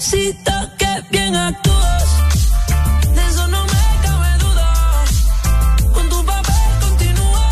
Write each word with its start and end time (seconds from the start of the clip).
Felicito 0.00 0.52
que 0.78 1.04
bien 1.10 1.36
actúas. 1.36 2.04
De 3.14 3.26
eso 3.28 3.48
no 3.48 3.62
me 3.64 3.84
cabe 4.02 4.38
duda. 4.38 5.04
Con 5.92 6.08
tu 6.08 6.24
papel 6.24 6.70
continúa. 6.80 7.48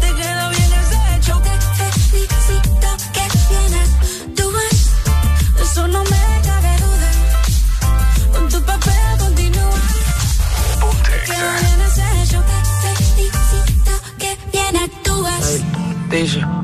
Te 0.00 0.14
queda 0.14 0.48
bien 0.50 0.72
ese 0.72 1.16
hecho. 1.16 1.42
Te 1.42 1.92
felicito 2.10 2.88
que 3.12 3.24
bien 3.50 3.74
actúas. 3.82 4.76
De 5.56 5.62
eso 5.62 5.88
no 5.88 6.04
me 6.04 6.40
cabe 6.44 6.76
duda. 6.84 7.10
Con 8.32 8.48
tu 8.48 8.62
papel 8.62 9.18
continúa. 9.18 9.80
Te 11.10 11.32
queda 11.32 11.52
bien 11.60 11.80
ese 11.88 12.22
hecho. 12.22 12.42
Te 12.82 12.90
felicito 13.04 13.92
que 14.18 14.38
bien 14.52 14.76
actúas. 14.76 15.44
Hablándote 15.44 16.63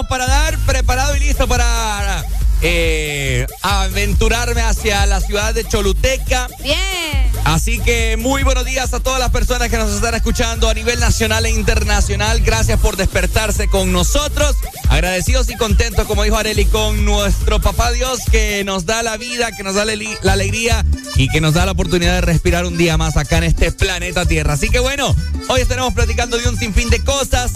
Ánimos 0.00 0.06
para 0.08 0.26
dar, 0.26 0.58
preparado 0.60 1.16
y 1.16 1.20
listo 1.20 1.46
para 1.48 2.24
eh, 2.62 3.46
aventurarme 3.62 4.60
hacia 4.62 5.06
la 5.06 5.20
ciudad 5.20 5.54
de 5.54 5.64
Choluteca. 5.64 6.48
Bien. 6.62 7.30
Así 7.44 7.80
que 7.80 8.16
muy 8.16 8.42
buenos 8.42 8.64
días 8.64 8.92
a 8.92 9.00
todas 9.00 9.18
las 9.18 9.30
personas 9.30 9.70
que 9.70 9.76
nos 9.76 9.90
están 9.90 10.14
escuchando 10.14 10.68
a 10.68 10.74
nivel 10.74 11.00
nacional 11.00 11.46
e 11.46 11.50
internacional. 11.50 12.40
Gracias 12.40 12.78
por 12.78 12.96
despertarse 12.96 13.68
con 13.68 13.92
nosotros. 13.92 14.56
Agradecidos 14.88 15.48
y 15.50 15.56
contentos, 15.56 16.06
como 16.06 16.22
dijo 16.22 16.36
Areli, 16.36 16.66
con 16.66 17.04
nuestro 17.04 17.60
papá 17.60 17.92
Dios 17.92 18.20
que 18.30 18.62
nos 18.64 18.86
da 18.86 19.02
la 19.02 19.16
vida, 19.16 19.52
que 19.52 19.62
nos 19.62 19.74
da 19.74 19.84
la 19.84 20.32
alegría 20.32 20.84
y 21.16 21.28
que 21.28 21.40
nos 21.40 21.54
da 21.54 21.64
la 21.64 21.72
oportunidad 21.72 22.14
de 22.14 22.20
respirar 22.20 22.66
un 22.66 22.76
día 22.76 22.96
más 22.96 23.16
acá 23.16 23.38
en 23.38 23.44
este 23.44 23.72
planeta 23.72 24.26
Tierra. 24.26 24.54
Así 24.54 24.68
que 24.68 24.78
bueno, 24.78 25.14
hoy 25.48 25.60
estaremos 25.60 25.94
platicando 25.94 26.36
de 26.38 26.48
un 26.48 26.58
sinfín 26.58 26.90
de 26.90 27.02
cosas. 27.02 27.52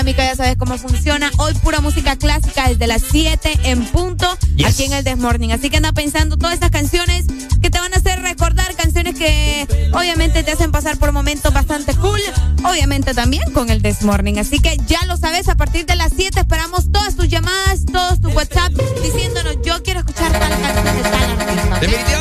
Dinámica, 0.00 0.24
ya 0.24 0.34
sabes 0.34 0.56
cómo 0.56 0.78
funciona. 0.78 1.30
Hoy 1.36 1.52
pura 1.54 1.80
música 1.80 2.16
clásica 2.16 2.68
desde 2.68 2.86
las 2.86 3.02
7 3.02 3.60
en 3.64 3.84
punto 3.84 4.26
aquí 4.64 4.84
en 4.84 4.94
el 4.94 5.04
Desmorning. 5.04 5.52
Así 5.52 5.68
que 5.68 5.76
anda 5.76 5.92
pensando 5.92 6.38
todas 6.38 6.54
estas 6.54 6.70
canciones 6.70 7.26
que 7.60 7.68
te 7.68 7.78
van 7.78 7.92
a 7.92 7.98
hacer 7.98 8.22
recordar, 8.22 8.74
canciones 8.76 9.14
que 9.18 9.66
obviamente 9.92 10.42
te 10.42 10.52
hacen 10.52 10.72
pasar 10.72 10.96
por 10.96 11.12
momentos 11.12 11.52
bastante 11.52 11.94
cool. 11.96 12.20
Obviamente 12.64 13.12
también 13.12 13.52
con 13.52 13.68
el 13.68 13.82
Desmorning. 13.82 14.38
Así 14.38 14.58
que 14.58 14.78
ya 14.86 15.04
lo 15.04 15.18
sabes, 15.18 15.48
a 15.50 15.56
partir 15.56 15.84
de 15.84 15.96
las 15.96 16.12
7 16.16 16.40
esperamos 16.40 16.90
todas 16.90 17.14
tus 17.14 17.28
llamadas, 17.28 17.84
todos 17.84 18.22
tus 18.22 18.34
WhatsApp 18.34 18.72
diciéndonos 19.02 19.56
yo 19.62 19.82
quiero 19.82 20.00
escuchar 20.00 20.32
tal 20.32 20.48
canción 20.62 20.94
de 20.94 21.02
tal 21.02 22.19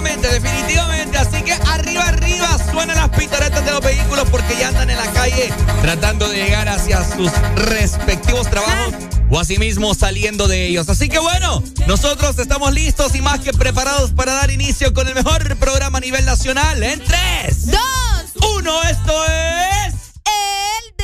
calle 5.20 5.50
tratando 5.82 6.30
de 6.30 6.38
llegar 6.38 6.70
hacia 6.70 7.04
sus 7.04 7.30
respectivos 7.56 8.50
trabajos 8.50 8.94
o 9.30 9.38
asimismo 9.38 9.94
saliendo 9.94 10.48
de 10.48 10.68
ellos. 10.68 10.88
Así 10.88 11.10
que 11.10 11.20
bueno, 11.20 11.62
nosotros 11.88 12.40
estamos 12.40 12.74
listos 12.74 13.14
y 13.16 13.22
más 13.22 13.42
que 13.42 13.52
preparados 13.52 14.12
para 14.12 14.32
dar 14.34 14.50
inicio 14.50 14.94
con 14.94 15.10
el 15.10 15.16
mejor 15.16 15.58
programa 15.58 15.98
a 15.98 16.02
nivel 16.02 16.24
nacional 16.24 16.82
en 16.84 17.04
3, 17.04 17.68
2, 17.68 17.80
1. 18.60 18.84
Esto 18.84 19.26
es... 19.26 19.94
El 20.26 20.96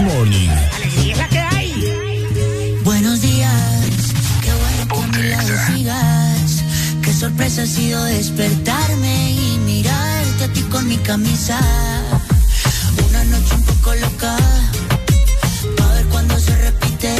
This 0.00 0.14
Morning. 0.14 0.48
Alegría 0.76 1.28
que 1.28 1.38
hay. 1.38 2.80
Buenos 2.84 3.20
días, 3.20 3.84
qué 4.40 4.50
bueno 4.52 5.10
que 5.12 5.20
me 5.20 5.76
sigas. 5.76 6.64
Qué 7.02 7.12
sorpresa 7.12 7.62
ha 7.62 7.66
sido 7.66 8.02
despertarme 8.04 9.32
y 9.32 9.58
mirarte 9.58 10.44
a 10.44 10.52
ti 10.54 10.62
con 10.62 10.88
mi 10.88 10.96
camisa. 10.96 11.60
Una 13.08 13.24
noche 13.24 13.54
un 13.54 13.62
poco 13.64 13.94
loca, 13.94 14.36
a 15.82 15.94
ver 15.94 16.06
cuando 16.06 16.38
se 16.38 16.56
repite. 16.56 17.14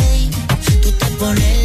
Tú 0.82 0.90
te 0.92 1.06
pones 1.18 1.59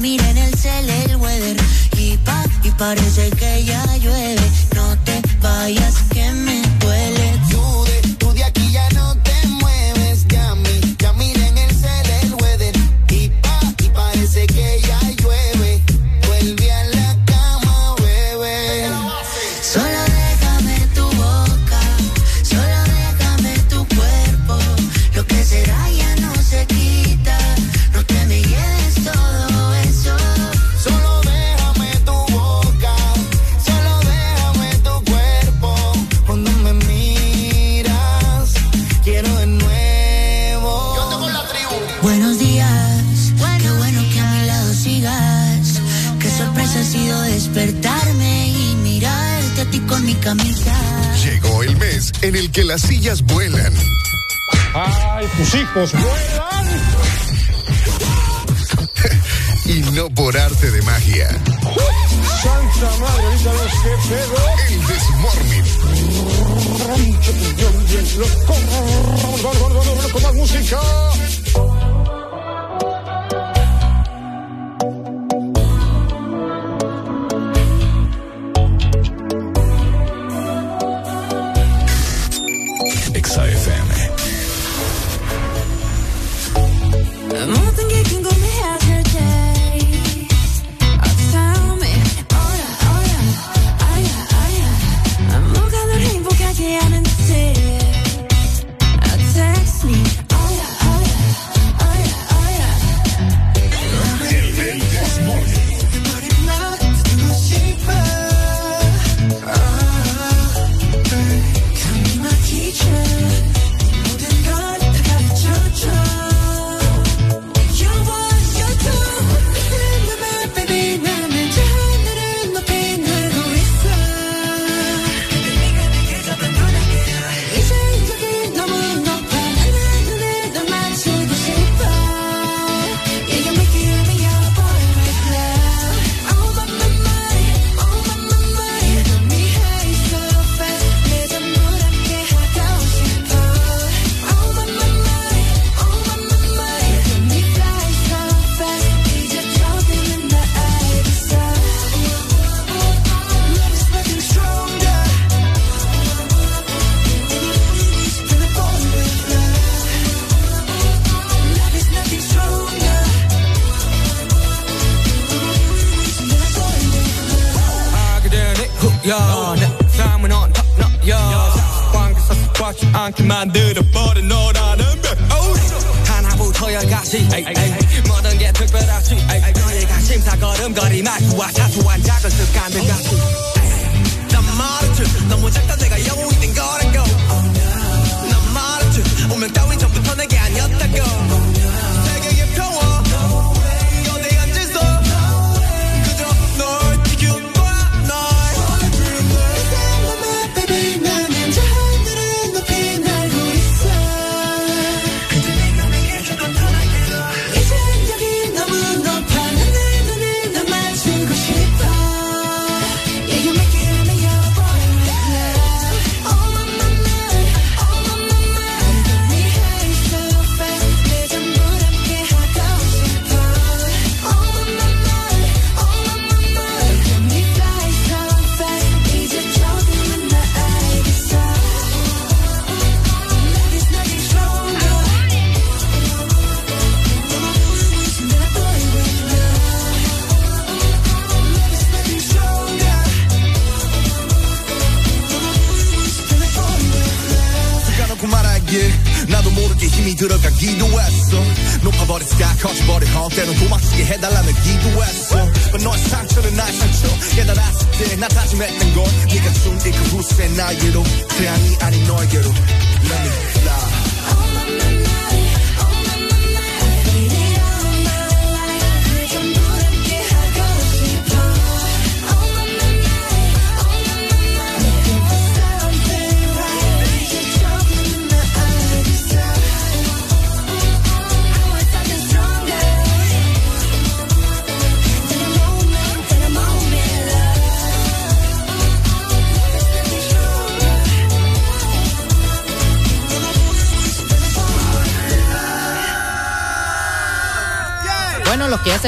mira 0.00 0.28
en 0.30 0.38
el 0.38 0.54
cel 0.54 0.88
el 0.88 1.16
weather. 1.16 1.56
Y 1.96 2.16
pa, 2.18 2.44
y 2.64 2.70
parece 2.70 3.30
que 3.30 3.64
ya 3.64 3.84
llueve 3.98 4.39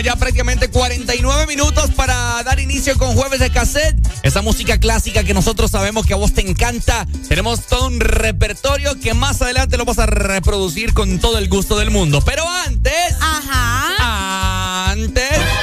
Ya 0.00 0.16
prácticamente 0.16 0.68
49 0.68 1.46
minutos 1.46 1.90
para 1.90 2.42
dar 2.42 2.60
inicio 2.60 2.96
con 2.98 3.14
Jueves 3.14 3.40
de 3.40 3.50
Cassette. 3.50 3.96
Esa 4.22 4.42
música 4.42 4.78
clásica 4.78 5.24
que 5.24 5.34
nosotros 5.34 5.70
sabemos 5.70 6.06
que 6.06 6.14
a 6.14 6.16
vos 6.16 6.34
te 6.34 6.40
encanta. 6.40 7.06
Tenemos 7.28 7.66
todo 7.66 7.86
un 7.86 8.00
repertorio 8.00 8.98
que 9.00 9.14
más 9.14 9.42
adelante 9.42 9.76
lo 9.76 9.84
vas 9.84 9.98
a 9.98 10.06
reproducir 10.06 10.94
con 10.94 11.18
todo 11.18 11.38
el 11.38 11.48
gusto 11.48 11.78
del 11.78 11.90
mundo. 11.90 12.20
Pero 12.22 12.44
antes. 12.66 13.16
Ajá. 13.20 14.90
Antes. 14.90 15.30
Antes 15.30 15.56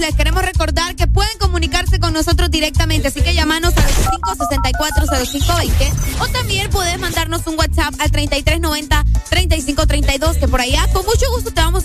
les 0.00 0.14
queremos 0.14 0.42
recordar 0.42 0.96
que 0.96 1.06
pueden 1.06 1.36
comunicarse 1.38 2.00
con 2.00 2.14
nosotros 2.14 2.50
directamente, 2.50 3.08
así 3.08 3.20
que 3.20 3.34
llamanos 3.34 3.74
al 3.76 3.84
5640520 3.84 5.92
o 6.20 6.28
también 6.28 6.70
puedes 6.70 6.98
mandarnos 6.98 7.46
un 7.46 7.58
WhatsApp 7.58 7.92
al 7.98 8.10
3390-3532, 8.10 10.38
que 10.38 10.48
por 10.48 10.58
allá 10.60 10.86
con 10.92 11.04
mucho 11.04 11.26
gusto 11.34 11.50
te 11.50 11.60
vamos 11.60 11.79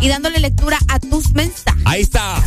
y 0.00 0.08
dándole 0.08 0.38
lectura 0.38 0.78
a 0.86 1.00
tus 1.00 1.32
mensajes. 1.32 1.82
Ahí 1.84 2.02
está. 2.02 2.40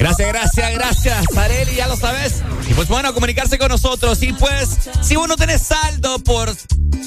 Gracias, 0.00 0.28
gracias, 0.28 0.72
gracias, 0.72 1.36
Areli, 1.36 1.76
ya 1.76 1.86
lo 1.86 1.96
sabes. 1.96 2.42
Y 2.68 2.74
pues 2.74 2.88
bueno, 2.88 3.14
comunicarse 3.14 3.56
con 3.56 3.68
nosotros. 3.68 4.20
Y 4.22 4.32
pues, 4.32 4.70
si 5.00 5.14
uno 5.14 5.36
tenés 5.36 5.62
saldo 5.62 6.18
por 6.18 6.52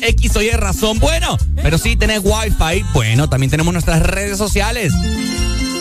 X 0.01 0.35
o 0.37 0.41
Y 0.41 0.51
razón, 0.51 0.99
bueno, 0.99 1.37
pero 1.55 1.77
si 1.77 1.97
tenés 1.97 2.21
Wi-Fi, 2.23 2.85
bueno, 2.93 3.29
también 3.29 3.51
tenemos 3.51 3.73
nuestras 3.73 4.01
redes 4.01 4.37
sociales. 4.37 4.93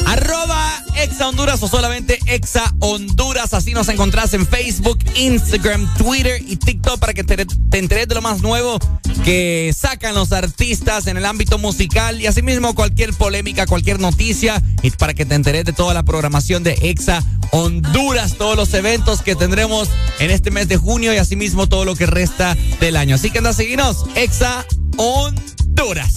Arroba 0.07 0.83
Exa 0.97 1.29
Honduras 1.29 1.63
o 1.63 1.69
solamente 1.69 2.19
Exa 2.27 2.75
Honduras. 2.81 3.55
Así 3.55 3.75
nos 3.75 3.89
encontrás 3.89 4.35
en 4.35 4.45
Facebook, 4.45 4.99
Instagram, 5.15 5.89
Twitter 5.95 6.43
y 6.45 6.57
TikTok 6.57 6.99
para 6.99 7.15
que 7.15 7.23
te, 7.23 7.47
te 7.47 7.79
enteres 7.79 8.09
de 8.09 8.17
lo 8.17 8.23
más 8.23 8.43
nuevo 8.43 8.79
que 9.25 9.73
sacan 9.77 10.15
los 10.15 10.33
artistas 10.33 11.07
en 11.07 11.17
el 11.17 11.25
ámbito 11.25 11.59
musical 11.59 12.21
y 12.21 12.27
asimismo 12.27 12.75
cualquier 12.75 13.13
polémica, 13.15 13.67
cualquier 13.67 14.01
noticia 14.01 14.61
y 14.83 14.91
para 14.91 15.15
que 15.15 15.25
te 15.25 15.35
enteres 15.35 15.65
de 15.65 15.73
toda 15.73 15.95
la 15.95 16.03
programación 16.03 16.63
de 16.63 16.73
Exa 16.83 17.23
Honduras, 17.53 18.37
todos 18.37 18.57
los 18.57 18.75
eventos 18.75 19.23
que 19.23 19.37
tendremos 19.37 19.89
en 20.19 20.31
este 20.31 20.51
mes 20.51 20.69
de 20.69 20.77
junio 20.77 21.15
y 21.15 21.19
asimismo 21.19 21.69
todo 21.69 21.85
lo 21.85 21.95
que 21.95 22.07
resta 22.07 22.57
del 22.81 22.97
año. 22.97 23.15
Así 23.15 23.31
que 23.31 23.39
anda 23.39 23.51
a 23.51 23.55
seguirnos, 23.55 24.05
Exa 24.17 24.67
Honduras. 24.97 26.15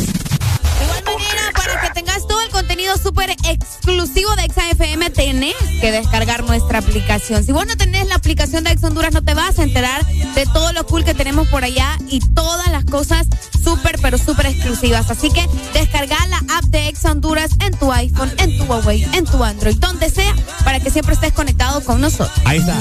Igual 0.81 1.03
para 1.53 1.81
que 1.81 1.89
tengas 1.91 2.27
todo 2.27 2.41
el 2.41 2.49
contenido 2.49 2.97
súper 2.97 3.29
exclusivo 3.29 4.35
de 4.35 4.43
Exa 4.43 4.69
FM, 4.71 5.09
tenés 5.11 5.55
que 5.79 5.91
descargar 5.91 6.43
nuestra 6.43 6.79
aplicación. 6.79 7.43
Si 7.43 7.51
vos 7.51 7.65
no 7.65 7.77
tenés 7.77 7.94
aplicación 8.25 8.63
de 8.63 8.71
Exa 8.71 8.87
Honduras, 8.87 9.13
no 9.13 9.21
te 9.21 9.35
vas 9.35 9.59
a 9.59 9.63
enterar 9.63 10.03
de 10.03 10.45
todo 10.47 10.73
lo 10.73 10.83
cool 10.87 11.05
que 11.05 11.13
tenemos 11.13 11.47
por 11.49 11.63
allá 11.63 11.95
y 12.09 12.21
todas 12.33 12.71
las 12.71 12.83
cosas 12.83 13.27
súper, 13.63 13.99
pero 14.01 14.17
súper 14.17 14.47
exclusivas. 14.47 15.11
Así 15.11 15.29
que 15.29 15.47
descarga 15.75 16.17
la 16.29 16.37
app 16.57 16.63
de 16.65 16.87
Exa 16.87 17.11
Honduras 17.11 17.51
en 17.59 17.77
tu 17.77 17.91
iPhone, 17.91 18.33
en 18.39 18.57
tu 18.57 18.63
Huawei, 18.63 19.03
en 19.13 19.25
tu 19.25 19.43
Android, 19.43 19.77
donde 19.77 20.09
sea, 20.09 20.33
para 20.63 20.79
que 20.79 20.89
siempre 20.89 21.13
estés 21.13 21.33
conectado 21.33 21.83
con 21.83 22.01
nosotros. 22.01 22.31
Ahí 22.45 22.57
está. 22.57 22.75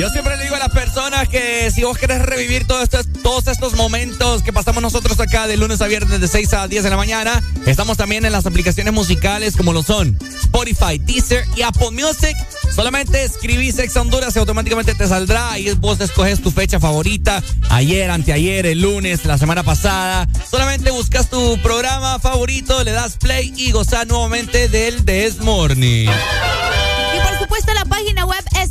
Yo 0.00 0.08
siempre 0.08 0.34
le 0.38 0.44
digo 0.44 0.56
a 0.56 0.58
las 0.58 0.70
personas 0.70 1.28
que 1.28 1.70
si 1.70 1.82
vos 1.82 1.98
querés 1.98 2.22
revivir 2.22 2.66
todos 2.66 2.84
estos, 2.84 3.06
todos 3.22 3.46
estos 3.48 3.74
momentos 3.74 4.42
que 4.42 4.50
pasamos 4.50 4.82
nosotros 4.82 5.20
acá 5.20 5.46
de 5.46 5.58
lunes 5.58 5.82
a 5.82 5.88
viernes 5.88 6.22
de 6.22 6.26
6 6.26 6.54
a 6.54 6.68
10 6.68 6.84
de 6.84 6.88
la 6.88 6.96
mañana, 6.96 7.42
estamos 7.66 7.98
también 7.98 8.24
en 8.24 8.32
las 8.32 8.46
aplicaciones 8.46 8.94
musicales 8.94 9.58
como 9.58 9.74
lo 9.74 9.82
son 9.82 10.16
Spotify, 10.40 10.96
Deezer 10.98 11.44
y 11.54 11.60
Apple 11.60 11.90
Music. 11.90 12.34
Solamente 12.74 13.22
escribís 13.24 13.78
Ex 13.78 13.94
Honduras 13.94 14.34
y 14.34 14.38
automáticamente 14.38 14.94
te 14.94 15.06
saldrá. 15.06 15.52
Ahí 15.52 15.70
vos 15.74 16.00
escoges 16.00 16.40
tu 16.40 16.50
fecha 16.50 16.80
favorita. 16.80 17.42
Ayer, 17.68 18.10
anteayer, 18.10 18.64
el 18.64 18.80
lunes, 18.80 19.26
la 19.26 19.36
semana 19.36 19.64
pasada. 19.64 20.26
Solamente 20.50 20.90
buscas 20.92 21.28
tu 21.28 21.58
programa 21.58 22.18
favorito, 22.20 22.82
le 22.84 22.92
das 22.92 23.18
play 23.18 23.52
y 23.54 23.70
gozas 23.70 24.06
nuevamente 24.06 24.70
del 24.70 25.04
This 25.04 25.40
Morning. 25.40 26.08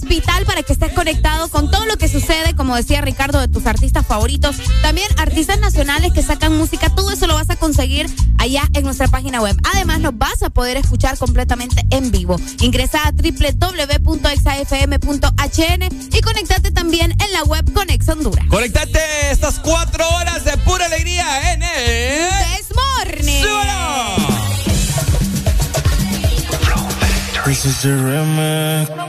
Vital 0.09 0.45
para 0.45 0.63
que 0.63 0.73
estés 0.73 0.91
conectado 0.91 1.47
con 1.49 1.71
todo 1.71 1.85
lo 1.85 1.97
que 1.97 2.09
sucede, 2.09 2.55
como 2.55 2.75
decía 2.75 2.99
Ricardo, 3.01 3.39
de 3.39 3.47
tus 3.47 3.65
artistas 3.65 4.05
favoritos. 4.05 4.57
También 4.81 5.07
artistas 5.17 5.59
nacionales 5.59 6.11
que 6.11 6.23
sacan 6.23 6.57
música, 6.57 6.89
todo 6.93 7.11
eso 7.11 7.27
lo 7.27 7.35
vas 7.35 7.49
a 7.49 7.55
conseguir 7.55 8.07
allá 8.37 8.63
en 8.73 8.83
nuestra 8.83 9.07
página 9.07 9.39
web. 9.41 9.55
Además 9.73 9.99
nos 9.99 10.17
vas 10.17 10.41
a 10.43 10.49
poder 10.49 10.75
escuchar 10.77 11.17
completamente 11.17 11.85
en 11.91 12.11
vivo. 12.11 12.35
Ingresa 12.59 13.07
a 13.07 13.11
www.exafm.hn 13.11 14.19
y 16.11 16.21
conectate 16.21 16.71
también 16.71 17.11
en 17.11 17.31
la 17.31 17.43
web 17.43 17.71
con 17.71 17.89
Ex 17.89 18.09
Honduras. 18.09 18.45
Conectate 18.49 18.99
estas 19.31 19.59
cuatro 19.59 20.05
horas 20.09 20.43
de 20.43 20.57
pura 20.57 20.87
alegría 20.87 21.53
en 21.53 21.63
el... 21.63 22.29
This 22.57 22.75
Morning. 22.75 23.43
¡Súbelo! 23.43 24.49
This 27.45 27.65
is 27.65 27.81
the 27.81 27.95
remix. 27.95 29.08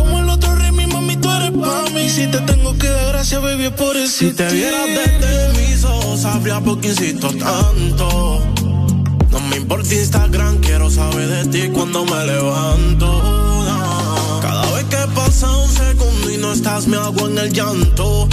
Mami. 1.51 2.09
Si 2.09 2.27
te 2.27 2.39
tengo 2.41 2.77
que 2.77 2.87
dar 2.87 3.13
gracias, 3.13 3.41
baby, 3.41 3.65
es 3.65 3.71
por 3.71 3.95
eso. 3.97 4.19
Si 4.19 4.31
te 4.31 4.51
vieras 4.51 4.87
desde 4.87 5.59
mis 5.59 5.83
ojos, 5.83 6.21
sabría 6.21 6.59
por 6.59 6.79
qué 6.79 6.89
insisto 6.89 7.29
tanto. 7.29 8.41
No 9.31 9.39
me 9.49 9.57
importa 9.57 9.93
Instagram, 9.93 10.57
quiero 10.57 10.89
saber 10.89 11.27
de 11.27 11.45
ti 11.45 11.69
cuando 11.71 12.05
me 12.05 12.25
levanto. 12.25 13.05
no. 13.07 14.39
Cada 14.41 14.71
vez 14.73 14.85
que 14.85 14.97
pasa 15.15 15.49
un 15.57 15.69
segundo 15.69 16.31
y 16.31 16.37
no 16.37 16.53
estás, 16.53 16.87
me 16.87 16.97
hago 16.97 17.27
en 17.27 17.37
el 17.37 17.53
llanto. 17.53 18.27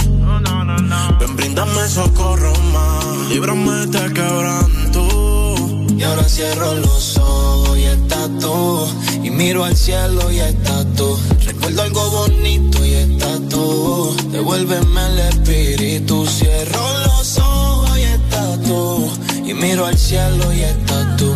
Ven, 1.19 1.35
bríndame 1.35 1.87
socorro 1.87 2.53
más, 2.73 3.29
líbrame 3.29 3.71
de 3.71 3.83
este 3.85 4.13
quebranto. 4.13 5.55
Y 5.97 6.03
ahora 6.03 6.23
cierro 6.23 6.75
los 6.75 7.17
ojos 7.17 7.77
y 7.77 7.83
estás 7.83 8.29
tú. 8.39 8.87
Y 9.23 9.29
miro 9.29 9.63
al 9.65 9.75
cielo 9.75 10.31
y 10.31 10.39
estás 10.39 10.85
tú. 10.95 11.17
Recuerdo 11.45 11.81
algo 11.81 12.09
bonito. 12.09 12.78
Devuélveme 14.59 15.05
el 15.05 15.19
espíritu. 15.19 16.27
Cierro 16.27 16.85
los 17.05 17.37
ojos 17.37 17.97
y 17.97 18.01
estás 18.01 18.61
tú. 18.63 19.09
Y 19.45 19.53
miro 19.53 19.85
al 19.85 19.97
cielo 19.97 20.51
y 20.51 20.63
estás 20.63 21.15
tú. 21.15 21.33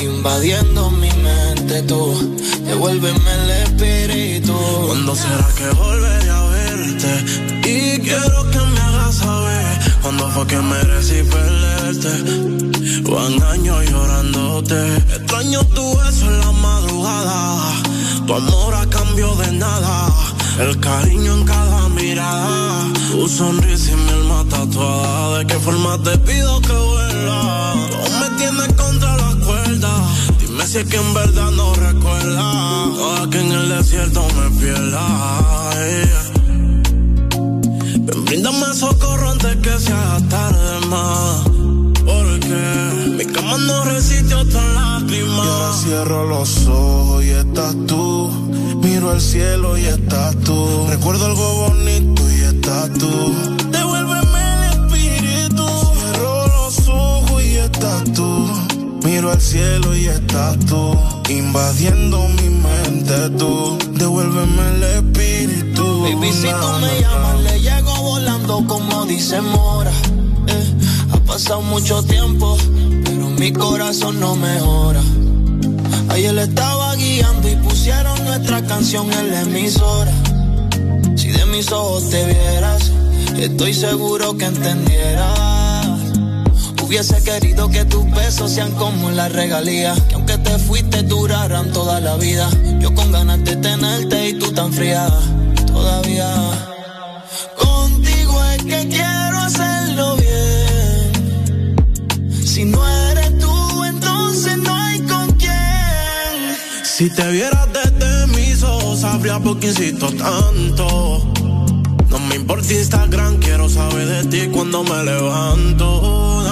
Invadiendo 0.00 0.90
mi 0.90 1.10
mente 1.10 1.82
tú. 1.82 2.34
Devuélveme 2.64 3.32
el 3.44 3.50
espíritu. 3.50 4.54
¿Cuándo 4.86 5.14
será 5.14 5.48
que 5.54 5.68
volveré 5.76 6.30
a 6.30 6.42
verte? 6.44 7.68
Y 7.68 8.00
quiero 8.00 8.50
que 8.50 8.58
me 8.58 8.80
hagas 8.80 9.16
saber 9.16 9.78
cuándo 10.00 10.30
fue 10.30 10.46
que 10.46 10.56
merecí 10.56 11.22
perderte. 11.24 13.02
Van 13.02 13.42
años 13.52 13.84
llorándote. 13.90 14.96
Extraño 14.96 15.62
tu 15.74 15.98
beso 15.98 16.24
en 16.24 16.40
la 16.40 16.52
madrugada. 16.52 17.82
Tu 18.26 18.34
amor 18.34 18.74
a 18.74 18.86
cambio 18.86 19.34
de 19.34 19.52
nada. 19.52 20.31
El 20.58 20.78
cariño 20.80 21.34
en 21.34 21.44
cada 21.44 21.88
mirada. 21.88 22.92
Tu 23.10 23.28
sonrisa 23.28 23.92
y 23.92 23.96
mi 23.96 24.10
alma 24.10 24.44
tatuada. 24.48 25.38
¿De 25.38 25.46
qué 25.46 25.54
forma 25.54 25.98
te 26.02 26.18
pido 26.18 26.60
que 26.60 26.72
vuelva? 26.72 27.74
Tú 28.04 28.10
me 28.20 28.38
tienes 28.38 28.72
contra 28.74 29.16
la 29.16 29.34
cuerda. 29.44 29.92
Dime 30.40 30.66
si 30.66 30.78
es 30.78 30.84
que 30.86 30.96
en 30.96 31.14
verdad 31.14 31.50
no 31.52 31.74
recuerdas. 31.74 32.96
Toda 32.96 33.30
que 33.30 33.40
en 33.40 33.52
el 33.52 33.68
desierto 33.70 34.26
me 34.36 34.50
pierda. 34.60 35.70
Ven, 35.78 36.82
bríndame 38.24 38.74
socorro 38.74 39.30
antes 39.30 39.56
que 39.56 39.78
se 39.78 39.92
haga 39.92 40.20
tarde 40.28 40.86
más. 40.86 41.42
Porque 42.04 43.16
mi 43.16 43.24
cama 43.32 43.56
no 43.58 43.84
resiste 43.84 44.34
otra 44.34 44.62
lágrima. 44.74 45.44
Y 45.44 45.48
ahora 45.48 45.72
cierro 45.82 46.26
los 46.26 46.66
ojos 46.66 47.24
y 47.24 47.30
estás 47.30 47.74
tú. 47.86 48.51
Miro 48.82 49.10
al 49.10 49.20
cielo 49.20 49.78
y 49.78 49.84
estás 49.84 50.36
tú. 50.40 50.86
Recuerdo 50.88 51.26
algo 51.26 51.68
bonito 51.68 52.22
y 52.30 52.40
estás 52.40 52.92
tú. 52.94 53.32
Devuélveme 53.70 54.40
el 54.54 54.62
espíritu. 54.72 55.66
Cierro 55.94 56.46
los 56.48 56.88
ojos 56.88 57.42
y 57.44 57.56
estás 57.58 58.04
tú. 58.12 58.48
Miro 59.04 59.30
al 59.30 59.40
cielo 59.40 59.94
y 59.96 60.06
estás 60.06 60.58
tú. 60.66 60.98
Invadiendo 61.28 62.28
mi 62.28 62.48
mente 62.48 63.30
tú. 63.38 63.78
Devuélveme 63.92 64.62
el 64.74 64.82
espíritu. 64.82 66.02
Baby, 66.02 66.32
si 66.32 66.48
tú 66.48 66.68
me 66.80 67.00
llamas, 67.00 67.40
le 67.40 67.60
llego 67.60 67.94
volando 68.02 68.66
como 68.66 69.06
dice 69.06 69.40
Mora. 69.40 69.92
Eh, 70.48 70.74
ha 71.12 71.18
pasado 71.18 71.62
mucho 71.62 72.02
tiempo, 72.02 72.58
pero 73.04 73.30
mi 73.30 73.52
corazón 73.52 74.18
no 74.18 74.34
mejora. 74.34 75.00
Ayer 76.08 76.36
estaba 76.36 76.94
guiando 76.96 77.48
y 77.48 77.56
pusieron 77.82 78.24
nuestra 78.24 78.62
canción 78.62 79.12
en 79.12 79.32
la 79.32 79.40
emisora. 79.40 80.12
Si 81.16 81.32
de 81.32 81.44
mis 81.46 81.72
ojos 81.72 82.10
te 82.10 82.24
vieras, 82.26 82.92
estoy 83.36 83.74
seguro 83.74 84.36
que 84.36 84.44
entendieras. 84.44 85.98
Hubiese 86.80 87.20
querido 87.24 87.68
que 87.70 87.84
tus 87.84 88.08
besos 88.12 88.52
sean 88.52 88.70
como 88.76 89.10
la 89.10 89.28
regalía. 89.28 89.96
Que 90.08 90.14
aunque 90.14 90.38
te 90.38 90.60
fuiste 90.60 91.02
duraran 91.02 91.72
toda 91.72 91.98
la 91.98 92.14
vida. 92.14 92.48
Yo 92.78 92.94
con 92.94 93.10
ganas 93.10 93.42
de 93.42 93.56
tenerte 93.56 94.28
y 94.28 94.34
tú 94.34 94.52
tan 94.52 94.72
fría. 94.72 95.08
Todavía. 95.66 96.32
Contigo 97.58 98.44
es 98.44 98.62
que 98.62 98.88
quiero 98.90 99.38
hacerlo 99.38 100.16
bien. 100.18 101.10
Si 102.46 102.64
no 102.64 102.86
eres 102.86 103.01
Si 106.94 107.08
te 107.08 107.26
vieras 107.30 107.68
desde 107.72 108.26
mis 108.26 108.62
ojos, 108.62 109.00
sabría 109.00 109.38
por 109.38 109.58
qué 109.58 109.68
insisto 109.68 110.08
tanto. 110.08 111.26
No 112.10 112.18
me 112.28 112.34
importa 112.34 112.70
Instagram, 112.70 113.38
quiero 113.38 113.66
saber 113.70 114.06
de 114.06 114.24
ti 114.24 114.50
cuando 114.52 114.84
me 114.84 115.02
levanto. 115.02 116.44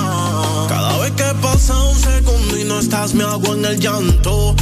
Cada 0.67 0.97
vez 0.97 1.11
que 1.11 1.25
pasa 1.43 1.77
un 1.77 1.95
segundo 1.95 2.59
y 2.59 2.65
no 2.65 2.79
estás, 2.79 3.13
me 3.13 3.23
hago 3.25 3.55
en 3.55 3.67
el 3.67 3.79
llanto. 3.79 4.55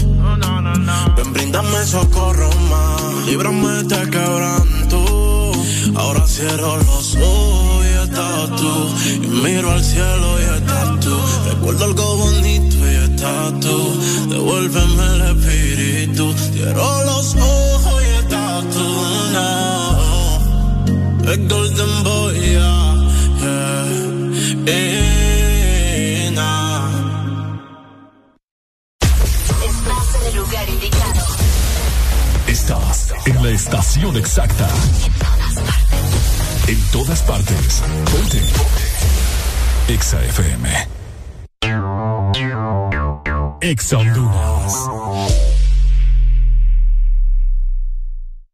Ven, 1.17 1.33
brindame 1.33 1.87
socorro 1.87 2.51
más, 2.69 3.27
líbrame 3.27 3.69
de 3.69 3.81
este 3.83 4.11
quebranto. 4.11 5.53
Ahora 5.95 6.27
cierro 6.27 6.77
los 6.79 7.14
ojos 7.14 7.85
y 7.85 8.05
estás 8.05 8.57
tú. 8.57 8.95
Y 9.23 9.29
miro 9.29 9.71
al 9.71 9.85
cielo 9.85 10.41
y 10.41 10.59
estás 10.59 10.99
tú. 10.99 11.17
Recuerdo 11.49 11.85
algo 11.85 12.17
bonito 12.17 12.78
estás 13.19 13.61
tú. 13.61 13.77
Devuélveme 14.31 15.07
el 15.15 15.23
espíritu. 15.39 16.33
Cierro 16.53 17.05
los 17.05 17.35
ojos 17.35 18.03
y 18.03 18.07
estás 18.23 18.65
tú. 18.75 18.87
No. 19.33 19.43
El 21.33 21.49
Golden 21.49 22.05
Boy, 22.05 22.41
yeah. 22.41 22.95
yeah. 23.41 23.85
Eh, 24.67 26.31
nah. 26.35 26.89
Estás 29.71 30.09
en 30.15 30.27
el 30.29 30.37
lugar 30.37 30.69
indicado. 30.69 31.27
Estás 32.47 33.13
en 33.27 33.43
la 33.43 33.51
estación 33.51 34.17
exacta. 34.17 34.69
En 36.69 36.81
todas 36.93 37.23
partes. 37.23 37.83
Ponte. 38.13 38.43
Exa 39.89 40.23
FM. 40.25 40.98
Exa 43.61 43.99
Honduras. 43.99 45.58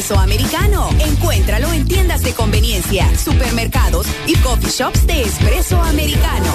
Espresso 0.00 0.18
americano. 0.18 0.88
Encuéntralo 0.98 1.72
en 1.72 1.86
tiendas 1.86 2.22
de 2.22 2.32
conveniencia, 2.32 3.06
supermercados 3.18 4.06
y 4.26 4.34
coffee 4.36 4.70
shops 4.70 5.06
de 5.06 5.22
espresso 5.22 5.80
americano. 5.82 6.52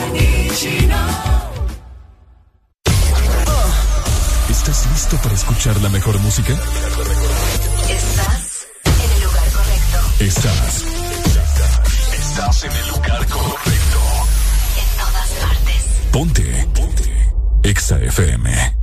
¿Estás 4.49 4.87
listo 4.91 5.17
para 5.17 5.35
escuchar 5.35 5.79
la 5.81 5.89
mejor 5.89 6.17
música? 6.19 6.53
Estás 7.87 8.67
en 8.83 9.11
el 9.11 9.23
lugar 9.23 9.51
correcto. 9.51 10.23
Estás. 10.23 10.85
Estás 12.13 12.63
en 12.63 12.71
el 12.71 12.87
lugar 12.87 13.27
correcto. 13.27 13.99
En 14.79 14.97
todas 14.97 15.29
partes. 15.39 15.83
Ponte. 16.11 16.67
Ponte. 16.73 17.33
Exa 17.63 17.99
FM. 17.99 18.74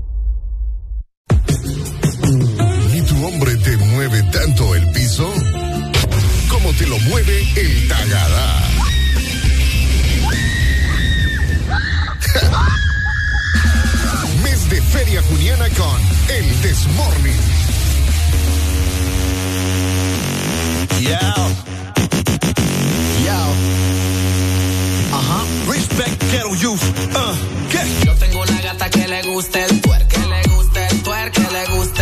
Hombre 3.43 3.57
te 3.57 3.77
mueve 3.77 4.23
tanto 4.25 4.75
el 4.77 4.89
piso? 4.91 5.33
Como 6.49 6.73
te 6.75 6.87
lo 6.87 6.97
mueve 7.01 7.45
el 7.57 7.89
Tagadá. 7.89 8.63
Mes 14.45 14.71
de 14.71 14.81
Feria 14.83 15.21
Juniana 15.23 15.69
con 15.71 16.01
El 16.29 16.63
Desmorning. 16.63 17.41
Yeah. 21.01 21.35
Yeah. 23.25 23.47
Ajá. 25.13 25.43
Respect 25.69 26.23
ghetto 26.31 26.55
youth. 26.55 26.81
Uh, 26.81 27.35
¿qué? 27.71 27.81
Yo 28.07 28.15
tengo 28.15 28.41
una 28.43 28.61
gata 28.61 28.89
que 28.89 29.09
le 29.09 29.23
gusta 29.23 29.65
el 29.65 29.81
twerk, 29.81 30.07
que 30.07 30.19
le 30.19 30.43
gusta 30.55 30.89
el 30.89 31.03
twerk, 31.03 31.33
que 31.33 31.41
le 31.41 31.67
gusta 31.77 32.02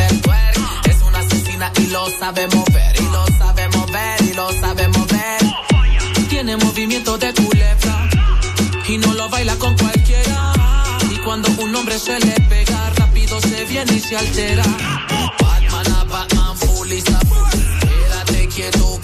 lo 1.90 2.08
sabe 2.08 2.46
mover, 2.46 2.96
y 2.96 3.04
lo 3.04 3.26
sabe 3.38 3.68
mover, 3.68 4.22
y 4.22 4.32
lo 4.34 4.52
sabe 4.52 4.88
mover. 4.88 5.40
Tiene 6.28 6.56
movimiento 6.56 7.18
de 7.18 7.34
culebra 7.34 8.08
y 8.88 8.98
no 8.98 9.12
lo 9.14 9.28
baila 9.28 9.56
con 9.56 9.76
cualquiera. 9.76 10.52
Y 11.10 11.16
cuando 11.18 11.48
un 11.62 11.74
hombre 11.74 11.98
se 11.98 12.18
le 12.20 12.32
pega, 12.48 12.90
rápido 12.96 13.40
se 13.40 13.64
viene 13.64 13.92
y 13.94 14.00
se 14.00 14.16
altera. 14.16 14.62
Batman 15.40 15.92
a 15.92 16.04
Batman, 16.04 16.56
full 16.56 16.92
is 16.92 17.08
a 17.08 17.18
full. 17.26 17.60
Quédate 17.80 18.48
quieto, 18.48 19.00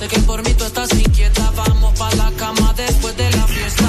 sé 0.00 0.08
que 0.08 0.20
por 0.20 0.42
mí 0.42 0.52
tú 0.54 0.64
estás 0.64 0.90
inquieta. 0.92 1.50
Vamos 1.54 1.92
pa' 1.98 2.14
la 2.14 2.30
cama 2.42 2.72
después 2.74 3.14
de 3.16 3.30
la 3.32 3.46
fiesta. 3.46 3.88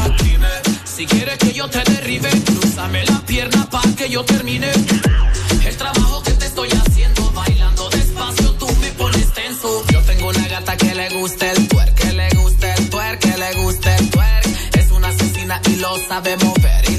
Si 0.83 1.05
quieres 1.05 1.37
que 1.37 1.53
yo 1.53 1.69
te 1.69 1.81
derribe. 1.91 2.29
Cruzame 2.49 3.05
la 3.05 3.19
pierna 3.25 3.69
pa' 3.69 3.81
que 3.97 4.09
yo 4.09 4.23
termine. 4.25 4.69
El 5.69 5.77
trabajo 5.77 6.21
que 6.23 6.33
te 6.33 6.45
estoy 6.47 6.69
haciendo, 6.69 7.31
bailando 7.31 7.89
despacio, 7.89 8.51
tú 8.59 8.67
me 8.81 8.89
pones 9.01 9.27
tenso. 9.33 9.69
Yo 9.93 10.01
tengo 10.01 10.29
una 10.29 10.47
gata 10.47 10.75
que 10.75 10.93
le 10.93 11.07
gusta 11.17 11.51
el 11.51 11.67
twerk, 11.69 11.95
que 11.95 12.11
le 12.13 12.29
gusta 12.41 12.73
el 12.75 12.89
twerk, 12.89 13.19
que 13.19 13.37
le 13.43 13.53
gusta 13.63 13.97
el 13.97 14.09
twerk. 14.09 14.45
Es 14.81 14.91
una 14.91 15.07
asesina 15.07 15.61
y 15.71 15.75
lo 15.77 15.91
sabe 16.09 16.35
mover, 16.37 16.89
y 16.89 16.97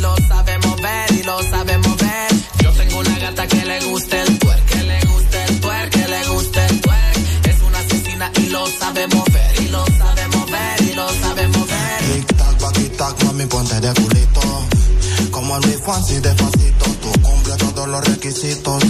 Fonsi, 15.92 16.20
despacito. 16.20 16.86
Tú 17.02 17.12
cumples 17.20 17.58
todos 17.58 17.86
los 17.86 18.08
requisitos. 18.08 18.81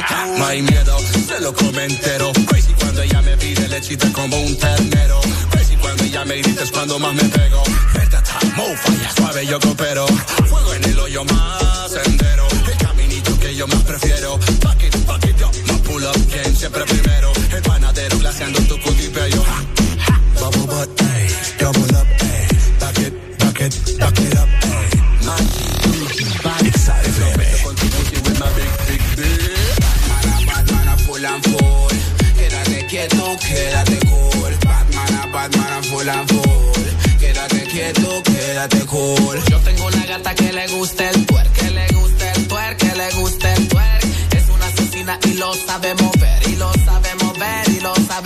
Cool. 0.00 0.38
No 0.38 0.46
hay 0.46 0.62
miedo, 0.62 0.96
se 1.26 1.40
lo 1.40 1.52
come 1.52 1.84
entero. 1.84 2.32
Crazy 2.46 2.72
cuando 2.78 3.02
ella 3.02 3.20
me 3.22 3.36
pide 3.36 3.68
lechita 3.68 4.10
como 4.12 4.40
un 4.40 4.56
ternero. 4.56 5.20
Crazy 5.50 5.76
cuando 5.76 6.04
ella 6.04 6.24
me 6.24 6.36
grita 6.38 6.62
es 6.62 6.70
cuando 6.70 6.98
más 6.98 7.14
me 7.14 7.24
pego. 7.24 7.62
Verdad, 7.92 8.24
mo 8.56 8.64
falla, 8.76 9.10
suave 9.14 9.46
yo 9.46 9.60
coopero. 9.60 10.06
Fuego 10.48 10.74
en 10.74 10.84
el 10.84 10.98
hoyo 10.98 11.24
más 11.24 11.90
sendero. 11.90 12.46
El 12.66 12.76
caminito 12.78 13.38
que 13.38 13.54
yo 13.54 13.66
más 13.66 13.82
prefiero. 13.82 14.38
Fuck 14.38 14.82
it, 14.82 14.96
fuck 15.06 15.24
it, 15.24 15.36
yo. 15.36 15.50
No 15.66 15.78
pull 15.82 16.04
up 16.04 16.16
game, 16.30 16.56
siempre 16.56 16.84
primero. 16.84 17.31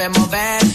Y 0.06 0.08
lo 0.08 0.14
sabe 0.14 0.20
mover. 0.20 0.65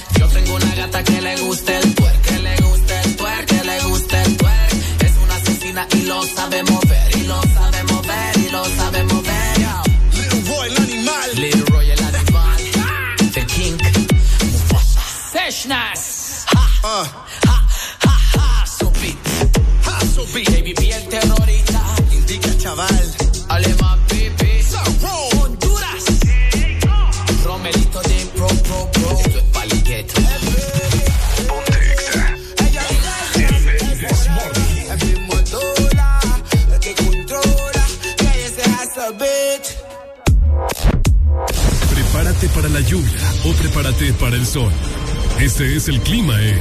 Es 45.82 45.88
el 45.88 46.00
clima 46.02 46.40
en 46.40 46.60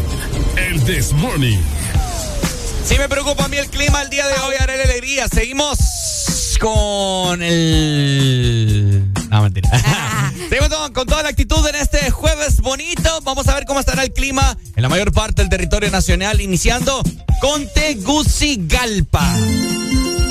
El 0.56 0.83
This 0.85 1.12
Morning. 1.12 1.59
Sí 2.87 2.96
me 2.96 3.06
preocupa 3.06 3.44
a 3.44 3.48
mí 3.48 3.59
el 3.59 3.68
clima 3.68 4.00
el 4.00 4.09
día 4.09 4.26
de 4.26 4.33
hoy, 4.38 4.54
haré 4.59 4.83
alegría. 4.83 5.28
Seguimos 5.28 5.78
con 6.59 7.42
el... 7.42 9.04
No, 9.28 9.42
mentira. 9.42 9.68
Seguimos 10.48 10.70
con, 10.70 10.92
con 10.94 11.06
toda 11.06 11.22
la 11.22 11.28
actitud 11.28 11.66
en 11.68 11.74
este 11.74 12.11
jueves 12.11 12.62
bonito. 12.62 13.20
Vamos 13.22 13.46
a 13.48 13.54
ver 13.54 13.66
cómo 13.66 13.80
estará 13.80 14.04
el 14.04 14.12
clima 14.14 14.56
en 14.74 14.83
la 14.83 14.88
mayor 14.88 15.12
parte 15.12 15.42
del 15.42 15.50
territorio 15.50 15.90
nacional, 15.90 16.40
iniciando 16.40 17.02
con 17.42 17.68
Tegucigalpa. 17.74 19.37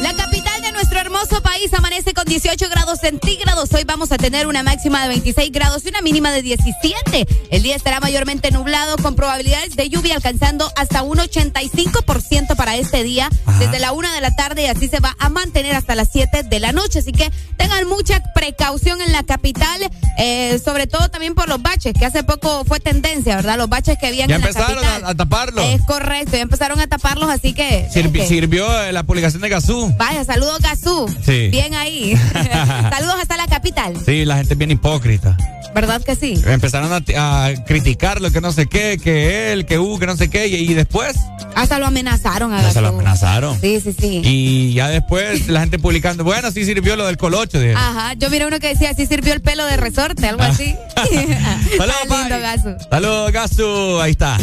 La 0.01 0.15
capital 0.15 0.63
de 0.63 0.71
nuestro 0.71 0.99
hermoso 0.99 1.43
país 1.43 1.71
amanece 1.75 2.15
con 2.15 2.18
18 2.29 2.69
grados 2.69 2.99
centígrados. 2.99 3.73
Hoy 3.73 3.85
vamos 3.85 4.11
a 4.11 4.17
tener 4.17 4.45
una 4.45 4.61
máxima 4.61 5.01
de 5.01 5.07
26 5.07 5.51
grados 5.51 5.83
y 5.83 5.89
una 5.89 6.01
mínima 6.01 6.31
de 6.31 6.43
17. 6.43 7.25
El 7.49 7.63
día 7.63 7.75
estará 7.75 7.99
mayormente 7.99 8.51
nublado 8.51 8.97
con 8.97 9.15
probabilidades 9.15 9.75
de 9.75 9.89
lluvia 9.89 10.13
alcanzando 10.13 10.71
hasta 10.77 11.01
un 11.01 11.17
85% 11.17 12.55
para 12.55 12.75
este 12.77 13.01
día 13.01 13.29
desde 13.57 13.79
la 13.79 13.93
1 13.93 14.13
de 14.13 14.21
la 14.21 14.35
tarde 14.35 14.61
y 14.61 14.65
así 14.67 14.87
se 14.87 14.99
va 14.99 15.15
a 15.17 15.29
mantener 15.29 15.75
hasta 15.75 15.95
las 15.95 16.09
7 16.13 16.43
de 16.43 16.59
la 16.59 16.71
noche. 16.71 16.99
Así 16.99 17.11
que 17.11 17.31
tengan 17.57 17.87
mucha 17.87 18.21
precaución 18.35 19.01
en 19.01 19.11
la 19.11 19.23
capital, 19.23 19.81
eh, 20.19 20.59
sobre 20.63 20.85
todo 20.85 21.09
también 21.09 21.33
por 21.33 21.49
los 21.49 21.59
baches, 21.63 21.93
que 21.97 22.05
hace 22.05 22.23
poco 22.23 22.63
fue 22.63 22.79
tendencia, 22.79 23.37
¿verdad? 23.37 23.57
Los 23.57 23.69
baches 23.69 23.97
que 23.99 24.05
habían 24.05 24.29
Ya 24.29 24.35
en 24.35 24.41
la 24.41 24.47
empezaron 24.49 24.75
capital. 24.75 25.03
a, 25.05 25.09
a 25.09 25.15
taparlo. 25.15 25.61
Es 25.63 25.81
correcto, 25.81 26.33
ya 26.37 26.43
empezaron 26.43 26.79
a 26.79 26.85
taparlos, 26.85 27.27
así 27.31 27.53
que... 27.53 27.89
Sirvi-. 27.91 28.27
Sirvió 28.27 28.83
eh, 28.83 28.91
la 28.93 29.01
publicación 29.01 29.41
de 29.41 29.49
Gazú. 29.49 29.91
Vaya, 29.97 30.23
saludos 30.23 30.59
Gazú. 30.59 31.07
Sí. 31.25 31.47
Bien 31.47 31.73
ahí. 31.73 32.18
saludos 32.91 33.15
hasta 33.21 33.37
la 33.37 33.47
capital. 33.47 33.93
Sí, 34.05 34.25
la 34.25 34.37
gente 34.37 34.53
es 34.53 34.57
bien 34.57 34.71
hipócrita. 34.71 35.37
¿Verdad 35.73 36.01
que 36.01 36.15
sí? 36.15 36.41
Empezaron 36.47 36.91
a, 36.91 37.45
a 37.45 37.53
criticar 37.65 38.21
lo 38.21 38.31
que 38.31 38.41
no 38.41 38.51
sé 38.51 38.65
qué, 38.67 38.99
que 39.01 39.51
él, 39.53 39.65
que 39.65 39.77
U, 39.77 39.99
que 39.99 40.07
no 40.07 40.17
sé 40.17 40.29
qué, 40.29 40.47
y, 40.47 40.55
y 40.55 40.73
después 40.73 41.15
Hasta 41.55 41.77
lo 41.77 41.85
amenazaron 41.85 42.51
a 42.53 42.71
se 42.71 42.81
lo 42.81 42.87
amenazaron. 42.89 43.59
Sí, 43.61 43.79
sí, 43.79 43.95
sí. 43.97 44.21
Y 44.23 44.73
ya 44.73 44.87
después 44.87 45.47
la 45.47 45.59
gente 45.61 45.77
publicando, 45.77 46.23
bueno, 46.23 46.49
sí 46.51 46.65
sirvió 46.65 46.95
lo 46.95 47.05
del 47.05 47.17
colocho. 47.17 47.59
dije. 47.59 47.75
Ajá, 47.75 48.13
yo 48.13 48.29
miré 48.31 48.47
uno 48.47 48.59
que 48.59 48.69
decía, 48.69 48.89
así 48.89 49.05
sirvió 49.05 49.31
el 49.33 49.41
pelo 49.41 49.65
de 49.65 49.77
resorte, 49.77 50.27
algo 50.27 50.41
así. 50.41 50.75
Saludos, 51.77 52.29
Gazú. 52.41 52.75
Saludos, 52.89 53.31
Gasu. 53.31 54.01
Ahí 54.01 54.11
está. 54.11 54.37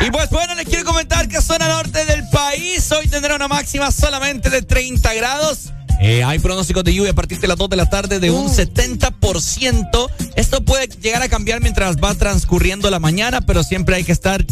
Y 0.00 0.10
pues 0.10 0.30
bueno, 0.30 0.54
les 0.54 0.66
quiero 0.66 0.84
comentar 0.84 1.28
que 1.28 1.40
zona 1.40 1.68
norte 1.68 2.04
del 2.04 2.28
país 2.30 2.90
hoy 2.92 3.08
tendrá 3.08 3.34
una 3.34 3.48
máxima 3.48 3.90
solamente 3.90 4.50
de 4.50 4.62
30 4.62 5.14
grados. 5.14 5.72
Eh, 6.00 6.22
hay 6.24 6.38
pronósticos 6.38 6.84
de 6.84 6.94
lluvia 6.94 7.10
a 7.10 7.14
partir 7.14 7.38
de 7.40 7.48
las 7.48 7.56
2 7.56 7.70
de 7.70 7.76
la 7.76 7.90
tarde 7.90 8.20
de 8.20 8.30
un 8.30 8.48
70%. 8.48 10.10
Esto 10.36 10.64
puede 10.64 10.86
llegar 10.86 11.22
a 11.22 11.28
cambiar 11.28 11.60
mientras 11.60 11.96
va 11.96 12.14
transcurriendo 12.14 12.90
la 12.90 12.98
mañana, 12.98 13.40
pero 13.40 13.62
siempre 13.62 13.96
hay 13.96 14.04
que 14.04 14.12
estar 14.12 14.44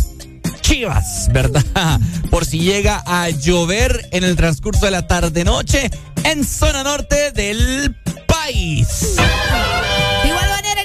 chivas, 0.60 1.28
¿verdad? 1.32 1.64
Por 2.30 2.44
si 2.44 2.58
llega 2.58 3.02
a 3.06 3.30
llover 3.30 4.08
en 4.10 4.24
el 4.24 4.36
transcurso 4.36 4.84
de 4.84 4.90
la 4.90 5.06
tarde-noche 5.06 5.90
en 6.24 6.44
zona 6.44 6.82
norte 6.82 7.30
del 7.30 7.94
país. 8.26 9.16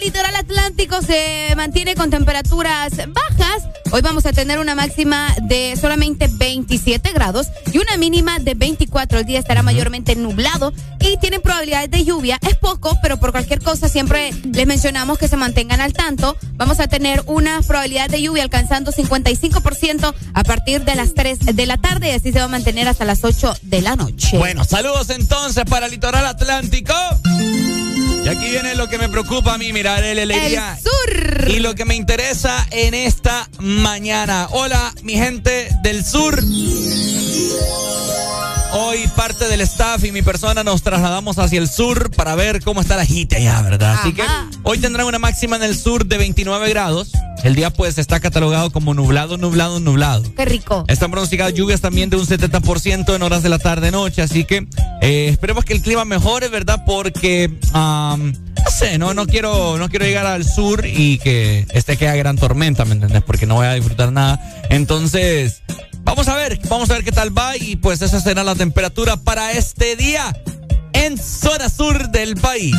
El 0.02 0.08
litoral 0.08 0.36
atlántico 0.36 1.00
se 1.04 1.54
mantiene 1.56 1.94
con 1.94 2.10
temperaturas 2.10 2.92
bajas. 3.10 3.62
Hoy 3.92 4.02
vamos 4.02 4.26
a 4.26 4.34
tener 4.34 4.58
una 4.58 4.74
máxima 4.74 5.28
de 5.44 5.78
solamente 5.80 6.28
27 6.28 7.14
grados 7.14 7.50
y 7.72 7.78
una 7.78 7.98
mínima 7.98 8.40
de 8.40 8.56
24. 8.56 9.20
El 9.20 9.26
día 9.26 9.38
estará 9.38 9.62
mayormente 9.62 10.16
nublado 10.16 10.74
y 11.00 11.18
tienen 11.18 11.40
probabilidades 11.44 11.92
de 11.92 12.04
lluvia. 12.04 12.40
Es 12.42 12.58
poco, 12.58 12.98
pero 13.04 13.18
por 13.18 13.32
cualquier 13.32 13.62
cosa 13.62 13.90
siempre 13.90 14.32
les 14.52 14.66
mencionamos 14.66 15.20
que 15.20 15.28
se 15.28 15.38
mantengan 15.38 15.82
al 15.82 15.94
tanto. 15.94 16.36
Vamos 16.54 16.80
a 16.80 16.88
tener 16.88 17.22
una 17.28 17.62
probabilidad 17.62 18.10
de 18.10 18.24
lluvia 18.24 18.42
alcanzando 18.42 18.92
55% 18.92 20.16
a 20.34 20.44
partir 20.44 20.84
de 20.84 20.96
las 20.96 21.14
3 21.14 21.56
de 21.56 21.66
la 21.68 21.78
tarde 21.78 22.08
y 22.08 22.12
así 22.14 22.32
se 22.32 22.40
va 22.40 22.46
a 22.46 22.48
mantener 22.48 22.88
hasta 22.88 23.06
las 23.06 23.24
8 23.24 23.54
de 23.62 23.82
la 23.84 23.96
noche. 23.96 24.36
Bueno, 24.40 24.64
saludos 24.64 25.12
entonces 25.12 25.64
para 25.66 25.86
el 25.86 25.92
litoral 25.92 26.26
atlántico. 26.26 26.96
Y 28.24 28.28
aquí 28.28 28.52
viene 28.52 28.76
lo 28.76 28.88
que 28.88 29.00
me 29.00 29.10
preocupa 29.10 29.56
a 29.56 29.58
mí, 29.58 29.74
mirar 29.74 29.91
el 30.00 30.20
alegría. 30.20 30.80
sur. 30.82 31.50
Y 31.50 31.60
lo 31.60 31.76
que 31.76 31.86
me 31.86 31.96
interesa 31.96 32.68
en 32.72 32.94
esta 32.94 33.50
mañana. 33.60 34.48
Hola, 34.52 34.94
mi 35.04 35.14
gente 35.14 35.70
del 35.84 36.06
sur. 36.06 36.42
Hoy 38.74 39.06
parte 39.18 39.50
del 39.50 39.60
staff 39.62 40.04
y 40.06 40.14
mi 40.14 40.22
persona 40.22 40.64
nos 40.64 40.82
trasladamos 40.82 41.38
hacia 41.40 41.60
el 41.60 41.68
sur 41.68 42.10
para 42.12 42.36
ver 42.36 42.64
cómo 42.64 42.80
está 42.80 42.96
la 42.96 43.06
gente 43.06 43.36
allá, 43.36 43.62
¿verdad? 43.64 43.98
Así 44.00 44.14
que 44.14 44.24
hoy 44.64 44.78
tendrán 44.78 45.08
una 45.08 45.20
máxima 45.20 45.58
en 45.58 45.64
el 45.64 45.78
sur 45.78 46.06
de 46.06 46.18
29 46.18 46.70
grados. 46.70 47.12
El 47.44 47.56
día 47.56 47.70
pues 47.72 47.98
está 47.98 48.22
catalogado 48.22 48.72
como 48.72 48.94
nublado, 48.94 49.38
nublado, 49.38 49.82
nublado. 49.82 50.24
Qué 50.36 50.46
rico. 50.46 50.86
Están 50.88 51.12
pronosticadas 51.12 51.54
lluvias 51.54 51.82
también 51.82 52.10
de 52.10 52.16
un 52.16 52.26
70% 52.26 53.14
en 53.14 53.24
horas 53.24 53.44
de 53.44 53.50
la 53.50 53.60
tarde-noche, 53.60 54.22
así 54.22 54.46
que 54.46 54.68
eh, 55.02 55.28
esperemos 55.30 55.66
que 55.66 55.74
el 55.74 55.82
clima 55.82 56.06
mejore, 56.06 56.48
¿verdad? 56.48 56.84
Porque, 56.86 57.52
am, 57.74 58.32
no 58.32 58.72
sé, 58.72 58.98
no, 58.98 59.14
no, 59.14 59.26
quiero, 59.28 59.80
no 59.80 59.90
quiero 59.90 60.06
llegar 60.06 60.28
al 60.28 60.46
sur 60.46 60.86
y 60.86 61.18
que 61.18 61.66
este 61.74 61.98
quede 61.98 62.16
gran 62.18 62.38
tormenta, 62.38 62.86
¿me 62.86 62.94
entendés? 62.94 63.24
Porque 63.24 63.46
no 63.46 63.56
voy 63.56 63.68
a 63.68 63.74
disfrutar 63.74 64.14
nada. 64.14 64.40
Entonces, 64.70 65.62
vamos 66.04 66.28
a 66.28 66.36
ver, 66.36 66.60
vamos 66.70 66.90
a 66.90 66.94
ver 66.94 67.04
qué 67.04 67.12
tal 67.12 67.36
va 67.36 67.58
y 67.58 67.76
pues 67.76 68.02
esa 68.02 68.20
será 68.20 68.44
la 68.44 68.56
temperatura 68.56 69.18
para 69.18 69.52
este 69.52 69.96
día 69.96 70.34
en 70.94 71.18
zona 71.18 71.70
sur 71.70 72.10
del 72.10 72.36
país. 72.36 72.76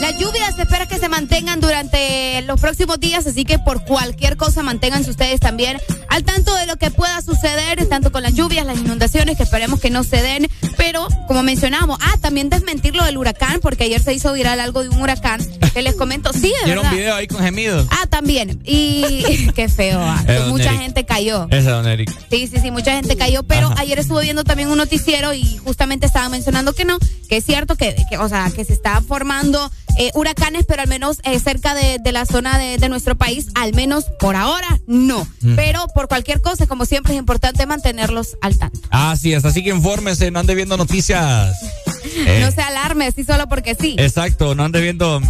La 0.00 0.12
Las 0.12 0.20
lluvias 0.20 0.56
se 0.56 0.62
espera 0.62 0.86
que 0.86 0.98
se 0.98 1.08
mantengan 1.08 1.60
durante 1.60 2.40
los 2.42 2.60
próximos 2.60 2.98
días, 2.98 3.26
así 3.26 3.44
que 3.44 3.58
por 3.58 3.84
cualquier 3.84 4.36
cosa 4.36 4.62
manténganse 4.62 5.10
ustedes 5.10 5.38
también 5.40 5.78
al 6.08 6.24
tanto 6.24 6.54
de 6.54 6.66
lo 6.66 6.76
que 6.76 6.90
pueda 6.90 7.20
suceder, 7.20 7.84
tanto 7.88 8.10
con 8.10 8.22
las 8.22 8.34
lluvias, 8.34 8.64
las 8.64 8.78
inundaciones, 8.78 9.36
que 9.36 9.42
esperemos 9.42 9.80
que 9.80 9.90
no 9.90 10.04
se 10.04 10.22
den. 10.22 10.48
Pero, 10.76 11.06
como 11.26 11.42
mencionamos, 11.42 11.98
ah, 12.00 12.16
también 12.20 12.48
desmentir 12.48 12.96
lo 12.96 13.04
del 13.04 13.18
huracán, 13.18 13.60
porque 13.60 13.84
ayer 13.84 14.02
se 14.02 14.14
hizo 14.14 14.32
viral 14.32 14.60
algo 14.60 14.82
de 14.82 14.88
un 14.88 15.00
huracán, 15.00 15.40
que 15.74 15.82
les 15.82 15.94
comento, 15.94 16.32
sí, 16.32 16.52
de 16.64 16.70
verdad. 16.74 16.90
un 16.90 16.98
video 16.98 17.14
ahí 17.14 17.26
con 17.26 17.40
gemidos? 17.40 17.86
Ah, 17.90 18.06
también. 18.06 18.60
Y 18.64 19.48
qué 19.54 19.68
feo, 19.68 20.00
ah, 20.00 20.24
mucha 20.48 20.72
gente 20.72 21.04
cayó. 21.04 21.46
Ese 21.50 21.68
don 21.68 21.86
Eric. 21.86 22.10
Sí, 22.30 22.46
sí, 22.46 22.58
sí, 22.60 22.70
mucha 22.70 22.92
gente 22.92 23.16
cayó, 23.16 23.42
pero 23.42 23.72
ayer 23.76 23.98
estuve 23.98 24.22
viendo 24.22 24.44
también 24.44 24.70
un 24.70 24.78
noticiero 24.78 25.34
y 25.34 25.58
justamente 25.58 26.06
estaba 26.06 26.28
mencionando 26.30 26.72
que 26.78 26.84
no, 26.84 26.98
que 27.28 27.38
es 27.38 27.44
cierto 27.44 27.76
que, 27.76 27.96
o 28.18 28.28
sea, 28.28 28.50
que 28.54 28.64
se 28.64 28.72
está 28.72 29.02
formando 29.02 29.70
eh, 29.98 30.12
huracanes, 30.14 30.64
pero 30.64 30.82
al 30.82 30.88
menos 30.88 31.18
eh, 31.24 31.38
cerca 31.40 31.74
de, 31.74 31.98
la 32.12 32.24
zona 32.24 32.56
de, 32.56 32.88
nuestro 32.88 33.16
país, 33.16 33.48
al 33.56 33.74
menos 33.74 34.04
por 34.20 34.36
ahora, 34.36 34.78
no. 34.86 35.26
Mm. 35.40 35.56
Pero 35.56 35.86
por 35.92 36.06
cualquier 36.06 36.40
cosa, 36.40 36.68
como 36.68 36.86
siempre, 36.86 37.14
es 37.14 37.18
importante 37.18 37.66
mantenerlos 37.66 38.38
al 38.40 38.56
tanto. 38.58 38.80
Así 38.90 39.32
es, 39.32 39.44
así 39.44 39.64
que 39.64 39.70
infórmese, 39.70 40.30
no 40.30 40.38
ande 40.38 40.54
viendo 40.54 40.76
noticias. 40.76 41.56
no 42.26 42.46
eh. 42.46 42.52
se 42.54 42.62
alarme, 42.62 43.06
así 43.06 43.24
solo 43.24 43.48
porque 43.48 43.74
sí. 43.74 43.96
Exacto, 43.98 44.54
no 44.54 44.64
ande 44.64 44.80
viendo 44.80 45.20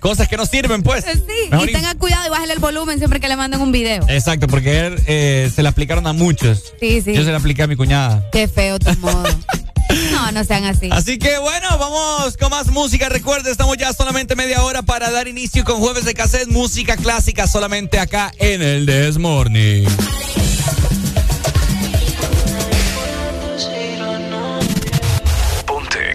cosas 0.00 0.28
que 0.28 0.36
no 0.36 0.46
sirven, 0.46 0.82
pues. 0.82 1.04
Sí, 1.04 1.20
y 1.50 1.72
tenga 1.72 1.94
cuidado 1.94 2.26
y 2.26 2.30
bájale 2.30 2.54
el 2.54 2.58
volumen 2.58 2.98
siempre 2.98 3.20
que 3.20 3.28
le 3.28 3.36
manden 3.36 3.60
un 3.60 3.72
video. 3.72 4.04
Exacto, 4.08 4.46
porque 4.46 5.50
se 5.54 5.62
le 5.62 5.68
aplicaron 5.68 6.06
a 6.06 6.12
muchos. 6.12 6.72
Sí, 6.80 7.00
sí. 7.02 7.12
Yo 7.12 7.22
se 7.22 7.30
le 7.30 7.36
apliqué 7.36 7.62
a 7.62 7.66
mi 7.66 7.76
cuñada. 7.76 8.28
Qué 8.32 8.48
feo 8.48 8.78
tu 8.78 8.92
modo. 8.98 9.24
No, 10.12 10.32
no 10.32 10.44
sean 10.44 10.64
así. 10.64 10.88
Así 10.92 11.18
que 11.18 11.38
bueno, 11.38 11.66
vamos 11.78 12.36
con 12.36 12.50
más 12.50 12.68
música. 12.68 13.08
Recuerda, 13.08 13.50
estamos 13.50 13.76
ya 13.76 13.92
solamente 13.92 14.36
media 14.36 14.62
hora 14.62 14.82
para 14.82 15.10
dar 15.10 15.28
inicio 15.28 15.64
con 15.64 15.78
Jueves 15.80 16.04
de 16.04 16.14
Cassette, 16.14 16.48
música 16.48 16.96
clásica 16.96 17.46
solamente 17.46 17.98
acá 17.98 18.32
en 18.38 18.62
el 18.62 18.86
Desmorning. 18.86 19.88
Ponte 25.66 26.14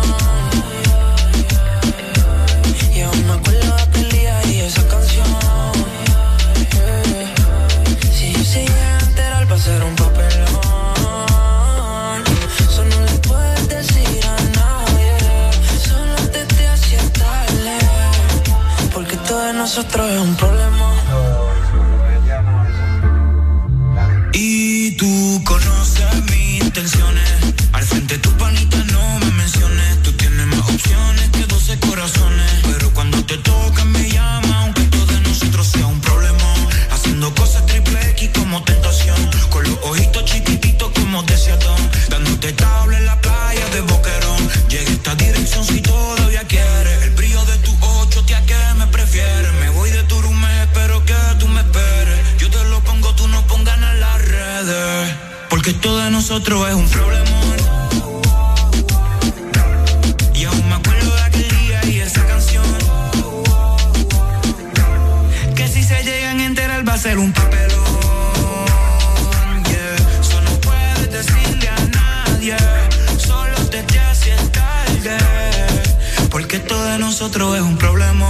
nosotros 19.61 20.09
es 20.09 20.19
un 20.19 20.35
problema. 20.37 20.91
Y 24.33 24.97
tú 24.97 25.43
conoces 25.45 26.23
mis 26.31 26.63
intenciones 26.63 27.20
Todo 55.81 55.97
de 55.99 56.11
nosotros 56.11 56.67
es 56.69 56.75
un 56.75 56.87
problema. 56.89 57.31
ser 67.01 67.17
un 67.17 67.33
papelón. 67.33 67.63
Yeah. 69.63 69.95
Eso 70.21 70.39
no 70.41 70.51
puedes 70.61 71.11
decirle 71.11 71.67
a 71.67 71.79
nadie. 71.99 72.55
Solo 73.17 73.55
te 73.71 73.79
hace 73.99 74.35
tarde. 74.51 75.17
Porque 76.29 76.59
todo 76.59 76.83
de 76.83 76.99
nosotros 76.99 77.55
es 77.55 77.63
un 77.63 77.75
problemón. 77.77 78.20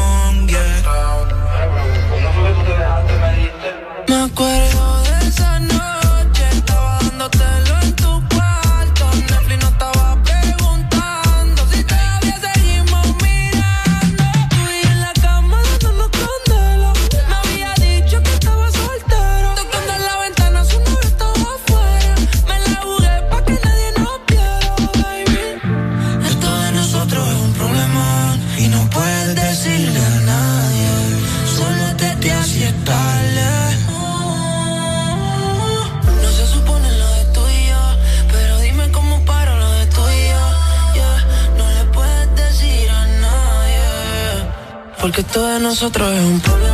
Porque 45.01 45.23
todo 45.23 45.47
de 45.47 45.59
nosotros 45.59 46.13
es 46.13 46.21
un 46.23 46.39
problema. 46.39 46.71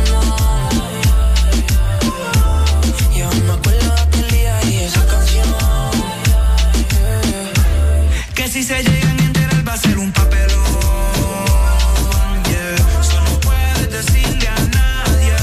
Si 8.58 8.64
se 8.64 8.82
llegan 8.82 9.20
a 9.20 9.24
enterar 9.24 9.68
va 9.68 9.74
a 9.74 9.76
ser 9.76 9.96
un 9.98 10.10
papelón. 10.10 10.56
Yeah. 12.50 13.02
Solo 13.04 13.38
puedes 13.40 13.90
decirle 13.92 14.48
a 14.48 14.58
nadie. 14.78 15.36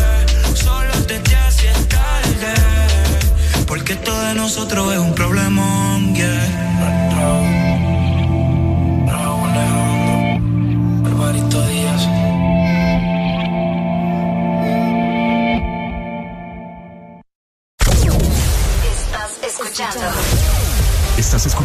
Solo 0.54 0.92
te 1.08 1.20
te 1.20 1.36
hace 1.36 1.72
tarde. 1.88 2.54
Porque 3.68 3.96
todo 3.96 4.22
de 4.22 4.34
nosotros 4.34 4.92
es 4.92 5.00
un 5.00 5.15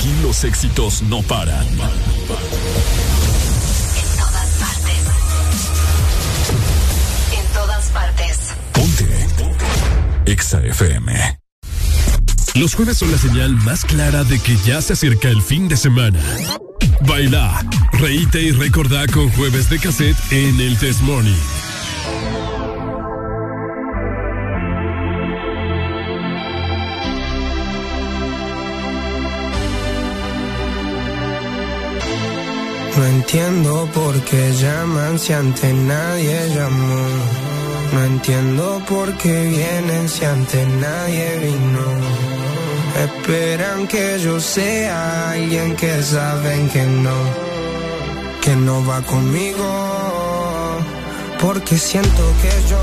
Aquí 0.00 0.08
los 0.22 0.44
éxitos 0.44 1.02
no 1.02 1.20
paran. 1.20 1.66
Exa 10.24 10.62
FM. 10.64 11.38
Los 12.54 12.74
jueves 12.74 12.96
son 12.96 13.12
la 13.12 13.18
señal 13.18 13.52
más 13.56 13.84
clara 13.84 14.24
de 14.24 14.38
que 14.38 14.56
ya 14.64 14.80
se 14.80 14.94
acerca 14.94 15.28
el 15.28 15.42
fin 15.42 15.68
de 15.68 15.76
semana. 15.76 16.18
Baila, 17.02 17.62
reíte 17.92 18.40
y 18.40 18.52
recordá 18.52 19.06
con 19.06 19.30
jueves 19.32 19.68
de 19.68 19.80
cassette 19.80 20.16
en 20.30 20.58
el 20.62 20.78
Test 20.78 21.02
Morning. 21.02 21.69
No 33.00 33.06
entiendo 33.06 33.88
por 33.94 34.14
qué 34.24 34.52
llaman 34.52 35.18
si 35.18 35.32
ante 35.32 35.72
nadie 35.72 36.50
llamó. 36.54 37.06
No 37.94 38.04
entiendo 38.04 38.82
por 38.86 39.16
qué 39.16 39.48
vienen 39.48 40.06
si 40.06 40.26
ante 40.26 40.66
nadie 40.66 41.38
vino. 41.38 41.86
Esperan 43.06 43.86
que 43.86 44.18
yo 44.18 44.38
sea 44.38 45.30
alguien 45.30 45.76
que 45.76 46.02
saben 46.02 46.68
que 46.68 46.84
no, 46.84 47.16
que 48.42 48.54
no 48.54 48.84
va 48.84 49.00
conmigo. 49.00 49.66
Porque 51.40 51.78
siento 51.78 52.22
que 52.42 52.52
yo 52.68 52.82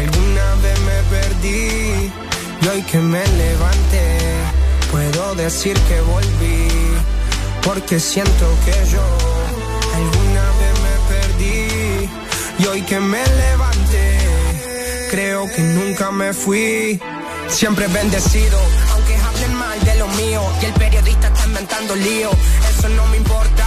alguna 0.00 0.46
vez 0.64 0.78
me 0.90 0.98
perdí 1.14 2.12
y 2.60 2.66
hoy 2.66 2.82
que 2.90 2.98
me 2.98 3.24
levanté 3.42 4.18
puedo 4.90 5.36
decir 5.36 5.78
que 5.88 6.00
volví. 6.00 7.11
Porque 7.64 8.00
siento 8.00 8.46
que 8.64 8.72
yo 8.90 9.02
alguna 9.94 10.44
vez 10.60 10.74
me 10.86 10.94
perdí 11.14 12.10
y 12.58 12.66
hoy 12.66 12.82
que 12.82 12.98
me 12.98 13.24
levanté, 13.24 14.18
creo 15.10 15.46
que 15.46 15.62
nunca 15.62 16.10
me 16.10 16.32
fui. 16.32 17.00
Siempre 17.48 17.86
bendecido, 17.88 18.58
aunque 18.92 19.16
hablen 19.16 19.54
mal 19.54 19.78
de 19.84 19.94
lo 19.96 20.08
mío. 20.08 20.42
Y 20.60 20.64
el 20.66 20.72
periodista 20.72 21.28
está 21.28 21.46
inventando 21.46 21.94
lío. 21.94 22.30
Eso 22.70 22.88
no 22.88 23.06
me 23.08 23.18
importa, 23.18 23.66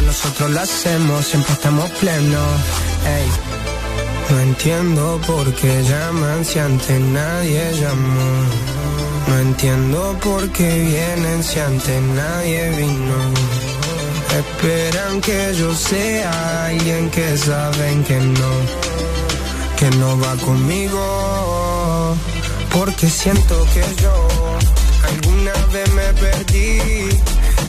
Nosotros 0.00 0.50
lo 0.50 0.60
hacemos, 0.60 1.26
siempre 1.26 1.52
estamos 1.54 1.90
plenos. 1.92 2.60
No 4.30 4.40
entiendo 4.40 5.20
por 5.26 5.52
qué 5.54 5.82
llaman 5.82 6.44
si 6.44 6.58
ante 6.58 6.98
nadie 6.98 7.72
llamó. 7.80 8.30
No 9.28 9.38
entiendo 9.38 10.16
por 10.22 10.48
qué 10.50 10.68
vienen 10.84 11.42
si 11.42 11.58
ante 11.58 12.00
nadie 12.00 12.70
vino. 12.70 13.18
Esperan 14.38 15.20
que 15.20 15.54
yo 15.54 15.74
sea 15.74 16.66
alguien 16.66 17.10
que 17.10 17.36
saben 17.36 18.04
que 18.04 18.18
no, 18.18 18.52
que 19.78 19.90
no 19.96 20.18
va 20.20 20.34
conmigo. 20.36 22.16
Porque 22.72 23.08
siento 23.08 23.66
que 23.74 23.84
yo 24.02 24.28
alguna 25.10 25.52
vez 25.72 25.92
me 25.92 26.08
perdí 26.14 26.80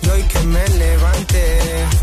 y 0.03 0.09
hoy 0.09 0.23
que 0.23 0.39
me 0.41 0.65
levanté 0.77 2.02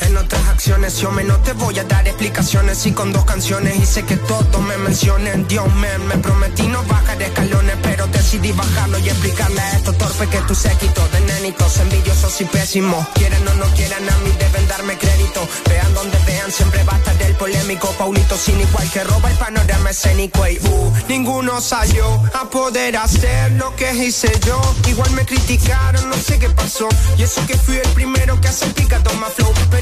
En 0.00 0.16
otras 0.16 0.46
acciones 0.48 0.98
yo 0.98 1.10
me 1.10 1.24
no 1.24 1.38
te 1.38 1.52
voy 1.52 1.78
a 1.78 1.84
dar 1.84 2.06
explicaciones 2.06 2.86
y 2.86 2.92
con 2.92 3.12
dos 3.12 3.24
canciones 3.24 3.76
hice 3.76 4.04
que 4.04 4.16
todos 4.16 4.60
me 4.60 4.76
mencionen. 4.78 5.46
Dios 5.48 5.72
me, 5.74 5.98
me 5.98 6.16
prometí 6.18 6.66
no 6.66 6.82
bajar 6.84 7.20
escalones, 7.20 7.76
pero 7.82 8.06
decidí 8.08 8.52
bajarlo 8.52 8.98
y 8.98 9.08
explicarle 9.08 9.60
a 9.60 9.76
estos 9.76 9.96
torpes 9.98 10.28
que 10.28 10.38
tu 10.38 10.54
séquito 10.54 11.06
de 11.08 11.20
nenitos 11.20 11.76
envidiosos 11.78 12.40
y 12.40 12.44
pésimos. 12.44 13.06
Quieren 13.14 13.46
o 13.46 13.54
no 13.54 13.66
quieran 13.74 14.08
a 14.08 14.16
mí 14.18 14.30
deben 14.38 14.68
darme 14.68 14.96
crédito. 14.96 15.46
Vean 15.68 15.94
donde 15.94 16.18
vean, 16.26 16.50
siempre 16.50 16.82
va 16.84 16.94
a 16.94 16.98
estar 16.98 17.22
el 17.22 17.34
polémico 17.34 17.88
Paulito 17.98 18.36
sin 18.36 18.60
igual 18.60 18.90
que 18.90 19.04
roba 19.04 19.30
el 19.30 19.36
panorama 19.38 19.90
escénico. 19.90 20.46
Y 20.48 20.58
uh, 20.58 20.92
ninguno 21.08 21.60
salió 21.60 22.06
a 22.34 22.48
poder 22.50 22.96
hacer 22.96 23.52
lo 23.52 23.74
que 23.76 23.92
hice 23.94 24.32
yo. 24.46 24.60
Igual 24.88 25.10
me 25.12 25.24
criticaron, 25.24 26.08
no 26.08 26.16
sé 26.16 26.38
qué 26.38 26.48
pasó. 26.50 26.88
Y 27.18 27.22
eso 27.22 27.44
que 27.46 27.56
fui 27.56 27.76
el 27.76 27.88
primero 27.90 28.40
que 28.40 28.48
hace 28.48 28.66
pica 28.68 29.02
toma 29.02 29.28
flow. 29.28 29.52
Pero 29.70 29.81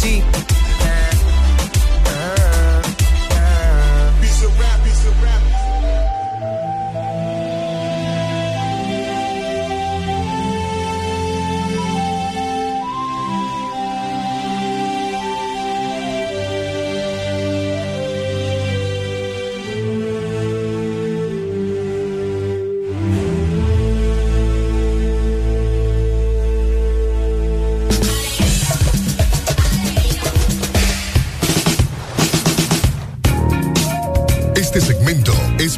33. 0.00 0.57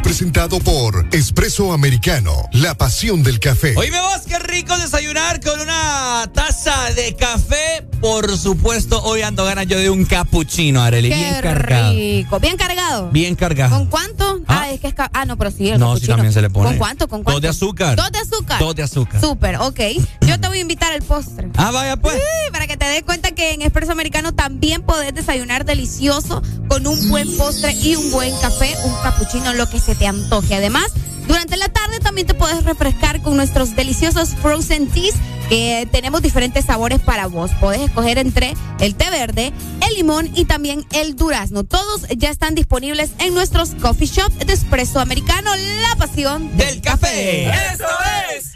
Es 0.00 0.02
presentado 0.02 0.58
por 0.60 1.06
Espresso 1.12 1.72
Americano, 1.72 2.48
la 2.52 2.74
pasión 2.74 3.22
del 3.22 3.38
café. 3.38 3.74
Oíme 3.76 4.00
vos, 4.00 4.20
qué 4.26 4.38
rico 4.38 4.76
desayunar 4.78 5.40
con 5.40 5.60
una 5.60 6.30
taza 6.32 6.90
de 6.94 7.14
café. 7.16 7.89
Por 8.00 8.36
supuesto, 8.38 9.02
hoy 9.02 9.20
ando 9.22 9.44
ganas 9.44 9.66
yo 9.66 9.78
de 9.78 9.90
un 9.90 10.06
cappuccino, 10.06 10.82
Arely. 10.82 11.10
Qué 11.10 11.14
bien 11.14 11.40
cargado. 11.42 11.92
rico. 11.92 12.40
Bien 12.40 12.56
cargado. 12.56 13.10
Bien 13.10 13.34
cargado. 13.34 13.76
¿Con 13.76 13.86
cuánto? 13.86 14.40
Ah, 14.46 14.70
es 14.70 14.80
que 14.80 14.88
es. 14.88 14.94
Ah, 14.96 15.24
no, 15.26 15.36
pero 15.36 15.50
sí. 15.50 15.68
el 15.68 15.78
No, 15.78 15.96
sí 15.98 16.06
también 16.06 16.32
se 16.32 16.40
le 16.40 16.48
pone. 16.48 16.70
¿Con 16.70 16.78
cuánto? 16.78 17.08
¿Con 17.08 17.22
cuánto? 17.22 17.32
Dos 17.32 17.42
de 17.42 17.48
azúcar. 17.48 17.96
Dos 17.96 18.10
de 18.10 18.18
azúcar. 18.18 18.58
Dos 18.58 18.74
de 18.74 18.82
azúcar. 18.82 19.20
Súper, 19.20 19.56
ok. 19.56 19.80
Yo 20.22 20.40
te 20.40 20.48
voy 20.48 20.58
a 20.58 20.60
invitar 20.62 20.92
al 20.92 21.02
postre. 21.02 21.50
Ah, 21.56 21.70
vaya 21.70 21.96
pues. 21.96 22.14
Sí, 22.14 22.52
para 22.52 22.66
que 22.66 22.76
te 22.78 22.86
des 22.86 23.02
cuenta 23.02 23.32
que 23.32 23.52
en 23.52 23.62
Espresso 23.62 23.92
Americano 23.92 24.32
también 24.32 24.82
podés 24.82 25.14
desayunar 25.14 25.66
delicioso 25.66 26.42
con 26.68 26.86
un 26.86 27.10
buen 27.10 27.36
postre 27.36 27.72
y 27.72 27.96
un 27.96 28.10
buen 28.10 28.32
café, 28.40 28.74
un 28.84 28.94
cappuccino, 29.02 29.52
lo 29.52 29.68
que 29.68 29.78
se 29.78 29.94
te 29.94 30.06
antoje. 30.06 30.54
Además, 30.54 30.90
durante 31.26 31.56
la 31.56 31.68
tarde 31.68 32.00
también 32.00 32.26
te 32.26 32.34
puedes 32.34 32.64
refrescar 32.64 33.20
con 33.22 33.36
nuestros 33.36 33.76
deliciosos 33.76 34.34
frozen 34.34 34.88
teas 34.88 35.14
que 35.48 35.88
tenemos 35.90 36.22
diferentes 36.22 36.64
sabores 36.64 37.00
para 37.00 37.26
vos. 37.26 37.50
Podés 37.60 37.80
escoger 37.80 38.18
entre 38.18 38.54
el 38.78 38.94
té 38.94 39.10
verde, 39.10 39.52
el 39.86 39.94
limón 39.94 40.30
y 40.34 40.44
también 40.44 40.86
el 40.92 41.16
durazno. 41.16 41.64
Todos 41.64 42.06
ya 42.16 42.30
están 42.30 42.54
disponibles 42.54 43.10
en 43.18 43.34
nuestros 43.34 43.70
coffee 43.74 44.06
shops 44.06 44.38
de 44.38 44.52
Espresso 44.52 45.00
Americano, 45.00 45.50
la 45.56 45.96
pasión 45.96 46.56
del, 46.56 46.80
café. 46.80 47.48
¡Eso 47.48 47.84
es! 48.32 48.52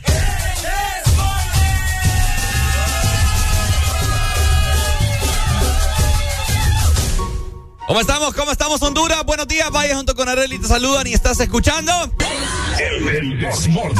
¿Cómo 7.86 8.00
estamos? 8.00 8.34
¿Cómo 8.34 8.50
estamos, 8.50 8.80
Honduras? 8.80 9.24
Buenos 9.26 9.46
días, 9.46 9.70
vaya 9.70 9.94
junto 9.94 10.14
con 10.14 10.26
Arely, 10.26 10.58
te 10.58 10.66
saludan 10.66 11.06
y 11.06 11.12
estás 11.12 11.38
escuchando. 11.40 11.92
El 12.78 13.38
Desmorning. 13.38 13.94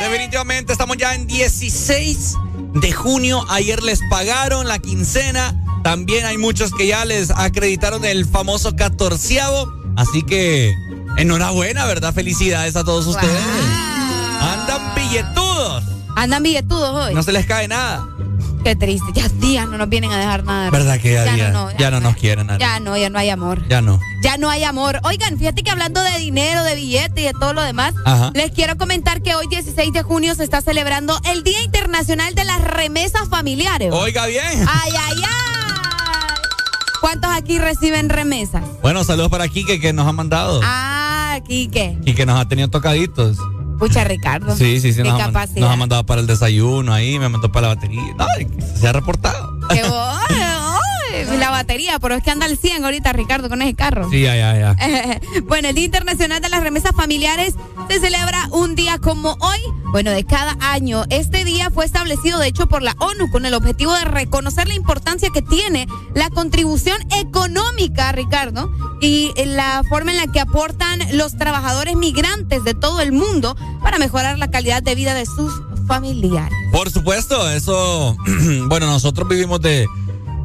Definitivamente 0.00 0.72
estamos 0.72 0.98
ya 0.98 1.14
en 1.14 1.26
16 1.26 2.34
de 2.74 2.92
junio. 2.92 3.44
Ayer 3.48 3.82
les 3.82 4.00
pagaron 4.10 4.68
la 4.68 4.78
quincena. 4.78 5.54
También 5.82 6.26
hay 6.26 6.36
muchos 6.36 6.72
que 6.72 6.86
ya 6.86 7.06
les 7.06 7.30
acreditaron 7.30 8.04
el 8.04 8.26
famoso 8.26 8.76
catorceavo. 8.76 9.72
Así 9.96 10.22
que 10.22 10.74
enhorabuena, 11.16 11.86
¿verdad? 11.86 12.12
Felicidades 12.12 12.76
a 12.76 12.84
todos 12.84 13.06
ustedes. 13.06 13.42
Andan 14.40 14.94
billetudos. 14.94 15.84
Andan 16.16 16.42
billetudos 16.42 17.06
hoy. 17.06 17.14
No 17.14 17.22
se 17.22 17.32
les 17.32 17.46
cae 17.46 17.66
nada. 17.66 18.06
Qué 18.64 18.76
triste. 18.76 19.06
Ya 19.14 19.28
días 19.28 19.66
no 19.68 19.78
nos 19.78 19.88
vienen 19.88 20.12
a 20.12 20.18
dejar 20.18 20.44
nada. 20.44 20.70
¿Verdad 20.70 21.00
que 21.00 21.14
ya, 21.14 21.34
ya, 21.36 21.50
no, 21.50 21.70
no, 21.70 21.78
ya 21.78 21.90
no 21.90 22.00
nos 22.00 22.16
quieren? 22.16 22.50
Arely? 22.50 22.60
Ya 22.60 22.80
no, 22.80 22.96
ya 22.96 23.08
no 23.10 23.18
hay 23.18 23.30
amor. 23.30 23.66
Ya 23.68 23.80
no. 23.80 23.98
Ya 24.22 24.36
no 24.36 24.50
hay 24.50 24.64
amor. 24.64 25.00
Oigan, 25.04 25.38
fíjate 25.38 25.62
que 25.62 25.70
hablando 25.70 26.02
de 26.02 26.18
dinero, 26.18 26.62
de 26.64 26.74
billetes 26.74 27.18
y 27.24 27.26
de 27.26 27.32
todo 27.32 27.54
lo 27.54 27.62
demás, 27.62 27.94
Ajá. 28.04 28.32
les 28.34 28.50
quiero 28.50 28.76
comentar 28.76 29.22
que 29.22 29.34
hoy 29.34 29.46
16 29.48 29.92
de 29.92 30.02
junio 30.02 30.34
se 30.34 30.44
está 30.44 30.60
celebrando 30.60 31.18
el 31.24 31.42
Día 31.42 31.62
Internacional 31.62 32.34
de 32.34 32.44
las 32.44 32.60
Remesas 32.60 33.28
Familiares. 33.30 33.92
Oiga 33.92 34.26
bien. 34.26 34.44
Ay, 34.68 34.92
ay, 34.98 35.22
ay. 35.24 35.24
¿Cuántos 37.00 37.30
aquí 37.32 37.58
reciben 37.58 38.10
remesas? 38.10 38.62
Bueno, 38.82 39.04
saludos 39.04 39.30
para 39.30 39.48
Kike 39.48 39.80
que 39.80 39.92
nos 39.94 40.06
ha 40.06 40.12
mandado. 40.12 40.60
Ah, 40.62 41.38
Quique. 41.48 41.96
Y 42.04 42.12
que 42.14 42.26
nos 42.26 42.38
ha 42.38 42.46
tenido 42.46 42.68
tocaditos. 42.68 43.38
Pucha, 43.80 44.04
Ricardo. 44.04 44.54
Sí, 44.54 44.78
sí, 44.78 44.92
sí. 44.92 45.02
Nos 45.02 45.18
ha, 45.18 45.30
nos 45.30 45.70
ha 45.70 45.76
mandado 45.76 46.04
para 46.04 46.20
el 46.20 46.26
desayuno 46.26 46.92
ahí, 46.92 47.18
me 47.18 47.30
mandó 47.30 47.50
para 47.50 47.68
la 47.68 47.74
batería. 47.76 48.02
No, 48.18 48.26
se 48.76 48.86
ha 48.86 48.92
reportado. 48.92 49.58
Qué 49.70 49.80
ay, 49.82 50.36
la 51.38 51.50
batería, 51.50 51.98
pero 51.98 52.14
es 52.14 52.22
que 52.22 52.30
anda 52.30 52.46
al 52.46 52.56
100 52.56 52.84
ahorita, 52.84 53.12
Ricardo, 53.12 53.48
con 53.48 53.62
ese 53.62 53.74
carro. 53.74 54.08
Sí, 54.10 54.22
ya, 54.22 54.36
ya, 54.36 54.58
ya. 54.58 55.20
bueno, 55.44 55.68
el 55.68 55.74
Día 55.74 55.84
Internacional 55.84 56.40
de 56.40 56.48
las 56.48 56.62
Remesas 56.62 56.92
Familiares 56.94 57.54
se 57.88 58.00
celebra 58.00 58.48
un 58.52 58.74
día 58.74 58.98
como 58.98 59.36
hoy, 59.40 59.60
bueno, 59.92 60.10
de 60.10 60.24
cada 60.24 60.56
año. 60.60 61.04
Este 61.10 61.44
día 61.44 61.70
fue 61.70 61.84
establecido, 61.84 62.38
de 62.38 62.48
hecho, 62.48 62.66
por 62.66 62.82
la 62.82 62.94
ONU 62.98 63.30
con 63.30 63.46
el 63.46 63.54
objetivo 63.54 63.94
de 63.94 64.04
reconocer 64.04 64.68
la 64.68 64.74
importancia 64.74 65.30
que 65.32 65.42
tiene 65.42 65.86
la 66.14 66.30
contribución 66.30 66.98
económica, 67.18 68.12
Ricardo, 68.12 68.70
y 69.00 69.32
la 69.36 69.82
forma 69.88 70.12
en 70.12 70.18
la 70.18 70.26
que 70.32 70.40
aportan 70.40 71.00
los 71.12 71.36
trabajadores 71.36 71.96
migrantes 71.96 72.64
de 72.64 72.74
todo 72.74 73.00
el 73.00 73.12
mundo 73.12 73.56
para 73.82 73.98
mejorar 73.98 74.38
la 74.38 74.50
calidad 74.50 74.82
de 74.82 74.94
vida 74.94 75.14
de 75.14 75.26
sus 75.26 75.52
familiares. 75.86 76.56
Por 76.70 76.90
supuesto, 76.90 77.50
eso. 77.50 78.16
bueno, 78.66 78.86
nosotros 78.86 79.28
vivimos 79.28 79.60
de. 79.60 79.86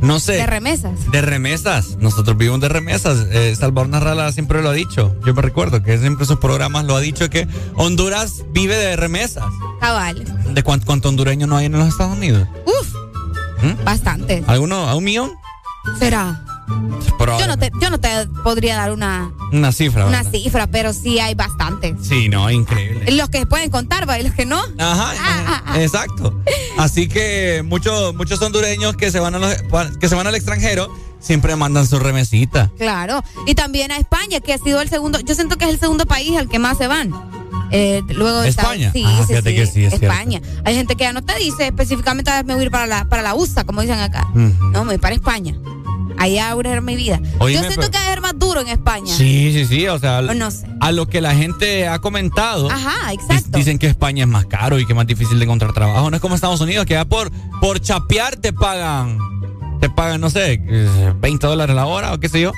No 0.05 0.19
sé. 0.19 0.33
De 0.33 0.45
remesas. 0.45 1.11
De 1.11 1.21
remesas. 1.21 1.97
Nosotros 1.97 2.37
vivimos 2.37 2.61
de 2.61 2.69
remesas. 2.69 3.27
Eh, 3.31 3.55
Salvador 3.55 3.89
Narrala 3.89 4.31
siempre 4.31 4.61
lo 4.61 4.69
ha 4.69 4.73
dicho. 4.73 5.15
Yo 5.25 5.33
me 5.33 5.41
recuerdo 5.41 5.81
que 5.81 5.97
siempre 5.97 6.23
en 6.23 6.27
sus 6.27 6.37
programas 6.39 6.85
lo 6.85 6.95
ha 6.95 7.01
dicho 7.01 7.29
que 7.29 7.47
Honduras 7.75 8.43
vive 8.51 8.75
de 8.75 8.95
remesas. 8.95 9.45
Cabal. 9.79 10.23
¿De 10.53 10.63
cuánto, 10.63 10.85
cuánto 10.85 11.09
hondureños 11.09 11.49
no 11.49 11.57
hay 11.57 11.65
en 11.65 11.71
los 11.73 11.87
Estados 11.87 12.15
Unidos? 12.15 12.47
Uf, 12.65 12.93
¿Mm? 13.63 13.83
bastante. 13.83 14.43
¿Alguno? 14.47 14.87
¿A 14.87 14.95
un 14.95 15.03
millón? 15.03 15.31
Será. 15.97 16.45
Yo 17.39 17.47
no, 17.47 17.57
te, 17.57 17.71
yo 17.81 17.89
no 17.89 17.99
te 17.99 18.09
podría 18.43 18.75
dar 18.75 18.91
una, 18.91 19.31
Una 19.51 19.71
cifra. 19.71 20.05
una 20.05 20.17
¿verdad? 20.23 20.31
cifra, 20.31 20.67
pero 20.67 20.93
sí 20.93 21.19
hay 21.19 21.33
bastante. 21.35 21.95
Sí, 22.01 22.29
no, 22.29 22.49
increíble. 22.51 23.11
Los 23.11 23.29
que 23.29 23.45
pueden 23.45 23.69
contar, 23.69 24.07
¿va? 24.09 24.19
y 24.19 24.23
los 24.23 24.33
que 24.33 24.45
no. 24.45 24.61
Ajá, 24.77 25.63
exacto. 25.81 26.39
Así 26.77 27.07
que 27.07 27.63
muchos 27.65 28.13
muchos 28.15 28.41
hondureños 28.41 28.95
que 28.95 29.11
se 29.11 29.19
van 29.19 29.35
a 29.35 29.39
los- 29.39 29.55
que 29.99 30.09
se 30.09 30.15
van 30.15 30.27
al 30.27 30.35
extranjero 30.35 30.91
siempre 31.19 31.55
mandan 31.55 31.87
su 31.87 31.97
remesita. 31.99 32.71
Claro. 32.77 33.23
Y 33.47 33.55
también 33.55 33.91
a 33.91 33.97
España, 33.97 34.39
que 34.39 34.53
ha 34.53 34.57
sido 34.57 34.81
el 34.81 34.89
segundo. 34.89 35.19
Yo 35.19 35.33
siento 35.35 35.57
que 35.57 35.65
es 35.65 35.71
el 35.71 35.79
segundo 35.79 36.05
país 36.05 36.37
al 36.37 36.49
que 36.49 36.59
más 36.59 36.77
se 36.77 36.87
van. 36.87 37.11
Eh, 37.77 38.01
luego 38.09 38.43
¿España? 38.43 38.89
Sí, 38.93 39.03
Ah, 39.05 39.23
sí, 39.27 39.35
sí, 39.35 39.41
que 39.43 39.65
sí, 39.67 39.83
es 39.83 39.89
cierto. 39.89 40.07
España. 40.07 40.41
Hay 40.63 40.75
gente 40.75 40.95
que 40.95 41.03
ya 41.03 41.11
no 41.13 41.21
te 41.23 41.35
dice 41.37 41.67
específicamente 41.67 42.31
"Ah, 42.31 42.41
me 42.43 42.53
voy 42.53 42.61
a 42.63 42.65
ir 42.65 42.71
para 42.71 42.87
la, 42.87 43.05
para 43.05 43.21
la 43.21 43.35
USA, 43.35 43.65
como 43.65 43.81
dicen 43.81 43.99
acá. 43.99 44.25
No, 44.33 44.85
me 44.85 44.91
voy 44.93 44.97
para 44.97 45.13
España. 45.15 45.55
Allá 46.17 46.53
voy 46.53 46.65
a 46.65 46.69
ser 46.69 46.81
mi 46.81 46.95
vida. 46.95 47.19
Oíme, 47.39 47.59
Yo 47.61 47.67
siento 47.67 47.91
que 47.91 47.97
va 47.97 48.05
a 48.05 48.07
ser 48.07 48.21
más 48.21 48.39
duro 48.39 48.61
en 48.61 48.69
España. 48.69 49.13
Sí, 49.13 49.51
sí, 49.51 49.65
sí, 49.65 49.87
o 49.89 49.99
sea, 49.99 50.19
O 50.19 50.33
no 50.33 50.49
sé. 50.49 50.65
a 50.79 50.93
lo 50.93 51.07
que 51.09 51.19
la 51.19 51.35
gente 51.35 51.89
ha 51.89 51.99
comentado, 51.99 52.71
Ajá, 52.71 53.11
exacto. 53.11 53.57
dicen 53.57 53.77
que 53.77 53.87
España 53.87 54.23
es 54.23 54.29
más 54.29 54.45
caro 54.45 54.79
y 54.79 54.85
que 54.85 54.93
es 54.93 54.95
más 54.95 55.07
difícil 55.07 55.37
de 55.37 55.43
encontrar 55.43 55.73
trabajo. 55.73 56.09
No 56.09 56.15
es 56.15 56.21
como 56.21 56.35
Estados 56.35 56.61
Unidos, 56.61 56.85
que 56.85 56.93
ya 56.93 57.03
por, 57.03 57.29
por 57.59 57.81
chapear 57.81 58.37
te 58.37 58.53
pagan, 58.53 59.17
te 59.81 59.89
pagan, 59.89 60.21
no 60.21 60.29
sé, 60.29 60.61
eh, 60.65 61.13
20 61.19 61.45
dólares 61.47 61.75
la 61.75 61.85
hora 61.85 62.13
o 62.13 62.19
qué 62.19 62.29
sé 62.29 62.39
yo. 62.39 62.53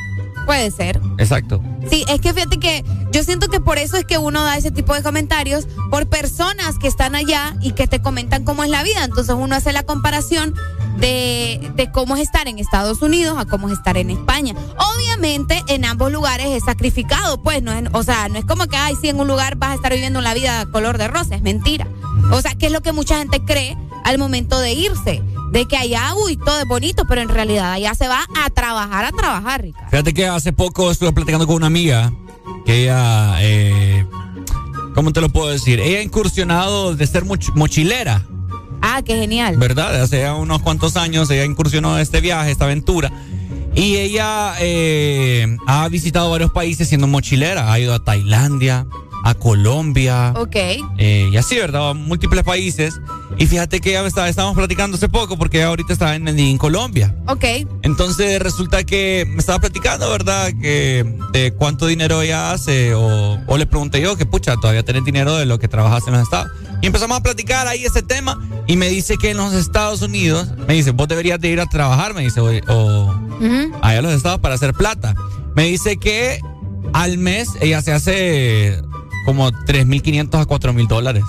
Puede 0.46 0.70
ser. 0.70 1.02
Exacto. 1.18 1.60
Sí, 1.90 2.04
es 2.08 2.20
que 2.22 2.34
fíjate 2.34 2.60
que 2.60 2.84
yo 3.12 3.24
siento 3.24 3.48
que 3.48 3.60
por 3.60 3.78
eso 3.78 3.98
es 3.98 4.06
que 4.06 4.18
uno 4.18 4.44
da 4.44 4.58
ese 4.58 4.72
tipo 4.72 4.94
de 4.94 5.02
comentarios 5.02 5.68
por 5.90 6.08
personas 6.08 6.78
que 6.80 6.88
están 6.88 7.16
allá 7.16 7.56
y 7.62 7.72
que 7.72 7.88
te 7.88 8.02
comentan 8.02 8.44
cómo 8.44 8.64
es 8.64 8.70
la 8.70 8.84
vida. 8.84 9.04
Entonces 9.04 9.36
uno 9.38 9.56
hace 9.56 9.72
la 9.72 9.84
comparación 9.84 10.54
de, 10.98 11.72
de 11.76 11.92
cómo 11.92 12.16
es 12.16 12.22
estar 12.22 12.48
en 12.48 12.60
Estados 12.60 13.02
Unidos 13.02 13.38
a 13.38 13.46
cómo 13.46 13.68
es 13.68 13.74
estar 13.74 13.98
en 13.98 14.10
España. 14.10 14.56
Obviamente 14.96 15.64
en 15.68 15.86
ambos 15.86 16.12
lugares 16.12 16.48
es 16.48 16.64
sacrificado, 16.66 17.42
pues, 17.42 17.64
no 17.64 17.72
es, 17.72 17.86
o 17.94 18.04
sea, 18.04 18.28
no 18.30 18.38
es 18.38 18.46
como 18.46 18.68
que, 18.68 18.76
ay, 18.76 18.96
sí, 19.00 19.10
en 19.10 19.20
un 19.20 19.28
lugar 19.28 19.56
vas 19.56 19.72
a 19.72 19.76
estar 19.76 19.94
viviendo 19.94 20.22
la 20.22 20.34
vida 20.34 20.66
color 20.72 20.98
de 20.98 21.08
rosa, 21.08 21.36
es 21.36 21.42
mentira. 21.42 21.88
O 22.32 22.42
sea, 22.42 22.56
que 22.56 22.68
es 22.68 22.72
lo 22.72 22.82
que 22.82 22.92
mucha 22.92 23.18
gente 23.20 23.44
cree 23.44 23.78
al 24.04 24.18
momento 24.18 24.60
de 24.60 24.74
irse, 24.74 25.22
de 25.52 25.66
que 25.66 25.78
allá, 25.78 26.14
uy, 26.16 26.38
todo 26.38 26.60
es 26.60 26.68
bonito, 26.68 27.04
pero 27.08 27.22
en 27.22 27.30
realidad 27.30 27.72
allá 27.74 27.94
se 27.96 28.08
va 28.08 28.26
a 28.44 28.50
trabajar, 28.50 29.06
a 29.06 29.12
trabajar, 29.12 29.62
Rica. 29.62 29.88
Fíjate 29.90 30.14
que 30.14 30.28
hace 30.28 30.54
poco 30.54 30.92
estuve 30.92 31.12
platicando 31.14 31.48
con 31.48 31.56
una 31.58 31.68
amiga 31.68 32.12
que 32.66 32.84
ella, 32.84 33.36
eh, 33.42 34.06
¿cómo 34.94 35.12
te 35.14 35.22
lo 35.22 35.30
puedo 35.30 35.48
decir? 35.50 35.80
Ella 35.80 36.00
ha 36.00 36.04
incursionado 36.04 36.96
de 36.96 37.08
ser 37.08 37.24
moch- 37.26 37.54
mochilera. 37.56 38.24
Ah, 38.82 39.02
qué 39.04 39.16
genial. 39.16 39.58
¿verdad? 39.58 40.02
Hace 40.02 40.20
ya 40.22 40.36
unos 40.36 40.62
cuantos 40.62 40.98
años 40.98 41.30
ella 41.32 41.46
incursionó 41.46 41.96
en 41.96 42.02
este 42.02 42.22
viaje, 42.22 42.52
esta 42.52 42.66
aventura. 42.66 43.12
Y 43.74 43.96
ella 43.98 44.54
eh, 44.60 45.58
ha 45.68 45.88
visitado 45.90 46.30
varios 46.32 46.52
países 46.52 46.88
siendo 46.88 47.08
mochilera. 47.08 47.72
Ha 47.72 47.80
ido 47.80 47.94
a 47.94 48.00
Tailandia, 48.04 48.86
a 49.24 49.34
Colombia. 49.34 50.34
Ok. 50.36 50.56
eh, 50.98 51.30
y 51.32 51.38
así, 51.38 51.56
¿verdad? 51.58 51.90
A 51.92 51.94
múltiples 51.94 52.44
países. 52.44 53.00
Y 53.40 53.46
fíjate 53.46 53.80
que 53.82 53.92
ya 53.92 54.02
me 54.02 54.08
estaba, 54.08 54.28
estábamos 54.30 54.58
platicando 54.58 54.98
hace 54.98 55.10
poco 55.10 55.38
porque 55.38 55.62
ahorita 55.62 55.94
está 55.94 56.16
en, 56.16 56.28
en 56.28 56.58
Colombia. 56.58 57.16
Ok. 57.28 57.44
Entonces 57.84 58.42
resulta 58.42 58.84
que 58.84 59.26
me 59.30 59.38
estaba 59.38 59.60
platicando, 59.60 60.10
¿verdad? 60.10 60.52
Que 60.60 61.06
de 61.34 61.54
cuánto 61.54 61.86
dinero 61.86 62.22
ella 62.24 62.52
hace 62.52 62.96
o, 62.96 63.40
o 63.46 63.58
le 63.58 63.68
pregunté 63.68 64.02
yo 64.02 64.16
que 64.18 64.26
pucha, 64.26 64.56
todavía 64.56 64.84
tenés 64.84 65.06
dinero 65.06 65.36
de 65.36 65.46
lo 65.46 65.60
que 65.60 65.68
trabajas 65.68 66.08
en 66.08 66.14
los 66.14 66.24
estados. 66.24 66.52
Y 66.82 66.88
empezamos 66.88 67.18
a 67.18 67.22
platicar 67.22 67.68
ahí 67.68 67.86
ese 67.86 68.02
tema 68.02 68.40
y 68.66 68.76
me 68.76 68.90
dice 68.90 69.18
que 69.18 69.32
en 69.32 69.38
los 69.38 69.54
Estados 69.54 70.02
Unidos, 70.02 70.48
me 70.68 70.74
dice, 70.74 70.92
vos 70.92 71.08
deberías 71.08 71.40
de 71.40 71.50
ir 71.50 71.60
a 71.60 71.66
trabajar, 71.68 72.14
me 72.16 72.22
dice, 72.24 72.40
o, 72.40 72.50
o 72.68 73.06
Ujú. 73.40 73.72
allá 73.82 74.00
a 74.00 74.02
los 74.02 74.14
estados 74.14 74.40
para 74.40 74.56
hacer 74.56 74.74
plata. 74.74 75.16
Me 75.56 75.66
dice 75.66 75.98
que 75.98 76.40
al 76.94 77.18
mes 77.18 77.50
ella 77.62 77.82
se 77.82 77.94
hace 77.94 78.82
como 79.26 79.52
3.500 79.52 80.42
a 80.42 80.48
4.000 80.48 80.88
dólares. 80.88 81.24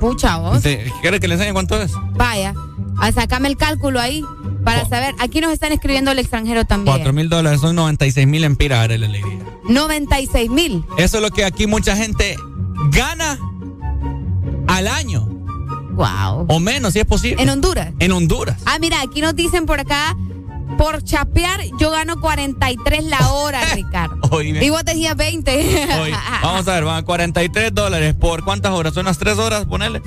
Pucha, 0.00 0.36
vos. 0.36 0.62
¿Quieres 0.62 1.20
que 1.20 1.28
le 1.28 1.34
enseñe 1.34 1.52
cuánto 1.52 1.80
es? 1.80 1.92
Vaya, 2.14 2.54
a 2.98 3.12
sácame 3.12 3.48
el 3.48 3.56
cálculo 3.56 4.00
ahí 4.00 4.22
Para 4.64 4.88
saber, 4.88 5.14
aquí 5.18 5.40
nos 5.40 5.52
están 5.52 5.72
escribiendo 5.72 6.10
el 6.10 6.18
extranjero 6.18 6.64
también. 6.64 6.96
4 6.96 7.12
mil 7.12 7.28
dólares 7.28 7.60
son 7.60 7.76
96 7.76 8.26
mil 8.26 8.44
empiras, 8.44 8.80
Arely 8.80 9.04
Alegría. 9.04 9.38
96 9.68 10.50
mil. 10.50 10.84
Eso 10.98 11.18
es 11.18 11.22
lo 11.22 11.30
que 11.30 11.44
aquí 11.44 11.66
mucha 11.66 11.96
gente 11.96 12.36
gana 12.90 13.38
al 14.66 14.86
año. 14.88 15.26
Wow. 15.92 16.46
O 16.48 16.60
menos, 16.60 16.92
si 16.92 17.00
es 17.00 17.04
posible. 17.06 17.42
En 17.42 17.48
Honduras. 17.48 17.92
En 17.98 18.12
Honduras. 18.12 18.60
Ah, 18.66 18.78
mira, 18.78 19.00
aquí 19.02 19.20
nos 19.20 19.34
dicen 19.34 19.66
por 19.66 19.80
acá, 19.80 20.16
por 20.76 21.02
chapear 21.02 21.60
yo 21.78 21.90
gano 21.90 22.20
43 22.20 23.04
la 23.04 23.32
hora, 23.32 23.60
Ricardo. 23.74 24.16
Oíme. 24.30 24.64
Y 24.64 24.70
vos 24.70 24.84
decías 24.84 25.16
20. 25.16 25.50
Oye, 26.00 26.14
vamos 26.42 26.68
a 26.68 26.74
ver, 26.74 26.84
van 26.84 26.96
a 26.98 27.02
43 27.04 27.74
dólares 27.74 28.14
por 28.14 28.44
cuántas 28.44 28.72
horas, 28.72 28.94
son 28.94 29.06
las 29.06 29.18
3 29.18 29.38
horas, 29.38 29.64
ponele. 29.66 30.02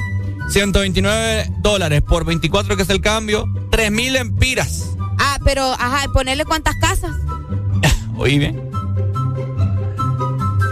129 0.49 1.49
dólares 1.59 2.01
por 2.01 2.26
24 2.26 2.76
que 2.76 2.84
es 2.84 2.89
el 2.89 2.99
cambio, 3.01 3.45
3 3.72 3.91
mil 3.91 4.16
empiras. 4.16 4.89
ah, 5.20 5.38
pero, 5.43 5.72
ajá, 5.74 6.07
ponerle 6.14 6.45
cuántas 6.45 6.76
casas. 6.76 7.12
Oí 8.18 8.38
bien. 8.38 8.70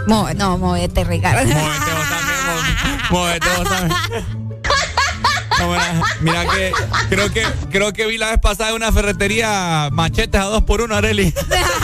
No, 0.06 0.58
movete, 0.58 1.04
Ricardo. 1.04 1.42
Móvete 1.46 1.60
vos 1.60 2.08
también, 2.08 3.00
móvete 3.10 3.46
vos 3.56 3.68
también. 3.68 4.39
Mira 6.20 6.44
que 6.46 6.72
creo 7.08 7.32
que 7.32 7.42
creo 7.70 7.92
que 7.92 8.06
vi 8.06 8.18
la 8.18 8.30
vez 8.30 8.40
pasada 8.40 8.70
en 8.70 8.76
una 8.76 8.92
ferretería 8.92 9.88
machetes 9.92 10.40
a 10.40 10.44
dos 10.44 10.62
por 10.64 10.80
uno, 10.80 10.94
Areli. 10.94 11.34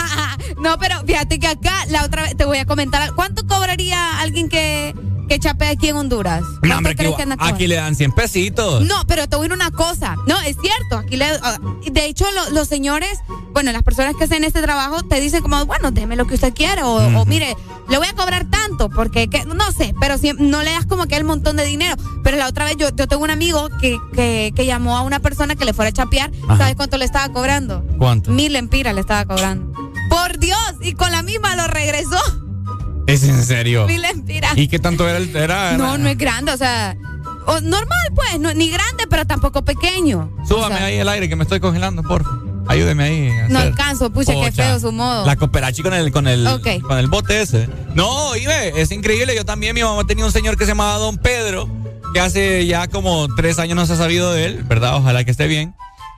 no, 0.57 0.77
pero 0.77 1.01
fíjate 1.05 1.39
que 1.39 1.47
acá 1.47 1.85
la 1.89 2.03
otra 2.03 2.23
vez 2.23 2.37
te 2.37 2.45
voy 2.45 2.57
a 2.57 2.65
comentar. 2.65 3.13
¿Cuánto 3.13 3.45
cobraría 3.47 4.19
alguien 4.19 4.49
que, 4.49 4.93
que 5.27 5.39
chapea 5.39 5.69
aquí 5.71 5.89
en 5.89 5.95
Honduras? 5.97 6.41
No, 6.41 6.59
¿Cuánto 6.59 6.75
hombre, 6.77 6.95
aquí, 7.39 7.67
le 7.67 7.75
dan 7.75 7.95
100 7.95 8.11
pesitos. 8.13 8.85
No, 8.85 9.05
pero 9.07 9.27
te 9.27 9.35
voy 9.35 9.45
a 9.45 9.49
decir 9.49 9.61
una 9.67 9.71
cosa. 9.71 10.15
No, 10.27 10.39
es 10.41 10.55
cierto. 10.61 10.97
Aquí 10.97 11.17
le, 11.17 11.25
ah, 11.25 11.57
de 11.91 12.05
hecho, 12.05 12.25
lo- 12.31 12.49
los 12.51 12.67
señores, 12.67 13.19
bueno, 13.53 13.71
las 13.71 13.83
personas 13.83 14.15
que 14.15 14.23
hacen 14.25 14.43
este 14.43 14.61
trabajo 14.61 15.03
te 15.03 15.19
dicen 15.19 15.41
como, 15.41 15.65
bueno, 15.65 15.91
déme 15.91 16.15
lo 16.15 16.25
que 16.27 16.35
usted 16.35 16.53
quiera. 16.53 16.87
O, 16.87 17.19
o, 17.21 17.25
mire, 17.25 17.55
le 17.89 17.97
voy 17.97 18.07
a 18.07 18.13
cobrar 18.13 18.49
tanto, 18.49 18.89
porque 18.89 19.27
que- 19.29 19.45
no 19.45 19.71
sé, 19.71 19.93
pero 19.99 20.17
si, 20.17 20.33
no 20.33 20.63
le 20.63 20.71
das 20.71 20.85
como 20.85 21.05
que 21.07 21.15
el 21.15 21.23
montón 21.23 21.55
de 21.57 21.65
dinero. 21.65 21.95
Pero 22.23 22.37
la 22.37 22.47
otra 22.47 22.65
vez 22.65 22.75
yo, 22.77 22.89
yo 22.95 23.07
tengo 23.07 23.23
un 23.23 23.29
amigo 23.31 23.69
que, 23.81 23.97
que, 24.13 24.51
que 24.55 24.65
llamó 24.65 24.97
a 24.97 25.01
una 25.01 25.19
persona 25.19 25.55
que 25.55 25.65
le 25.65 25.73
fuera 25.73 25.89
a 25.89 25.93
chapear. 25.93 26.31
Ajá. 26.45 26.57
¿Sabes 26.57 26.75
cuánto 26.75 26.97
le 26.97 27.05
estaba 27.05 27.31
cobrando? 27.33 27.83
¿Cuánto? 27.97 28.31
Mil 28.31 28.55
empiras 28.55 28.93
le 28.95 29.01
estaba 29.01 29.25
cobrando. 29.25 29.71
Por 30.09 30.37
Dios, 30.39 30.57
y 30.81 30.93
con 30.93 31.11
la 31.11 31.21
misma 31.21 31.55
lo 31.55 31.67
regresó. 31.67 32.17
Es 33.07 33.23
en 33.23 33.43
serio. 33.43 33.87
Mil. 33.87 34.03
¿Y 34.55 34.67
qué 34.67 34.79
tanto 34.79 35.07
era 35.07 35.17
el 35.17 35.35
era? 35.35 35.77
No, 35.77 35.97
no 35.97 36.07
es 36.09 36.17
grande, 36.17 36.51
o 36.51 36.57
sea, 36.57 36.95
o- 37.45 37.61
normal 37.61 37.97
pues, 38.13 38.39
no, 38.39 38.53
ni 38.53 38.69
grande, 38.69 39.05
pero 39.09 39.25
tampoco 39.25 39.63
pequeño. 39.63 40.29
Súbame 40.47 40.75
O 40.75 40.77
sea, 40.77 40.87
ahí 40.87 40.95
el 40.97 41.07
aire 41.09 41.29
que 41.29 41.35
me 41.35 41.43
estoy 41.43 41.59
congelando, 41.59 42.03
por. 42.03 42.23
Ayúdeme 42.69 43.03
ahí. 43.03 43.31
No 43.47 43.59
alcanzo, 43.59 44.09
pucha, 44.11 44.33
qué 44.43 44.51
feo 44.51 44.77
su 44.81 44.91
modo. 44.91 45.25
La 45.25 45.37
cooperachi 45.37 45.81
con 45.81 45.93
el, 45.93 46.11
con 46.11 46.27
el, 46.27 46.45
con 46.81 46.97
el 46.97 47.07
bote 47.07 47.41
ese. 47.41 47.69
No, 47.95 48.35
Ibe, 48.35 48.73
es 48.81 48.91
increíble. 48.91 49.33
Yo 49.35 49.45
también, 49.45 49.73
mi 49.73 49.83
mamá 49.83 50.03
tenía 50.05 50.25
un 50.25 50.33
señor 50.33 50.57
que 50.57 50.65
se 50.65 50.71
llamaba 50.71 50.97
Don 50.97 51.15
Pedro, 51.17 51.69
que 52.13 52.19
hace 52.19 52.65
ya 52.65 52.89
como 52.89 53.33
tres 53.35 53.57
años 53.59 53.77
no 53.77 53.85
se 53.85 53.93
ha 53.93 53.95
sabido 53.95 54.33
de 54.33 54.47
él, 54.47 54.63
¿verdad? 54.63 54.97
Ojalá 54.97 55.23
que 55.23 55.31
esté 55.31 55.47
bien. 55.47 55.75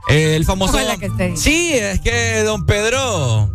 Eh, 0.09 0.35
el 0.35 0.43
famoso. 0.43 0.73
Ojalá 0.73 0.97
que 0.97 1.05
esté 1.05 1.25
bien. 1.27 1.37
Sí, 1.37 1.71
es 1.73 1.99
que 1.99 2.41
Don 2.41 2.65
Pedro 2.65 3.53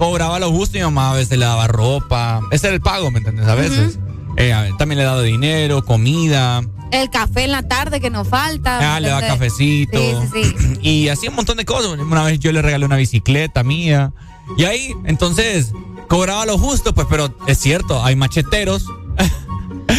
cobraba 0.00 0.38
lo 0.38 0.50
justo 0.50 0.78
y 0.78 0.80
mi 0.80 0.84
mamá 0.84 1.10
a 1.10 1.14
veces 1.14 1.36
le 1.36 1.44
daba 1.44 1.66
ropa. 1.66 2.40
Ese 2.50 2.68
era 2.68 2.74
el 2.74 2.80
pago, 2.80 3.10
¿me 3.10 3.18
entiendes? 3.18 3.46
A 3.46 3.54
veces. 3.54 3.98
Eh, 4.38 4.72
también 4.78 4.98
le 4.98 5.04
daba 5.04 5.20
dinero, 5.22 5.84
comida. 5.84 6.62
El 6.90 7.10
café 7.10 7.44
en 7.44 7.52
la 7.52 7.68
tarde 7.68 8.00
que 8.00 8.08
nos 8.08 8.26
falta. 8.26 8.78
Ah, 8.78 8.94
¿me 8.94 9.02
le 9.02 9.08
da 9.08 9.16
entendés? 9.16 9.38
cafecito. 9.38 9.98
Sí, 10.32 10.42
sí, 10.42 10.54
sí. 10.58 10.78
Y 10.80 11.08
así 11.10 11.28
un 11.28 11.34
montón 11.34 11.58
de 11.58 11.66
cosas. 11.66 11.98
Una 11.98 12.24
vez 12.24 12.40
yo 12.40 12.50
le 12.50 12.62
regalé 12.62 12.86
una 12.86 12.96
bicicleta 12.96 13.62
mía. 13.62 14.14
Y 14.56 14.64
ahí, 14.64 14.94
entonces, 15.04 15.72
cobraba 16.08 16.46
lo 16.46 16.56
justo, 16.56 16.94
pues, 16.94 17.06
pero 17.10 17.36
es 17.46 17.58
cierto, 17.58 18.02
hay 18.02 18.16
macheteros. 18.16 18.86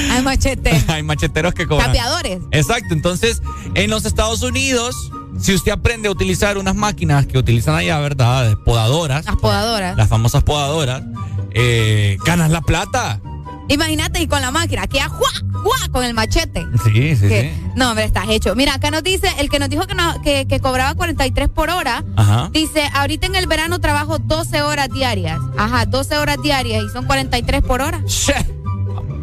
Hay 0.10 0.24
machete. 0.24 0.84
hay 0.88 1.04
macheteros 1.04 1.54
que 1.54 1.68
cobran. 1.68 1.86
Capeadores. 1.86 2.40
Exacto. 2.50 2.96
Entonces, 2.96 3.44
en 3.76 3.92
los 3.92 4.06
Estados 4.06 4.42
Unidos, 4.42 5.12
si 5.42 5.54
usted 5.54 5.72
aprende 5.72 6.08
a 6.08 6.12
utilizar 6.12 6.58
unas 6.58 6.76
máquinas 6.76 7.26
que 7.26 7.38
utilizan 7.38 7.76
allá, 7.76 8.00
¿verdad? 8.00 8.56
Podadoras. 8.66 9.26
Las 9.26 9.36
podadoras. 9.38 9.98
Las 9.98 10.08
famosas 10.10 10.44
podadoras. 10.44 11.02
eh, 11.54 12.18
ganas 12.26 12.50
la 12.52 12.62
plata. 12.62 13.20
Imagínate 13.68 14.22
y 14.22 14.28
con 14.28 14.42
la 14.42 14.52
máquina, 14.52 14.86
que 14.88 15.00
¡juá! 15.02 15.30
¡juá! 15.64 15.78
con 15.92 16.04
el 16.04 16.14
machete. 16.14 16.66
Sí, 16.84 17.16
sí, 17.16 17.28
Que- 17.28 17.54
sí. 17.56 17.72
No, 17.76 17.90
hombre, 17.90 18.04
estás 18.06 18.26
hecho. 18.30 18.54
Mira, 18.56 18.74
acá 18.76 18.92
nos 18.92 19.02
dice, 19.04 19.28
el 19.40 19.50
que 19.50 19.60
nos 19.60 19.70
dijo 19.70 19.88
que, 19.88 19.96
no- 19.96 20.22
que, 20.22 20.46
que 20.46 20.60
cobraba 20.60 20.94
43 20.96 21.48
por 21.50 21.70
hora, 21.70 22.04
Ajá. 22.18 22.50
dice, 22.52 22.90
ahorita 22.94 23.28
en 23.28 23.36
el 23.36 23.48
verano 23.48 23.80
trabajo 23.80 24.18
12 24.20 24.62
horas 24.62 24.90
diarias. 24.94 25.40
Ajá, 25.58 25.86
12 25.86 26.18
horas 26.18 26.38
diarias 26.44 26.84
y 26.84 26.90
son 26.90 27.06
43 27.06 27.62
por 27.62 27.82
hora. 27.82 28.02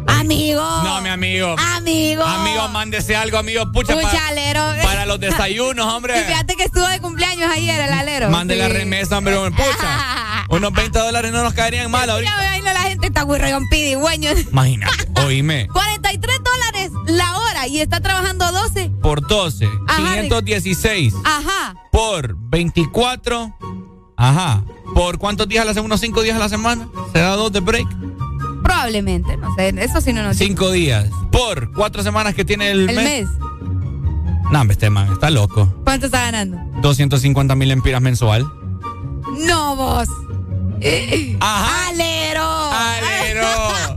Amigo. 0.09 0.61
No, 0.83 1.01
mi 1.01 1.09
amigo. 1.09 1.55
Amigo. 1.57 2.23
Amigo, 2.23 2.67
mándese 2.69 3.15
algo, 3.15 3.37
amigo. 3.37 3.71
Pucha, 3.71 3.93
Pucha, 3.95 4.09
para, 4.11 4.27
alero. 4.27 4.61
para 4.83 5.05
los 5.05 5.19
desayunos, 5.19 5.85
hombre. 5.93 6.19
Y 6.19 6.23
fíjate 6.23 6.55
que 6.55 6.63
estuvo 6.63 6.87
de 6.87 6.99
cumpleaños 6.99 7.51
ayer 7.51 7.79
el 7.79 7.93
alero. 7.93 8.29
Mande 8.29 8.55
la 8.55 8.67
remesa, 8.69 9.17
hombre, 9.17 9.35
pucha. 9.51 10.45
Unos 10.49 10.73
20 10.73 10.97
dólares 10.97 11.31
no 11.31 11.43
nos 11.43 11.53
caerían 11.53 11.91
mal 11.91 12.09
ahorita. 12.09 12.31
Ya 12.31 12.45
imagino 12.57 12.73
la 12.73 12.81
gente 12.81 13.07
está 13.07 13.25
muy 13.25 13.37
regompidi, 13.37 13.91
Imagínate, 14.51 15.07
oíme. 15.25 15.67
43 15.67 16.37
dólares 16.43 16.91
la 17.05 17.37
hora 17.37 17.67
y 17.67 17.79
está 17.79 17.99
trabajando 18.01 18.51
12. 18.51 18.89
Por 19.01 19.27
12, 19.27 19.69
Ajá, 19.87 20.21
516. 20.21 21.13
Ajá. 21.23 21.75
Por 21.91 22.35
24. 22.35 23.55
Ajá. 24.17 24.63
¿Por 24.95 25.19
cuántos 25.19 25.47
días 25.47 25.61
a 25.61 25.65
la 25.65 25.73
semana? 25.73 25.85
¿Unos 25.93 26.01
5 26.01 26.21
días 26.23 26.35
a 26.35 26.39
la 26.39 26.49
semana? 26.49 26.89
¿Se 27.13 27.19
da 27.19 27.35
dos 27.35 27.51
de 27.51 27.59
break? 27.59 27.87
Probablemente, 28.63 29.37
no 29.37 29.53
sé, 29.55 29.73
eso 29.77 30.01
sí 30.01 30.13
no 30.13 30.23
nos. 30.23 30.37
5 30.37 30.71
días. 30.71 31.07
Por 31.31 31.71
4 31.73 32.03
semanas 32.03 32.35
que 32.35 32.45
tiene 32.45 32.71
el, 32.71 32.89
El 32.89 32.95
mes. 32.95 33.27
No, 34.51 34.61
hombre, 34.61 34.73
este 34.73 34.89
man 34.89 35.11
está 35.13 35.29
loco. 35.29 35.71
¿Cuánto 35.83 36.07
está 36.07 36.23
ganando? 36.23 36.57
250 36.81 37.55
mil 37.55 37.69
empiras 37.71 38.01
mensual. 38.01 38.51
No, 39.45 39.75
vos. 39.75 40.09
Ajá. 41.39 41.89
Alero. 41.89 42.71
Alero. 42.71 43.47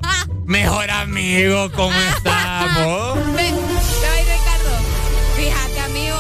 Mejor 0.47 0.91
amigo, 0.91 1.71
¿cómo 1.73 1.97
estamos? 2.17 3.15
Ve, 3.33 3.33
ve, 3.33 3.51
Ricardo. 3.51 4.77
Fíjate, 5.37 5.81
amigo. 5.81 6.17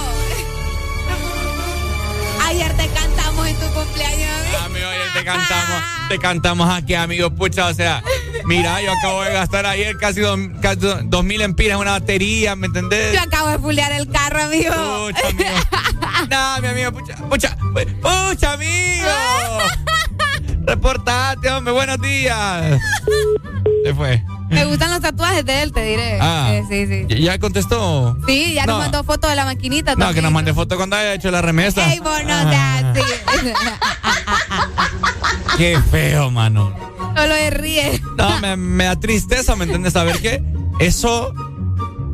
Ayer 2.46 2.72
te 2.76 2.88
cantamos 2.88 3.46
en 3.48 3.56
tu 3.56 3.66
cumpleaños, 3.66 4.30
amigo. 4.30 4.58
Amigo, 4.64 4.86
ayer 4.88 5.12
te 5.12 5.24
cantamos, 5.24 5.82
te 6.08 6.18
cantamos 6.18 6.70
aquí, 6.70 6.94
amigo. 6.94 7.30
Pucha, 7.30 7.66
o 7.66 7.74
sea, 7.74 8.02
mira, 8.46 8.80
yo 8.82 8.92
acabo 8.92 9.22
de 9.22 9.32
gastar 9.32 9.66
ayer 9.66 9.96
casi 9.96 10.20
dos, 10.20 10.38
casi 10.60 10.80
dos 11.04 11.24
mil 11.24 11.40
empiras 11.42 11.76
en 11.76 11.80
una 11.82 11.92
batería, 11.92 12.56
¿me 12.56 12.66
entendés? 12.66 13.14
Yo 13.14 13.20
acabo 13.20 13.48
de 13.48 13.58
fulear 13.58 13.92
el 13.92 14.10
carro, 14.10 14.42
amigo. 14.42 14.72
Pucha, 15.08 15.28
amigo. 15.28 15.50
No, 16.30 16.60
mi 16.60 16.68
amigo, 16.68 16.92
pucha, 16.92 17.16
pucha, 17.28 17.56
pucha, 18.00 18.52
amigo. 18.52 19.08
Reportate, 20.66 21.50
hombre, 21.50 21.72
buenos 21.72 22.00
días. 22.00 22.80
Se 23.84 23.94
fue. 23.94 24.22
Me 24.52 24.64
gustan 24.66 24.90
los 24.90 25.00
tatuajes 25.00 25.44
de 25.44 25.62
él, 25.62 25.72
te 25.72 25.82
diré. 25.82 26.18
Ah, 26.20 26.48
Eh, 26.52 26.64
sí, 26.68 26.86
sí. 26.86 27.22
¿Ya 27.22 27.38
contestó? 27.38 28.16
Sí, 28.26 28.52
ya 28.54 28.66
No. 28.66 28.72
nos 28.74 28.82
mandó 28.82 29.04
fotos 29.04 29.30
de 29.30 29.36
la 29.36 29.44
maquinita 29.44 29.92
No, 29.92 29.98
también. 29.98 30.14
que 30.16 30.22
nos 30.22 30.32
mande 30.32 30.52
foto 30.54 30.76
cuando 30.76 30.96
haya 30.96 31.14
hecho 31.14 31.30
la 31.30 31.40
remesa. 31.42 31.90
Ey, 31.92 31.98
vos 32.00 32.18
no 32.26 32.50
seas 32.50 32.84
así. 32.84 33.00
Qué 35.58 35.78
feo, 35.90 36.30
mano. 36.30 36.72
Solo 37.16 37.34
se 37.34 37.50
ríe. 37.50 38.00
No, 38.16 38.38
me, 38.40 38.56
me 38.56 38.84
da 38.84 38.98
tristeza, 38.98 39.54
¿me 39.56 39.64
entiendes? 39.64 39.92
Saber 39.92 40.20
que 40.20 40.42
eso. 40.78 41.34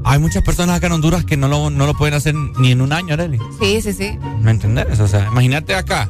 Hay 0.04 0.18
muchas 0.18 0.42
personas 0.42 0.76
acá 0.76 0.86
en 0.86 0.92
Honduras 0.94 1.24
que 1.24 1.36
no 1.36 1.48
lo, 1.48 1.70
no 1.70 1.86
lo 1.86 1.94
pueden 1.94 2.14
hacer 2.14 2.34
ni 2.34 2.72
en 2.72 2.80
un 2.80 2.92
año, 2.92 3.14
Arely. 3.14 3.38
Sí, 3.60 3.82
sí, 3.82 3.92
sí. 3.92 4.18
¿Me 4.40 4.50
entendés? 4.52 4.98
O 5.00 5.06
sea, 5.08 5.26
imagínate 5.30 5.74
acá. 5.74 6.08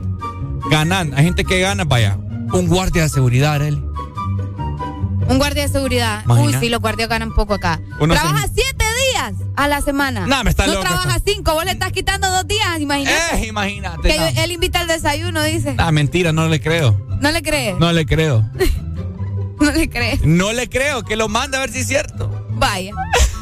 Ganan. 0.71 1.13
Hay 1.17 1.25
gente 1.25 1.45
que 1.45 1.61
gana, 1.61 1.85
vaya. 1.85 2.17
Un 2.53 2.67
guardia 2.69 3.03
de 3.03 3.09
seguridad, 3.09 3.55
Arely. 3.55 3.83
Un 5.29 5.39
guardia 5.39 5.63
de 5.63 5.69
seguridad. 5.69 6.23
Imagina. 6.25 6.47
Uy, 6.47 6.55
sí, 6.61 6.69
los 6.69 6.81
guardias 6.81 7.09
ganan 7.09 7.35
poco 7.35 7.55
acá. 7.55 7.81
Uno 8.01 8.15
se- 8.15 8.21
Trabaja 8.21 8.47
siete 8.55 8.85
días 9.13 9.35
a 9.57 9.69
la 9.69 9.81
semana. 9.83 10.27
No, 10.27 10.43
me 10.45 10.51
está 10.51 10.67
No 10.67 10.75
loco 10.75 10.85
trabaja 10.87 11.19
cinco, 11.25 11.55
vos 11.55 11.65
le 11.65 11.73
estás 11.73 11.93
quitando 11.93 12.31
dos 12.31 12.47
días, 12.49 12.81
imagínate. 12.81 13.37
Eh, 13.43 13.47
imagínate. 13.47 14.09
que 14.09 14.19
no. 14.19 14.43
él 14.43 14.53
invita 14.53 14.81
al 14.81 14.89
desayuno, 14.89 15.43
dice. 15.45 15.75
Ah, 15.79 15.93
mentira, 15.93 16.33
no 16.33 16.49
le 16.49 16.61
creo. 16.61 16.99
¿No 17.21 17.31
le 17.31 17.43
cree? 17.43 17.75
No 17.79 17.93
le 17.93 18.07
creo. 18.07 18.49
No 19.61 19.73
le 19.73 19.91
cree. 19.91 20.21
No 20.23 20.53
le 20.53 20.69
creo. 20.69 21.03
Que 21.05 21.17
lo 21.17 21.29
mande 21.29 21.57
a 21.57 21.61
ver 21.61 21.73
si 21.73 21.81
es 21.81 21.89
cierto. 21.89 22.47
Vaya. 22.51 22.93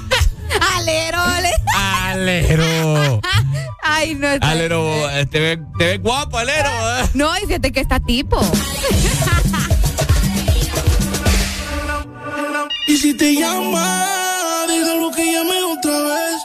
Alero, 0.76 1.20
ale. 1.20 1.50
Alero. 1.74 3.20
Ay, 3.82 4.14
no 4.14 4.26
está. 4.28 4.50
Alero, 4.50 5.10
eh, 5.10 5.26
te 5.26 5.40
ves 5.40 5.58
te 5.78 5.84
ve 5.84 5.98
guapo, 5.98 6.38
Alero. 6.38 6.68
eh. 6.70 7.10
No, 7.12 7.36
y 7.36 7.40
fíjate 7.46 7.70
que 7.70 7.80
está 7.80 8.00
tipo. 8.00 8.40
Y 12.88 12.96
si 12.96 13.14
te 13.14 13.34
llama, 13.34 14.64
dígalo 14.68 15.10
que 15.10 15.24
llame 15.32 15.62
otra 15.76 15.98
vez. 15.98 16.42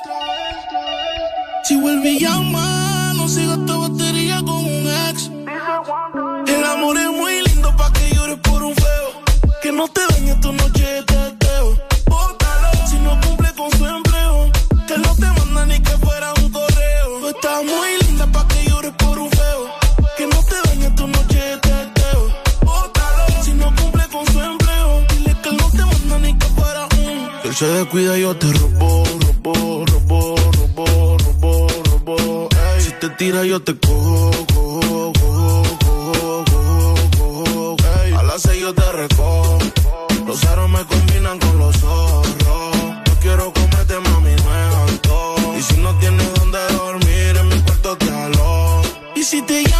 Si 1.63 1.75
vuelve 1.77 2.11
y 2.11 2.19
llama, 2.19 3.13
no 3.15 3.29
siga 3.29 3.53
esta 3.53 3.75
batería 3.75 4.37
con 4.37 4.65
un 4.65 4.87
ex. 5.09 5.29
El 6.47 6.63
amor 6.65 6.97
es 6.97 7.11
muy 7.11 7.43
lindo 7.43 7.75
para 7.77 7.93
que 7.93 8.15
llores 8.15 8.39
por 8.39 8.63
un 8.63 8.73
feo. 8.73 9.09
Que 9.61 9.71
no 9.71 9.87
te 9.87 10.01
dañe 10.09 10.35
tu 10.41 10.51
noche 10.51 10.70
él 27.51 27.57
se 27.57 27.67
descuida, 27.67 28.17
yo 28.17 28.35
te 28.37 28.47
robo, 28.53 29.03
robo, 29.43 29.85
robo, 29.85 30.35
robo, 30.37 31.17
robo, 31.17 31.67
robo. 31.85 32.49
Ey, 32.51 32.81
si 32.81 32.91
te 32.91 33.09
tira, 33.09 33.43
yo 33.43 33.61
te 33.61 33.77
cojo, 33.77 34.31
cojo, 34.53 35.11
cojo, 35.19 35.63
cojo, 35.85 36.45
cojo, 36.49 36.95
cojo. 37.17 37.75
Ey, 38.03 38.13
a 38.13 38.23
las 38.23 38.41
seis 38.43 38.61
yo 38.61 38.73
te 38.73 38.91
recojo. 38.93 39.57
Los 40.25 40.45
aros 40.45 40.69
me 40.69 40.85
combinan 40.85 41.39
con 41.39 41.57
los 41.57 41.75
zorros. 41.75 42.75
Yo 43.05 43.13
quiero 43.21 43.51
comerte, 43.51 43.99
mami, 43.99 44.33
no 44.43 45.55
es. 45.55 45.59
Y 45.59 45.73
si 45.73 45.81
no 45.81 45.93
tienes 45.99 46.33
donde 46.35 46.59
dormir, 46.71 47.37
en 47.37 47.49
mi 47.49 47.61
cuarto 47.63 47.97
te 47.97 48.09
alojo. 48.09 48.81
Y 49.15 49.23
si 49.23 49.41
te 49.41 49.70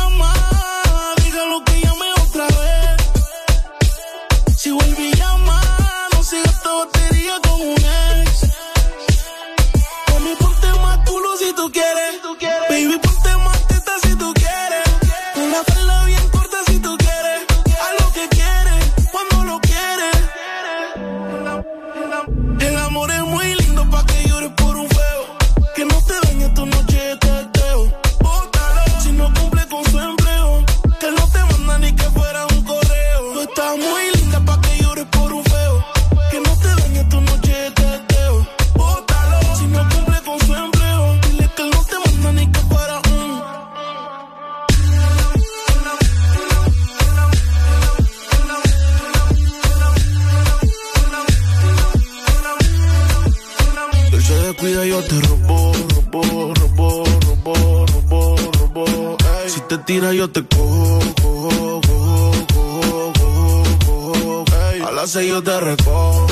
yo 54.86 55.04
te 55.04 55.20
robo, 55.22 55.72
robo, 56.12 56.54
robo, 56.54 57.04
robo, 57.26 57.86
robo, 57.86 58.36
robo. 58.60 59.18
Ey, 59.44 59.50
si 59.50 59.62
te 59.62 59.78
tira, 59.80 60.14
yo 60.14 60.30
te 60.30 60.46
cojo, 60.46 61.00
cojo, 61.22 61.82
cojo, 61.88 62.44
cojo, 62.54 63.64
cojo, 63.86 64.46
cojo. 64.46 64.88
A 64.88 64.92
las 64.92 65.12
seis 65.12 65.30
yo 65.30 65.44
te 65.44 65.60
recojo. 65.60 66.28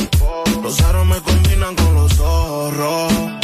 Los 0.64 0.82
aros 0.82 1.06
me 1.06 1.20
combinan 1.22 1.76
con 1.76 1.93
los 1.93 2.14
zorros. 2.14 3.39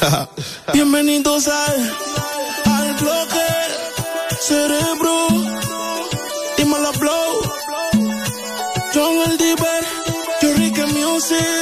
Bienvenidos 0.72 1.48
al, 1.48 1.96
al 2.64 2.94
bloque 2.94 3.46
cerebro. 4.40 5.28
Dímelo, 6.56 6.92
blow. 6.92 7.42
John 8.94 9.30
el 9.30 9.38
Diver, 9.38 9.84
yo 10.40 10.86
Music. 10.86 11.59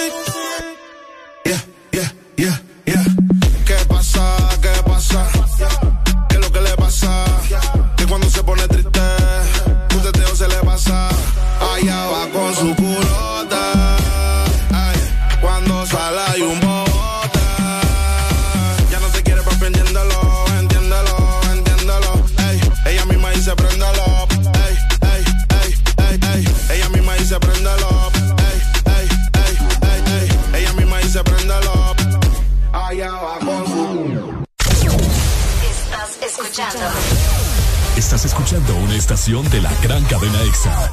Estás 38.09 38.25
escuchando 38.25 38.75
una 38.77 38.97
estación 38.97 39.47
de 39.51 39.61
la 39.61 39.71
gran 39.83 40.03
cadena 40.05 40.43
EXA. 40.45 40.91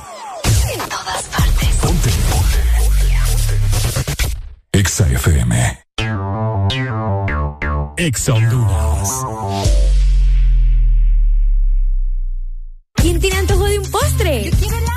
en 0.73 0.79
todas 0.89 1.23
partes. 1.23 1.69
Ponte. 1.81 2.09
Ponte. 2.29 2.59
EXA 4.73 5.07
FM. 5.07 5.85
EXA 7.95 8.33
Honduras. 8.33 9.25
¿Quién 12.95 13.21
tiene 13.21 13.37
antojo 13.37 13.63
de 13.63 13.79
un 13.79 13.89
postre? 13.89 14.51
Yo 14.51 14.57
quiero 14.57 14.77
helado. 14.77 14.94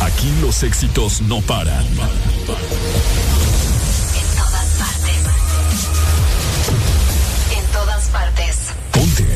Aquí 0.00 0.32
los 0.40 0.62
éxitos 0.62 1.20
no 1.22 1.40
paran. 1.42 1.84
En 1.84 1.96
todas 4.36 4.66
partes. 4.78 5.20
En 7.56 7.64
todas 7.72 8.08
partes. 8.08 8.56
Ponte. 8.92 9.26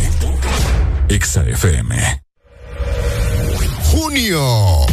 Exa 1.09 1.43
FM. 1.45 2.23
Junio. 3.91 4.87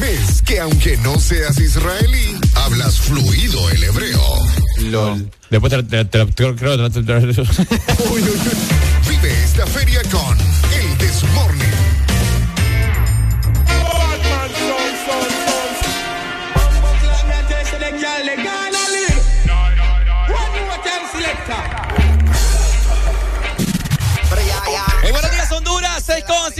Mes 0.00 0.42
que 0.42 0.60
aunque 0.60 0.96
no 0.98 1.18
seas 1.18 1.58
israelí, 1.58 2.38
hablas 2.54 2.98
fluido 2.98 3.68
el 3.70 3.84
hebreo. 3.84 4.22
LOL. 4.90 5.30
Después 5.50 5.72
te, 5.88 6.04
te, 6.04 6.24
Vive 9.08 9.44
esta 9.44 9.66
feria 9.66 10.02
con 10.10 10.38
El 10.38 10.98
Desmorning. 10.98 11.67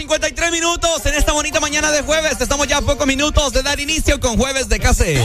53 0.09 0.51
minutos 0.51 1.05
en 1.05 1.13
esta 1.13 1.33
bonita 1.33 1.59
mañana 1.59 1.91
de 1.91 2.01
jueves. 2.01 2.41
Estamos 2.41 2.65
ya 2.65 2.77
a 2.77 2.81
pocos 2.81 3.05
minutos 3.05 3.53
de 3.53 3.61
dar 3.61 3.79
inicio 3.79 4.19
con 4.19 4.37
jueves 4.37 4.67
de 4.67 4.79
case. 4.79 5.23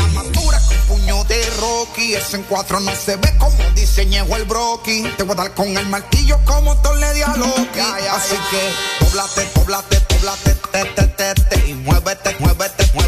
Armadura 0.00 0.58
con 0.66 0.96
puño 0.96 1.22
de 1.24 1.44
Rocky. 1.60 2.14
Eso 2.14 2.36
en 2.36 2.42
cuatro 2.44 2.80
no 2.80 2.90
se 2.96 3.16
ve 3.16 3.30
como 3.36 3.62
diseñó 3.74 4.24
el 4.34 4.46
broki. 4.46 5.02
Te 5.18 5.24
voy 5.24 5.34
a 5.34 5.42
dar 5.42 5.52
con 5.52 5.76
el 5.76 5.86
martillo 5.88 6.38
como 6.46 6.74
Thor 6.80 6.96
le 6.96 7.22
a 7.22 7.36
Loki. 7.36 7.80
Así 7.80 8.36
que, 8.50 9.04
doblate, 9.04 9.46
doblate, 9.56 10.00
doblate, 10.08 10.54
te, 10.72 10.84
te, 10.84 11.02
te, 11.08 11.34
te, 11.34 11.68
y 11.68 11.74
muévete, 11.74 12.34
muévete, 12.38 12.90
muévete, 12.94 13.01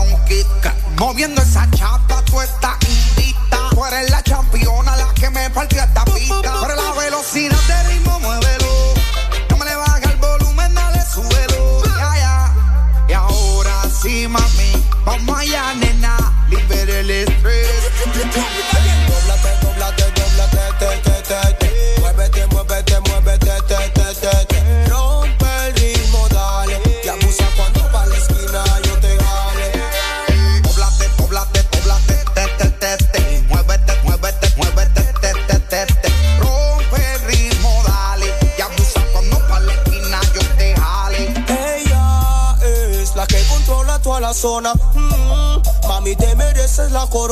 un 0.00 0.24
Kit. 0.26 0.46
Moviendo 0.98 1.40
esa 1.40 1.68
chapa, 1.70 2.22
tú 2.24 2.40
estás 2.40 2.81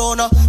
corona. 0.01 0.40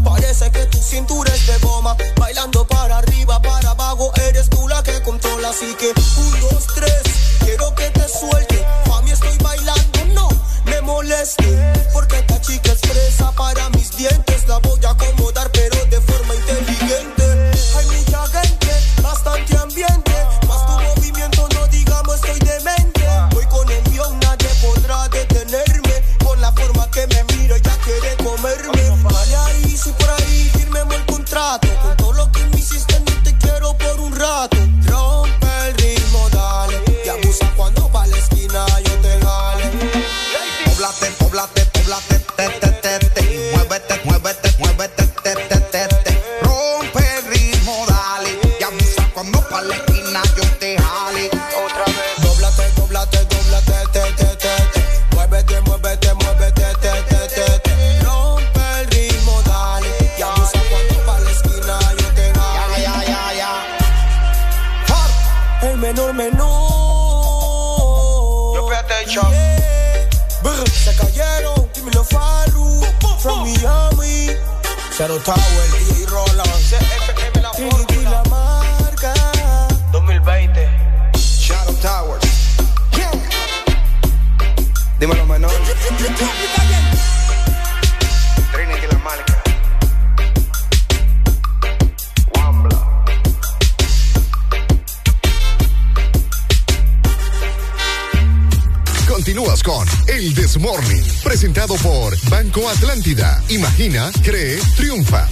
Imagina, 103.81 104.11
cree, 104.21 104.59
triunfa. 104.77 105.27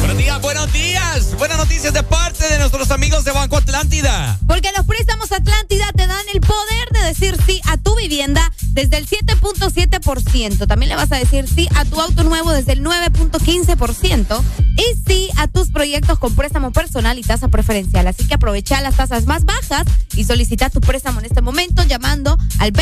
Buenos 0.00 0.18
días, 0.18 0.40
buenos 0.42 0.72
días. 0.74 1.34
Buenas 1.38 1.56
noticias 1.56 1.94
de 1.94 2.02
parte 2.02 2.46
de 2.46 2.58
nuestros 2.58 2.90
amigos 2.90 3.24
de 3.24 3.32
Banco 3.32 3.56
Atlántida. 3.56 4.38
Porque 4.46 4.70
los 4.76 4.84
préstamos 4.84 5.32
Atlántida 5.32 5.90
te 5.96 6.06
dan 6.06 6.26
el 6.34 6.42
poder 6.42 6.90
de 6.92 7.04
decir 7.04 7.38
sí 7.46 7.58
a 7.64 7.78
tu 7.78 7.96
vivienda 7.96 8.52
desde 8.72 8.98
el 8.98 9.08
7.7%. 9.08 10.66
También 10.66 10.90
le 10.90 10.96
vas 10.96 11.10
a 11.10 11.16
decir 11.16 11.48
sí 11.48 11.70
a 11.74 11.86
tu 11.86 11.98
auto 11.98 12.22
nuevo 12.22 12.52
desde 12.52 12.74
el 12.74 12.84
9.15%. 12.84 14.42
Y 14.76 15.08
sí 15.08 15.30
a 15.38 15.48
tus 15.48 15.70
proyectos 15.70 16.18
con 16.18 16.34
préstamo 16.34 16.70
personal 16.70 17.18
y 17.18 17.22
tasa 17.22 17.48
preferencial. 17.48 18.06
Así 18.08 18.26
que 18.28 18.34
aprovecha 18.34 18.82
las 18.82 18.96
tasas 18.96 19.24
más 19.24 19.46
bajas 19.46 19.84
y 20.14 20.24
solicita 20.24 20.68
tu 20.68 20.82
préstamo 20.82 21.20
en 21.20 21.26
este 21.26 21.40
momento 21.40 21.82
llamando 21.84 22.36
al 22.58 22.72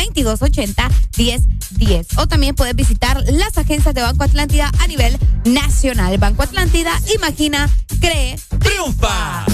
2280-1010. 1.73 2.17
O 2.17 2.27
también 2.27 2.55
puedes 2.55 2.75
visitar 2.75 3.23
las 3.27 3.57
agencias 3.57 3.93
de 3.93 4.01
Banco 4.01 4.23
Atlántida 4.23 4.71
a 4.79 4.87
nivel 4.87 5.17
nacional. 5.45 6.17
Banco 6.17 6.43
Atlántida, 6.43 6.91
imagina, 7.15 7.69
cree, 7.99 8.37
triunfa. 8.59 9.45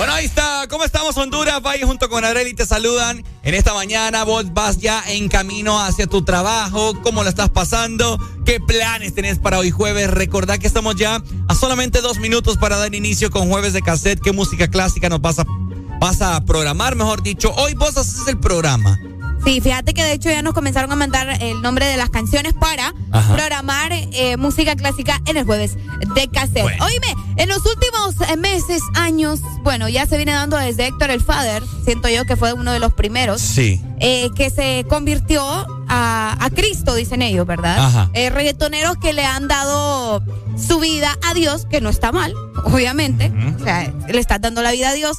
Bueno, 0.00 0.14
ahí 0.14 0.24
está. 0.24 0.66
¿Cómo 0.70 0.84
estamos, 0.84 1.14
Honduras? 1.18 1.60
Vaya 1.60 1.86
junto 1.86 2.08
con 2.08 2.24
Areli 2.24 2.54
te 2.54 2.64
saludan. 2.64 3.22
En 3.42 3.54
esta 3.54 3.74
mañana 3.74 4.24
vos 4.24 4.54
vas 4.54 4.78
ya 4.78 5.04
en 5.06 5.28
camino 5.28 5.78
hacia 5.78 6.06
tu 6.06 6.24
trabajo. 6.24 6.94
¿Cómo 7.02 7.22
lo 7.22 7.28
estás 7.28 7.50
pasando? 7.50 8.18
¿Qué 8.46 8.60
planes 8.60 9.14
tenés 9.14 9.38
para 9.38 9.58
hoy 9.58 9.70
jueves? 9.70 10.08
Recordad 10.10 10.58
que 10.58 10.66
estamos 10.66 10.96
ya 10.96 11.22
a 11.48 11.54
solamente 11.54 12.00
dos 12.00 12.18
minutos 12.18 12.56
para 12.56 12.78
dar 12.78 12.94
inicio 12.94 13.30
con 13.30 13.50
jueves 13.50 13.74
de 13.74 13.82
cassette. 13.82 14.22
¿Qué 14.22 14.32
música 14.32 14.68
clásica 14.68 15.10
nos 15.10 15.20
vas 15.20 15.38
a, 15.38 16.36
a 16.36 16.44
programar, 16.46 16.96
mejor 16.96 17.22
dicho? 17.22 17.52
Hoy 17.56 17.74
vos 17.74 17.94
haces 18.30 18.34
el 18.34 18.38
programa. 18.38 18.98
Sí, 19.42 19.62
fíjate 19.62 19.94
que 19.94 20.02
de 20.04 20.12
hecho 20.12 20.28
ya 20.28 20.42
nos 20.42 20.52
comenzaron 20.52 20.92
a 20.92 20.96
mandar 20.96 21.26
el 21.42 21.62
nombre 21.62 21.86
de 21.86 21.96
las 21.96 22.10
canciones 22.10 22.52
para 22.52 22.92
Ajá. 23.10 23.34
programar 23.34 23.90
eh, 23.90 24.36
música 24.36 24.76
clásica 24.76 25.18
en 25.24 25.38
el 25.38 25.46
jueves 25.46 25.76
de 26.14 26.28
cassette. 26.28 26.78
Oíme, 26.78 27.14
en 27.36 27.48
los 27.48 27.62
últimos 27.64 28.28
eh, 28.30 28.36
meses, 28.36 28.82
años, 28.94 29.40
bueno, 29.62 29.88
ya 29.88 30.04
se 30.04 30.18
viene 30.18 30.32
dando 30.32 30.58
desde 30.58 30.88
Héctor 30.88 31.10
el 31.10 31.22
Father, 31.22 31.62
siento 31.86 32.10
yo 32.10 32.26
que 32.26 32.36
fue 32.36 32.52
uno 32.52 32.70
de 32.72 32.80
los 32.80 32.92
primeros, 32.92 33.40
Sí. 33.40 33.80
eh, 33.98 34.28
que 34.36 34.50
se 34.50 34.84
convirtió 34.90 35.42
a, 35.88 36.36
a 36.38 36.50
Cristo, 36.50 36.94
dicen 36.94 37.22
ellos, 37.22 37.46
¿verdad? 37.46 37.78
Ajá. 37.82 38.10
Eh, 38.12 38.28
reggaetoneros 38.28 38.98
que 38.98 39.14
le 39.14 39.24
han 39.24 39.48
dado 39.48 40.22
su 40.58 40.80
vida 40.80 41.16
a 41.26 41.32
Dios, 41.32 41.64
que 41.64 41.80
no 41.80 41.88
está 41.88 42.12
mal, 42.12 42.34
obviamente, 42.64 43.32
o 43.58 43.64
sea, 43.64 43.90
le 44.06 44.20
estás 44.20 44.38
dando 44.42 44.60
la 44.62 44.70
vida 44.72 44.90
a 44.90 44.92
Dios, 44.92 45.16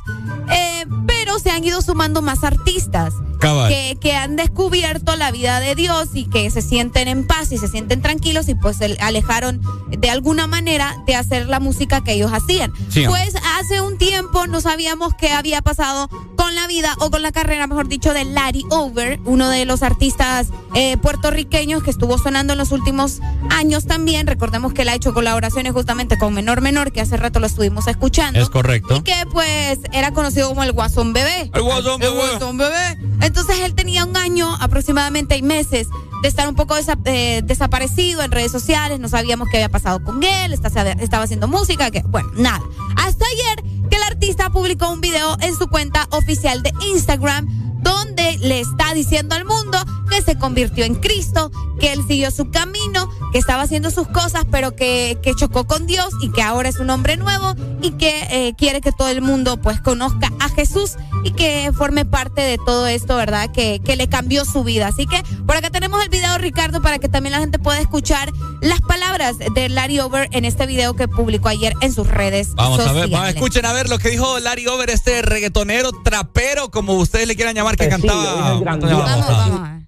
eh, 0.51 0.85
pero 1.31 1.39
se 1.39 1.49
han 1.49 1.63
ido 1.63 1.81
sumando 1.81 2.21
más 2.21 2.43
artistas. 2.43 3.13
que, 3.39 3.97
que 3.99 4.15
han 4.15 4.35
descubierto 4.35 5.15
la 5.15 5.31
vida 5.31 5.59
de 5.61 5.75
Dios 5.75 6.09
y 6.13 6.25
que 6.25 6.51
se 6.51 6.61
sienten 6.61 7.07
en 7.07 7.25
paz 7.25 7.51
y 7.51 7.57
se 7.57 7.67
sienten 7.67 8.01
tranquilos 8.01 8.49
y 8.49 8.55
pues 8.55 8.77
se 8.77 8.97
alejaron 8.99 9.61
de 9.87 10.09
alguna 10.09 10.45
manera 10.45 11.01
de 11.07 11.15
hacer 11.15 11.47
la 11.47 11.59
música 11.59 12.03
que 12.03 12.13
ellos 12.13 12.31
hacían. 12.33 12.73
Sí, 12.89 13.05
pues 13.07 13.33
hace 13.57 13.81
un 13.81 13.97
tiempo 13.97 14.45
no 14.45 14.61
sabíamos 14.61 15.13
qué 15.15 15.31
había 15.31 15.61
pasado 15.61 16.09
con 16.35 16.53
la 16.53 16.67
vida 16.67 16.95
o 16.99 17.09
con 17.09 17.21
la 17.21 17.31
carrera, 17.31 17.65
mejor 17.65 17.87
dicho, 17.87 18.13
de 18.13 18.25
Larry 18.25 18.65
Over, 18.69 19.19
uno 19.25 19.49
de 19.49 19.65
los 19.65 19.81
artistas 19.83 20.49
eh, 20.75 20.97
puertorriqueños 20.97 21.83
que 21.83 21.89
estuvo 21.91 22.17
sonando 22.17 22.53
en 22.53 22.59
los 22.59 22.71
últimos 22.71 23.19
años 23.49 23.85
también. 23.85 24.27
Recordemos 24.27 24.73
que 24.73 24.83
él 24.83 24.89
ha 24.89 24.95
hecho 24.95 25.13
colaboraciones 25.13 25.73
justamente 25.73 26.17
con 26.17 26.33
Menor 26.33 26.61
Menor, 26.61 26.91
que 26.91 27.01
hace 27.01 27.17
rato 27.17 27.39
lo 27.39 27.47
estuvimos 27.47 27.87
escuchando. 27.87 28.39
Es 28.39 28.49
correcto. 28.49 28.95
Y 28.95 29.01
que 29.01 29.15
pues 29.31 29.79
era 29.91 30.11
conocido 30.11 30.49
como 30.49 30.63
el 30.63 30.71
Guasón 30.71 31.13
Bebé. 31.13 31.51
El 31.53 31.61
Guasón 31.61 31.99
Bebé. 31.99 32.15
Guasón 32.15 32.57
Bebé. 32.57 32.97
Entonces 33.21 33.59
él 33.63 33.75
tenía 33.75 34.05
un 34.05 34.15
año 34.17 34.53
aproximadamente 34.59 35.37
y 35.37 35.41
meses 35.41 35.87
de 36.21 36.27
estar 36.27 36.47
un 36.47 36.55
poco 36.55 36.75
desa- 36.75 36.99
eh, 37.05 37.41
desaparecido 37.43 38.21
en 38.21 38.31
redes 38.31 38.51
sociales, 38.51 38.99
no 38.99 39.09
sabíamos 39.09 39.47
qué 39.49 39.57
había 39.57 39.69
pasado 39.69 40.03
con 40.03 40.23
él, 40.23 40.53
está- 40.53 40.67
estaba 40.91 41.23
haciendo 41.23 41.47
música, 41.47 41.89
que 41.89 42.01
bueno, 42.07 42.29
nada. 42.35 42.61
Hasta 42.95 43.25
ayer 43.25 43.63
que 43.89 43.95
el 43.97 44.03
artista 44.03 44.49
publicó 44.51 44.91
un 44.91 45.01
video 45.01 45.35
en 45.41 45.55
su 45.57 45.67
cuenta 45.67 46.07
oficial 46.11 46.61
de 46.61 46.71
Instagram 46.93 47.47
donde 47.81 48.37
le 48.39 48.59
está 48.59 48.93
diciendo 48.93 49.35
al 49.35 49.45
mundo 49.45 49.77
que 50.09 50.21
se 50.21 50.37
convirtió 50.37 50.83
en 50.83 50.95
Cristo, 50.95 51.51
que 51.79 51.93
él 51.93 52.01
siguió 52.07 52.31
su 52.31 52.51
camino, 52.51 53.09
que 53.31 53.39
estaba 53.39 53.63
haciendo 53.63 53.91
sus 53.91 54.07
cosas, 54.09 54.45
pero 54.51 54.75
que, 54.75 55.17
que 55.23 55.33
chocó 55.35 55.65
con 55.65 55.87
Dios 55.87 56.13
y 56.21 56.31
que 56.31 56.41
ahora 56.41 56.67
es 56.69 56.79
un 56.79 56.89
hombre 56.89 57.15
nuevo 57.15 57.55
y 57.81 57.91
que 57.91 58.27
eh, 58.29 58.53
quiere 58.57 58.81
que 58.81 58.91
todo 58.91 59.07
el 59.07 59.21
mundo 59.21 59.61
pues 59.61 59.79
conozca 59.79 60.31
a 60.39 60.49
Jesús 60.49 60.97
y 61.23 61.31
que 61.31 61.71
forme 61.75 62.03
parte 62.03 62.41
de 62.41 62.57
todo 62.57 62.87
esto, 62.87 63.15
¿verdad? 63.15 63.51
Que, 63.51 63.79
que 63.83 63.95
le 63.95 64.07
cambió 64.09 64.43
su 64.43 64.63
vida. 64.63 64.87
Así 64.87 65.05
que 65.05 65.23
por 65.47 65.55
acá 65.55 65.69
tenemos 65.69 66.03
el 66.03 66.09
video, 66.09 66.37
Ricardo, 66.37 66.81
para 66.81 66.99
que 66.99 67.07
también 67.07 67.31
la 67.31 67.39
gente 67.39 67.57
pueda 67.57 67.79
escuchar 67.79 68.29
las 68.61 68.81
palabras 68.81 69.37
de 69.39 69.69
Larry 69.69 69.99
Over 69.99 70.27
en 70.33 70.45
este 70.45 70.65
video 70.65 70.95
que 70.95 71.07
publicó 71.07 71.47
ayer 71.49 71.73
en 71.81 71.93
sus 71.93 72.07
redes 72.07 72.53
Vamos 72.55 72.79
a 72.79 72.83
ver, 72.83 73.03
sociales. 73.03 73.11
vamos, 73.11 73.29
escuchen 73.29 73.65
a 73.65 73.73
ver 73.73 73.89
lo 73.89 73.97
que 73.97 74.09
dijo 74.09 74.39
Larry 74.39 74.67
Over, 74.67 74.89
este 74.89 75.21
reggaetonero, 75.21 75.91
trapero, 76.03 76.69
como 76.69 76.93
ustedes 76.95 77.27
le 77.27 77.35
quieran 77.35 77.55
llamar, 77.55 77.70
que 77.77 77.85
sí, 77.85 77.89
cantaba. 77.89 78.33
hoy 78.33 78.39
es 78.39 78.51
el 78.51 78.59
gran 78.61 78.79
día. 78.79 79.81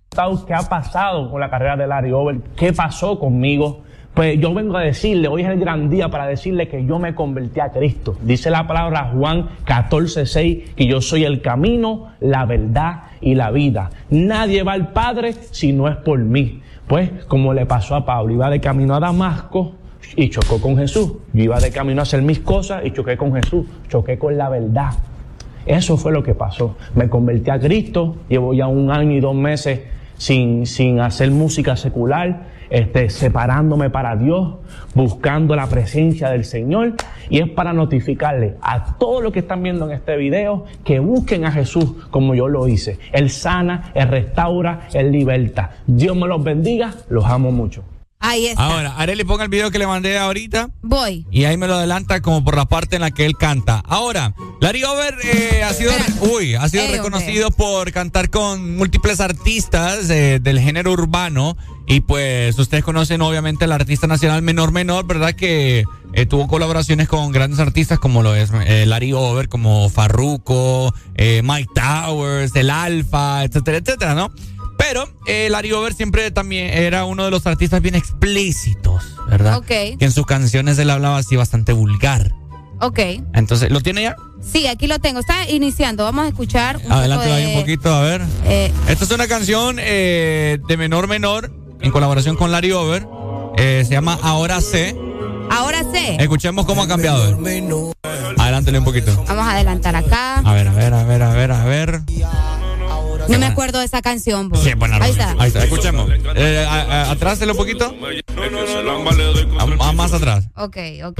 ¿Qué 0.46 0.54
ha 0.54 0.70
pasado 0.70 1.32
con 1.32 1.40
la 1.40 1.50
carrera 1.50 1.76
de 1.76 1.88
Larry 1.88 2.12
Over? 2.12 2.40
¿Qué 2.56 2.72
pasó 2.72 3.18
conmigo? 3.18 3.82
Pues 4.14 4.40
yo 4.40 4.54
vengo 4.54 4.78
a 4.78 4.82
decirle, 4.82 5.28
hoy 5.28 5.42
es 5.42 5.50
el 5.50 5.60
gran 5.60 5.90
día 5.90 6.10
para 6.10 6.28
decirle 6.28 6.68
que 6.68 6.86
yo 6.86 7.00
me 7.00 7.16
convertí 7.16 7.60
a 7.60 7.72
Cristo. 7.72 8.16
Dice 8.22 8.52
la 8.52 8.68
palabra 8.68 9.12
Juan 9.12 9.50
14:6 9.66 10.76
que 10.76 10.86
yo 10.86 11.02
soy 11.02 11.24
el 11.24 11.42
camino, 11.42 12.10
la 12.20 12.46
verdad 12.46 13.06
y 13.22 13.34
la 13.34 13.50
vida. 13.50 13.90
Nadie 14.12 14.62
va 14.62 14.74
al 14.74 14.90
Padre 14.90 15.34
si 15.34 15.74
no 15.74 15.88
es 15.88 15.96
por 15.96 16.20
mí. 16.20 16.62
Pues 16.86 17.10
como 17.28 17.56
le 17.56 17.66
pasó 17.66 17.96
a 17.96 18.06
Pablo, 18.06 18.34
iba 18.34 18.52
de 18.52 18.62
camino 18.62 18.94
a 18.94 19.00
Damasco 19.00 19.74
y 20.16 20.30
chocó 20.30 20.62
con 20.62 20.78
Jesús. 20.78 21.14
Yo 21.34 21.44
iba 21.46 21.60
de 21.60 21.72
camino 21.72 22.02
a 22.02 22.04
hacer 22.04 22.22
mis 22.22 22.40
cosas 22.40 22.86
y 22.86 22.92
choqué 22.92 23.18
con 23.18 23.34
Jesús, 23.34 23.66
choqué 23.90 24.20
con 24.20 24.38
la 24.38 24.48
verdad. 24.50 24.92
Eso 25.66 25.98
fue 25.98 26.12
lo 26.12 26.24
que 26.24 26.36
pasó. 26.36 26.76
Me 26.96 27.10
convertí 27.10 27.50
a 27.50 27.60
Cristo, 27.60 28.16
llevo 28.28 28.54
ya 28.54 28.68
un 28.68 28.92
año 28.92 29.12
y 29.12 29.20
dos 29.20 29.36
meses 29.36 29.82
sin, 30.18 30.66
sin 30.66 31.00
hacer 31.00 31.32
música 31.32 31.76
secular, 31.76 32.54
este, 32.70 33.10
separándome 33.10 33.90
para 33.90 34.16
Dios, 34.16 34.56
buscando 34.94 35.56
la 35.56 35.68
presencia 35.68 36.30
del 36.30 36.44
Señor. 36.44 36.96
Y 37.30 37.40
es 37.40 37.50
para 37.50 37.72
notificarle 37.72 38.56
a 38.62 38.98
todos 38.98 39.24
los 39.24 39.32
que 39.32 39.40
están 39.40 39.64
viendo 39.64 39.86
en 39.86 39.92
este 39.92 40.18
video 40.18 40.66
que 40.84 41.00
busquen 41.00 41.46
a 41.46 41.52
Jesús 41.52 41.94
como 42.12 42.36
yo 42.36 42.48
lo 42.48 42.68
hice. 42.68 43.00
Él 43.12 43.30
sana, 43.30 43.92
Él 43.94 44.08
restaura, 44.10 44.88
Él 44.94 45.12
liberta. 45.12 45.72
Dios 45.88 46.16
me 46.16 46.28
los 46.28 46.44
bendiga, 46.44 46.94
los 47.10 47.26
amo 47.26 47.52
mucho. 47.52 47.84
Ahí 48.26 48.48
está. 48.48 48.64
Ahora, 48.64 48.96
Areli, 48.96 49.26
ponga 49.26 49.44
el 49.44 49.50
video 49.50 49.70
que 49.70 49.78
le 49.78 49.86
mandé 49.86 50.18
ahorita. 50.18 50.70
Voy. 50.82 51.28
Y 51.30 51.44
ahí 51.44 51.58
me 51.58 51.68
lo 51.68 51.76
adelanta 51.76 52.22
como 52.22 52.42
por 52.42 52.56
la 52.56 52.64
parte 52.64 52.96
en 52.96 53.02
la 53.02 53.12
que 53.12 53.26
él 53.26 53.36
canta. 53.38 53.84
Ahora, 53.86 54.34
Larry 54.62 54.86
Over 54.86 55.16
eh, 55.26 55.62
ha 55.62 55.74
sido, 55.74 55.92
uy, 56.22 56.56
ha 56.56 56.70
sido 56.70 56.84
Eh, 56.86 56.92
reconocido 56.92 57.52
por 57.52 57.92
cantar 57.92 58.30
con 58.30 58.78
múltiples 58.78 59.20
artistas 59.20 60.10
eh, 60.10 60.40
del 60.42 60.62
género 60.62 60.94
urbano. 60.94 61.58
Y 61.86 62.00
pues 62.00 62.58
ustedes 62.58 62.86
conocen 62.86 63.22
obviamente 63.22 63.66
al 63.66 63.74
artista 63.74 64.08
nacional 64.08 64.42
Menor 64.42 64.72
Menor, 64.72 65.06
¿verdad? 65.06 65.34
Que 65.34 65.84
eh, 66.14 66.26
tuvo 66.26 66.48
colaboraciones 66.48 67.10
con 67.10 67.34
grandes 67.34 67.60
artistas 67.60 68.00
como 68.00 68.24
lo 68.24 68.34
es 68.36 68.52
Larry 68.88 69.12
Over, 69.12 69.50
como 69.50 69.90
Farruko, 69.90 70.94
Mike 71.18 71.72
Towers, 71.76 72.56
El 72.56 72.70
Alfa, 72.70 73.44
etcétera, 73.44 73.80
etcétera, 73.80 74.16
¿no? 74.16 74.32
Pero 74.78 75.08
eh, 75.28 75.48
Larry 75.50 75.72
Over 75.72 75.94
siempre 75.94 76.30
también 76.32 76.70
era 76.70 77.06
uno 77.06 77.26
de 77.26 77.32
los 77.32 77.46
artistas 77.48 77.82
bien 77.82 77.96
explícitos, 77.96 79.04
¿verdad? 79.30 79.58
Ok. 79.58 79.68
Que 79.68 79.98
en 80.00 80.12
sus 80.12 80.26
canciones 80.26 80.78
él 80.80 80.90
hablaba 80.90 81.18
así 81.18 81.36
bastante 81.36 81.74
vulgar. 81.74 82.34
Ok. 82.82 83.00
Entonces, 83.34 83.72
¿lo 83.72 83.80
tiene 83.82 84.04
ya? 84.04 84.16
Sí, 84.42 84.68
aquí 84.68 84.88
lo 84.88 85.00
tengo. 85.00 85.20
Está 85.22 85.50
iniciando. 85.50 86.04
Vamos 86.04 86.26
a 86.26 86.28
escuchar 86.28 86.78
un 86.84 86.92
Adelante 86.92 87.26
poco 87.28 87.36
ahí 87.36 87.46
un 87.56 87.62
poquito, 87.62 87.94
a 87.94 88.02
ver. 88.02 88.22
eh, 88.46 88.72
Esta 88.90 89.06
es 89.06 89.12
una 89.12 89.28
canción 89.28 89.78
eh, 89.80 90.60
de 90.68 90.78
menor 90.78 91.08
menor 91.08 91.50
en 91.80 91.92
colaboración 91.92 92.36
con 92.36 92.52
Larry 92.52 92.72
Over. 92.74 93.08
Eh, 93.58 93.84
se 93.88 93.92
llama 93.94 94.18
Ahora 94.22 94.60
sé. 94.60 94.98
ahora 95.50 95.84
sé. 95.94 96.18
Escuchemos 96.20 96.66
cómo 96.66 96.82
ha 96.84 96.88
cambiado. 96.88 97.26
él. 97.30 97.94
Adelántale 98.38 98.80
un 98.80 98.86
poquito. 98.86 99.16
Vamos 99.28 99.46
a 99.46 99.52
adelantar 99.52 99.96
acá. 99.96 100.40
A 100.40 100.54
ver, 100.54 100.68
a 100.68 100.74
ver, 100.74 100.94
a 100.94 101.04
ver, 101.06 101.22
a 101.22 101.30
ver, 101.34 101.52
a 101.52 101.64
ver. 101.64 102.02
No 103.30 103.40
me 103.40 103.46
acuerdo 103.46 103.80
de 103.80 103.86
esa 103.86 104.02
canción. 104.02 104.50
bo. 104.50 104.58
Sí, 104.58 104.74
buena 104.74 104.98
Ahí 104.98 105.12
está. 105.12 105.36
Ahí 105.40 105.48
está, 105.48 105.64
escuchemos. 105.64 106.10
Eh, 106.36 106.66
a- 106.68 106.82
a- 106.82 107.12
atrásele 107.12 107.52
un 107.52 107.58
poquito. 107.58 107.96
A- 109.60 109.88
a- 109.90 109.94
más 109.94 110.14
atrás. 110.14 110.46
Ok, 110.56 110.78
ok, 111.06 111.20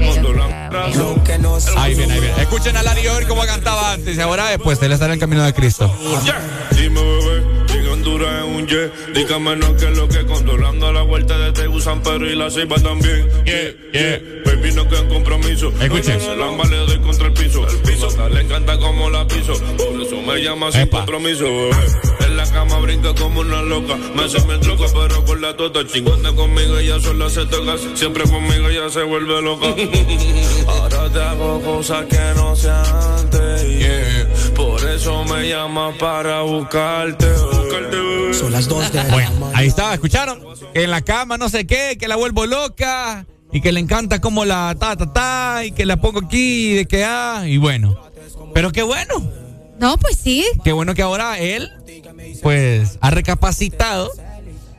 Ahí 1.76 1.94
viene, 1.94 2.14
ahí 2.14 2.20
viene. 2.20 2.42
Escuchen 2.42 2.76
a 2.76 2.82
Larry 2.82 3.06
Over 3.08 3.26
cómo 3.26 3.44
cantaba 3.46 3.92
antes 3.92 4.16
y 4.16 4.20
ahora 4.20 4.48
después 4.50 4.80
él 4.82 4.92
está 4.92 5.06
en 5.06 5.12
el 5.12 5.18
camino 5.18 5.42
de 5.44 5.52
Cristo. 5.54 5.92
Dime, 6.72 7.00
bebé, 7.00 7.43
en 8.22 8.36
en 8.36 8.56
un 8.56 8.66
jet. 8.66 8.92
Dígame 9.14 9.56
no 9.56 9.76
que 9.76 9.90
lo 9.90 10.08
que 10.08 10.24
controlando 10.24 10.92
la 10.92 11.02
vuelta 11.02 11.36
de 11.38 11.52
Tegu, 11.52 11.80
San 11.80 12.02
Pedro 12.02 12.30
y 12.30 12.36
la 12.36 12.50
Ceiba 12.50 12.76
también. 12.76 13.28
Yeah, 13.44 13.74
yeah. 13.92 14.20
Baby, 14.44 14.72
no 14.74 14.88
queda 14.88 15.08
compromiso. 15.08 15.68
Escuchen. 15.80 16.20
Se 16.20 16.36
la 16.36 16.50
le 16.52 16.76
doy 16.76 16.98
contra 17.00 17.26
el 17.26 17.32
piso. 17.32 17.66
El 17.68 17.76
piso 17.78 18.28
le 18.28 18.40
encanta 18.40 18.78
como 18.78 19.10
la 19.10 19.26
piso. 19.26 19.52
Por 19.76 20.00
eso 20.00 20.22
me 20.22 20.42
llama 20.42 20.70
sin 20.72 20.86
compromiso. 20.86 21.46
En 21.46 22.36
la 22.36 22.50
cama 22.50 22.78
brinca 22.78 23.14
como 23.14 23.40
una 23.40 23.62
loca. 23.62 23.96
Me 24.14 24.24
hace 24.24 24.44
me 24.46 24.58
troca, 24.58 24.84
pero 24.92 25.24
con 25.24 25.40
la 25.40 25.56
tota. 25.56 25.86
Chingando 25.86 26.34
conmigo, 26.36 26.78
ella 26.78 27.00
sola 27.00 27.28
se 27.28 27.44
toca. 27.46 27.76
Siempre 27.94 28.24
conmigo 28.24 28.68
ella 28.68 28.88
se 28.90 29.02
vuelve 29.02 29.42
loca. 29.42 29.66
Ahora 30.68 31.10
te 31.10 31.20
hago 31.20 31.60
cosas 31.60 32.06
que 32.06 32.32
no 32.36 32.54
se 32.56 32.70
antes. 32.70 33.78
yeah. 33.78 34.28
Por 34.54 34.80
eso 34.88 35.24
me 35.24 35.48
llamas 35.48 35.96
para 35.98 36.42
buscarte. 36.42 37.26
Son 38.32 38.52
las 38.52 38.68
dos 38.68 38.90
de 38.92 39.02
Bueno, 39.10 39.50
ahí 39.54 39.66
estaba, 39.68 39.94
¿escucharon? 39.94 40.40
Que 40.72 40.84
en 40.84 40.90
la 40.90 41.02
cama 41.02 41.38
no 41.38 41.48
sé 41.48 41.66
qué, 41.66 41.96
que 41.98 42.08
la 42.08 42.16
vuelvo 42.16 42.46
loca 42.46 43.26
y 43.52 43.60
que 43.60 43.72
le 43.72 43.80
encanta 43.80 44.20
como 44.20 44.44
la 44.44 44.74
ta 44.78 44.96
ta 44.96 45.12
ta 45.12 45.64
y 45.64 45.72
que 45.72 45.86
la 45.86 45.96
pongo 46.00 46.20
aquí 46.20 46.72
y 46.72 46.74
de 46.74 46.86
que 46.86 47.04
ah 47.04 47.44
y 47.46 47.56
bueno. 47.56 47.98
Pero 48.52 48.70
qué 48.72 48.82
bueno, 48.82 49.14
No, 49.78 49.96
pues 49.98 50.16
sí. 50.16 50.44
qué 50.64 50.72
bueno 50.72 50.94
que 50.94 51.02
ahora 51.02 51.38
él 51.38 51.70
pues 52.42 52.98
ha 53.00 53.10
recapacitado, 53.10 54.10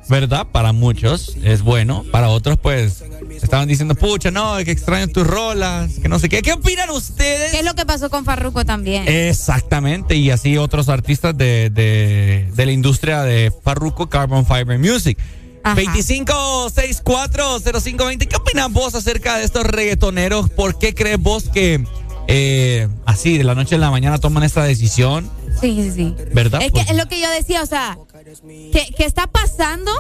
¿verdad? 0.10 0.48
Para 0.52 0.74
muchos 0.74 1.36
es 1.44 1.62
bueno, 1.62 2.04
para 2.12 2.30
otros 2.30 2.58
pues 2.62 3.04
estaban 3.42 3.68
diciendo, 3.68 3.96
"Pucha, 3.96 4.32
no, 4.32 4.56
que 4.64 4.72
extraño 4.72 5.08
tus 5.08 5.26
rolas, 5.26 5.94
que 6.02 6.10
no 6.10 6.20
sé 6.20 6.30
qué." 6.30 6.42
¿Qué 6.42 6.54
opinan 6.54 6.90
ustedes? 6.92 7.52
¿Qué 7.52 7.60
es 7.60 7.66
lo 7.66 7.74
que 7.76 7.86
pasó 7.86 8.10
con 8.10 8.26
Farruko 8.26 8.66
también? 8.66 9.08
Exactamente, 9.08 10.16
y 10.16 10.32
así 10.32 10.58
otros 10.58 10.90
artistas 10.90 11.38
de, 11.38 11.70
de, 11.70 12.50
de 12.54 12.66
la 12.66 12.72
industria 12.72 13.22
de 13.24 13.52
Farruko 13.64 14.10
Carbon 14.10 14.46
Fiber 14.46 14.78
Music. 14.80 15.18
Ajá. 15.64 15.76
25640520, 15.82 18.28
¿qué 18.28 18.36
opinas 18.36 18.72
vos 18.72 18.94
acerca 18.96 19.38
de 19.38 19.46
estos 19.46 19.64
reggaetoneros? 19.66 20.50
¿Por 20.52 20.78
qué 20.78 20.94
crees 20.94 21.18
vos 21.20 21.46
que 21.52 21.84
eh, 22.28 22.88
así 23.06 23.38
de 23.38 23.44
la 23.44 23.56
noche 23.56 23.76
a 23.76 23.80
la 23.80 23.90
mañana 23.92 24.18
toman 24.20 24.44
esta 24.44 24.64
decisión? 24.64 25.30
Sí, 25.62 25.74
sí, 25.82 25.92
sí. 25.96 26.14
¿Verdad? 26.34 26.62
Es 26.62 26.68
que 26.68 26.72
Pues- 26.82 26.90
es 26.92 26.98
lo 26.98 27.08
que 27.08 27.20
yo 27.22 27.30
decía, 27.32 27.64
o 27.64 27.66
sea, 27.66 27.98
¿qué, 28.72 28.88
qué 28.98 29.06
está 29.06 29.28
pasando 29.28 29.92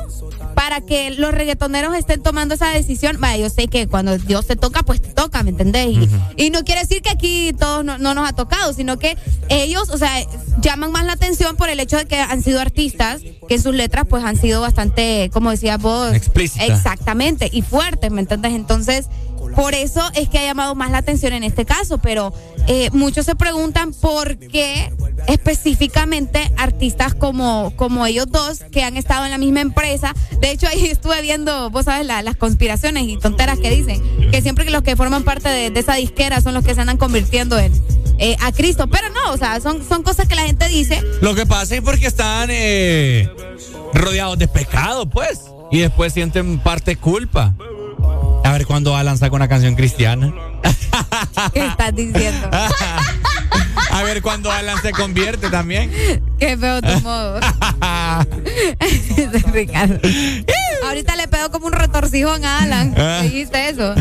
para 0.55 0.82
que 0.82 1.11
los 1.11 1.34
reggaetoneros 1.34 1.95
estén 1.95 2.21
tomando 2.23 2.55
esa 2.55 2.69
decisión? 2.69 3.17
Vaya, 3.19 3.38
yo 3.38 3.49
sé 3.49 3.67
que 3.67 3.88
cuando 3.88 4.17
Dios 4.17 4.47
te 4.47 4.55
toca, 4.55 4.84
pues 4.84 5.01
te 5.01 5.09
toca, 5.09 5.43
¿me 5.43 5.51
entendés? 5.51 5.89
Y, 5.89 6.09
y 6.45 6.49
no 6.49 6.63
quiere 6.63 6.82
decir 6.82 7.01
que 7.01 7.09
aquí 7.09 7.53
todos 7.57 7.86
no, 7.86 7.97
no 7.97 8.13
nos 8.13 8.28
ha 8.28 8.34
tocado, 8.34 8.73
sino 8.73 8.97
que 8.97 9.17
ellos, 9.49 9.89
o 9.89 9.97
sea, 9.97 10.11
llaman 10.61 10.91
más 10.91 11.05
la 11.05 11.13
atención 11.13 11.55
por 11.55 11.69
el 11.69 11.80
hecho 11.80 11.97
de 11.97 12.05
que 12.05 12.17
han 12.17 12.41
sido 12.41 12.59
artistas, 12.59 13.21
que 13.47 13.55
en 13.55 13.61
sus 13.61 13.76
letras 13.76 14.05
pues 14.09 14.23
han 14.23 14.38
sido 14.38 14.61
bastante, 14.61 15.30
como 15.32 15.51
decías 15.51 15.80
vos, 15.82 16.13
Explícitas. 16.13 16.69
Exactamente, 16.69 17.49
y 17.51 17.61
fuertes, 17.61 18.11
¿me 18.11 18.21
entiendes? 18.21 18.53
Entonces, 18.53 19.07
por 19.56 19.74
eso 19.74 20.01
es 20.16 20.30
que 20.30 20.39
ha 20.39 20.43
llamado 20.43 20.76
más 20.76 20.91
la 20.91 20.97
atención 20.97 21.34
en 21.34 21.43
este 21.43 21.66
caso, 21.66 21.97
pero 21.97 22.34
eh, 22.68 22.89
muchos 22.91 23.26
se 23.26 23.36
preguntan 23.36 23.93
por 23.93 24.38
qué 24.38 24.91
específicamente 25.28 26.51
artistas 26.58 27.14
como, 27.14 27.74
como 27.76 28.06
ellos 28.06 28.28
dos 28.30 28.60
que 28.72 28.84
han 28.84 28.97
estado 28.97 29.26
en 29.26 29.32
la 29.32 29.38
misma 29.38 29.62
empresa. 29.62 30.14
De 30.39 30.51
hecho, 30.51 30.68
ahí 30.68 30.86
estuve 30.89 31.22
viendo, 31.22 31.70
vos 31.70 31.86
sabes, 31.86 32.06
las 32.06 32.36
conspiraciones 32.36 33.08
y 33.08 33.18
tonteras 33.18 33.60
que 33.60 33.70
dicen, 33.70 34.01
que 34.32 34.41
siempre 34.41 34.66
que 34.66 34.72
los 34.72 34.84
que 34.84 34.95
forman 34.95 35.24
parte 35.24 35.49
de, 35.49 35.80
esa 35.80 35.95
disquera 35.95 36.41
son 36.41 36.53
los 36.53 36.66
que 36.66 36.74
se 36.76 36.82
andan 36.82 36.97
convirtiendo 36.97 37.58
en, 37.58 37.74
eh, 38.18 38.36
a 38.41 38.51
Cristo. 38.51 38.88
Pero 38.88 39.10
no, 39.10 39.32
o 39.32 39.38
sea, 39.38 39.60
son, 39.62 39.88
son 39.88 40.03
cosas 40.03 40.28
que 40.28 40.36
la 40.36 40.43
gente 40.43 40.68
dice. 40.68 41.01
Lo 41.22 41.36
que 41.36 41.45
pasa 41.45 41.76
es 41.76 41.82
porque 41.82 42.08
están 42.08 42.49
eh, 42.51 43.30
rodeados 43.93 44.38
de 44.38 44.47
pecado, 44.47 45.10
pues. 45.10 45.41
Y 45.72 45.80
después 45.80 46.14
sienten 46.14 46.60
parte 46.60 46.95
culpa. 46.95 47.56
A 48.46 48.52
ver 48.52 48.68
cuándo 48.68 48.96
Alan 48.96 49.18
saca 49.18 49.36
una 49.36 49.48
canción 49.48 49.74
cristiana. 49.74 50.32
¿Qué 51.52 51.66
estás 51.66 51.96
diciendo? 51.96 52.48
A 53.91 54.04
ver 54.04 54.22
cuándo 54.22 54.52
Alan 54.52 54.78
se 54.82 54.91
convierte 54.91 55.50
también. 55.50 55.89
Qué 56.38 56.58
feo 56.58 56.82
tu 56.82 57.00
modo. 57.02 57.39
Ricardo. 59.54 60.00
Ahorita 60.86 61.16
le 61.16 61.28
pego 61.28 61.50
como 61.50 61.68
un 61.68 61.74
retorcijón 61.74 62.46
a 62.46 62.64
Alan. 62.64 62.93
Ah. 62.98 63.22
¿Dijiste 63.24 63.70
eso? 63.70 63.96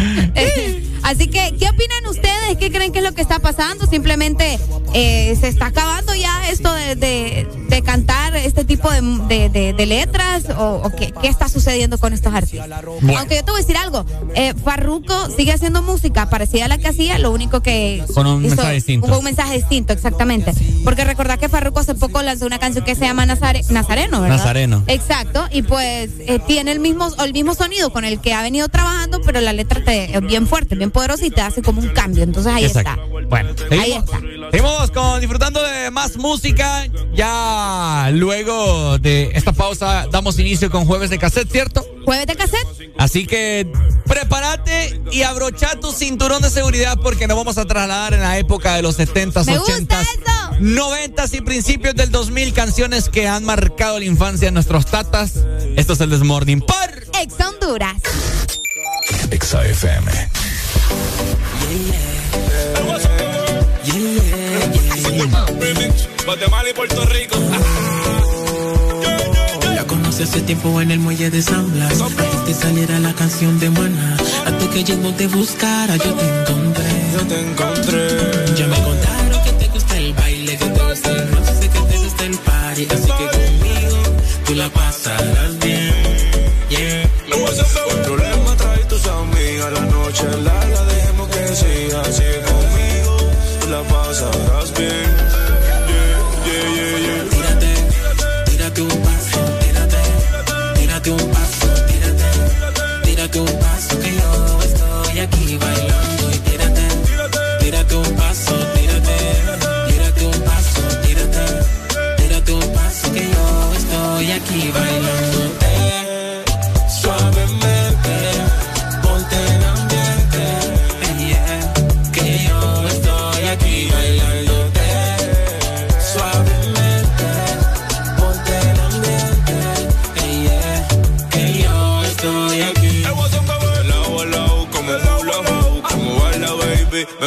Así 1.04 1.26
que, 1.26 1.54
¿qué 1.58 1.68
opinan 1.68 2.06
ustedes? 2.08 2.56
¿Qué 2.58 2.72
creen 2.72 2.90
que 2.90 3.00
es 3.00 3.04
lo 3.04 3.12
que 3.12 3.20
está 3.20 3.38
pasando? 3.38 3.86
Simplemente 3.86 4.58
eh, 4.94 5.36
se 5.38 5.48
está 5.48 5.66
acabando 5.66 6.14
ya 6.14 6.48
esto 6.48 6.72
de, 6.72 7.46
cantar 7.84 8.34
este 8.36 8.64
tipo 8.64 8.88
de, 8.90 9.84
letras 9.86 10.44
o, 10.56 10.90
qué, 10.96 11.12
está 11.28 11.50
sucediendo 11.50 11.98
con 11.98 12.14
estos 12.14 12.32
artistas. 12.32 12.70
Aunque 13.18 13.36
yo 13.36 13.44
te 13.44 13.50
voy 13.50 13.56
a 13.56 13.62
decir 13.62 13.76
algo, 13.76 14.06
eh, 14.34 14.54
Farruko 14.64 15.30
sigue 15.30 15.52
haciendo 15.52 15.82
música 15.82 16.30
parecida 16.30 16.64
a 16.64 16.68
la 16.68 16.78
que 16.78 16.88
hacía, 16.88 17.18
lo 17.18 17.32
único 17.32 17.60
que 17.60 18.02
con 18.14 18.26
un 18.26 18.40
mensaje 18.40 18.72
distinto. 18.72 19.18
un 19.18 19.24
mensaje 19.34 19.56
distinto, 19.56 19.92
exactamente. 19.92 20.52
Porque 20.84 21.04
recordad 21.04 21.38
que 21.38 21.48
Farruko 21.48 21.80
hace 21.80 21.94
poco 21.94 22.22
lanzó 22.22 22.46
una 22.46 22.58
canción 22.58 22.84
que 22.84 22.94
se 22.94 23.04
llama 23.04 23.26
Nazareno, 23.26 24.20
¿verdad? 24.20 24.36
Nazareno. 24.36 24.84
Exacto, 24.86 25.46
y 25.50 25.62
pues 25.62 26.10
eh, 26.20 26.38
tiene 26.46 26.72
el 26.72 26.80
mismo 26.80 27.08
el 27.22 27.32
mismo 27.32 27.54
sonido 27.54 27.90
con 27.90 28.04
el 28.04 28.20
que 28.20 28.32
ha 28.32 28.42
venido 28.42 28.68
trabajando, 28.68 29.20
pero 29.24 29.40
la 29.40 29.52
letra 29.52 29.82
es 29.86 30.20
bien 30.22 30.46
fuerte, 30.46 30.76
bien 30.76 30.90
poderosa 30.90 31.26
y 31.26 31.30
te 31.30 31.40
hace 31.40 31.62
como 31.62 31.80
un 31.80 31.88
cambio. 31.88 32.22
Entonces 32.22 32.52
ahí 32.52 32.64
está. 32.64 32.96
Bueno, 33.28 33.50
ahí 33.70 33.92
está. 33.92 34.20
Seguimos 34.54 34.92
con 34.92 35.20
disfrutando 35.20 35.60
de 35.60 35.90
más 35.90 36.16
música. 36.16 36.86
Ya 37.12 38.08
luego 38.12 38.98
de 38.98 39.32
esta 39.34 39.52
pausa 39.52 40.06
damos 40.12 40.38
inicio 40.38 40.70
con 40.70 40.84
jueves 40.86 41.10
de 41.10 41.18
cassette, 41.18 41.50
¿cierto? 41.50 41.84
Jueves 42.04 42.28
de 42.28 42.36
cassette. 42.36 42.92
Así 42.96 43.26
que 43.26 43.66
prepárate 44.06 45.02
y 45.10 45.22
abrocha 45.22 45.80
tu 45.80 45.90
cinturón 45.90 46.40
de 46.40 46.50
seguridad 46.50 46.96
porque 47.02 47.26
nos 47.26 47.36
vamos 47.36 47.58
a 47.58 47.64
trasladar 47.64 48.14
en 48.14 48.20
la 48.20 48.38
época 48.38 48.76
de 48.76 48.82
los 48.82 48.96
70s, 48.96 49.44
80s, 49.44 50.60
90s 50.60 51.34
y 51.34 51.40
principios 51.40 51.96
del 51.96 52.12
2000 52.12 52.52
canciones 52.52 53.08
que 53.08 53.26
han 53.26 53.44
marcado 53.44 53.98
la 53.98 54.04
infancia 54.04 54.46
de 54.46 54.52
nuestros 54.52 54.86
tatas. 54.86 55.32
Esto 55.74 55.94
es 55.94 56.00
el 56.00 56.10
Desmorning 56.10 56.60
por 56.60 56.76
Ex 57.20 57.34
Honduras. 57.44 57.96
Exa 59.32 59.66
FM. 59.66 60.12
Guatemala 66.24 66.68
y 66.68 66.72
Puerto 66.72 67.04
Rico. 67.06 67.36
La 69.74 69.84
conocí 69.84 70.22
hace 70.22 70.40
tiempo 70.42 70.80
en 70.80 70.90
el 70.90 70.98
muelle 70.98 71.30
de 71.30 71.42
San 71.42 71.70
Blas. 71.72 72.00
Antes 72.00 72.26
que 72.46 72.54
saliera 72.54 72.98
la 72.98 73.12
canción 73.12 73.58
de 73.60 73.70
Mana. 73.70 74.16
Antes 74.46 74.68
que 74.68 74.84
yo 74.84 74.96
no 74.96 75.14
te 75.14 75.26
buscara, 75.28 75.96
yo 75.96 76.14
te 76.14 76.40
encontré. 76.40 76.84
Yo 77.12 77.20
te 77.26 77.40
encontré. 77.40 78.54
Ya 78.56 78.66
me 78.66 78.76
contaron 78.82 79.44
que 79.44 79.52
te 79.52 79.68
gusta 79.68 79.96
el 79.96 80.12
baile, 80.14 80.56
que 80.56 80.66
te 80.66 80.84
gusta 80.88 81.10
el 81.10 81.28
que 81.60 81.80
te 81.80 81.98
gusta 81.98 82.24
el 82.24 82.38
party. 82.38 82.86
Así 82.90 83.06
que 83.06 83.26
conmigo 83.38 84.02
tú 84.46 84.54
la 84.54 84.68
pasarás 84.70 85.53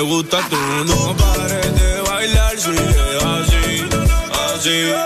gusta 0.07 0.39
tu 0.49 0.55
no 0.85 1.15
pares 1.17 1.79
de 1.79 2.01
bailar, 2.01 2.57
sigue 2.57 3.17
así, 3.35 3.85
así 4.55 4.97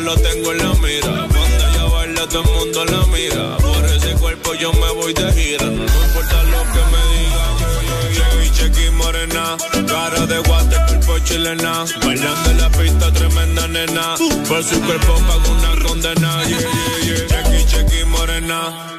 lo 0.00 0.14
tengo 0.16 0.52
en 0.52 0.58
la 0.58 0.74
mira. 0.74 1.28
Cuando 1.28 1.68
ella 1.68 1.84
baila, 1.84 2.26
todo 2.28 2.42
el 2.42 2.50
mundo 2.50 2.84
la 2.84 3.06
mira. 3.06 3.56
Por 3.58 3.84
ese 3.86 4.14
cuerpo 4.14 4.54
yo 4.54 4.72
me 4.72 4.90
voy 4.92 5.12
de 5.12 5.32
gira. 5.32 5.66
No 5.66 5.82
importa 5.82 6.42
lo 6.44 6.62
que 6.72 6.82
me 6.92 7.02
digan. 7.12 7.52
Chequi, 8.14 8.50
chequi, 8.50 8.90
morena. 8.90 9.56
Cara 9.86 10.26
de 10.26 10.38
guate, 10.38 10.76
cuerpo 10.86 11.18
chilena. 11.24 11.84
Bailando 12.04 12.50
en 12.50 12.58
la 12.58 12.70
pista, 12.70 13.12
tremenda 13.12 13.68
nena. 13.68 14.14
Por 14.48 14.64
su 14.64 14.80
cuerpo 14.82 15.14
pago 15.14 15.52
una 15.52 15.84
condena. 15.84 16.42
Yeah, 16.44 16.58
yeah, 17.04 17.26
Chequi, 17.28 17.64
chequi, 17.66 18.04
morena. 18.06 18.98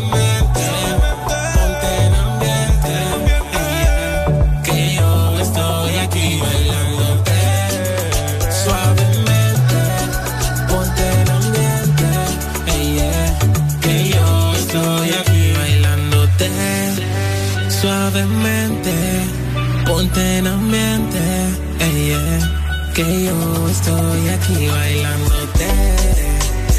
que 22.93 23.25
yo 23.25 23.69
estoy 23.69 24.29
aquí 24.29 24.67
bailándote. 24.67 25.67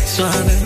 Suavemente, 0.06 0.61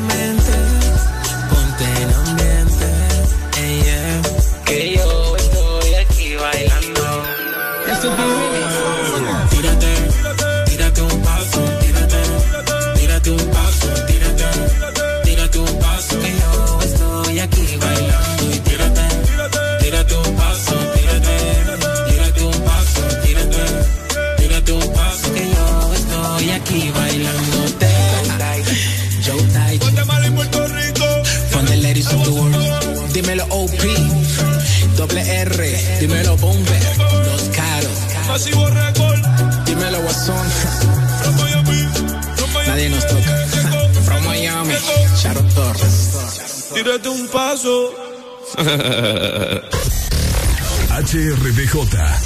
échate 46.96 47.08
un 47.08 47.28
paso. 47.28 47.94
HRBJ 50.96 51.74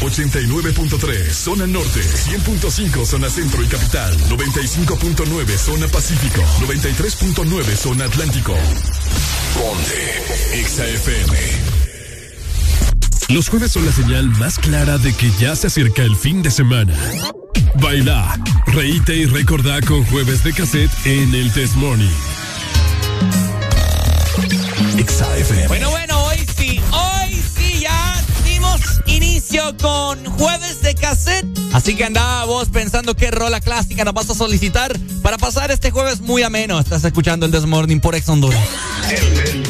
89.3 0.01 1.33
Zona 1.33 1.67
Norte 1.67 2.01
100.5 2.01 3.05
Zona 3.05 3.29
Centro 3.29 3.63
y 3.65 3.67
Capital 3.67 4.17
95.9 4.29 5.57
Zona 5.57 5.89
Pacífico 5.89 6.43
93.9 6.61 7.75
Zona 7.75 8.05
Atlántico. 8.05 8.55
Ponte 9.55 10.23
XAFM 10.65 11.37
Los 13.31 13.49
jueves 13.49 13.73
son 13.73 13.87
la 13.87 13.93
señal 13.93 14.29
más 14.39 14.59
clara 14.59 14.99
de 14.99 15.13
que 15.15 15.33
ya 15.41 15.57
se 15.57 15.67
acerca 15.67 16.03
el 16.03 16.15
fin 16.15 16.43
de 16.43 16.53
semana. 16.53 16.95
Baila, 17.81 18.39
reíte 18.67 19.17
y 19.17 19.27
recordá 19.27 19.81
con 19.81 20.05
Jueves 20.05 20.45
de 20.45 20.53
Cassette 20.53 20.93
en 21.07 21.35
el 21.35 21.53
Test 21.53 21.75
Morning. 21.77 22.40
Bueno, 25.69 25.91
bueno, 25.91 26.25
hoy 26.27 26.37
sí, 26.59 26.79
hoy 26.93 27.43
sí 27.57 27.81
ya 27.81 28.23
dimos 28.45 28.81
inicio 29.07 29.75
con 29.79 30.23
Jueves 30.27 30.83
de 30.83 30.95
Cassette. 30.95 31.47
Así 31.73 31.97
que 31.97 32.05
andaba 32.05 32.45
vos 32.45 32.69
pensando 32.69 33.15
qué 33.15 33.31
rola 33.31 33.61
clásica 33.61 34.05
nos 34.05 34.13
vas 34.13 34.29
a 34.29 34.35
solicitar 34.35 34.93
para 35.23 35.39
pasar 35.39 35.71
este 35.71 35.91
jueves 35.91 36.21
muy 36.21 36.43
ameno. 36.43 36.79
Estás 36.79 37.03
escuchando 37.05 37.47
el 37.47 37.53
Desmorning 37.53 38.01
por 38.01 38.15
Ex 38.15 38.29
Honduras. 38.29 38.61
El. 39.11 39.65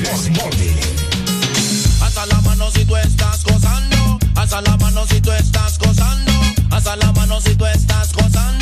Hasta 2.03 2.27
la 2.27 2.41
mano 2.41 2.69
si 2.73 2.85
tú 2.85 2.97
estás 2.97 3.45
gozando. 3.45 4.19
Hasta 4.35 4.61
la 4.63 4.77
mano 4.79 5.07
si 5.07 5.21
tú 5.21 5.31
estás 5.31 5.79
gozando. 5.79 6.33
Hasta 6.73 6.97
la 6.97 7.13
mano 7.13 7.41
si 7.41 7.55
tú 7.55 7.67
estás 7.67 8.13
gozando. 8.15 8.60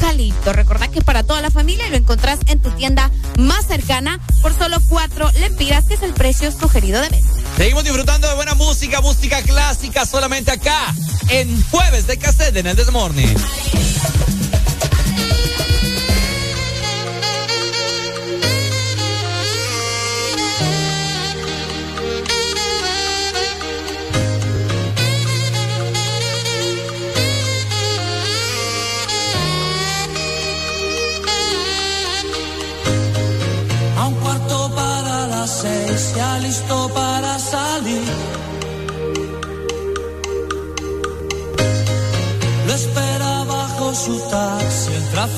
Eucalipto. 0.00 0.52
Recordad 0.52 0.88
que 0.90 0.98
es 1.00 1.04
para 1.04 1.22
toda 1.22 1.40
la 1.40 1.50
familia 1.50 1.86
y 1.86 1.90
lo 1.90 1.96
encontrás 1.96 2.40
en 2.46 2.60
tu 2.60 2.70
tienda 2.70 3.10
más 3.38 3.66
cercana 3.66 4.18
por 4.42 4.56
solo 4.56 4.78
cuatro 4.88 5.30
lempiras, 5.32 5.84
que 5.84 5.94
es 5.94 6.02
el 6.02 6.14
precio 6.14 6.50
sugerido 6.52 7.00
de 7.00 7.08
venta. 7.08 7.30
Seguimos 7.56 7.84
disfrutando 7.84 8.28
de 8.28 8.34
buena 8.34 8.54
música, 8.54 9.00
música 9.00 9.42
clásica, 9.42 10.06
solamente 10.06 10.50
acá, 10.50 10.94
en 11.28 11.62
Jueves 11.64 12.06
de 12.06 12.18
Cassette 12.18 12.56
en 12.56 12.66
el 12.68 12.76
Desmorning. 12.76 13.36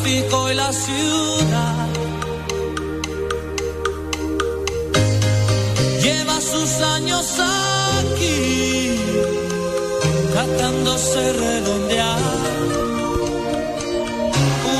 Tráfico 0.02 0.50
y 0.50 0.54
la 0.54 0.72
ciudad. 0.72 1.88
Lleva 6.02 6.40
sus 6.40 6.80
años 6.80 7.26
aquí, 8.00 8.96
tratándose 10.32 11.32
redondear. 11.32 12.18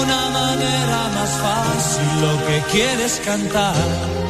Una 0.00 0.30
manera 0.30 1.08
más 1.14 1.30
fácil, 1.44 2.20
lo 2.22 2.46
que 2.46 2.62
quieres 2.72 3.20
cantar 3.24 4.21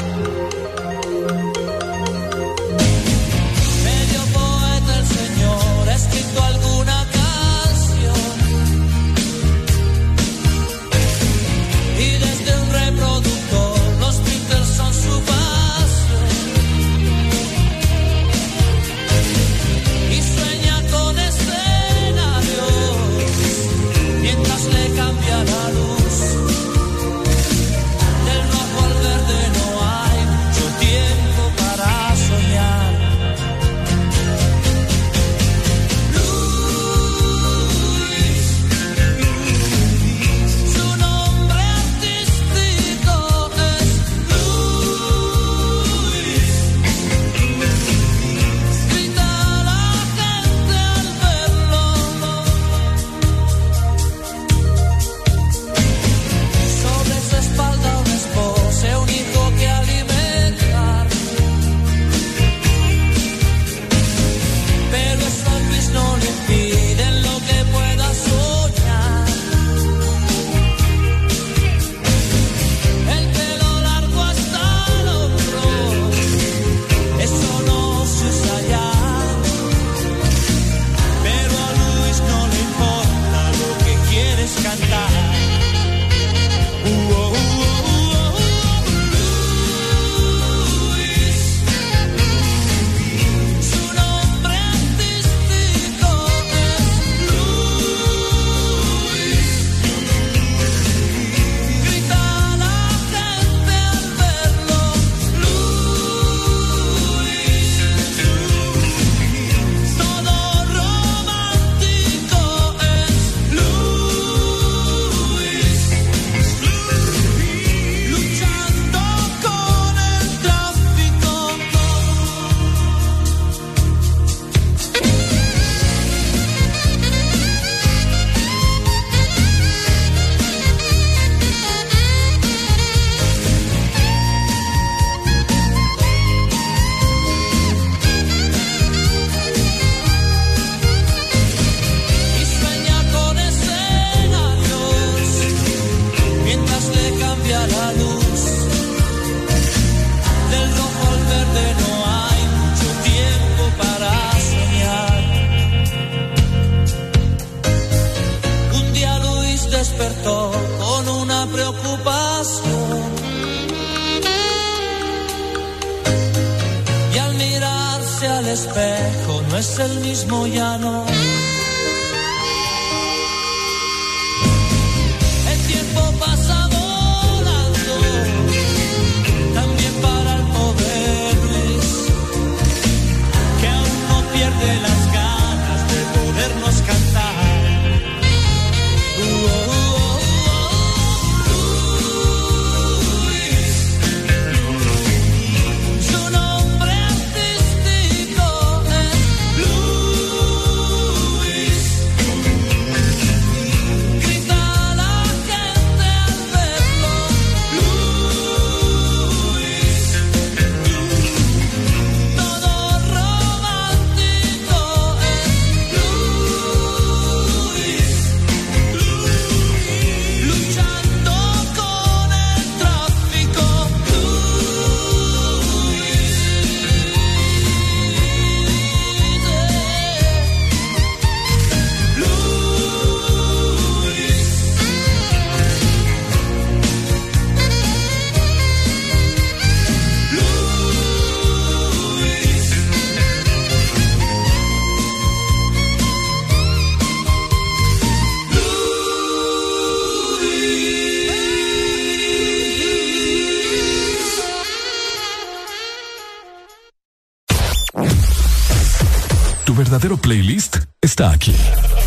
verdadero 260.13 260.17
playlist 260.17 260.77
está 261.01 261.31
aquí. 261.31 261.55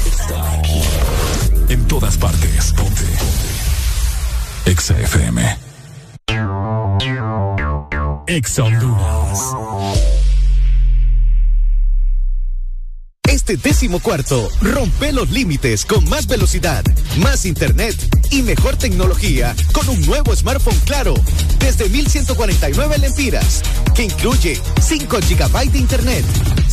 Está 0.06 0.60
aquí. 0.60 0.82
En 1.70 1.88
todas 1.88 2.18
partes. 2.18 2.74
Ponte. 2.74 3.06
Exa 4.66 5.00
FM. 5.00 5.58
Este 13.28 13.58
décimo 13.58 14.00
cuarto, 14.00 14.50
rompe 14.62 15.12
los 15.12 15.30
límites 15.30 15.86
con 15.86 16.08
más 16.10 16.26
velocidad, 16.28 16.84
más 17.18 17.46
internet 17.46 17.96
y 18.32 18.42
mejor 18.42 18.76
tecnología 18.76 19.56
con 19.72 19.88
un 19.90 20.02
nuevo 20.06 20.36
smartphone 20.36 20.80
claro 20.86 21.14
desde 21.60 21.90
1149 21.90 22.98
lempiras, 22.98 23.62
que 23.94 24.04
incluye 24.04 24.60
5 24.82 25.18
GB 25.18 25.72
de 25.72 25.78
internet, 25.78 26.26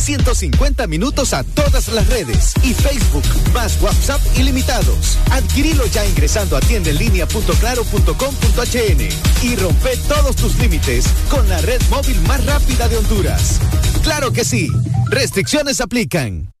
150 0.03 0.85
minutos 0.87 1.33
a 1.33 1.43
todas 1.43 1.87
las 1.87 2.07
redes 2.07 2.53
y 2.61 2.73
Facebook, 2.73 3.23
más 3.53 3.81
WhatsApp 3.81 4.19
ilimitados. 4.37 5.17
Adquirilo 5.31 5.85
ya 5.87 6.05
ingresando 6.05 6.57
a 6.57 6.59
tiendaenlinea.claro.com.hn 6.59 9.43
y 9.43 9.55
rompe 9.55 9.95
todos 10.09 10.35
tus 10.35 10.59
límites 10.59 11.05
con 11.29 11.47
la 11.47 11.61
red 11.61 11.81
móvil 11.89 12.19
más 12.27 12.45
rápida 12.45 12.89
de 12.89 12.97
Honduras. 12.97 13.61
Claro 14.03 14.33
que 14.33 14.43
sí. 14.43 14.67
Restricciones 15.09 15.79
aplican. 15.79 16.52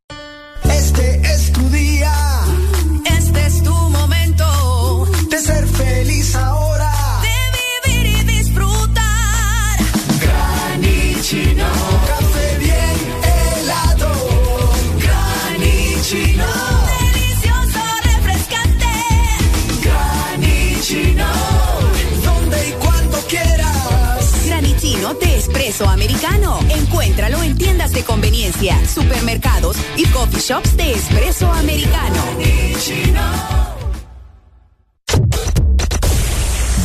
Espresso 25.53 25.87
americano. 25.87 26.59
Encuéntralo 26.67 27.43
en 27.43 27.55
tiendas 27.55 27.91
de 27.91 28.03
conveniencia, 28.03 28.75
supermercados 28.87 29.77
y 29.95 30.03
coffee 30.07 30.41
shops 30.41 30.75
de 30.75 30.93
espresso 30.93 31.49
americano. 31.51 32.23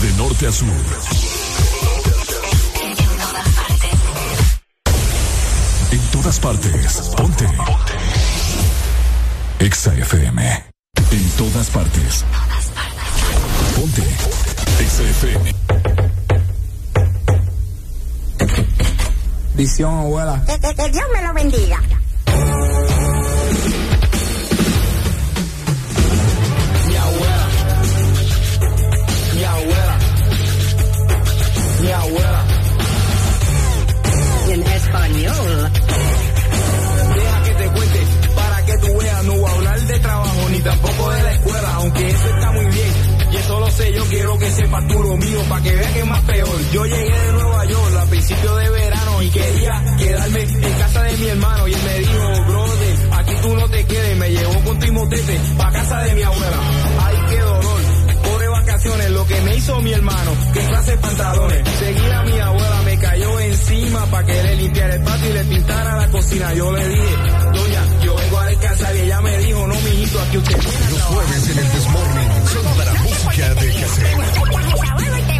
De 0.03 0.13
norte 0.19 0.47
a 0.47 0.53
sur. 0.53 0.69
En 5.91 6.01
todas 6.13 6.39
partes. 6.39 7.11
Ponte. 7.17 7.47
Exa 9.61 9.95
FM. 9.95 10.68
Abuela. 19.87 20.43
Que, 20.45 20.59
que, 20.59 20.75
que 20.75 20.91
Dios 20.91 21.05
me 21.13 21.23
lo 21.23 21.33
bendiga. 21.35 21.81
Mi 26.89 26.97
abuela. 26.97 27.49
Mi 29.35 29.45
abuela. 29.45 29.99
Mi 31.81 31.91
abuela. 31.93 32.45
En 34.51 34.63
español. 34.63 35.71
Deja 37.15 37.43
que 37.45 37.55
te 37.55 37.69
cuente 37.71 38.07
para 38.35 38.65
que 38.65 38.79
tú 38.79 38.99
veas. 38.99 39.25
No 39.25 39.33
voy 39.35 39.45
a 39.45 39.55
hablar 39.55 39.81
de 39.81 39.99
trabajo 40.01 40.49
ni 40.51 40.59
tampoco 40.59 41.11
de 41.11 41.23
la 41.23 41.33
escuela, 41.35 41.75
aunque 41.75 42.09
eso 42.09 42.29
está 42.29 42.51
muy 42.53 42.67
bien. 42.67 42.93
Y 43.31 43.37
eso 43.37 43.61
lo 43.61 43.71
sé, 43.71 43.93
yo 43.93 44.05
quiero 44.07 44.39
que 44.39 44.51
sepas 44.51 44.89
tú 44.89 45.03
lo 45.03 45.17
mío, 45.17 45.41
para 45.49 45.63
que 45.63 45.75
veas 45.75 45.93
que 45.93 46.01
es 46.01 46.07
más 46.07 46.23
peor. 46.25 46.61
Yo 46.73 46.85
llegué 46.87 47.21
de 47.21 47.33
Nueva 47.33 47.65
York 47.67 47.95
a 47.97 48.07
principios 48.07 48.59
de 48.59 48.71
verano 48.71 49.08
y 49.23 49.31
quería 49.31 49.85
quedarme 49.99 50.43
en 50.43 50.73
casa 50.79 51.03
de 51.03 51.17
mi 51.17 51.27
hermano. 51.29 51.69
Y 51.69 51.75
él 51.75 51.83
me 51.85 51.99
dijo, 51.99 52.45
brother, 52.47 53.13
aquí 53.13 53.35
tú 53.43 53.57
no 53.57 53.69
te 53.69 53.85
quedes. 53.87 54.17
Me 54.19 54.31
llevó 54.31 54.61
con 54.65 54.79
Timotete 54.79 55.41
pa' 55.57 55.73
casa 55.73 56.03
de 56.03 56.15
mi 56.15 56.23
abuela. 56.23 56.57
Ay, 57.05 57.17
qué 57.29 57.41
dolor. 57.41 57.81
Pobre 58.23 58.49
vacaciones, 58.49 59.11
lo 59.11 59.27
que 59.27 59.41
me 59.43 59.57
hizo 59.57 59.81
mi 59.81 59.93
hermano. 59.93 60.31
Qué 60.53 60.61
clase 60.61 60.91
de 60.93 60.99
pantalones. 60.99 61.69
Seguida 61.79 62.23
mi 62.25 62.39
abuela 62.39 62.83
me 62.85 62.99
cayó 62.99 63.41
encima 63.41 64.07
pa' 64.07 64.25
que 64.25 64.43
le 64.43 64.57
limpiara 64.57 64.95
el 64.95 65.03
patio 65.03 65.31
y 65.31 65.33
le 65.33 65.45
pintara 65.45 65.97
la 65.97 66.09
cocina. 66.09 66.55
Yo 66.55 66.73
le 66.73 66.89
dije, 66.89 67.17
doña, 67.55 67.85
yo 68.05 68.17
vengo 68.17 68.39
a 68.39 68.47
descansar 68.47 68.97
y 68.97 69.01
ella 69.01 69.21
me 69.21 69.39
dijo, 69.39 69.67
no, 69.67 69.75
mijito, 69.75 70.21
aquí 70.21 70.39
usted 70.39 70.59
viene 70.59 70.87
a 70.87 70.91
Los 70.91 71.03
jueves 71.03 71.51
en 71.51 71.59
el 71.59 71.73
Desmorning 71.73 72.49
son 72.49 72.77
para 72.77 72.95
música 72.95 73.55
de 73.55 73.81
cassette. 73.81 75.38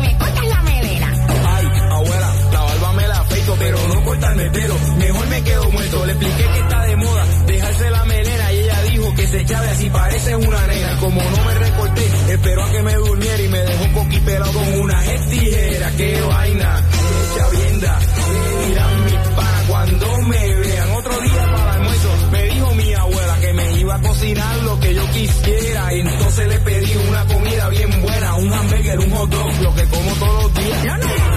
Pero 3.59 3.79
no 3.89 4.05
cortarme 4.05 4.43
el 4.45 4.51
pelo. 4.51 4.75
Mejor 4.99 5.27
me 5.29 5.43
quedo 5.43 5.71
muerto. 5.71 6.07
Le 6.07 6.13
expliqué 6.13 6.45
que 6.45 6.59
está 6.59 6.83
de 6.83 6.97
moda 6.97 7.25
dejarse 7.47 7.91
la 7.91 8.05
melena 8.05 8.53
y 8.53 8.59
ella 8.59 8.83
dijo 8.83 9.15
que 9.15 9.27
se 9.27 9.41
echaba 9.41 9.71
así 9.71 9.91
parece 9.91 10.37
una 10.37 10.67
nena. 10.67 10.97
Como 11.01 11.23
no 11.23 11.45
me 11.45 11.55
recorté, 11.55 12.07
esperó 12.33 12.65
a 12.65 12.71
que 12.71 12.83
me 12.83 12.95
durmiera 12.95 13.43
y 13.43 13.49
me 13.49 13.59
dejó 13.59 13.85
un 13.85 13.93
coquipelado 13.93 14.53
con 14.53 14.81
una 14.81 15.01
tijera. 15.31 15.91
Qué 15.97 16.21
vaina, 16.21 16.85
qué 16.91 17.39
chavienda. 17.39 17.99
Me 18.29 18.67
dirán 18.67 19.05
mis 19.05 19.37
panas 19.37 19.65
cuando 19.69 20.19
me 20.23 20.55
vean. 20.55 20.91
Otro 20.93 21.21
día 21.21 21.53
para 21.55 21.63
el 21.63 21.81
almuerzo 21.81 22.09
me 22.31 22.43
dijo 22.43 22.75
mi 22.75 22.95
abuela 22.95 23.39
que 23.41 23.53
me 23.53 23.73
iba 23.79 23.95
a 23.95 24.01
cocinar 24.01 24.57
lo 24.63 24.81
que 24.81 24.95
yo 24.95 25.11
quisiera. 25.11 25.93
Entonces 25.93 26.49
le 26.49 26.59
pedí 26.61 26.97
una 27.09 27.25
comida 27.27 27.69
bien 27.71 28.03
buena, 28.03 28.35
un 28.35 28.53
hamburger, 28.53 28.99
un 28.99 29.11
hot 29.11 29.31
dog, 29.31 29.63
lo 29.63 29.75
que 29.75 29.85
como 29.85 30.11
todos 30.15 30.43
los 30.45 30.55
días. 30.55 31.28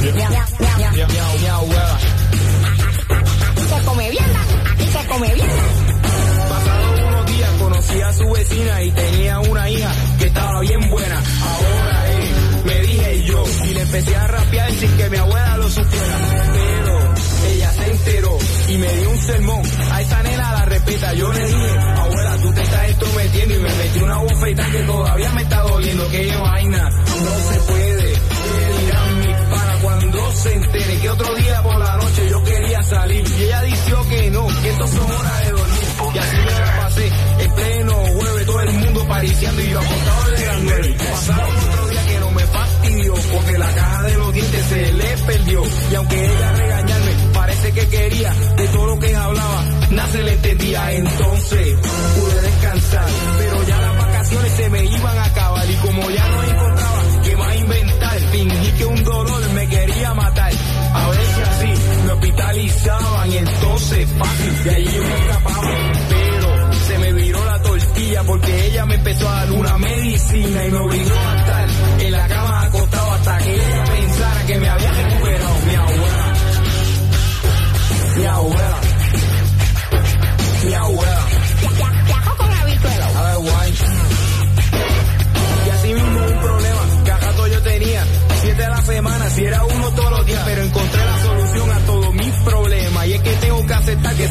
Se 0.00 0.08
come 3.84 4.08
aquí 4.08 4.86
se 4.86 5.06
come 5.06 5.34
vianda. 5.34 5.54
Pasados 6.48 7.00
unos 7.06 7.26
días 7.26 7.50
conocí 7.58 8.00
a 8.00 8.12
su 8.14 8.30
vecina 8.30 8.82
y 8.82 8.90
tenía 8.92 9.40
una 9.40 9.68
hija 9.68 9.92
que 10.18 10.26
estaba 10.26 10.60
bien 10.60 10.88
buena. 10.88 11.16
Ahora 11.16 12.12
eh, 12.12 12.32
me 12.64 12.74
dije 12.80 13.24
yo 13.24 13.44
y 13.66 13.74
le 13.74 13.82
empecé 13.82 14.16
a 14.16 14.26
rapear 14.26 14.72
sin 14.72 14.96
que 14.96 15.10
mi 15.10 15.18
abuela 15.18 15.56
lo 15.58 15.68
supiera. 15.68 16.18
Pero 16.54 17.14
ella 17.52 17.72
se 17.72 17.90
enteró 17.90 18.38
y 18.68 18.78
me 18.78 18.96
dio 18.96 19.10
un 19.10 19.18
sermón. 19.18 19.62
A 19.92 20.00
esa 20.00 20.22
nena 20.22 20.52
la 20.54 20.64
respeta. 20.64 21.12
Yo 21.12 21.30
le 21.30 21.44
dije, 21.44 21.78
abuela, 21.78 22.36
tú 22.38 22.52
te 22.54 22.62
estás 22.62 22.88
entrometiendo 22.88 23.54
y 23.54 23.58
me 23.58 23.74
metí 23.74 23.98
una 23.98 24.16
bofeta 24.16 24.70
que 24.70 24.78
todavía 24.78 25.30
me 25.32 25.42
está 25.42 25.60
doliendo. 25.60 26.08
Que 26.08 26.36
vaina, 26.36 26.88
no 26.88 27.52
se 27.52 27.60
puede. 27.60 28.29
Se 30.40 30.54
entere 30.54 30.98
que 31.00 31.10
otro 31.10 31.34
día 31.34 31.62
por 31.62 31.78
la 31.78 31.96
noche 31.98 32.28
yo 32.30 32.42
quería 32.42 32.82
salir? 32.82 33.24
Y 33.28 33.42
ella 33.42 33.62
dijo 33.62 34.08
que 34.08 34.30
no, 34.30 34.46
que 34.46 34.70
esto 34.70 34.86
son 34.86 35.10
horas 35.10 35.44
de 35.44 35.50
dormir. 35.50 35.80
Y 36.14 36.18
así 36.18 36.36
me 36.36 36.52
la 36.52 36.76
pasé, 36.80 37.12
en 37.40 37.52
pleno 37.52 37.92
jueves, 37.92 38.46
todo 38.46 38.60
el 38.60 38.72
mundo 38.72 39.06
pariciando 39.06 39.62
y 39.62 39.68
yo 39.68 39.78
acostado 39.80 40.30
desde 40.30 40.46
las 40.46 40.62
nueve. 40.62 40.96
Pasaron 41.10 41.56
otro 41.56 41.88
día 41.88 42.06
que 42.06 42.20
no 42.20 42.30
me 42.30 42.46
fastidió, 42.46 43.14
porque 43.14 43.58
la 43.58 43.74
caja 43.74 44.02
de 44.04 44.14
los 44.16 44.32
dientes 44.32 44.66
se 44.66 44.79
fácil, 64.24 64.64
de 64.64 64.70
allí 64.70 64.84
yo 64.84 65.02
me 65.02 65.18
escapaba. 65.20 65.70
Pero 66.08 66.72
se 66.72 66.98
me 66.98 67.12
viró 67.12 67.44
la 67.44 67.62
tortilla 67.62 68.22
porque 68.24 68.66
ella 68.66 68.86
me 68.86 68.94
empezó 68.94 69.28
a 69.28 69.34
dar 69.34 69.52
una 69.52 69.78
medicina 69.78 70.64
y 70.66 70.70
me 70.70 70.78
obligó 70.78 71.18
a 71.18 71.38
estar 71.40 71.68
en 72.00 72.12
la 72.12 72.28
cama 72.28 72.59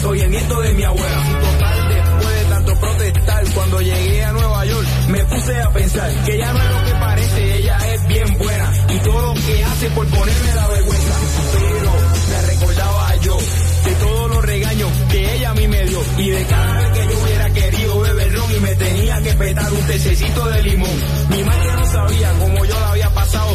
soy 0.01 0.21
el 0.21 0.31
nieto 0.31 0.61
de 0.61 0.73
mi 0.73 0.83
abuela. 0.83 1.23
Total, 1.41 1.89
después 1.89 2.39
de 2.39 2.45
tanto 2.45 2.79
protestar, 2.79 3.43
cuando 3.53 3.81
llegué 3.81 4.23
a 4.23 4.31
Nueva 4.31 4.65
York, 4.65 4.87
me 5.09 5.25
puse 5.25 5.61
a 5.61 5.69
pensar 5.71 6.23
que 6.25 6.35
ella 6.35 6.53
no 6.53 6.59
es 6.59 6.71
lo 6.71 6.83
que 6.85 6.91
parece, 6.91 7.57
ella 7.57 7.77
es 7.93 8.07
bien 8.07 8.37
buena. 8.37 8.71
Y 8.89 8.97
todo 8.99 9.21
lo 9.21 9.33
que 9.33 9.63
hace 9.63 9.89
por 9.91 10.07
ponerme 10.07 10.55
la 10.55 10.67
vergüenza. 10.67 11.13
Pero 11.53 11.91
me 12.29 12.53
recordaba 12.53 13.15
yo 13.17 13.37
de 13.37 13.91
todos 13.95 14.29
los 14.29 14.45
regaños 14.45 14.91
que 15.11 15.35
ella 15.35 15.49
a 15.49 15.53
mí 15.53 15.67
me 15.67 15.85
dio. 15.85 15.99
Y 16.17 16.29
de 16.29 16.45
cada 16.45 16.77
vez 16.77 16.89
que 16.91 17.13
yo 17.13 17.23
hubiera 17.23 17.49
querido 17.49 17.99
beber 17.99 18.33
ron 18.33 18.55
y 18.55 18.59
me 18.59 18.75
tenía 18.75 19.21
que 19.21 19.33
petar 19.33 19.73
un 19.73 19.87
tececito 19.87 20.45
de 20.45 20.63
limón. 20.63 21.03
Mi 21.29 21.43
madre 21.43 21.73
no 21.73 21.85
sabía 21.85 22.31
cómo 22.39 22.65
yo 22.65 22.79
la 22.79 22.91
había 22.91 23.09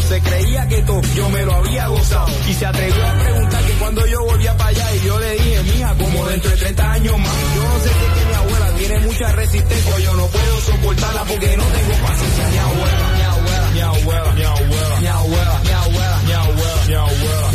se 0.09 0.21
creía 0.21 0.69
que 0.69 0.83
todo 0.83 1.01
yo 1.15 1.29
me 1.31 1.43
lo 1.45 1.55
había 1.55 1.89
gozado. 1.89 2.29
Y 2.49 2.55
se 2.55 2.67
atrevió 2.67 3.07
a 3.07 3.13
preguntar 3.15 3.65
que 3.65 3.73
cuando 3.75 4.07
yo 4.07 4.25
volvía 4.25 4.57
para 4.57 4.71
allá 4.71 4.95
y 4.95 5.07
yo 5.07 5.19
le 5.19 5.31
dije, 5.33 5.63
mija, 5.63 5.95
como 5.95 6.27
dentro 6.27 6.51
de 6.51 6.57
30 6.57 6.93
años 6.93 7.19
más. 7.19 7.37
Yo 7.55 7.63
no 7.63 7.79
sé 7.81 7.89
si 7.89 8.05
es 8.05 8.13
que 8.13 8.27
mi 8.27 8.35
abuela 8.35 8.71
tiene 8.77 9.01
mucha 9.01 9.33
resistencia, 9.33 9.99
yo 9.99 10.15
no 10.15 10.27
puedo 10.27 10.61
soportarla 10.61 11.25
porque 11.25 11.57
no 11.57 11.65
tengo 11.65 12.07
paciencia. 12.07 12.49
Mi 12.49 12.59
abuela, 12.59 13.09
mi 13.15 13.23
abuela, 13.23 13.71
mi 13.71 13.81
abuela, 13.81 14.33
mi 14.35 14.45
abuela, 14.45 15.01
mi 15.01 15.07
abuela, 15.07 15.61
mi 15.65 15.71
abuela, 15.71 16.21
mi 16.27 16.33
abuela. 16.33 16.75
Mi 16.87 16.95
abuela. 16.95 17.54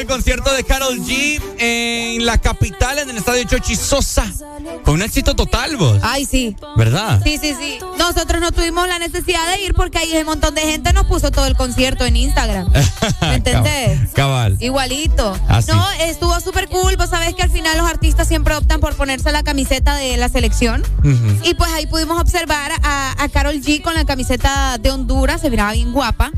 El 0.00 0.06
concierto 0.06 0.52
de 0.52 0.64
Carol 0.64 0.98
G 1.00 1.40
en 1.58 2.26
la 2.26 2.38
capital, 2.38 2.98
en 2.98 3.10
el 3.10 3.16
estadio 3.16 3.44
Chochi 3.44 3.76
Sosa. 3.76 4.30
Fue 4.84 4.94
un 4.94 5.02
éxito 5.02 5.34
total, 5.34 5.76
vos. 5.76 5.98
Ay, 6.02 6.24
sí. 6.24 6.56
¿Verdad? 6.76 7.20
Sí, 7.24 7.38
sí, 7.40 7.54
sí. 7.58 7.78
Nosotros 7.98 8.40
no 8.40 8.52
tuvimos 8.52 8.86
la 8.88 8.98
necesidad 8.98 9.40
de 9.54 9.62
ir 9.64 9.74
porque 9.74 9.98
ahí 9.98 10.12
un 10.18 10.26
montón 10.26 10.54
de 10.54 10.60
gente 10.62 10.92
nos 10.92 11.06
puso 11.06 11.30
todo 11.30 11.46
el 11.46 11.56
concierto 11.56 12.04
en 12.04 12.16
Instagram. 12.16 12.70
¿Me 13.22 13.34
entendés? 13.34 14.10
Cabal. 14.14 14.56
Igualito. 14.60 15.36
Ah, 15.48 15.60
sí. 15.62 15.72
No, 15.72 15.84
estuvo 16.04 16.38
súper 16.40 16.68
cool. 16.68 16.96
Vos 16.96 17.10
sabés 17.10 17.34
que 17.34 17.42
al 17.42 17.50
final 17.50 17.76
los 17.78 17.88
artistas 17.88 18.28
siempre 18.28 18.54
optan 18.54 18.80
por 18.80 18.94
ponerse 18.96 19.32
la 19.32 19.42
camiseta 19.42 19.94
de 19.96 20.16
la 20.16 20.28
selección. 20.28 20.82
Y 21.44 21.54
pues 21.54 21.70
ahí 21.72 21.86
pudimos 21.86 22.20
observar 22.20 22.72
a, 22.82 23.14
a 23.22 23.28
Carol 23.28 23.54
G 23.60 23.82
con 23.82 23.94
la 23.94 24.04
camiseta 24.04 24.78
de 24.78 24.90
Honduras. 24.90 25.40
Se 25.40 25.50
miraba 25.50 25.72
bien 25.72 25.92
guapa. 25.92 26.30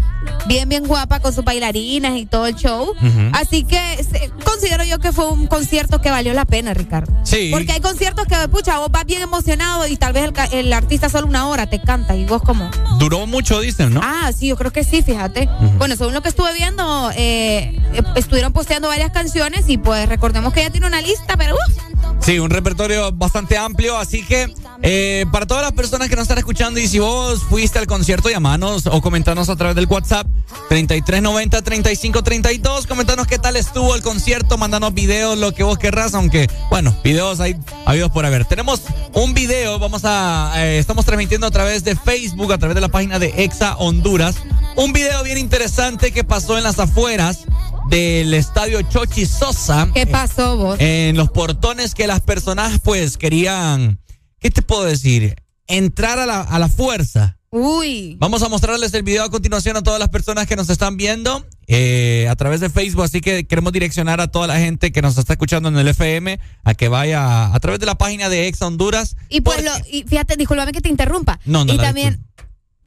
Bien, 0.47 0.69
bien 0.69 0.87
guapa 0.87 1.21
con 1.21 1.33
sus 1.35 1.45
bailarinas 1.45 2.17
y 2.17 2.27
todo 2.27 2.47
el 2.47 2.55
show. 2.55 2.95
Así 3.33 3.65
que 3.65 3.79
se- 4.11 4.31
considero 4.45 4.85
yo 4.85 4.99
que 4.99 5.13
fue 5.13 5.29
un 5.29 5.47
concierto 5.47 6.01
que 6.01 6.11
valió 6.11 6.33
la 6.35 6.45
pena, 6.45 6.75
Ricardo. 6.75 7.13
Sí. 7.25 7.51
Porque 7.53 7.73
hay 7.73 7.81
conciertos 7.81 8.18
que, 8.25 8.49
pucha, 8.49 8.79
vos 8.79 8.91
vas 8.91 9.05
bien 9.05 9.23
emocionado 9.23 9.87
y 9.87 9.97
tal 9.97 10.13
vez 10.13 10.25
el, 10.25 10.59
el 10.59 10.73
artista 10.73 11.09
solo 11.09 11.27
una 11.27 11.49
hora 11.49 11.69
te 11.69 11.81
canta 11.81 12.17
y 12.17 12.25
vos 12.25 12.43
como... 12.43 12.71
Duró 12.99 13.27
mucho, 13.27 13.61
dicen, 13.61 13.95
¿no? 13.95 14.01
Ah, 14.03 14.31
sí, 14.37 14.49
yo 14.49 14.57
creo 14.57 14.73
que 14.73 14.85
sí, 14.85 15.03
fíjate. 15.03 15.49
Bueno, 15.79 15.97
según 15.97 16.15
lo 16.15 16.23
que 16.23 16.29
estuve 16.29 16.53
viendo, 16.55 17.11
eh, 17.17 17.81
estuvieron 18.17 18.53
posteando 18.53 18.89
varias 18.89 19.13
canciones 19.13 19.69
y 19.69 19.79
pues 19.79 20.09
recordemos 20.09 20.53
que 20.53 20.61
ella 20.61 20.71
tiene 20.71 20.87
una 20.87 21.01
lista, 21.01 21.37
pero... 21.37 21.55
¡uh! 21.55 21.98
Sí, 22.21 22.39
un 22.39 22.51
repertorio 22.51 23.11
bastante 23.13 23.57
amplio, 23.57 23.97
así 23.97 24.23
que 24.23 24.53
eh, 24.83 25.25
para 25.33 25.47
todas 25.47 25.63
las 25.63 25.73
personas 25.73 26.09
que 26.09 26.17
nos 26.17 26.25
están 26.25 26.39
escuchando 26.39 26.79
y 26.79 26.87
si 26.87 26.99
vos 26.99 27.43
fuiste 27.45 27.79
al 27.79 27.87
concierto, 27.87 28.29
llamanos 28.29 28.87
o 28.87 29.01
comentanos 29.01 29.49
a 29.49 29.57
través 29.57 29.75
del 29.77 29.87
WhatsApp 29.87 30.27
3390-3532, 30.69 32.87
comentanos 32.87 33.27
qué 33.27 33.39
tal 33.39 33.57
estuvo 33.57 33.95
el 33.95 34.03
concierto, 34.03 34.59
mandanos 34.59 34.93
videos, 34.93 35.39
lo 35.39 35.55
que 35.55 35.63
vos 35.63 35.79
querrás, 35.79 36.13
aunque, 36.15 36.51
bueno, 36.71 36.95
videos 37.03 37.41
hay 37.41 37.57
habidos 37.87 38.11
por 38.11 38.27
haber. 38.27 38.45
Tenemos 38.45 38.83
un 39.15 39.33
video, 39.33 39.79
vamos 39.79 40.03
a, 40.05 40.53
eh, 40.57 40.79
estamos 40.79 41.07
transmitiendo 41.07 41.47
a 41.47 41.51
través 41.51 41.83
de 41.85 41.97
Facebook, 41.97 42.53
a 42.53 42.59
través 42.59 42.75
de 42.75 42.83
la 42.83 42.89
página 42.89 43.19
de 43.19 43.45
Exa 43.45 43.77
Honduras, 43.77 44.37
un 44.77 44.93
video 44.93 45.23
bien 45.25 45.39
interesante 45.39 46.13
que 46.13 46.25
pasó 46.25 46.59
en 46.59 46.65
las 46.65 46.79
afueras 46.79 47.47
del 47.89 48.35
estadio 48.35 48.83
Chochi 48.83 49.27
Sosa. 49.27 49.91
¿Qué 49.95 50.07
pasó 50.07 50.57
vos? 50.57 50.81
En 50.81 51.17
los 51.17 51.31
portones 51.31 51.95
que 51.95 52.07
las 52.07 52.21
personas 52.21 52.81
pues 52.83 53.17
querían, 53.17 54.01
¿qué 54.39 54.51
te 54.51 54.63
puedo 54.63 54.85
decir? 54.85 55.37
Entrar 55.67 56.19
a 56.19 56.27
la, 56.27 56.41
a 56.41 56.59
la 56.59 56.69
fuerza. 56.69 57.39
Uy. 57.51 58.17
Vamos 58.21 58.43
a 58.43 58.49
mostrarles 58.51 58.93
el 58.93 59.03
video 59.03 59.25
a 59.25 59.31
continuación 59.31 59.77
a 59.77 59.83
todas 59.83 59.99
las 59.99 60.11
personas 60.11 60.47
que 60.47 60.55
nos 60.55 60.69
están 60.69 60.99
viendo 60.99 61.47
eh, 61.67 62.27
a 62.29 62.37
través 62.37 62.61
de 62.61 62.69
Facebook, 62.69 63.05
así 63.05 63.23
que 63.23 63.47
queremos 63.47 63.73
direccionar 63.73 64.21
a 64.21 64.29
toda 64.29 64.47
la 64.47 64.59
gente 64.59 64.93
que 64.93 65.01
nos 65.01 65.17
está 65.17 65.33
escuchando 65.33 65.71
en 65.71 65.79
el 65.79 65.89
FM 65.89 66.39
a 66.65 66.75
que 66.75 66.89
vaya 66.89 67.55
a 67.55 67.61
través 67.61 67.81
de 67.81 67.87
la 67.87 67.97
página 67.97 68.29
de 68.29 68.49
Ex 68.49 68.61
Honduras. 68.61 69.17
Y 69.31 69.41
pues 69.41 69.65
lo, 69.65 69.71
y 69.91 70.03
fíjate, 70.03 70.37
discúlpame 70.37 70.73
que 70.73 70.83
te 70.83 70.91
interrumpa. 70.91 71.41
No, 71.47 71.65
no, 71.65 71.73
Y 71.73 71.79
también, 71.79 72.23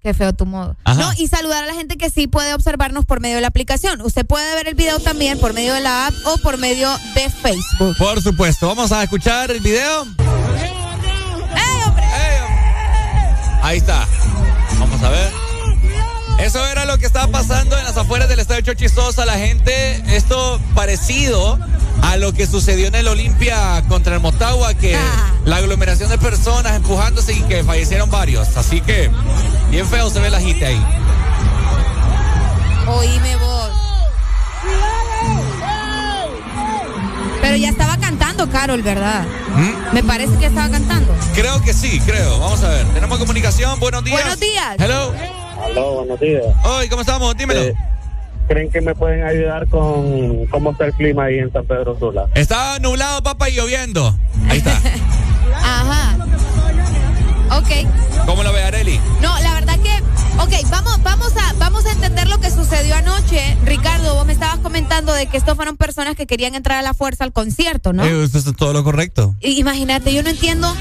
qué 0.01 0.13
feo 0.13 0.33
tu 0.33 0.45
modo. 0.45 0.75
Ajá. 0.83 0.99
No, 0.99 1.11
y 1.17 1.27
saludar 1.27 1.63
a 1.63 1.67
la 1.67 1.73
gente 1.73 1.97
que 1.97 2.09
sí 2.09 2.27
puede 2.27 2.53
observarnos 2.53 3.05
por 3.05 3.19
medio 3.19 3.35
de 3.35 3.41
la 3.41 3.47
aplicación. 3.47 4.01
Usted 4.01 4.25
puede 4.25 4.55
ver 4.55 4.67
el 4.67 4.75
video 4.75 4.99
también 4.99 5.39
por 5.39 5.53
medio 5.53 5.73
de 5.73 5.81
la 5.81 6.07
app 6.07 6.13
o 6.25 6.37
por 6.37 6.57
medio 6.57 6.89
de 7.15 7.29
Facebook. 7.29 7.95
Por 7.97 8.21
supuesto, 8.21 8.67
vamos 8.67 8.91
a 8.91 9.03
escuchar 9.03 9.51
el 9.51 9.59
video. 9.59 10.03
¡Ey, 10.03 11.83
hombre! 11.85 12.03
Ahí 13.61 13.77
está. 13.77 14.07
Vamos 14.79 15.01
a 15.03 15.09
ver. 15.09 15.50
Eso 16.41 16.65
era 16.65 16.85
lo 16.85 16.97
que 16.97 17.05
estaba 17.05 17.27
pasando 17.27 17.77
en 17.77 17.83
las 17.83 17.95
afueras 17.97 18.27
del 18.27 18.39
estadio 18.39 18.61
Chochi 18.61 18.89
Sosa. 18.89 19.25
La 19.25 19.33
gente, 19.33 20.01
esto 20.15 20.59
parecido 20.73 21.59
a 22.01 22.17
lo 22.17 22.33
que 22.33 22.47
sucedió 22.47 22.87
en 22.87 22.95
el 22.95 23.07
Olimpia 23.07 23.83
contra 23.87 24.15
el 24.15 24.21
Motagua, 24.21 24.73
que 24.73 24.97
la 25.45 25.57
aglomeración 25.57 26.09
de 26.09 26.17
personas 26.17 26.75
empujándose 26.75 27.33
y 27.33 27.41
que 27.43 27.63
fallecieron 27.63 28.09
varios. 28.09 28.57
Así 28.57 28.81
que, 28.81 29.11
bien 29.69 29.85
feo 29.85 30.09
se 30.09 30.19
ve 30.19 30.31
la 30.31 30.41
gente 30.41 30.65
ahí. 30.65 30.83
Oíme 32.87 33.35
vos. 33.35 33.69
Pero 37.39 37.55
ya 37.55 37.69
estaba 37.69 37.97
cantando 37.97 38.49
Carol, 38.49 38.81
¿verdad? 38.81 39.25
¿Mm? 39.55 39.93
Me 39.93 40.03
parece 40.03 40.35
que 40.37 40.47
estaba 40.47 40.69
cantando. 40.69 41.13
Creo 41.35 41.61
que 41.61 41.73
sí, 41.73 41.99
creo. 41.99 42.39
Vamos 42.39 42.63
a 42.63 42.69
ver. 42.69 42.87
Tenemos 42.87 43.19
comunicación. 43.19 43.79
Buenos 43.79 44.03
días. 44.03 44.21
Buenos 44.21 44.39
días. 44.39 44.75
Hello. 44.79 45.40
Aló, 45.63 45.95
buenos 45.95 46.19
días. 46.19 46.43
Hoy, 46.63 46.89
¿cómo 46.89 47.01
estamos? 47.01 47.35
Dímelo. 47.37 47.61
Eh, 47.61 47.75
¿Creen 48.47 48.69
que 48.71 48.81
me 48.81 48.95
pueden 48.95 49.23
ayudar 49.23 49.67
con 49.67 50.45
cómo 50.47 50.71
está 50.71 50.85
el 50.85 50.93
clima 50.93 51.25
ahí 51.25 51.39
en 51.39 51.51
San 51.53 51.65
Pedro 51.65 51.97
Sula? 51.97 52.27
Está 52.35 52.79
nublado, 52.79 53.21
papá, 53.23 53.49
y 53.49 53.55
lloviendo. 53.55 54.17
Ahí 54.49 54.57
está. 54.57 54.77
Ajá. 55.55 56.17
Ok. 57.57 58.25
¿Cómo 58.25 58.43
lo 58.43 58.51
ve 58.51 58.63
Areli? 58.63 58.99
No, 59.21 59.39
la 59.41 59.53
verdad 59.53 59.77
que, 59.79 59.95
ok, 60.41 60.69
vamos, 60.69 61.01
vamos 61.03 61.33
a, 61.37 61.53
vamos 61.53 61.85
a 61.85 61.91
entender 61.91 62.27
lo 62.27 62.39
que 62.39 62.49
sucedió 62.49 62.95
anoche. 62.95 63.57
Ricardo, 63.63 64.15
vos 64.15 64.25
me 64.25 64.33
estabas 64.33 64.59
comentando 64.59 65.13
de 65.13 65.27
que 65.27 65.37
estos 65.37 65.55
fueron 65.55 65.77
personas 65.77 66.15
que 66.15 66.25
querían 66.25 66.55
entrar 66.55 66.79
a 66.79 66.81
la 66.81 66.93
fuerza 66.93 67.23
al 67.23 67.33
concierto, 67.33 67.93
¿no? 67.93 68.03
Eh, 68.05 68.23
usted 68.23 68.39
está 68.39 68.53
todo 68.53 68.73
lo 68.73 68.83
correcto. 68.83 69.35
Y 69.39 69.59
Imagínate, 69.59 70.13
yo 70.13 70.23
no 70.23 70.29
entiendo 70.29 70.73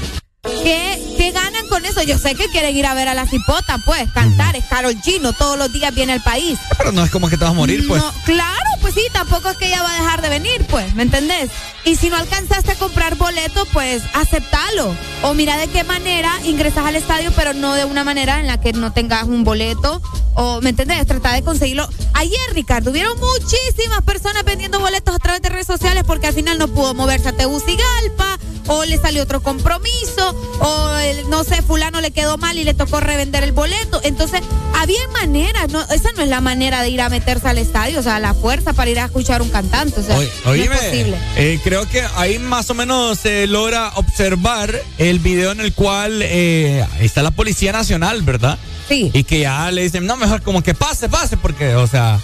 qué, 0.43 1.13
qué 1.17 1.31
ganan 1.31 1.67
con 1.67 1.85
eso. 1.85 2.01
Yo 2.03 2.17
sé 2.17 2.35
que 2.35 2.47
quieren 2.47 2.75
ir 2.75 2.85
a 2.85 2.93
ver 2.93 3.07
a 3.07 3.13
la 3.13 3.25
cipota, 3.27 3.77
pues, 3.85 4.11
cantar, 4.11 4.55
es 4.55 4.65
Carol 4.65 4.95
Gino, 5.01 5.33
todos 5.33 5.57
los 5.57 5.71
días 5.71 5.93
viene 5.93 6.13
al 6.13 6.23
país. 6.23 6.59
Pero 6.77 6.91
no 6.91 7.03
es 7.03 7.11
como 7.11 7.29
que 7.29 7.37
te 7.37 7.43
vas 7.43 7.51
a 7.51 7.55
morir, 7.55 7.85
pues. 7.87 8.01
No, 8.01 8.13
claro, 8.25 8.69
pues 8.81 8.93
sí, 8.93 9.01
tampoco 9.13 9.49
es 9.49 9.57
que 9.57 9.67
ella 9.67 9.83
va 9.83 9.95
a 9.95 10.01
dejar 10.01 10.21
de 10.21 10.29
venir, 10.29 10.65
pues, 10.69 10.93
¿me 10.95 11.03
entendés? 11.03 11.49
Y 11.83 11.95
si 11.95 12.09
no 12.09 12.17
alcanzaste 12.17 12.71
a 12.71 12.75
comprar 12.75 13.15
boleto, 13.15 13.65
pues 13.73 14.03
aceptalo. 14.13 14.95
O 15.23 15.33
mira 15.33 15.57
de 15.57 15.67
qué 15.67 15.83
manera 15.83 16.31
ingresas 16.45 16.85
al 16.85 16.95
estadio, 16.95 17.31
pero 17.35 17.53
no 17.53 17.73
de 17.73 17.85
una 17.85 18.03
manera 18.03 18.39
en 18.39 18.47
la 18.47 18.59
que 18.59 18.73
no 18.73 18.93
tengas 18.93 19.23
un 19.23 19.43
boleto. 19.43 20.01
O, 20.35 20.61
¿me 20.61 20.69
entendés? 20.69 21.05
Trata 21.07 21.33
de 21.33 21.41
conseguirlo. 21.41 21.87
Ayer, 22.13 22.39
Ricardo, 22.53 22.91
hubieron 22.91 23.17
muchísimas 23.19 24.01
personas 24.03 24.43
vendiendo 24.43 24.79
boletos 24.79 25.15
a 25.15 25.19
través 25.19 25.41
de 25.41 25.49
redes 25.49 25.67
sociales 25.67 26.03
porque 26.05 26.27
al 26.27 26.33
final 26.33 26.57
no 26.57 26.67
pudo 26.67 26.93
moverse 26.93 27.29
a 27.29 27.33
Tegucigalpa 27.33 28.37
o 28.67 28.85
le 28.85 28.97
salió 28.97 29.23
otro 29.23 29.41
compromiso, 29.41 30.35
o 30.59 30.95
no 31.29 31.43
sé, 31.43 31.61
fulano 31.61 31.99
le 32.01 32.11
quedó 32.11 32.37
mal 32.37 32.57
y 32.57 32.63
le 32.63 32.73
tocó 32.73 32.99
revender 32.99 33.43
el 33.43 33.51
boleto. 33.51 33.99
Entonces, 34.03 34.41
había 34.75 35.05
maneras, 35.13 35.69
no, 35.69 35.81
esa 35.89 36.11
no 36.13 36.21
es 36.21 36.29
la 36.29 36.41
manera 36.41 36.81
de 36.81 36.89
ir 36.89 37.01
a 37.01 37.09
meterse 37.09 37.47
al 37.47 37.57
estadio, 37.57 37.99
o 37.99 38.03
sea, 38.03 38.19
la 38.19 38.33
fuerza 38.33 38.73
para 38.73 38.89
ir 38.89 38.99
a 38.99 39.05
escuchar 39.05 39.41
un 39.41 39.49
cantante. 39.49 39.99
O 39.99 40.03
sea, 40.03 40.15
no 40.15 40.53
es 40.53 40.69
posible. 40.69 41.17
Eh, 41.35 41.59
creo 41.71 41.87
que 41.87 42.01
ahí 42.17 42.37
más 42.37 42.69
o 42.69 42.73
menos 42.73 43.17
se 43.17 43.47
logra 43.47 43.93
observar 43.95 44.77
el 44.97 45.19
video 45.19 45.53
en 45.53 45.61
el 45.61 45.73
cual 45.73 46.19
eh, 46.21 46.85
está 46.99 47.23
la 47.23 47.31
Policía 47.31 47.71
Nacional, 47.71 48.23
¿verdad? 48.23 48.59
Sí. 48.89 49.09
Y 49.13 49.23
que 49.23 49.39
ya 49.39 49.71
le 49.71 49.81
dicen, 49.81 50.05
no, 50.05 50.17
mejor 50.17 50.41
como 50.41 50.61
que 50.63 50.73
pase, 50.73 51.07
pase, 51.07 51.37
porque, 51.37 51.75
o 51.75 51.87
sea, 51.87 52.19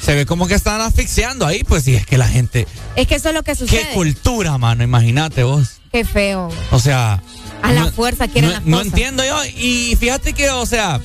se 0.00 0.14
ve 0.14 0.24
como 0.24 0.46
que 0.46 0.54
están 0.54 0.80
asfixiando 0.80 1.46
ahí, 1.46 1.64
pues 1.64 1.84
sí, 1.84 1.96
es 1.96 2.06
que 2.06 2.16
la 2.16 2.26
gente. 2.26 2.66
Es 2.96 3.06
que 3.06 3.16
eso 3.16 3.28
es 3.28 3.34
lo 3.34 3.42
que 3.42 3.54
sucede. 3.54 3.88
Qué 3.88 3.92
cultura, 3.92 4.56
mano, 4.56 4.82
imagínate 4.82 5.42
vos. 5.42 5.82
Qué 5.92 6.06
feo. 6.06 6.48
O 6.70 6.80
sea. 6.80 7.22
A 7.60 7.72
la 7.72 7.92
fuerza 7.92 8.26
quieren 8.26 8.52
no, 8.52 8.56
las 8.56 8.64
No 8.64 8.80
entiendo 8.80 9.22
yo. 9.22 9.36
Y 9.54 9.98
fíjate 10.00 10.32
que, 10.32 10.48
o 10.48 10.64
sea, 10.64 10.98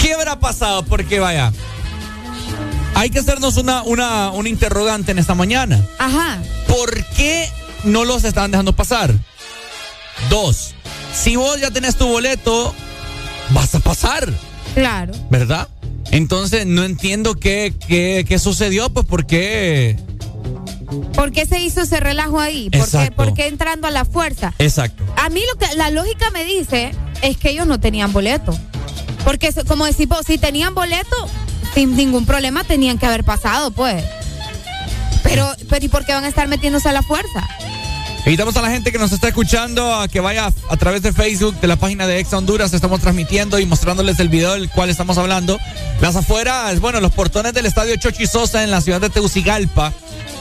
¿qué 0.00 0.14
habrá 0.14 0.40
pasado? 0.40 0.84
Porque 0.84 1.20
vaya. 1.20 1.52
Hay 2.94 3.10
que 3.10 3.18
hacernos 3.18 3.56
una, 3.56 3.82
una, 3.82 4.30
una 4.30 4.48
interrogante 4.48 5.12
en 5.12 5.18
esta 5.18 5.34
mañana. 5.34 5.84
Ajá. 5.98 6.40
¿Por 6.68 7.04
qué 7.16 7.48
no 7.84 8.04
los 8.04 8.24
están 8.24 8.50
dejando 8.50 8.74
pasar? 8.74 9.12
Dos, 10.30 10.74
si 11.12 11.36
vos 11.36 11.60
ya 11.60 11.70
tenés 11.70 11.96
tu 11.96 12.06
boleto, 12.06 12.74
vas 13.50 13.74
a 13.74 13.80
pasar. 13.80 14.32
Claro. 14.74 15.12
¿Verdad? 15.30 15.68
Entonces 16.10 16.66
no 16.66 16.84
entiendo 16.84 17.34
qué, 17.34 17.74
qué, 17.86 18.24
qué 18.26 18.38
sucedió, 18.38 18.90
pues 18.90 19.06
por 19.06 19.26
qué... 19.26 19.96
¿Por 21.14 21.32
qué 21.32 21.46
se 21.46 21.60
hizo 21.60 21.80
ese 21.80 21.98
relajo 21.98 22.40
ahí? 22.40 22.70
¿Por 22.70 22.88
qué, 22.88 23.10
¿Por 23.10 23.34
qué, 23.34 23.48
entrando 23.48 23.88
a 23.88 23.90
la 23.90 24.04
fuerza? 24.04 24.54
Exacto. 24.58 25.02
A 25.16 25.28
mí 25.28 25.42
lo 25.52 25.58
que 25.58 25.74
la 25.76 25.90
lógica 25.90 26.30
me 26.30 26.44
dice 26.44 26.92
es 27.22 27.36
que 27.36 27.50
ellos 27.50 27.66
no 27.66 27.80
tenían 27.80 28.12
boleto. 28.12 28.56
Porque 29.24 29.52
como 29.66 29.86
decimos, 29.86 30.20
si 30.26 30.38
tenían 30.38 30.74
boleto, 30.74 31.16
sin 31.74 31.96
ningún 31.96 32.26
problema 32.26 32.64
tenían 32.64 32.98
que 32.98 33.06
haber 33.06 33.24
pasado, 33.24 33.70
pues. 33.70 34.04
Pero, 35.22 35.50
pero 35.68 35.84
¿y 35.84 35.88
por 35.88 36.04
qué 36.04 36.12
van 36.14 36.24
a 36.24 36.28
estar 36.28 36.48
metiéndose 36.48 36.88
a 36.88 36.92
la 36.92 37.02
fuerza? 37.02 37.48
Invitamos 38.26 38.56
a 38.56 38.62
la 38.62 38.70
gente 38.70 38.90
que 38.90 38.98
nos 38.98 39.12
está 39.12 39.28
escuchando 39.28 39.94
a 39.94 40.08
que 40.08 40.18
vaya 40.20 40.50
a 40.70 40.76
través 40.78 41.02
de 41.02 41.12
Facebook 41.12 41.60
de 41.60 41.68
la 41.68 41.76
página 41.76 42.06
de 42.06 42.20
Exa 42.20 42.38
Honduras. 42.38 42.72
Estamos 42.72 43.00
transmitiendo 43.00 43.58
y 43.58 43.66
mostrándoles 43.66 44.18
el 44.18 44.30
video 44.30 44.54
del 44.54 44.70
cual 44.70 44.88
estamos 44.88 45.18
hablando. 45.18 45.58
Las 46.00 46.16
afueras, 46.16 46.80
bueno, 46.80 47.00
los 47.00 47.12
portones 47.12 47.52
del 47.52 47.66
estadio 47.66 47.96
Chochi 47.96 48.26
Sosa 48.26 48.64
en 48.64 48.70
la 48.70 48.80
ciudad 48.80 49.00
de 49.02 49.10
Tegucigalpa. 49.10 49.92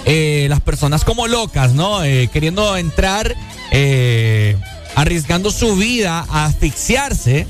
Eh, 0.06 0.48
las 0.50 0.62
personas 0.62 1.04
como 1.04 1.28
locas, 1.28 1.74
¿no? 1.74 2.06
Eh, 2.06 2.30
queriendo 2.32 2.78
entrar, 2.78 3.36
eh, 3.72 4.56
arriesgando 4.96 5.52
su 5.52 5.76
vida 5.76 6.26
a 6.30 6.46
asfixiarse. 6.46 7.48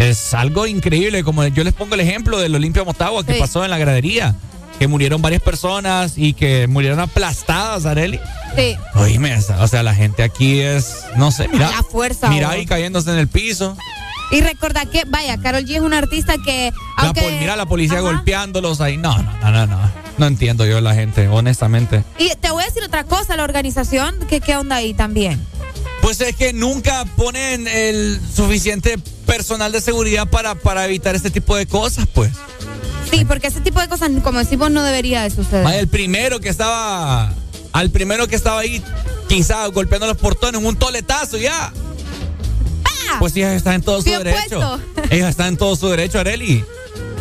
Es 0.00 0.34
algo 0.34 0.66
increíble. 0.66 1.22
Como 1.22 1.46
yo 1.46 1.62
les 1.62 1.74
pongo 1.74 1.94
el 1.94 2.00
ejemplo 2.00 2.38
del 2.38 2.54
Olimpia 2.54 2.84
Motagua 2.84 3.24
que 3.24 3.34
pasó 3.34 3.64
en 3.64 3.70
la 3.70 3.78
gradería 3.78 4.34
que 4.80 4.88
murieron 4.88 5.20
varias 5.20 5.42
personas 5.42 6.14
y 6.16 6.32
que 6.32 6.66
murieron 6.66 7.00
aplastadas, 7.00 7.84
Areli. 7.84 8.18
Sí. 8.56 8.78
Oíme, 8.94 9.36
o 9.36 9.68
sea, 9.68 9.82
la 9.82 9.94
gente 9.94 10.22
aquí 10.22 10.60
es, 10.60 11.04
no 11.16 11.30
sé, 11.30 11.48
mira. 11.48 11.70
La 11.70 11.82
fuerza. 11.82 12.30
Mira 12.30 12.48
ahí 12.48 12.64
cayéndose 12.64 13.10
en 13.10 13.18
el 13.18 13.28
piso. 13.28 13.76
Y 14.30 14.40
recordad 14.42 14.86
que, 14.88 15.04
vaya, 15.06 15.38
Carol 15.38 15.64
G 15.64 15.76
es 15.76 15.80
una 15.80 15.98
artista 15.98 16.36
que. 16.44 16.72
Aunque, 16.96 17.38
mira 17.40 17.56
la 17.56 17.66
policía 17.66 18.00
golpeándolos 18.00 18.80
ahí. 18.80 18.96
No, 18.96 19.16
no, 19.18 19.32
no, 19.40 19.50
no, 19.50 19.66
no. 19.66 20.00
No 20.18 20.26
entiendo 20.26 20.66
yo 20.66 20.80
la 20.80 20.94
gente, 20.94 21.28
honestamente. 21.28 22.04
Y 22.18 22.30
te 22.40 22.50
voy 22.50 22.62
a 22.62 22.66
decir 22.66 22.82
otra 22.84 23.04
cosa, 23.04 23.36
la 23.36 23.44
organización, 23.44 24.14
que 24.28 24.40
qué 24.40 24.56
onda 24.56 24.76
ahí 24.76 24.92
también? 24.92 25.40
Pues 26.02 26.20
es 26.20 26.36
que 26.36 26.52
nunca 26.52 27.04
ponen 27.16 27.66
el 27.66 28.20
suficiente 28.34 28.98
personal 29.26 29.72
de 29.72 29.80
seguridad 29.80 30.28
para, 30.28 30.54
para 30.54 30.84
evitar 30.84 31.14
este 31.14 31.30
tipo 31.30 31.56
de 31.56 31.66
cosas, 31.66 32.06
pues. 32.12 32.32
Sí, 33.10 33.24
porque 33.24 33.48
ese 33.48 33.60
tipo 33.60 33.80
de 33.80 33.88
cosas, 33.88 34.10
como 34.22 34.38
decimos, 34.38 34.70
no 34.70 34.82
debería 34.82 35.22
de 35.22 35.30
suceder. 35.30 35.66
el 35.74 35.88
primero 35.88 36.40
que 36.40 36.48
estaba, 36.48 37.32
al 37.72 37.90
primero 37.90 38.28
que 38.28 38.36
estaba 38.36 38.60
ahí, 38.60 38.82
quizá 39.28 39.66
golpeando 39.68 40.06
los 40.06 40.16
portones, 40.16 40.62
un 40.62 40.76
toletazo 40.76 41.36
ya. 41.36 41.72
¡Ah! 43.10 43.16
Pues 43.18 43.32
sí, 43.32 43.42
está 43.42 43.74
en 43.74 43.82
todo 43.82 44.02
su 44.02 44.10
derecho. 44.10 44.80
Ella 45.10 45.28
está 45.28 45.48
en 45.48 45.56
todo 45.56 45.76
su 45.76 45.88
derecho, 45.88 46.20
Areli. 46.20 46.64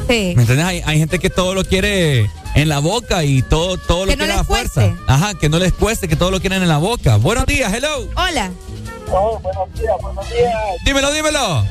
Sí. 0.07 0.34
¿Me 0.36 0.41
entiendes? 0.41 0.66
Hay, 0.66 0.82
hay, 0.86 0.99
gente 0.99 1.20
que 1.20 1.30
todo 1.30 1.53
lo 1.53 1.64
quiere 1.64 2.30
en 2.56 2.70
la 2.70 2.80
boca 2.80 3.24
y 3.24 3.41
todo, 3.41 3.78
todo 3.78 4.06
lo 4.06 4.14
quiere 4.14 4.32
a 4.32 4.38
la 4.38 4.44
fuerza. 4.44 4.95
Ajá, 5.07 5.34
que 5.36 5.49
no 5.49 5.60
les 5.60 5.74
cueste, 5.74 6.07
que 6.07 6.16
todo 6.16 6.32
lo 6.32 6.40
quieren 6.40 6.61
en 6.61 6.70
la 6.70 6.78
boca. 6.78 7.18
Buenos 7.18 7.45
días, 7.45 7.72
hello. 7.74 8.07
Hola. 8.16 8.52
Oh, 9.11 9.40
buenos 9.40 9.74
días, 9.74 9.95
buenos 10.02 10.30
días. 10.30 10.53
Dímelo, 10.86 11.11
dímelo. 11.11 11.64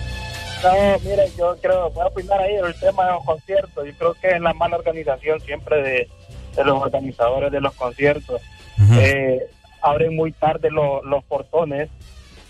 No, 0.62 0.99
mire, 1.05 1.31
yo 1.39 1.57
creo, 1.61 1.90
voy 1.90 2.03
a 2.03 2.07
opinar 2.07 2.40
ahí 2.40 2.55
el 2.55 2.74
tema 2.81 3.07
de 3.07 3.12
los 3.12 3.24
conciertos. 3.24 3.86
Yo 3.86 3.93
creo 3.97 4.15
que 4.15 4.28
es 4.28 4.40
la 4.40 4.53
mala 4.55 4.77
organización 4.77 5.40
siempre 5.40 5.82
de, 5.82 6.09
los 6.65 6.82
organizadores 6.82 7.53
de 7.53 7.61
los 7.61 7.74
conciertos. 7.74 8.40
eh, 8.93 9.47
abren 9.82 10.16
muy 10.16 10.32
tarde 10.32 10.70
los 10.70 11.24
portones. 11.24 11.89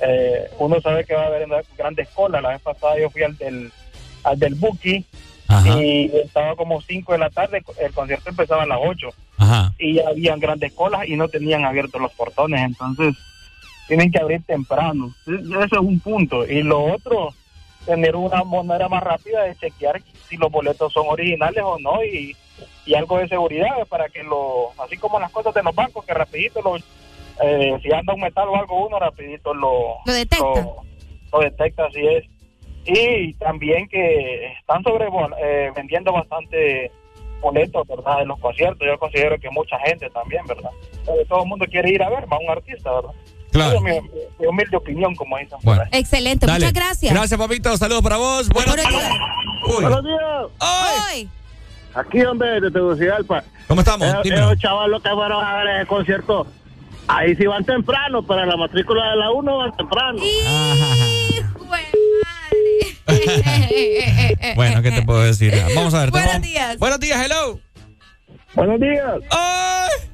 Eh, 0.00 0.50
uno 0.58 0.80
sabe 0.80 1.04
que 1.04 1.14
va 1.14 1.24
a 1.24 1.26
haber 1.26 1.46
grandes 1.76 2.08
colas. 2.10 2.42
La 2.42 2.50
vez 2.50 2.62
pasada 2.62 2.98
yo 2.98 3.10
fui 3.10 3.22
al 3.22 3.36
del, 3.36 3.72
al 4.24 4.38
del 4.38 4.54
Buki 4.54 5.04
y 5.64 6.10
estaba 6.16 6.54
como 6.56 6.80
5 6.80 7.12
de 7.12 7.18
la 7.18 7.30
tarde. 7.30 7.62
El 7.80 7.92
concierto 7.92 8.30
empezaba 8.30 8.64
a 8.64 8.66
las 8.66 8.78
8 8.80 9.08
y 9.78 9.98
habían 10.00 10.40
grandes 10.40 10.72
colas 10.72 11.08
y 11.08 11.16
no 11.16 11.28
tenían 11.28 11.64
abiertos 11.64 12.00
los 12.00 12.12
portones. 12.12 12.60
Entonces, 12.62 13.14
tienen 13.86 14.12
que 14.12 14.18
abrir 14.18 14.42
temprano. 14.44 15.14
Eso 15.26 15.64
es 15.64 15.72
un 15.72 16.00
punto. 16.00 16.46
Y 16.46 16.62
lo 16.62 16.84
otro 16.84 17.34
tener 17.86 18.16
una 18.16 18.44
manera 18.44 18.88
más 18.88 19.02
rápida 19.02 19.44
de 19.44 19.56
chequear 19.56 20.02
si 20.28 20.36
los 20.36 20.52
boletos 20.52 20.92
son 20.92 21.06
originales 21.08 21.62
o 21.64 21.78
no 21.78 22.04
y, 22.04 22.36
algo 22.94 23.18
de 23.18 23.28
seguridad 23.28 23.86
para 23.88 24.08
que 24.08 24.22
lo, 24.22 24.72
así 24.82 24.96
como 24.96 25.20
las 25.20 25.30
cosas 25.30 25.52
de 25.54 25.62
los 25.62 25.74
bancos, 25.74 26.04
que 26.06 26.14
rapidito 26.14 26.62
lo, 26.62 26.78
eh, 27.42 27.78
si 27.82 27.92
anda 27.92 28.14
un 28.14 28.20
metal 28.20 28.48
o 28.48 28.56
algo 28.56 28.86
uno, 28.86 28.98
rapidito 28.98 29.54
lo, 29.54 29.96
lo 30.04 30.12
detecta. 30.12 30.66
Lo, 31.32 31.40
detecta, 31.40 31.86
así 31.86 32.00
es. 32.06 32.24
Y 32.84 33.34
también 33.34 33.86
que 33.88 34.52
están 34.58 34.82
sobre 34.82 35.06
eh, 35.42 35.70
vendiendo 35.76 36.12
bastante 36.12 36.90
boletos, 37.40 37.86
¿verdad? 37.86 38.22
En 38.22 38.28
los 38.28 38.40
conciertos. 38.40 38.86
Yo 38.86 38.98
considero 38.98 39.38
que 39.38 39.50
mucha 39.50 39.78
gente 39.80 40.08
también, 40.10 40.44
¿verdad? 40.46 40.70
todo 41.28 41.42
el 41.42 41.48
mundo 41.48 41.66
quiere 41.70 41.90
ir 41.90 42.02
a 42.02 42.10
ver 42.10 42.24
a 42.28 42.38
un 42.38 42.50
artista, 42.50 42.92
¿verdad? 42.92 43.12
Claro. 43.50 43.80
Mi, 43.80 43.98
humilde 44.46 44.76
opinión, 44.76 45.14
como 45.14 45.38
dicen. 45.38 45.58
Bueno. 45.62 45.82
Excelente, 45.92 46.46
muchas 46.46 46.72
gracias. 46.72 47.12
Gracias, 47.12 47.38
papito. 47.38 47.76
Saludos 47.76 48.02
para 48.02 48.16
vos. 48.16 48.48
Buenos, 48.48 48.76
días. 48.76 48.88
Buenos 49.66 50.04
días. 50.04 50.20
Hoy. 50.60 51.28
Aquí, 51.94 52.22
hombre, 52.22 52.60
de 52.60 52.70
Tegucigalpa. 52.70 53.42
¿Cómo 53.66 53.80
estamos? 53.80 54.08
Esos 54.24 54.58
chavales 54.58 55.02
que 55.02 55.10
fueron 55.10 55.44
a 55.44 55.56
ver 55.56 55.68
el 55.80 55.86
concierto, 55.86 56.46
ahí 57.08 57.34
sí 57.34 57.46
van 57.46 57.64
temprano, 57.64 58.22
pero 58.22 58.44
la 58.44 58.56
matrícula 58.56 59.10
de 59.10 59.16
la 59.16 59.32
1 59.32 59.56
van 59.56 59.76
temprano. 59.76 60.18
bueno, 64.54 64.82
¿qué 64.82 64.90
te 64.90 65.02
puedo 65.02 65.22
decir? 65.22 65.54
Vamos 65.74 65.94
a 65.94 66.00
ver. 66.00 66.10
Buenos 66.10 66.42
días. 66.42 66.78
Buenos 66.78 67.00
días, 67.00 67.24
hello. 67.24 67.58
Buenos 68.54 68.78
días. 68.80 69.14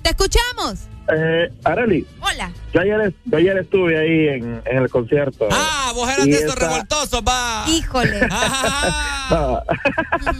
Te 0.02 0.10
escuchamos. 0.10 0.86
Eh, 1.14 1.52
Areli. 1.64 2.06
Hola. 2.20 2.50
Yo 2.72 2.80
ayer, 2.80 3.12
yo 3.26 3.36
ayer 3.36 3.58
estuve 3.58 3.98
ahí 3.98 4.28
en, 4.28 4.62
en, 4.64 4.78
el 4.78 4.88
concierto. 4.88 5.48
Ah, 5.50 5.92
vos 5.94 6.08
eras 6.08 6.24
de 6.24 6.32
estos 6.32 6.56
revoltosos, 6.56 7.22
va. 7.22 7.66
Híjole. 7.68 8.20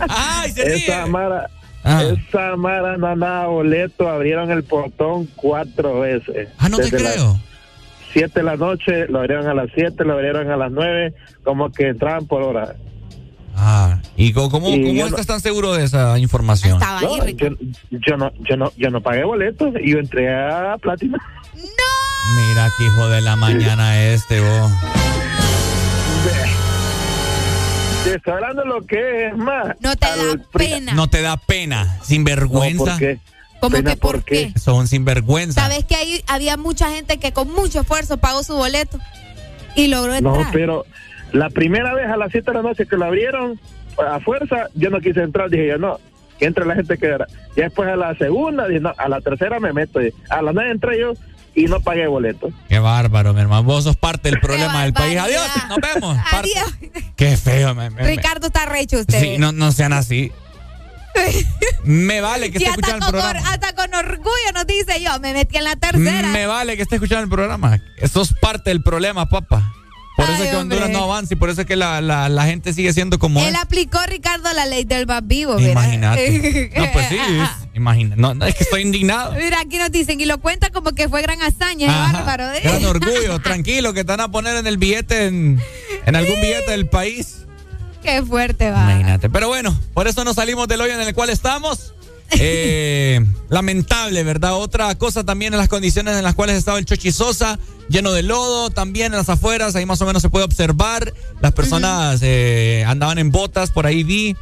Ay, 0.08 0.52
se 0.52 0.64
ríe. 0.64 0.76
Esa 0.76 1.04
Mara, 1.06 1.50
ah. 1.84 2.02
esa 2.02 2.56
Mara 2.56 2.96
no 2.96 3.14
nada 3.14 3.46
boleto, 3.46 4.08
abrieron 4.08 4.50
el 4.50 4.64
portón 4.64 5.28
cuatro 5.36 6.00
veces. 6.00 6.48
Ah, 6.58 6.68
no 6.68 6.78
te 6.78 6.90
creo. 6.90 7.38
Siete 8.12 8.40
de 8.40 8.44
la 8.44 8.56
noche, 8.56 9.06
lo 9.08 9.20
abrieron 9.20 9.46
a 9.48 9.54
las 9.54 9.70
siete, 9.74 10.04
lo 10.04 10.14
abrieron 10.14 10.50
a 10.50 10.56
las 10.56 10.70
nueve, 10.70 11.14
como 11.42 11.70
que 11.72 11.88
entraban 11.88 12.26
por 12.26 12.42
hora. 12.42 12.76
Ah, 13.56 14.00
¿y 14.16 14.32
cómo, 14.32 14.50
cómo, 14.50 14.68
estás 14.68 15.26
tan 15.26 15.40
seguro 15.40 15.74
de 15.74 15.84
esa 15.84 16.18
información? 16.18 16.80
No, 16.80 17.26
yo, 17.26 17.48
yo, 17.90 18.16
no, 18.16 18.32
yo 18.40 18.56
no, 18.56 18.72
yo 18.76 18.90
no 18.90 19.00
pagué 19.00 19.24
boletos, 19.24 19.74
yo 19.84 19.98
entré 19.98 20.32
a 20.34 20.76
Platina. 20.78 21.18
¡No! 21.54 22.34
Mira 22.36 22.68
qué 22.76 22.84
hijo 22.84 23.08
de 23.08 23.20
la 23.20 23.36
mañana 23.36 24.02
este, 24.02 24.40
vos. 24.40 24.72
Te 28.04 28.16
estoy 28.16 28.34
hablando 28.34 28.62
de 28.62 28.68
lo 28.68 28.82
que 28.82 29.26
es 29.28 29.36
más. 29.36 29.76
No 29.80 29.96
te 29.96 30.06
da 30.06 30.36
pena. 30.52 30.92
No 30.92 31.08
te 31.08 31.22
da 31.22 31.36
pena, 31.38 31.98
sinvergüenza. 32.02 32.84
¿Por 32.84 32.98
qué? 32.98 33.18
¿Cómo 33.60 33.82
que 33.82 33.96
por, 33.96 34.24
qué? 34.24 34.52
Son 34.58 34.86
sinvergüenza. 34.88 35.62
Sabes 35.62 35.86
que 35.86 35.96
ahí 35.96 36.22
había 36.26 36.58
mucha 36.58 36.90
gente 36.90 37.18
que 37.18 37.32
con 37.32 37.50
mucho 37.50 37.80
esfuerzo 37.80 38.18
pagó 38.18 38.42
su 38.42 38.54
boleto 38.54 38.98
y 39.74 39.88
logró 39.88 40.14
entrar. 40.14 40.36
No, 40.36 40.46
pero 40.52 40.84
la 41.32 41.48
primera 41.48 41.94
vez 41.94 42.06
a 42.10 42.18
las 42.18 42.30
7 42.30 42.50
de 42.50 42.56
la 42.58 42.62
noche 42.62 42.84
que 42.84 42.96
lo 42.96 43.06
abrieron, 43.06 43.58
a 43.96 44.20
fuerza, 44.20 44.68
yo 44.74 44.90
no 44.90 45.00
quise 45.00 45.22
entrar, 45.22 45.48
dije 45.48 45.68
yo, 45.68 45.78
no, 45.78 45.98
que 46.38 46.44
entre 46.44 46.66
la 46.66 46.74
gente 46.74 46.98
que 46.98 47.06
era. 47.06 47.26
Y 47.56 47.62
después 47.62 47.88
a 47.88 47.96
la 47.96 48.14
segunda, 48.16 48.68
dije, 48.68 48.80
no, 48.80 48.92
a 48.98 49.08
la 49.08 49.22
tercera 49.22 49.58
me 49.60 49.72
meto. 49.72 49.98
A 50.28 50.42
la 50.42 50.52
nueve 50.52 50.70
entré 50.70 51.00
yo 51.00 51.14
y 51.54 51.64
no 51.64 51.80
pagué 51.80 52.06
boleto. 52.06 52.50
Qué 52.68 52.78
bárbaro, 52.78 53.32
mi 53.32 53.40
hermano. 53.40 53.62
Vos 53.62 53.84
sos 53.84 53.96
parte 53.96 54.30
del 54.30 54.40
problema 54.40 54.82
del 54.82 54.92
país. 54.92 55.18
Adiós, 55.18 55.46
nos 55.68 55.78
vemos. 55.78 56.18
Adiós. 56.32 56.74
Qué 57.16 57.36
feo. 57.36 57.74
Ricardo 57.98 58.48
está 58.48 58.66
recho 58.66 58.98
usted. 58.98 59.20
Sí, 59.20 59.38
no, 59.38 59.52
no 59.52 59.72
sean 59.72 59.92
así. 59.92 60.32
me 61.84 62.20
vale 62.20 62.50
que 62.50 62.58
esté 62.58 62.70
escuchando 62.70 63.06
el 63.06 63.12
programa. 63.12 63.48
hasta 63.48 63.72
con 63.74 63.94
orgullo 63.94 64.52
nos 64.52 64.66
dice 64.66 65.00
yo, 65.00 65.20
me 65.20 65.32
metí 65.32 65.56
en 65.56 65.64
la 65.64 65.76
tercera. 65.76 66.28
Me 66.28 66.46
vale 66.46 66.76
que 66.76 66.82
esté 66.82 66.96
escuchando 66.96 67.22
el 67.24 67.30
programa. 67.30 67.80
Eso 67.98 68.22
es 68.22 68.34
parte 68.40 68.70
del 68.70 68.82
problema, 68.82 69.28
papá. 69.28 69.72
Por 70.16 70.30
eso 70.30 70.44
es 70.44 70.50
que 70.50 70.56
Honduras 70.56 70.90
no 70.90 71.04
avanza 71.04 71.34
y 71.34 71.36
por 71.36 71.50
eso 71.50 71.62
es 71.62 71.66
que 71.66 71.74
la, 71.74 72.00
la, 72.00 72.28
la 72.28 72.44
gente 72.44 72.72
sigue 72.72 72.92
siendo 72.92 73.18
como 73.18 73.40
Él 73.40 73.56
aplicó, 73.56 73.98
Ricardo, 74.06 74.52
la 74.52 74.64
ley 74.64 74.84
del 74.84 75.06
más 75.06 75.26
vivo. 75.26 75.58
Imagínate. 75.58 76.70
no, 76.76 76.92
pues 76.92 77.08
sí, 77.08 77.18
imagina. 77.74 78.16
No, 78.16 78.32
es 78.44 78.54
que 78.54 78.64
estoy 78.64 78.82
indignado. 78.82 79.32
Mira, 79.36 79.60
aquí 79.60 79.78
nos 79.78 79.90
dicen 79.90 80.20
y 80.20 80.26
lo 80.26 80.38
cuenta 80.38 80.70
como 80.70 80.92
que 80.92 81.08
fue 81.08 81.22
gran 81.22 81.42
hazaña, 81.42 82.12
bárbaro. 82.12 82.52
¿eh? 82.52 82.60
Gran 82.62 82.84
orgullo, 82.84 83.38
tranquilo, 83.40 83.92
que 83.92 84.04
te 84.04 84.12
van 84.12 84.20
a 84.20 84.30
poner 84.30 84.56
en 84.56 84.66
el 84.66 84.78
billete, 84.78 85.26
en, 85.26 85.60
en 86.06 86.16
algún 86.16 86.40
billete 86.40 86.70
del 86.70 86.88
país. 86.88 87.44
Qué 88.02 88.22
fuerte 88.22 88.70
va. 88.70 88.82
Imagínate. 88.84 89.30
Pero 89.30 89.48
bueno, 89.48 89.78
por 89.94 90.06
eso 90.06 90.24
nos 90.24 90.36
salimos 90.36 90.68
del 90.68 90.80
hoyo 90.80 90.94
en 90.94 91.00
el 91.00 91.14
cual 91.14 91.30
estamos. 91.30 91.92
Eh, 92.40 93.24
lamentable, 93.48 94.24
¿verdad? 94.24 94.54
Otra 94.54 94.92
cosa 94.96 95.22
también 95.22 95.52
en 95.52 95.58
las 95.58 95.68
condiciones 95.68 96.16
en 96.16 96.24
las 96.24 96.34
cuales 96.34 96.56
estaba 96.56 96.78
el 96.78 96.84
Chochizosa, 96.84 97.60
lleno 97.88 98.12
de 98.12 98.22
lodo, 98.22 98.70
también 98.70 99.12
en 99.12 99.18
las 99.18 99.28
afueras, 99.28 99.76
ahí 99.76 99.86
más 99.86 100.00
o 100.00 100.06
menos 100.06 100.22
se 100.22 100.30
puede 100.30 100.44
observar. 100.44 101.12
Las 101.40 101.52
personas 101.52 102.20
eh, 102.22 102.84
andaban 102.88 103.18
en 103.18 103.30
botas, 103.30 103.70
por 103.70 103.86
ahí 103.86 104.02
vi. 104.02 104.36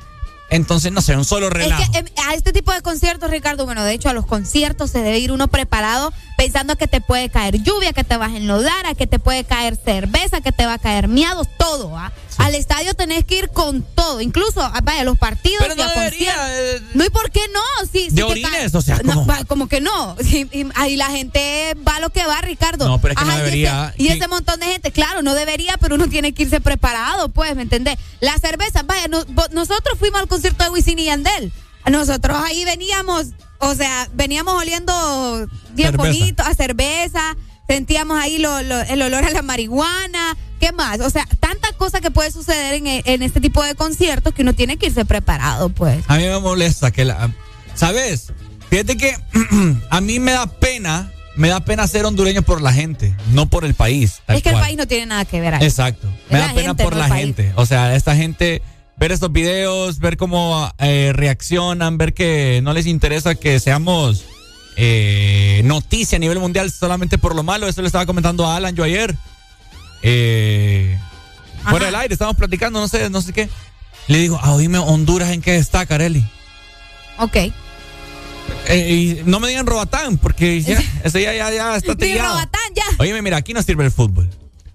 Entonces, 0.52 0.92
no 0.92 1.00
sé, 1.00 1.16
un 1.16 1.24
solo 1.24 1.48
relajo. 1.48 1.82
Es 1.82 1.88
que 1.88 1.98
em, 1.98 2.06
a 2.28 2.34
este 2.34 2.52
tipo 2.52 2.72
de 2.72 2.82
conciertos, 2.82 3.30
Ricardo, 3.30 3.64
bueno, 3.64 3.84
de 3.84 3.94
hecho 3.94 4.10
a 4.10 4.12
los 4.12 4.26
conciertos 4.26 4.90
se 4.90 5.00
debe 5.00 5.18
ir 5.18 5.32
uno 5.32 5.48
preparado 5.48 6.12
pensando 6.36 6.76
que 6.76 6.86
te 6.86 7.00
puede 7.00 7.30
caer 7.30 7.62
lluvia, 7.62 7.92
que 7.94 8.04
te 8.04 8.16
vas 8.18 8.32
a 8.32 8.36
enlodar, 8.36 8.84
a 8.86 8.94
que 8.94 9.06
te 9.06 9.18
puede 9.18 9.44
caer 9.44 9.76
cerveza, 9.76 10.42
que 10.42 10.52
te 10.52 10.66
va 10.66 10.74
a 10.74 10.78
caer 10.78 11.08
miado, 11.08 11.44
todo. 11.44 11.96
¿ah? 11.96 12.12
Al 12.42 12.56
estadio 12.56 12.92
tenés 12.94 13.24
que 13.24 13.38
ir 13.38 13.50
con 13.50 13.82
todo, 13.82 14.20
incluso, 14.20 14.60
ah, 14.62 14.80
vaya, 14.82 15.04
los 15.04 15.16
partidos. 15.16 15.58
Pero 15.60 15.76
no 15.76 15.88
debería, 15.88 16.34
eh, 16.50 16.82
no, 16.94 17.04
¿y 17.04 17.10
por 17.10 17.30
qué 17.30 17.40
no? 17.54 17.86
Si, 17.90 18.10
de 18.10 18.24
orines, 18.24 18.74
o 18.74 18.82
sea. 18.82 18.98
No, 19.04 19.24
como 19.46 19.68
que 19.68 19.80
no. 19.80 20.16
ahí 20.74 20.96
la 20.96 21.06
gente 21.06 21.76
va 21.86 22.00
lo 22.00 22.10
que 22.10 22.26
va, 22.26 22.40
Ricardo. 22.40 22.88
No, 22.88 23.00
pero 23.00 23.14
es 23.14 23.20
que 23.20 23.24
no 23.26 23.36
debería. 23.36 23.94
Y 23.96 24.08
ese, 24.08 24.26
montón 24.26 24.58
de 24.58 24.66
gente, 24.66 24.90
claro, 24.90 25.22
no 25.22 25.34
debería, 25.34 25.76
pero 25.78 25.94
uno 25.94 26.08
tiene 26.08 26.32
que 26.32 26.42
irse 26.42 26.60
preparado, 26.60 27.28
pues, 27.28 27.54
¿me 27.54 27.62
entendés? 27.62 27.96
La 28.18 28.36
cerveza, 28.38 28.82
vaya, 28.82 29.06
nosotros 29.52 29.98
fuimos 29.98 30.20
al 30.20 30.26
concierto 30.26 30.64
de 30.64 30.70
Wisin 30.70 30.98
y 30.98 31.04
Yandel. 31.04 31.52
Nosotros 31.88 32.36
ahí 32.44 32.64
veníamos, 32.64 33.28
o 33.58 33.74
sea, 33.76 34.08
veníamos 34.14 34.54
oliendo 34.54 35.48
bien 35.74 35.96
bonito 35.96 36.42
a 36.42 36.54
cerveza 36.54 37.36
sentíamos 37.68 38.18
ahí 38.18 38.38
lo, 38.38 38.58
el 38.58 39.02
olor 39.02 39.24
a 39.24 39.30
la 39.30 39.42
marihuana, 39.42 40.36
¿qué 40.60 40.72
más? 40.72 41.00
O 41.00 41.10
sea, 41.10 41.26
tantas 41.40 41.72
cosas 41.72 42.00
que 42.00 42.10
puede 42.10 42.30
suceder 42.30 42.74
en, 42.74 42.86
en, 42.86 43.22
este 43.22 43.40
tipo 43.40 43.62
de 43.62 43.74
conciertos 43.74 44.34
que 44.34 44.42
uno 44.42 44.54
tiene 44.54 44.76
que 44.76 44.86
irse 44.86 45.04
preparado, 45.04 45.68
pues. 45.68 46.04
A 46.08 46.16
mí 46.16 46.24
me 46.24 46.38
molesta 46.38 46.90
que 46.90 47.04
la... 47.04 47.32
¿Sabes? 47.74 48.32
Fíjate 48.68 48.96
que 48.96 49.16
a 49.90 50.00
mí 50.00 50.18
me 50.18 50.32
da 50.32 50.46
pena, 50.46 51.12
me 51.36 51.48
da 51.48 51.60
pena 51.60 51.86
ser 51.86 52.04
hondureño 52.04 52.42
por 52.42 52.60
la 52.60 52.72
gente, 52.72 53.14
no 53.32 53.48
por 53.48 53.64
el 53.64 53.74
país. 53.74 54.22
Es 54.28 54.42
que 54.42 54.50
el 54.50 54.56
país 54.56 54.76
no 54.76 54.86
tiene 54.86 55.06
nada 55.06 55.24
que 55.24 55.40
ver 55.40 55.54
ahí. 55.54 55.64
Exacto. 55.64 56.08
me 56.30 56.38
da 56.38 56.52
pena 56.54 56.74
por 56.74 56.96
la 56.96 57.08
gente. 57.14 57.52
O 57.56 57.66
sea, 57.66 57.94
esta 57.94 58.16
gente 58.16 58.62
ver 58.96 59.12
estos 59.12 59.32
videos, 59.32 59.98
ver 59.98 60.16
cómo 60.16 60.70
eh, 60.78 61.12
reaccionan, 61.14 61.98
ver 61.98 62.14
que 62.14 62.60
no 62.62 62.72
les 62.72 62.86
interesa 62.86 63.34
que 63.34 63.58
seamos 63.58 64.24
eh, 64.76 65.60
noticia 65.64 66.16
a 66.16 66.18
nivel 66.18 66.38
mundial 66.38 66.70
solamente 66.70 67.18
por 67.18 67.34
lo 67.34 67.42
malo. 67.42 67.68
Eso 67.68 67.82
le 67.82 67.86
estaba 67.86 68.06
comentando 68.06 68.46
a 68.46 68.56
Alan 68.56 68.74
yo 68.74 68.84
ayer. 68.84 69.16
Eh, 70.02 70.98
fuera 71.68 71.86
del 71.86 71.94
aire, 71.94 72.14
estábamos 72.14 72.36
platicando, 72.36 72.80
no 72.80 72.88
sé, 72.88 73.08
no 73.10 73.22
sé 73.22 73.32
qué. 73.32 73.48
Le 74.08 74.18
digo, 74.18 74.38
ah, 74.42 74.52
oíme, 74.52 74.78
Honduras 74.78 75.30
en 75.30 75.42
qué 75.42 75.56
está, 75.56 75.86
Carelli. 75.86 76.24
Ok. 77.18 77.36
Eh, 78.68 78.90
y 78.90 79.22
no 79.24 79.40
me 79.40 79.48
digan 79.48 79.66
Robatán, 79.66 80.18
porque 80.18 80.60
ya, 80.62 80.82
ese 81.04 81.22
ya, 81.22 81.32
ya, 81.32 81.50
ya 81.52 81.76
está 81.76 81.94
sí, 81.98 82.18
Robatán, 82.18 82.74
ya. 82.74 82.84
Oíme, 82.98 83.22
mira, 83.22 83.36
aquí 83.36 83.52
no 83.52 83.62
sirve 83.62 83.84
el 83.84 83.92
fútbol. 83.92 84.28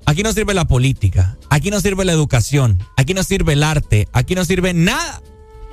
Aquí 0.06 0.24
no 0.24 0.32
sirve 0.32 0.54
la 0.54 0.66
política. 0.66 1.38
Aquí 1.50 1.70
no 1.70 1.82
sirve 1.82 2.06
la 2.06 2.14
educación. 2.14 2.82
Aquí 2.96 3.14
no 3.14 3.24
sirve 3.24 3.54
el 3.54 3.64
arte. 3.64 4.08
Aquí 4.14 4.36
no 4.36 4.46
sirve 4.46 4.74
nada. 4.74 5.22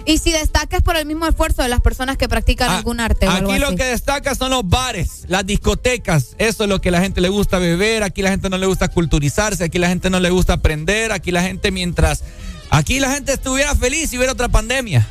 Y 0.06 0.18
si 0.18 0.32
destacas 0.32 0.82
por 0.82 0.96
el 0.96 1.06
mismo 1.06 1.26
esfuerzo 1.26 1.62
de 1.62 1.68
las 1.68 1.80
personas 1.80 2.18
que 2.18 2.28
practican 2.28 2.70
ah, 2.70 2.76
algún 2.78 3.00
arte. 3.00 3.26
O 3.26 3.30
aquí 3.30 3.58
lo 3.58 3.74
que 3.74 3.84
destaca 3.84 4.34
son 4.34 4.50
los 4.50 4.68
bares, 4.68 5.24
las 5.28 5.46
discotecas. 5.46 6.34
Eso 6.38 6.64
es 6.64 6.68
lo 6.68 6.80
que 6.80 6.90
la 6.90 7.00
gente 7.00 7.20
le 7.20 7.30
gusta 7.30 7.58
beber. 7.58 8.02
Aquí 8.02 8.20
la 8.20 8.30
gente 8.30 8.50
no 8.50 8.58
le 8.58 8.66
gusta 8.66 8.88
culturizarse. 8.88 9.64
Aquí 9.64 9.78
la 9.78 9.88
gente 9.88 10.10
no 10.10 10.20
le 10.20 10.30
gusta 10.30 10.54
aprender. 10.54 11.12
Aquí 11.12 11.30
la 11.30 11.42
gente 11.42 11.70
mientras... 11.70 12.22
Aquí 12.70 12.98
la 12.98 13.10
gente 13.12 13.32
estuviera 13.32 13.74
feliz 13.74 14.10
si 14.10 14.16
hubiera 14.16 14.32
otra 14.32 14.48
pandemia. 14.48 15.06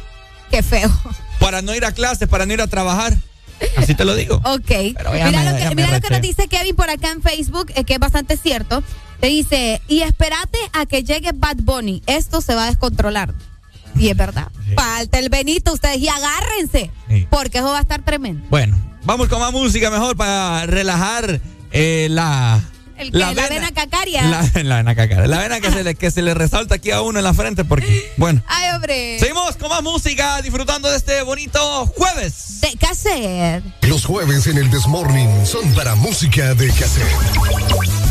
Qué 0.52 0.62
feo. 0.62 0.92
Para 1.40 1.62
no 1.62 1.74
ir 1.74 1.86
a 1.86 1.92
clases, 1.92 2.28
para 2.28 2.46
no 2.46 2.54
ir 2.54 2.62
a 2.62 2.68
trabajar. 2.68 3.18
Así 3.78 3.96
te 3.96 4.06
lo 4.06 4.16
digo. 4.16 4.42
Ok. 4.46 4.70
mira, 4.70 5.04
lo, 5.04 5.12
que, 5.12 5.76
mira 5.76 5.92
lo, 5.92 6.02
que, 6.02 6.10
nos 6.10 6.22
dice 6.22 6.48
Kevin 6.48 6.76
por 6.76 6.90
acá 6.90 7.12
en 7.12 7.22
Facebook, 7.22 7.72
eh, 7.76 7.84
que 7.84 7.94
es 7.94 8.00
bastante 8.00 8.38
cierto. 8.38 8.84
Te 9.20 9.28
dice, 9.28 9.82
y 9.88 10.02
espérate 10.02 10.58
a 10.74 10.86
que 10.86 11.04
llegue 11.04 11.32
Bad 11.34 11.58
Bunny. 11.62 12.04
Esto 12.06 12.42
se 12.42 12.54
va 12.56 12.66
a 12.66 12.68
descontrolar. 12.68 13.34
Y 13.96 14.10
es 14.10 14.18
verdad. 14.18 14.48
Falta 14.76 15.20
el 15.20 15.30
Benito, 15.30 15.74
ustedes 15.74 15.98
y 15.98 16.08
agárrense. 16.08 16.92
Porque 17.30 17.60
eso 17.60 17.68
va 17.68 17.80
a 17.80 17.82
estar 17.82 18.04
tremendo. 18.04 18.46
Bueno, 18.50 18.78
vamos 19.04 19.28
con 19.28 19.40
más 19.40 19.52
música 19.52 19.90
mejor 19.90 20.16
para 20.16 20.66
relajar 20.66 21.40
eh, 21.72 22.08
la. 22.10 22.62
la, 23.12 23.34
vena, 23.34 23.72
cacaria. 23.72 24.24
La, 24.64 24.78
vena 24.78 24.96
cacaria. 24.96 25.28
La 25.28 25.40
vena 25.40 25.60
que 25.60 25.72
se, 25.72 25.84
le, 25.84 25.96
que 25.96 26.12
se 26.12 26.22
le 26.22 26.34
resalta 26.34 26.76
aquí 26.76 26.92
a 26.92 27.02
uno 27.02 27.20
en 27.20 27.26
la 27.26 27.34
frente 27.34 27.66
porque, 27.66 28.12
bueno. 28.18 28.42
Ay, 28.48 28.70
hombre. 28.76 29.20
Seguimos 29.20 29.56
con 29.58 29.70
más 29.70 29.84
música, 29.84 30.42
disfrutando 30.42 30.90
de 30.90 30.98
este 30.98 31.22
bonito 31.24 31.86
jueves. 31.88 32.62
De 32.62 32.76
cassette. 32.78 33.64
Los 33.82 34.06
jueves 34.06 34.48
en 34.48 34.58
el 34.58 34.70
Desmorning 34.70 35.46
son 35.46 35.72
para 35.74 35.96
música 35.96 36.54
de 36.54 36.68
cassette. 36.70 38.03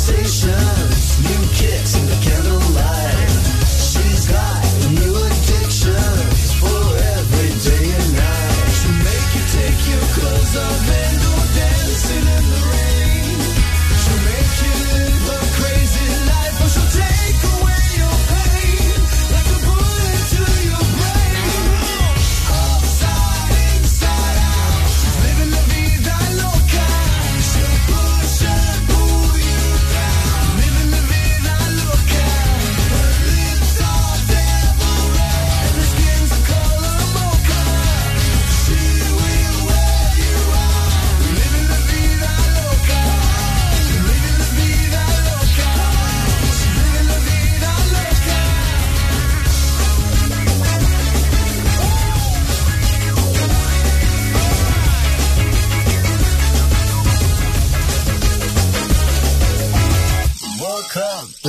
Conversations, 0.00 1.20
new 1.20 1.48
kicks 1.52 1.94
in 1.94 2.06
the 2.06 2.39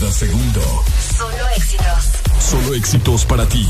Cada 0.00 0.12
segundo. 0.12 0.60
Solo 1.16 1.48
éxitos. 1.56 2.04
Solo 2.40 2.74
éxitos 2.74 3.24
para 3.26 3.46
ti. 3.46 3.66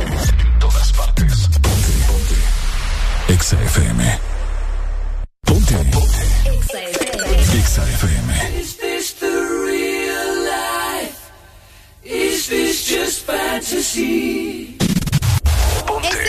En 0.00 0.58
todas 0.58 0.92
partes. 0.92 1.48
Ponte, 1.62 1.92
ponte. 2.08 3.32
Exa 3.32 3.56
FM. 3.62 4.20
Ponte. 5.42 5.74
Ponte. 5.92 6.22
Exa 7.58 7.82
FM. 7.82 8.60
Is 8.60 8.76
this 8.78 9.14
the 9.20 9.30
real 9.66 10.44
life? 10.44 11.30
Is 12.02 12.48
this 12.48 12.88
just 12.88 13.24
fantasy? 13.24 14.77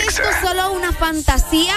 ¿Es 0.10 0.18
esto 0.18 0.48
solo 0.48 0.72
una 0.72 0.92
fantasía? 0.92 1.76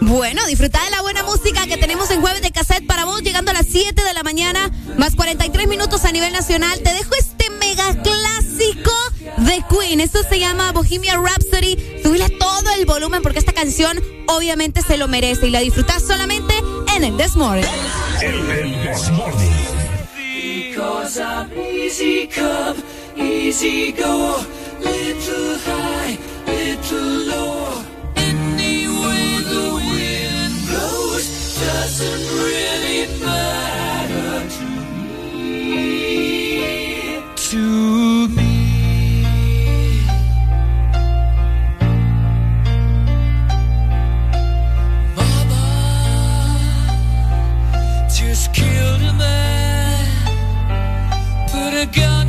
Bueno, 0.00 0.44
disfruta 0.46 0.82
de 0.82 0.90
la 0.90 1.00
buena 1.00 1.22
música 1.22 1.64
que 1.68 1.76
tenemos 1.76 2.10
en 2.10 2.20
jueves 2.20 2.42
de 2.42 2.50
cassette 2.50 2.84
para 2.84 3.04
vos, 3.04 3.22
llegando 3.22 3.52
a 3.52 3.54
las 3.54 3.66
7 3.66 4.02
de 4.02 4.14
la 4.14 4.24
mañana, 4.24 4.68
más 4.96 5.14
43 5.14 5.68
minutos 5.68 6.04
a 6.04 6.10
nivel 6.10 6.32
nacional. 6.32 6.80
Te 6.82 6.92
dejo 6.92 7.14
este 7.16 7.48
mega 7.50 7.94
clásico 8.02 8.90
de 9.36 9.62
Queen. 9.70 10.00
Esto 10.00 10.24
se 10.28 10.40
llama 10.40 10.72
Bohemian 10.72 11.24
Rhapsody. 11.24 12.00
Subile 12.02 12.28
todo 12.30 12.68
el 12.76 12.84
volumen 12.84 13.22
porque 13.22 13.38
esta 13.38 13.52
canción 13.52 14.02
obviamente 14.26 14.82
se 14.82 14.96
lo 14.96 15.06
merece 15.06 15.46
y 15.46 15.50
la 15.50 15.60
disfrutas 15.60 16.02
solamente 16.02 16.54
en 16.96 17.04
el 17.04 17.16
This 17.16 17.36
Morning. 17.36 17.62
Because 20.16 21.20
I'm 21.20 21.48
easy 21.56 22.28
come, 22.28 22.82
easy 23.16 23.92
go, 23.92 24.38
little 24.80 25.58
high, 25.64 26.18
little 26.68 27.10
low. 27.30 27.82
Any 28.16 28.86
way 29.02 29.24
the 29.52 29.66
wind 29.88 30.54
blows 30.66 31.26
doesn't 31.60 32.24
really 32.44 33.00
matter 33.24 34.34
to 34.56 34.66
me. 35.34 35.92
To 37.50 37.64
me. 38.36 38.54
Mama 45.16 45.66
just 48.14 48.44
killed 48.52 49.02
a 49.02 49.12
man. 49.14 50.06
Put 51.50 51.72
a 51.84 51.86
gun 52.00 52.28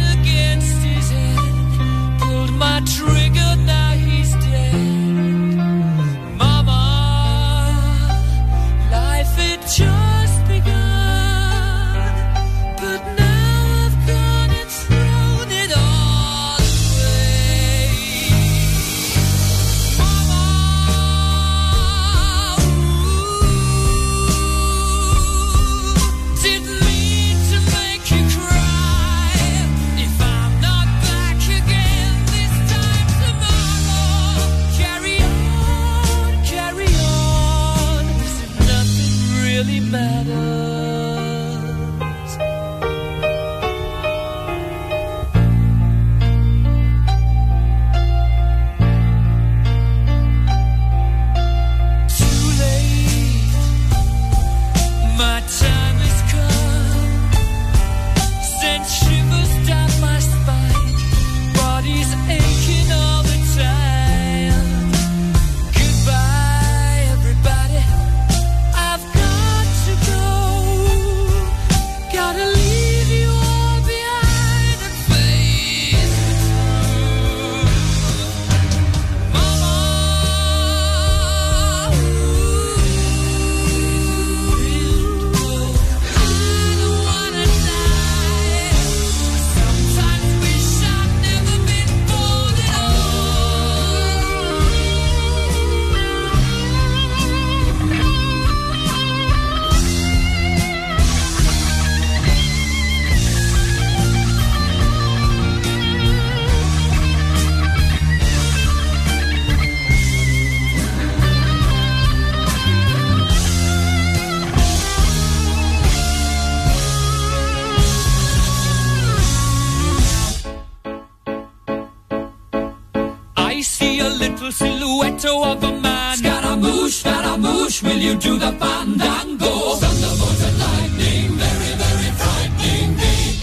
little 124.50 124.68
silhouette 124.68 125.26
of 125.26 125.64
a 125.64 125.72
man. 125.82 126.18
Scaramouche, 126.18 126.94
Scaramouche, 126.94 127.84
will 127.84 127.98
you 127.98 128.16
do 128.16 128.40
the 128.40 128.52
fandango? 128.54 129.76
Thunderbolt 129.76 130.42
and 130.48 130.60
lightning, 130.60 131.32
very, 131.38 131.74
very 131.82 132.12
frightening 132.20 132.96
me. 132.98 133.42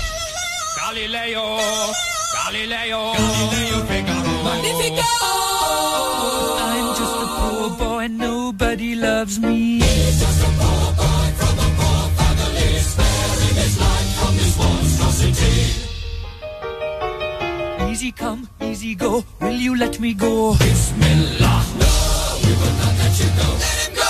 Galileo, 0.78 1.46
Galileo, 2.34 3.14
Galileo 3.14 3.78
Figaro. 3.88 4.34
Magnifico! 4.46 5.12
I'm 6.58 6.88
just 6.98 7.16
a 7.22 7.26
poor 7.38 7.70
boy, 7.78 8.06
nobody 8.08 8.94
loves 8.94 9.38
me. 9.38 9.65
Easy 18.06 18.12
come, 18.14 18.48
easy 18.62 18.94
go. 18.94 19.24
Will 19.40 19.50
you 19.58 19.74
let 19.76 19.98
me 19.98 20.14
go? 20.14 20.54
Bismillah. 20.58 21.64
No, 21.74 21.90
we 22.38 22.52
will 22.54 22.74
not 22.78 22.94
let 23.02 23.18
you 23.18 23.26
go. 23.34 23.46
Let 23.58 23.78
him 23.82 23.94
go. 23.98 24.06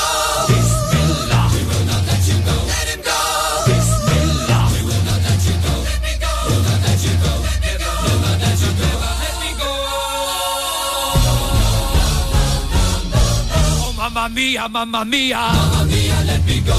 Bismillah. 0.53 1.49
We 1.57 1.61
will 1.65 1.85
not 1.89 2.05
let 2.05 2.29
you 2.29 2.37
go. 2.45 2.57
Let 2.69 2.89
him 2.93 3.01
go. 3.01 3.17
Bismillah. 3.65 4.69
We 4.77 4.81
will 4.85 5.01
not 5.09 5.21
let 5.25 5.41
you 5.49 5.57
go. 5.65 5.73
Let 5.89 6.01
me 6.05 6.13
go. 6.21 6.29
Will 6.45 6.61
not 6.69 6.79
let 6.85 7.01
you 7.09 7.15
go. 7.25 7.33
Let 7.41 7.57
go. 7.81 7.89
Let 8.45 8.61
you 8.61 8.73
go. 8.77 8.89
Let 9.25 9.35
me 9.41 9.51
go. 9.57 9.71
Oh, 13.57 13.95
mamma 13.97 14.29
mia, 14.29 14.69
mamma 14.69 15.05
mia. 15.07 15.41
Mamma 15.41 15.83
mia, 15.89 16.19
let 16.29 16.45
me 16.45 16.61
go. 16.61 16.77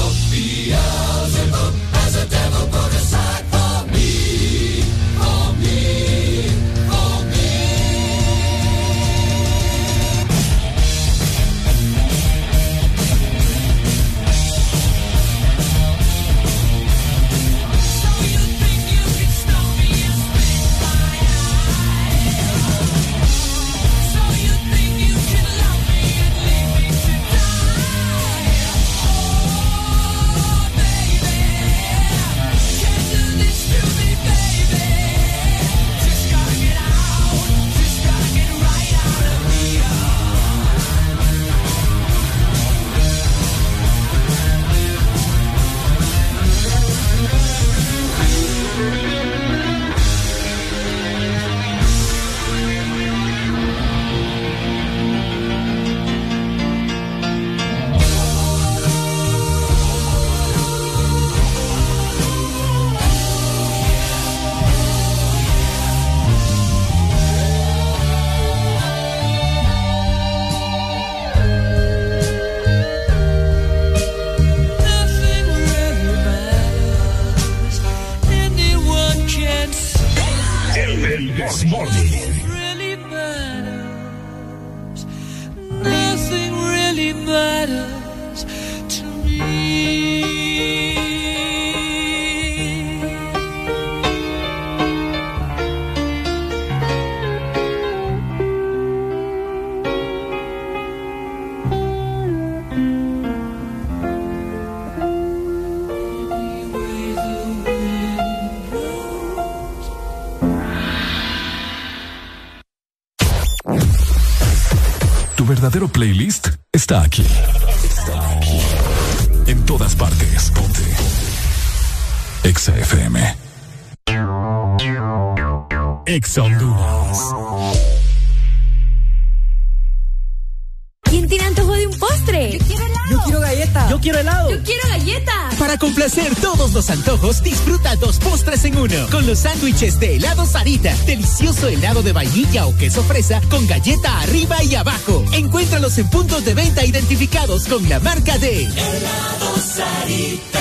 Sándwiches 139.68 140.00
de 140.00 140.16
helado 140.16 140.46
Sarita. 140.46 140.94
Delicioso 141.04 141.68
helado 141.68 142.02
de 142.02 142.12
vainilla 142.12 142.66
o 142.66 142.74
queso 142.74 143.02
fresa 143.02 143.40
con 143.50 143.66
galleta 143.66 144.20
arriba 144.20 144.62
y 144.62 144.74
abajo. 144.74 145.24
Encuéntralos 145.32 145.98
en 145.98 146.08
puntos 146.08 146.44
de 146.44 146.54
venta 146.54 146.84
identificados 146.84 147.66
con 147.66 147.86
la 147.88 148.00
marca 148.00 148.38
de 148.38 148.64
Helado 148.64 149.56
Sarita. 149.60 150.60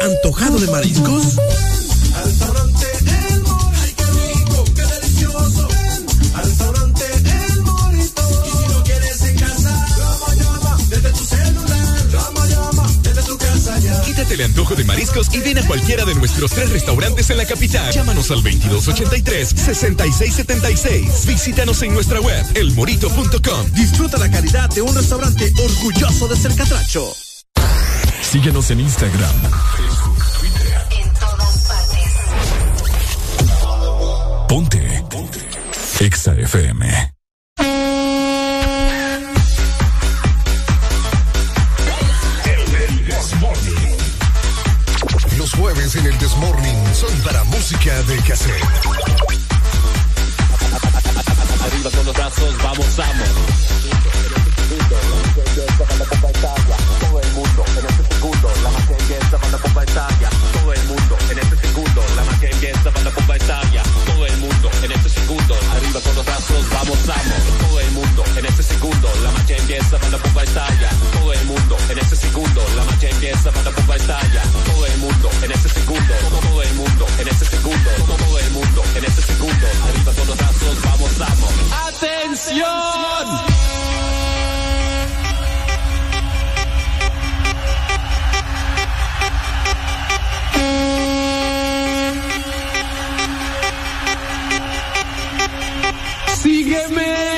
¿Antojado 0.00 0.58
de 0.58 0.66
mariscos? 0.72 1.36
Antojo 14.54 14.76
de 14.76 14.84
mariscos 14.84 15.34
y 15.34 15.40
ven 15.40 15.58
a 15.58 15.66
cualquiera 15.66 16.04
de 16.04 16.14
nuestros 16.14 16.52
tres 16.52 16.70
restaurantes 16.70 17.28
en 17.28 17.38
la 17.38 17.44
capital. 17.44 17.92
Llámanos 17.92 18.30
al 18.30 18.40
2283-6676. 18.44 21.26
Visítanos 21.26 21.82
en 21.82 21.92
nuestra 21.92 22.20
web, 22.20 22.46
elmorito.com. 22.54 23.72
Disfruta 23.72 24.16
la 24.16 24.30
calidad 24.30 24.70
de 24.70 24.82
un 24.82 24.94
restaurante 24.94 25.52
orgulloso 25.58 26.28
de 26.28 26.36
ser 26.36 26.54
catracho. 26.54 27.04
Síguenos 28.22 28.70
en 28.70 28.78
Instagram, 28.78 29.34
En 30.90 31.12
todas 31.14 31.58
partes. 31.66 32.12
Ponte. 34.48 35.04
Ponte. 35.10 35.40
Exa 35.98 36.32
FM. 36.34 37.13
En 45.96 46.06
el 46.06 46.18
Desmorning 46.18 46.94
son 46.94 47.16
para 47.20 47.44
música 47.44 48.02
de 48.02 48.16
cassette. 48.22 48.64
Arriba 51.62 51.90
con 51.90 52.06
los 52.06 52.14
brazos, 52.14 52.56
vamos, 52.62 52.96
vamos. 52.96 53.28
Todo 57.00 57.20
el 57.20 57.32
mundo 57.32 57.64
en 57.78 57.86
este 57.86 58.14
segundo, 58.14 58.50
la 58.62 58.70
magia 58.70 58.96
empieza 58.98 59.38
cuando 59.38 59.56
la 59.56 59.62
bomba 59.62 59.84
estalla. 59.84 60.30
Todo 60.52 60.72
el 60.72 60.84
mundo 60.84 61.16
en 61.30 61.38
este 61.38 61.56
segundo, 61.56 62.04
la 62.16 62.24
magia 62.24 62.50
empieza 62.50 62.90
cuando 62.90 63.10
la 63.10 63.16
bomba 63.16 63.36
estalla. 63.36 63.82
Todo 64.06 64.26
el 64.26 64.36
mundo 64.38 64.70
en 64.82 64.92
este 64.92 65.08
segundo, 65.08 65.54
arriba 65.70 66.00
con 66.00 66.14
los 66.16 66.26
brazos, 66.26 66.70
vamos, 66.70 67.06
vamos. 67.06 67.42
Todo 67.60 67.80
el 67.80 67.90
mundo 67.92 68.24
en 68.36 68.46
este 68.46 68.62
segundo, 68.62 69.08
la 69.22 69.30
magia 69.30 69.56
empieza 69.58 69.98
cuando 69.98 70.18
la 70.18 70.24
bomba 70.24 70.42
estalla. 70.42 70.90
Todo 71.12 71.32
el 71.32 71.44
mundo 71.44 71.76
en 71.88 71.98
este 71.98 72.16
segundo, 72.16 72.66
la 72.76 72.84
magia 72.84 73.10
empieza 73.10 73.50
cuando 73.52 73.70
la 73.70 73.76
bomba 73.76 73.96
estalla. 73.96 74.42
Todo 74.66 74.86
el 74.86 74.98
mundo 74.98 75.30
en 75.42 75.52
¡Atención! 82.34 82.64
Sígueme. 96.42 97.33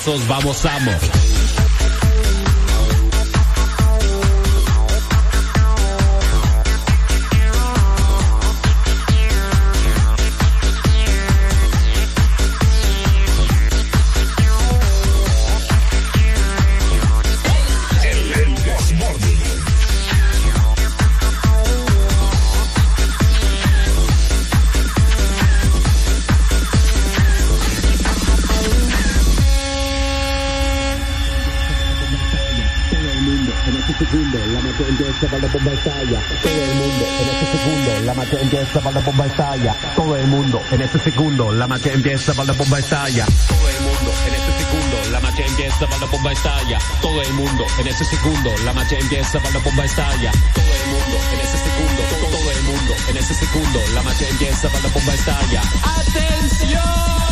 Brazos, 0.00 0.26
vamos, 0.26 0.64
amo. 0.64 1.29
Empieza 38.42 38.80
para 38.80 39.00
la 39.00 39.00
bomba 39.00 39.26
estalla. 39.26 39.76
Todo 39.94 40.16
el 40.16 40.26
mundo 40.26 40.62
en 40.70 40.82
ese 40.82 40.98
segundo, 40.98 41.52
la 41.52 41.66
magia 41.66 41.92
empieza 41.92 42.34
para 42.34 42.46
la 42.46 42.52
bomba 42.52 42.78
estalla. 42.78 43.26
Todo 43.48 43.68
el 43.68 43.80
mundo 43.80 44.12
en 44.26 44.34
ese 44.34 44.52
segundo, 44.58 45.10
la 45.10 45.20
magia 45.20 45.46
empieza 45.46 45.86
para 45.86 45.98
la 45.98 46.06
bomba 46.06 46.32
estalla. 46.32 46.78
Todo 47.00 47.22
el 47.22 47.32
mundo 47.34 47.66
en 47.78 47.88
ese 47.88 48.04
segundo, 48.04 48.54
la 48.64 48.72
magia 48.72 48.98
empieza 48.98 49.38
para 49.38 49.54
la 49.54 49.60
bomba 49.60 49.84
estalla. 49.84 50.32
Todo 50.54 50.74
el 50.74 50.90
mundo 50.90 51.16
en 51.32 51.40
ese 51.40 51.58
segundo, 51.58 52.02
todo 52.30 52.50
el 52.50 52.62
mundo 52.62 52.94
en 53.08 53.16
ese 53.16 53.34
segundo, 53.34 53.80
la 53.94 54.02
magia 54.02 54.28
empieza 54.28 54.68
para 54.68 54.82
la 54.82 54.88
bomba 54.88 55.14
estalla. 55.14 55.62
¡Atención! 55.98 57.29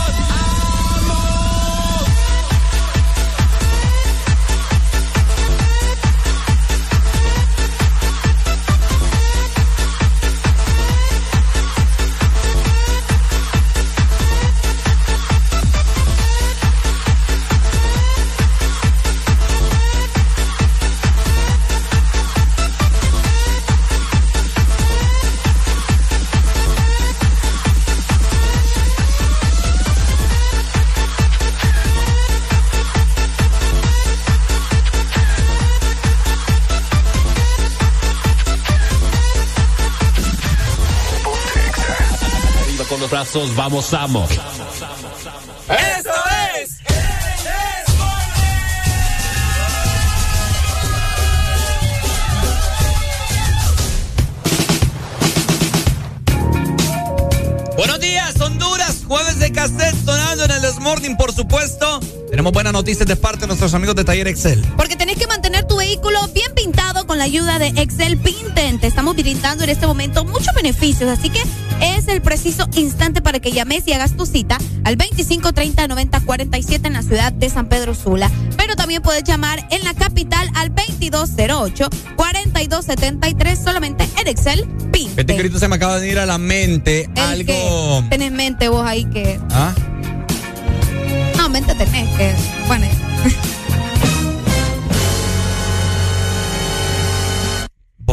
Brazos, 43.33 43.55
vamos, 43.55 43.91
vamos. 43.91 44.31
¡Eso 45.69 46.11
es! 46.57 46.79
Buenos 57.77 58.01
días, 58.01 58.41
Honduras. 58.41 59.05
Jueves 59.07 59.39
de 59.39 59.53
cassette 59.53 59.95
sonando 60.05 60.45
en 60.45 60.51
el 60.51 60.63
Desmorning, 60.63 61.17
por 61.17 61.33
supuesto. 61.33 62.01
Tenemos 62.31 62.53
buenas 62.53 62.73
noticias 62.73 63.07
de 63.07 63.17
parte 63.17 63.41
de 63.41 63.47
nuestros 63.49 63.75
amigos 63.75 63.95
de 63.97 64.05
Taller 64.05 64.29
Excel. 64.29 64.63
Porque 64.77 64.97
tenés 64.97 65.17
que 65.17 65.27
mantener 65.27 65.67
tu 65.67 65.77
vehículo 65.77 66.19
bien 66.29 66.53
pintado 66.55 67.07
con 67.07 67.19
la 67.19 67.25
ayuda 67.25 67.59
de 67.59 67.69
Excel 67.69 68.19
Pinten. 68.19 68.81
Te 68.81 68.87
estamos 68.87 69.17
brindando 69.17 69.65
en 69.65 69.71
este 69.71 69.87
momento 69.87 70.25
muchos 70.25 70.55
beneficios, 70.55 71.11
así 71.11 71.31
que 71.31 71.43
es 71.81 72.09
el 72.09 72.21
preciso 72.23 72.67
instante 72.75 73.23
para 73.23 73.39
que 73.41 73.53
llames 73.53 73.87
y 73.87 73.93
hagas 73.93 74.17
tu 74.17 74.27
cita 74.27 74.59
al 74.85 74.99
2530-9047 74.99 76.87
en 76.87 76.93
la 76.93 77.03
ciudad 77.03 77.33
de 77.33 77.49
San 77.51 77.69
Pedro 77.69 77.95
Sula. 77.95 78.31
Pero 78.57 78.75
también 78.77 79.03
puedes 79.03 79.25
llamar 79.25 79.67
en 79.71 79.83
la 79.85 79.95
capital 79.95 80.49
al 80.55 80.73
2208-4273 80.75 83.63
solamente 83.63 84.09
en 84.21 84.29
Excel 84.29 84.67
Pinte. 84.93 85.21
Este 85.21 85.35
escrito 85.35 85.59
se 85.59 85.69
me 85.69 85.77
acaba 85.77 85.97
de 85.97 86.03
venir 86.03 86.19
a 86.19 86.27
la 86.27 86.37
mente 86.39 87.09
algo. 87.17 88.05
Tenés 88.11 88.33
mente 88.33 88.69
vos 88.69 88.87
ahí 88.87 89.07
que. 89.07 89.41
¿Ah? 89.51 89.75
No, 91.37 91.49
mente 91.49 91.75
tenés 91.75 92.17
que. 92.17 92.35
Bueno. 92.67 92.87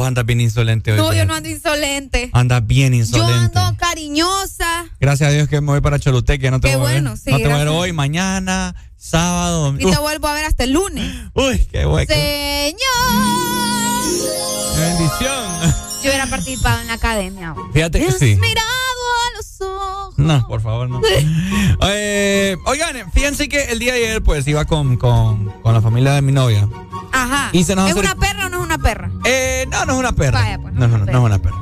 Vos 0.06 0.10
andas 0.10 0.26
bien 0.28 0.40
insolente 0.40 0.92
hoy. 0.92 1.00
No, 1.00 1.14
yo 1.16 1.26
no 1.26 1.34
ando 1.34 1.50
insolente. 1.50 2.30
Andas 2.32 2.68
bien 2.68 2.94
insolente. 2.94 3.56
Yo 3.56 3.60
ando 3.60 3.78
cariñosa. 3.80 4.86
Gracias 5.00 5.30
a 5.30 5.34
Dios 5.34 5.50
que 5.50 5.60
me 5.62 5.72
voy 5.72 5.82
para 5.82 5.98
Choluteca. 5.98 6.52
No 6.52 6.60
te 6.60 6.70
Qué 6.70 6.76
voy 6.76 6.92
bueno, 6.92 7.10
a 7.10 7.14
ver. 7.14 7.20
sí, 7.20 7.32
no 7.32 7.38
te 7.38 7.46
voy 7.46 7.54
a 7.54 7.58
ver 7.58 7.68
hoy, 7.70 7.92
mañana, 7.92 8.76
sábado. 8.98 9.74
Y 9.80 9.90
te 9.90 9.98
vuelvo 9.98 10.28
a 10.28 10.34
ver 10.34 10.46
hasta 10.46 10.64
el 10.66 10.74
lunes. 10.74 11.12
Uy, 11.34 11.58
qué 11.72 11.86
bueno. 11.86 12.06
Señor. 12.14 12.78
Bendición. 14.78 15.74
Yo 16.04 16.10
hubiera 16.12 16.28
participado 16.28 16.82
en 16.82 16.88
la 16.88 16.94
academia. 16.94 17.56
Fíjate 17.74 18.06
que 18.06 18.12
sí. 18.12 18.36
mirado 18.36 18.68
a 19.62 19.66
ojos. 19.66 20.18
No, 20.18 20.48
por 20.48 20.62
favor, 20.62 20.90
no. 20.90 21.02
Eh, 21.88 22.58
oigan, 22.66 23.12
fíjense 23.12 23.48
que 23.50 23.66
el 23.66 23.80
día 23.80 23.94
de 23.94 24.06
ayer, 24.06 24.24
pues, 24.24 24.48
iba 24.48 24.66
con, 24.66 24.98
con, 24.98 25.52
con 25.62 25.74
la 25.74 25.82
familia 25.82 26.14
de 26.14 26.22
mi 26.22 26.32
novia. 26.32 26.68
Ajá. 27.12 27.50
Y 27.52 27.64
se 27.64 27.76
nos 27.76 27.90
¿Es 27.90 27.96
una 27.96 28.16
perra 28.16 28.48
o 28.48 28.50
no 28.50 28.58
es 28.58 28.64
una 28.64 28.78
perra? 28.78 29.12
Eh, 29.24 29.68
no, 29.70 29.86
no 29.86 29.94
es 29.94 30.00
una 30.00 30.12
perra. 30.14 30.40
Vaya, 30.40 30.60
pues, 30.60 30.74
no, 30.74 30.88
no, 30.88 30.98
no, 30.98 31.06
no 31.06 31.12
es 31.12 31.26
una 31.26 31.40
perra. 31.40 31.58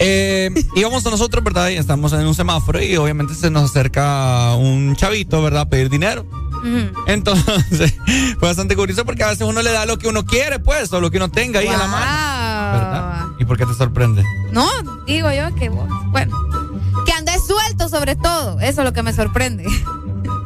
Eh, 0.00 0.50
íbamos 0.76 1.04
nosotros, 1.04 1.42
¿verdad? 1.42 1.70
Y 1.70 1.76
estamos 1.76 2.12
en 2.12 2.26
un 2.26 2.34
semáforo 2.34 2.80
y 2.82 2.96
obviamente 2.96 3.34
se 3.34 3.50
nos 3.50 3.70
acerca 3.70 4.54
un 4.54 4.94
chavito, 4.96 5.42
¿verdad? 5.42 5.62
A 5.62 5.68
pedir 5.68 5.90
dinero. 5.90 6.26
Entonces, 7.06 7.94
fue 8.38 8.48
bastante 8.48 8.76
curioso 8.76 9.04
porque 9.04 9.22
a 9.22 9.28
veces 9.28 9.46
uno 9.46 9.62
le 9.62 9.72
da 9.72 9.86
lo 9.86 9.98
que 9.98 10.08
uno 10.08 10.24
quiere, 10.24 10.58
pues, 10.58 10.92
o 10.92 11.00
lo 11.00 11.10
que 11.10 11.16
uno 11.16 11.30
tenga 11.30 11.60
ahí 11.60 11.66
en 11.66 11.78
la 11.78 11.86
mano. 11.86 12.78
¿Verdad? 12.78 13.26
¿Y 13.38 13.44
por 13.44 13.56
qué 13.56 13.66
te 13.66 13.74
sorprende? 13.74 14.24
No, 14.52 14.68
digo 15.06 15.30
yo 15.32 15.54
que 15.54 15.68
vos, 15.68 15.88
bueno, 16.06 16.36
sobre 17.88 18.16
todo, 18.16 18.60
eso 18.60 18.80
es 18.80 18.84
lo 18.84 18.92
que 18.92 19.02
me 19.02 19.12
sorprende. 19.12 19.66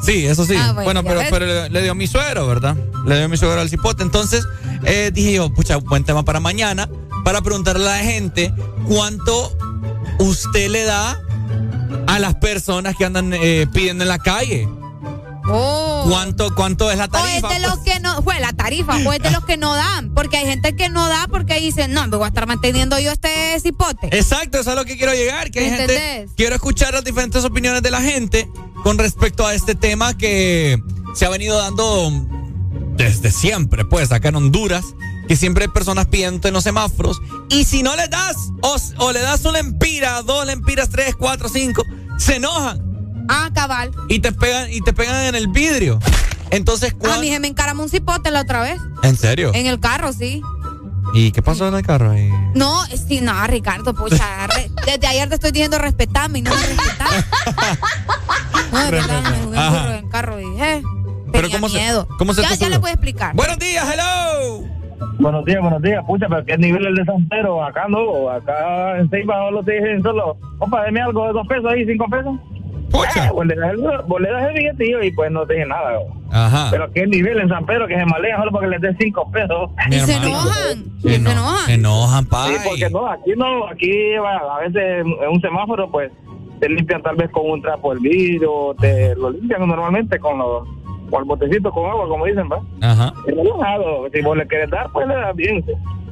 Sí, 0.02 0.26
eso 0.26 0.44
sí. 0.44 0.54
Ah, 0.58 0.72
bueno, 0.72 1.02
pero, 1.04 1.46
le, 1.46 1.70
le 1.70 1.82
dio 1.82 1.94
mi 1.94 2.06
suegro, 2.06 2.46
¿verdad? 2.46 2.76
Le 3.06 3.18
dio 3.18 3.28
mi 3.28 3.36
suegro 3.36 3.60
al 3.60 3.68
cipote. 3.70 4.02
Entonces, 4.02 4.44
eh, 4.84 5.10
dije 5.12 5.34
yo, 5.34 5.52
pucha, 5.54 5.76
buen 5.76 6.04
tema 6.04 6.24
para 6.24 6.40
mañana, 6.40 6.88
para 7.24 7.40
preguntarle 7.40 7.88
a 7.88 7.96
la 7.96 7.98
gente 7.98 8.52
cuánto 8.88 9.56
usted 10.18 10.70
le 10.70 10.84
da 10.84 11.20
a 12.08 12.18
las 12.18 12.34
personas 12.34 12.96
que 12.96 13.04
andan 13.04 13.32
eh, 13.32 13.66
pidiendo 13.72 14.02
en 14.02 14.08
la 14.08 14.18
calle. 14.18 14.68
Oh. 15.54 16.06
¿Cuánto, 16.08 16.54
¿Cuánto 16.54 16.90
es 16.90 16.98
la 16.98 17.04
O 17.04 17.08
tarifa? 17.08 17.48
es 17.48 17.54
de 17.54 17.60
los 17.60 17.78
pues? 17.78 17.94
que 17.94 18.00
no, 18.00 18.22
fue 18.22 18.40
la 18.40 18.52
tarifa, 18.52 18.96
o 19.04 19.12
es 19.12 19.20
de 19.22 19.30
los 19.30 19.44
que 19.44 19.56
no 19.56 19.74
dan, 19.74 20.12
porque 20.14 20.38
hay 20.38 20.46
gente 20.46 20.74
que 20.74 20.88
no 20.88 21.08
da 21.08 21.26
porque 21.28 21.60
dicen, 21.60 21.92
no, 21.92 22.06
me 22.08 22.16
voy 22.16 22.24
a 22.24 22.28
estar 22.28 22.46
manteniendo 22.46 22.98
yo 22.98 23.12
este 23.12 23.58
cipote. 23.60 24.08
Exacto, 24.16 24.58
eso 24.58 24.70
es 24.70 24.76
a 24.76 24.80
lo 24.80 24.84
que 24.84 24.96
quiero 24.96 25.12
llegar. 25.14 25.50
Que 25.50 25.60
hay 25.60 25.70
¿Me 25.70 25.76
gente. 25.76 25.94
entendés? 25.94 26.30
Quiero 26.36 26.54
escuchar 26.54 26.94
las 26.94 27.04
diferentes 27.04 27.44
opiniones 27.44 27.82
de 27.82 27.90
la 27.90 28.00
gente 28.00 28.48
con 28.82 28.98
respecto 28.98 29.46
a 29.46 29.54
este 29.54 29.74
tema 29.74 30.16
que 30.16 30.78
se 31.14 31.26
ha 31.26 31.28
venido 31.28 31.58
dando 31.58 32.10
desde 32.96 33.30
siempre, 33.30 33.84
pues, 33.84 34.12
acá 34.12 34.28
en 34.28 34.36
Honduras. 34.36 34.84
Que 35.28 35.36
siempre 35.36 35.64
hay 35.64 35.70
personas 35.70 36.06
pidiendo 36.06 36.48
en 36.48 36.54
los 36.54 36.64
semáforos. 36.64 37.20
Y 37.48 37.64
si 37.64 37.82
no 37.84 37.94
les 37.94 38.10
das, 38.10 38.36
o, 38.60 38.76
o 38.98 39.12
le 39.12 39.20
das 39.20 39.44
una 39.44 39.60
empira, 39.60 40.20
dos 40.22 40.44
lempiras, 40.44 40.88
tres, 40.90 41.14
cuatro, 41.16 41.48
cinco, 41.48 41.84
se 42.18 42.36
enojan 42.36 42.91
Ah, 43.28 43.50
cabal. 43.54 43.90
y 44.08 44.18
te 44.20 44.32
pegan, 44.32 44.72
y 44.72 44.80
te 44.80 44.92
pegan 44.92 45.24
en 45.26 45.34
el 45.34 45.48
vidrio. 45.48 45.98
Entonces, 46.50 46.92
A 46.92 46.98
¿cuán- 46.98 47.20
mí 47.20 47.30
se 47.30 47.40
me 47.40 47.48
encaramó 47.48 47.82
un 47.82 47.88
cipote 47.88 48.30
la 48.30 48.42
otra 48.42 48.60
vez. 48.60 48.78
¿En 49.02 49.16
serio? 49.16 49.52
En 49.54 49.66
el 49.66 49.80
carro, 49.80 50.12
sí. 50.12 50.42
¿Y 51.14 51.32
qué 51.32 51.42
pasó 51.42 51.68
en 51.68 51.74
el 51.74 51.82
carro 51.82 52.10
ahí? 52.10 52.30
No, 52.54 52.84
sí, 52.86 53.20
no, 53.20 53.46
Ricardo, 53.46 53.92
pucha. 53.94 54.46
re- 54.46 54.70
desde 54.86 55.06
ayer 55.06 55.28
te 55.28 55.34
estoy 55.34 55.50
diciendo 55.52 55.78
respetame 55.78 56.38
y 56.38 56.42
no 56.42 56.50
me 56.50 56.56
respetas. 56.56 57.26
No, 58.72 58.78
de 58.84 58.90
verdad, 58.90 59.22
me 59.22 59.36
jugué 59.44 59.98
en 59.98 60.08
carro 60.08 60.40
y 60.40 60.44
eh, 60.60 60.82
Pero 61.32 61.42
tenía 61.48 61.56
¿cómo 61.56 61.68
se- 61.68 61.78
miedo. 61.78 62.08
cómo 62.18 62.34
se 62.34 62.42
ya, 62.42 62.68
le 62.68 62.78
voy 62.78 62.90
a 62.90 62.94
explicar. 62.94 63.34
Buenos 63.34 63.58
días, 63.58 63.86
hello. 63.92 64.64
Buenos 65.18 65.44
días, 65.44 65.60
buenos 65.60 65.82
días. 65.82 66.02
Pucha, 66.06 66.26
pero 66.28 66.44
qué 66.46 66.56
nivel 66.56 66.86
el 66.86 66.94
de 66.94 67.04
San 67.04 67.28
Pedro. 67.28 67.62
Acá 67.64 67.86
no, 67.88 68.30
acá 68.30 68.98
en 68.98 69.08
Ceiba 69.10 69.34
solo 69.48 69.62
te 69.64 69.72
dicen 69.72 70.02
solo, 70.02 70.36
opa, 70.58 70.82
deme 70.84 71.00
algo 71.02 71.26
de 71.26 71.32
dos 71.34 71.46
pesos 71.46 71.66
ahí, 71.72 71.84
cinco 71.86 72.06
pesos. 72.10 72.34
Pucha. 72.92 73.26
Eh, 73.26 73.30
vos 73.32 73.46
le 73.46 73.56
das 73.56 73.70
el, 73.72 73.78
vos 74.06 74.20
le 74.20 74.30
das 74.30 74.48
el 74.48 74.54
billetillo 74.54 75.02
y 75.02 75.10
pues 75.12 75.30
no 75.30 75.46
te 75.46 75.54
dicen 75.54 75.68
nada. 75.70 75.92
¿no? 75.92 76.22
Ajá. 76.32 76.68
Pero 76.70 76.90
qué 76.92 77.06
nivel 77.06 77.40
en 77.40 77.48
San 77.48 77.64
Pedro 77.66 77.86
que 77.88 77.96
se 77.98 78.04
malean 78.06 78.38
solo 78.40 78.52
para 78.52 78.66
que 78.66 78.70
les 78.72 78.80
den 78.82 78.96
cinco 79.00 79.30
pesos. 79.30 79.70
Y 79.90 79.94
se 80.00 80.14
enojan. 80.16 80.84
Se 81.00 81.08
Se 81.08 81.14
eno- 81.16 81.30
enojan. 81.30 81.66
Se 81.66 81.74
enojan, 81.74 82.26
pa. 82.26 82.46
Sí, 82.48 82.54
porque 82.64 82.90
no, 82.90 83.06
aquí 83.08 83.32
no, 83.36 83.66
aquí 83.68 84.18
bueno, 84.18 84.52
a 84.52 84.60
veces 84.60 85.04
en 85.22 85.28
un 85.28 85.40
semáforo 85.40 85.90
pues 85.90 86.10
te 86.60 86.68
limpian 86.68 87.02
tal 87.02 87.16
vez 87.16 87.28
con 87.30 87.50
un 87.50 87.60
trapo 87.62 87.92
el 87.92 87.98
vidrio, 87.98 88.74
te 88.78 89.16
lo 89.16 89.30
limpian 89.30 89.66
normalmente 89.66 90.18
con 90.20 90.38
los 90.38 90.62
o 91.10 91.18
al 91.18 91.24
botecito 91.24 91.70
con 91.72 91.90
agua, 91.90 92.08
como 92.08 92.24
dicen, 92.24 92.48
¿va? 92.50 92.60
Ajá. 92.80 93.12
Es 93.26 93.34
relajado. 93.36 94.08
Si 94.14 94.22
vos 94.22 94.34
le 94.36 94.48
querés 94.48 94.70
dar, 94.70 94.90
pues 94.92 95.06
le 95.06 95.14
das 95.14 95.36
bien. 95.36 95.62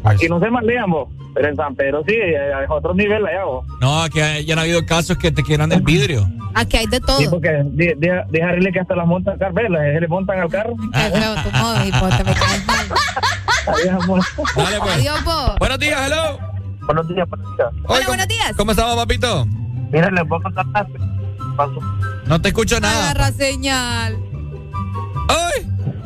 Aquí 0.04 0.28
no 0.28 0.40
se 0.40 0.50
maldean, 0.50 0.90
vos. 0.90 1.08
Pero 1.34 1.48
en 1.48 1.56
San 1.56 1.74
Pedro 1.76 2.02
sí, 2.06 2.14
hay 2.14 2.64
otro 2.68 2.92
nivel 2.94 3.24
allá, 3.24 3.44
vos. 3.44 3.64
No, 3.80 4.02
aquí 4.02 4.18
ya 4.44 4.54
no 4.54 4.60
ha 4.60 4.64
habido 4.64 4.84
casos 4.84 5.16
que 5.16 5.30
te 5.30 5.42
quieran 5.42 5.70
el 5.72 5.80
vidrio. 5.82 6.28
Aquí 6.54 6.76
hay 6.78 6.86
de 6.86 7.00
todo. 7.00 7.18
Sí, 7.18 7.26
porque 7.30 7.48
de- 7.64 7.94
de- 7.96 8.24
dejarle 8.30 8.72
que 8.72 8.80
hasta 8.80 8.96
las 8.96 9.06
montan 9.06 9.34
al 9.34 9.38
carro, 9.38 9.54
¿ves? 9.54 9.70
Le 10.00 10.08
montan 10.08 10.40
al 10.40 10.48
carro. 10.50 10.74
Qué 10.92 11.42
tu 11.42 11.50
te 12.16 12.24
me 12.24 12.34
caes 12.34 12.66
mal. 12.66 12.86
Adiós, 13.68 14.02
amor. 14.04 14.20
Dale, 14.56 14.78
pues. 14.80 14.92
Adiós, 14.94 15.22
po. 15.22 15.54
Buenos 15.60 15.78
días, 15.78 16.00
hello. 16.06 16.38
Buenos 16.86 17.08
días, 17.08 17.28
buenos 17.28 17.56
días. 17.56 17.68
Hola, 17.86 18.06
buenos 18.08 18.28
días. 18.28 18.52
¿Cómo 18.56 18.70
estamos, 18.72 18.96
papito? 18.96 19.46
Mira, 19.92 20.10
les 20.10 20.26
voy 20.26 20.40
a 20.40 20.42
contar 20.42 20.66
pasó. 21.56 21.78
No 22.26 22.40
te 22.40 22.48
escucho 22.48 22.80
nada. 22.80 23.10
Agarra 23.10 23.30
señal. 23.32 24.18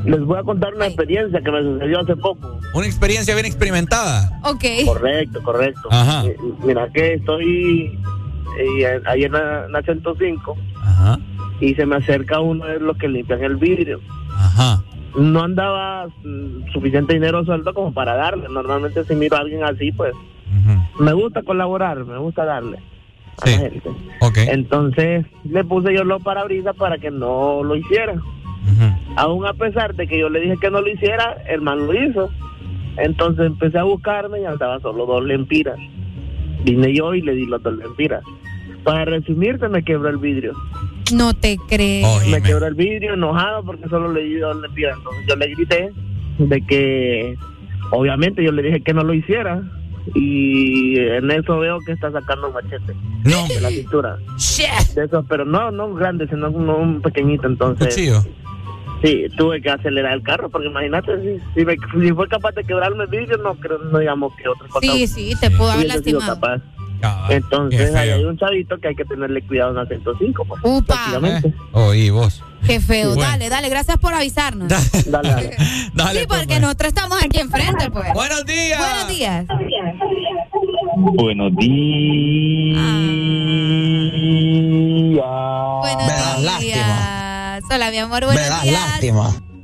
Les 0.05 0.20
voy 0.20 0.38
a 0.38 0.42
contar 0.42 0.74
una 0.74 0.86
experiencia 0.86 1.40
que 1.40 1.51
me 1.51 1.62
sucedió 1.62 2.01
hace 2.01 2.14
poco. 2.16 2.59
Una 2.74 2.86
experiencia 2.86 3.34
bien 3.34 3.46
experimentada. 3.46 4.38
Ok. 4.44 4.64
Correcto, 4.84 5.42
correcto. 5.42 5.88
Ajá. 5.90 6.26
Eh, 6.26 6.36
Mira 6.62 6.88
que 6.92 7.14
estoy 7.14 7.98
eh, 8.59 9.01
ahí 9.06 9.24
en 9.24 9.32
la, 9.32 9.64
en 9.64 9.72
la 9.72 9.82
105 9.82 10.56
Ajá. 10.82 11.18
y 11.60 11.74
se 11.74 11.86
me 11.86 11.96
acerca 11.96 12.40
uno 12.40 12.66
de 12.66 12.80
los 12.80 12.98
que 12.98 13.09
limpian 13.09 13.42
el 13.42 13.56
vidrio. 13.56 14.01
Ajá. 14.36 14.82
No 15.16 15.42
andaba 15.42 16.06
mm, 16.22 16.70
suficiente 16.72 17.14
dinero 17.14 17.44
sueldo 17.44 17.72
como 17.72 17.94
para 17.94 18.14
darle. 18.14 18.48
Normalmente 18.51 19.05
si 19.05 19.14
miro 19.14 19.36
a 19.36 19.40
alguien 19.40 19.64
así, 19.64 19.90
pues 19.92 20.12
me 20.98 21.12
gusta 21.12 21.42
colaborar, 21.42 22.05
me 22.05 22.18
gusta 22.18 22.44
darle 22.44 22.78
a 23.42 23.51
la 23.51 23.56
gente. 23.59 23.90
Entonces 24.48 25.24
le 25.44 25.64
puse 25.64 25.94
yo 25.94 26.05
los 26.05 26.22
parabrisas 26.22 26.76
para 26.76 26.98
que 26.98 27.10
no 27.10 27.62
lo 27.62 27.74
hiciera. 27.76 28.14
Aún 29.16 29.46
a 29.46 29.52
pesar 29.54 29.94
de 29.94 30.06
que 30.06 30.18
yo 30.18 30.28
le 30.28 30.40
dije 30.40 30.56
que 30.60 30.70
no 30.70 30.80
lo 30.80 30.88
hiciera, 30.88 31.36
el 31.48 31.60
man 31.60 31.86
lo 31.86 31.94
hizo. 31.94 32.30
Entonces 32.96 33.46
empecé 33.46 33.78
a 33.78 33.84
buscarme 33.84 34.40
y 34.40 34.44
andaba 34.44 34.80
solo 34.80 35.06
dos 35.06 35.24
lempiras. 35.24 35.78
Vine 36.64 36.94
yo 36.94 37.14
y 37.14 37.22
le 37.22 37.34
di 37.34 37.46
los 37.46 37.62
dos 37.62 37.76
lempiras. 37.76 38.22
Para 38.84 39.04
resumirte, 39.04 39.68
me 39.68 39.82
quebró 39.82 40.08
el 40.08 40.18
vidrio. 40.18 40.52
No 41.12 41.34
te 41.34 41.58
creo. 41.68 42.08
Me 42.30 42.42
quebró 42.42 42.66
el 42.66 42.74
vidrio 42.74 43.14
enojado 43.14 43.64
porque 43.64 43.88
solo 43.88 44.12
le 44.12 44.24
di 44.24 44.36
dos 44.36 44.56
lempiras. 44.60 44.96
Entonces 44.98 45.24
yo 45.28 45.36
le 45.36 45.46
grité 45.48 45.92
de 46.38 46.62
que, 46.62 47.36
obviamente, 47.90 48.42
yo 48.42 48.52
le 48.52 48.62
dije 48.62 48.82
que 48.82 48.94
no 48.94 49.02
lo 49.02 49.14
hiciera. 49.14 49.62
Y 50.14 50.98
en 50.98 51.30
eso 51.30 51.58
veo 51.58 51.78
que 51.86 51.92
está 51.92 52.12
sacando 52.12 52.48
un 52.48 52.54
machete 52.54 52.94
no. 53.24 53.48
de 53.48 53.60
la 53.60 53.70
cintura. 53.70 54.18
De 54.94 55.04
esos, 55.04 55.24
pero 55.28 55.46
no, 55.46 55.70
no 55.70 55.86
un 55.86 55.94
grande, 55.94 56.28
sino 56.28 56.50
un 56.50 57.00
pequeñito. 57.00 57.46
Entonces, 57.46 57.88
Cuchillo. 57.88 58.22
Sí, 59.02 59.26
tuve 59.36 59.60
que 59.60 59.70
acelerar 59.70 60.12
el 60.14 60.22
carro 60.22 60.48
porque 60.48 60.68
imagínate, 60.68 61.12
si, 61.20 61.38
si, 61.54 61.64
me- 61.66 61.76
si 62.00 62.12
fue 62.12 62.26
capaz 62.28 62.52
de 62.52 62.64
quebrarme 62.64 63.04
el 63.04 63.10
vidrio, 63.10 63.36
no 63.38 63.54
creo, 63.54 63.78
no 63.78 63.98
digamos 63.98 64.32
que 64.36 64.48
otra 64.48 64.66
cosa. 64.68 64.86
Sí, 64.86 65.06
sí, 65.06 65.34
te 65.40 65.50
pudo 65.50 65.70
haber 65.72 65.86
lastimado. 65.88 66.34
capaz. 66.34 66.60
qué 67.28 67.34
Entonces, 67.34 67.94
ahí 67.94 68.08
hay 68.10 68.24
un 68.24 68.38
chavito 68.38 68.78
que 68.78 68.88
hay 68.88 68.94
que 68.96 69.04
tenerle 69.04 69.42
cuidado 69.46 69.70
en 69.70 69.76
la 69.76 69.86
105. 69.86 70.44
Pues, 70.46 70.60
Upa. 70.64 70.94
prácticamente. 70.94 71.52
Oí 71.72 72.08
vos. 72.10 72.42
Qué 72.66 72.80
feo. 72.80 73.08
Bueno. 73.14 73.22
Dale, 73.30 73.50
dale, 73.50 73.68
gracias 73.68 73.98
por 73.98 74.14
avisarnos. 74.14 74.68
Dale, 74.68 75.28
dale. 75.28 75.56
Dale, 75.94 76.20
sí, 76.20 76.26
pues, 76.26 76.40
porque 76.40 76.60
nosotros 76.60 76.88
estamos 76.88 77.22
aquí 77.22 77.40
enfrente, 77.40 77.90
pues. 77.90 78.10
Buenos 78.14 78.46
días. 78.46 78.78
Buenos 78.78 79.08
días. 79.08 79.46
Buenos 80.96 81.56
días. 81.56 82.78
Buenos 85.82 86.60
días. 86.60 87.23
Hola, 87.70 87.90
mi 87.90 87.98
amor, 87.98 88.24
buenos 88.24 88.62
días. 88.62 89.00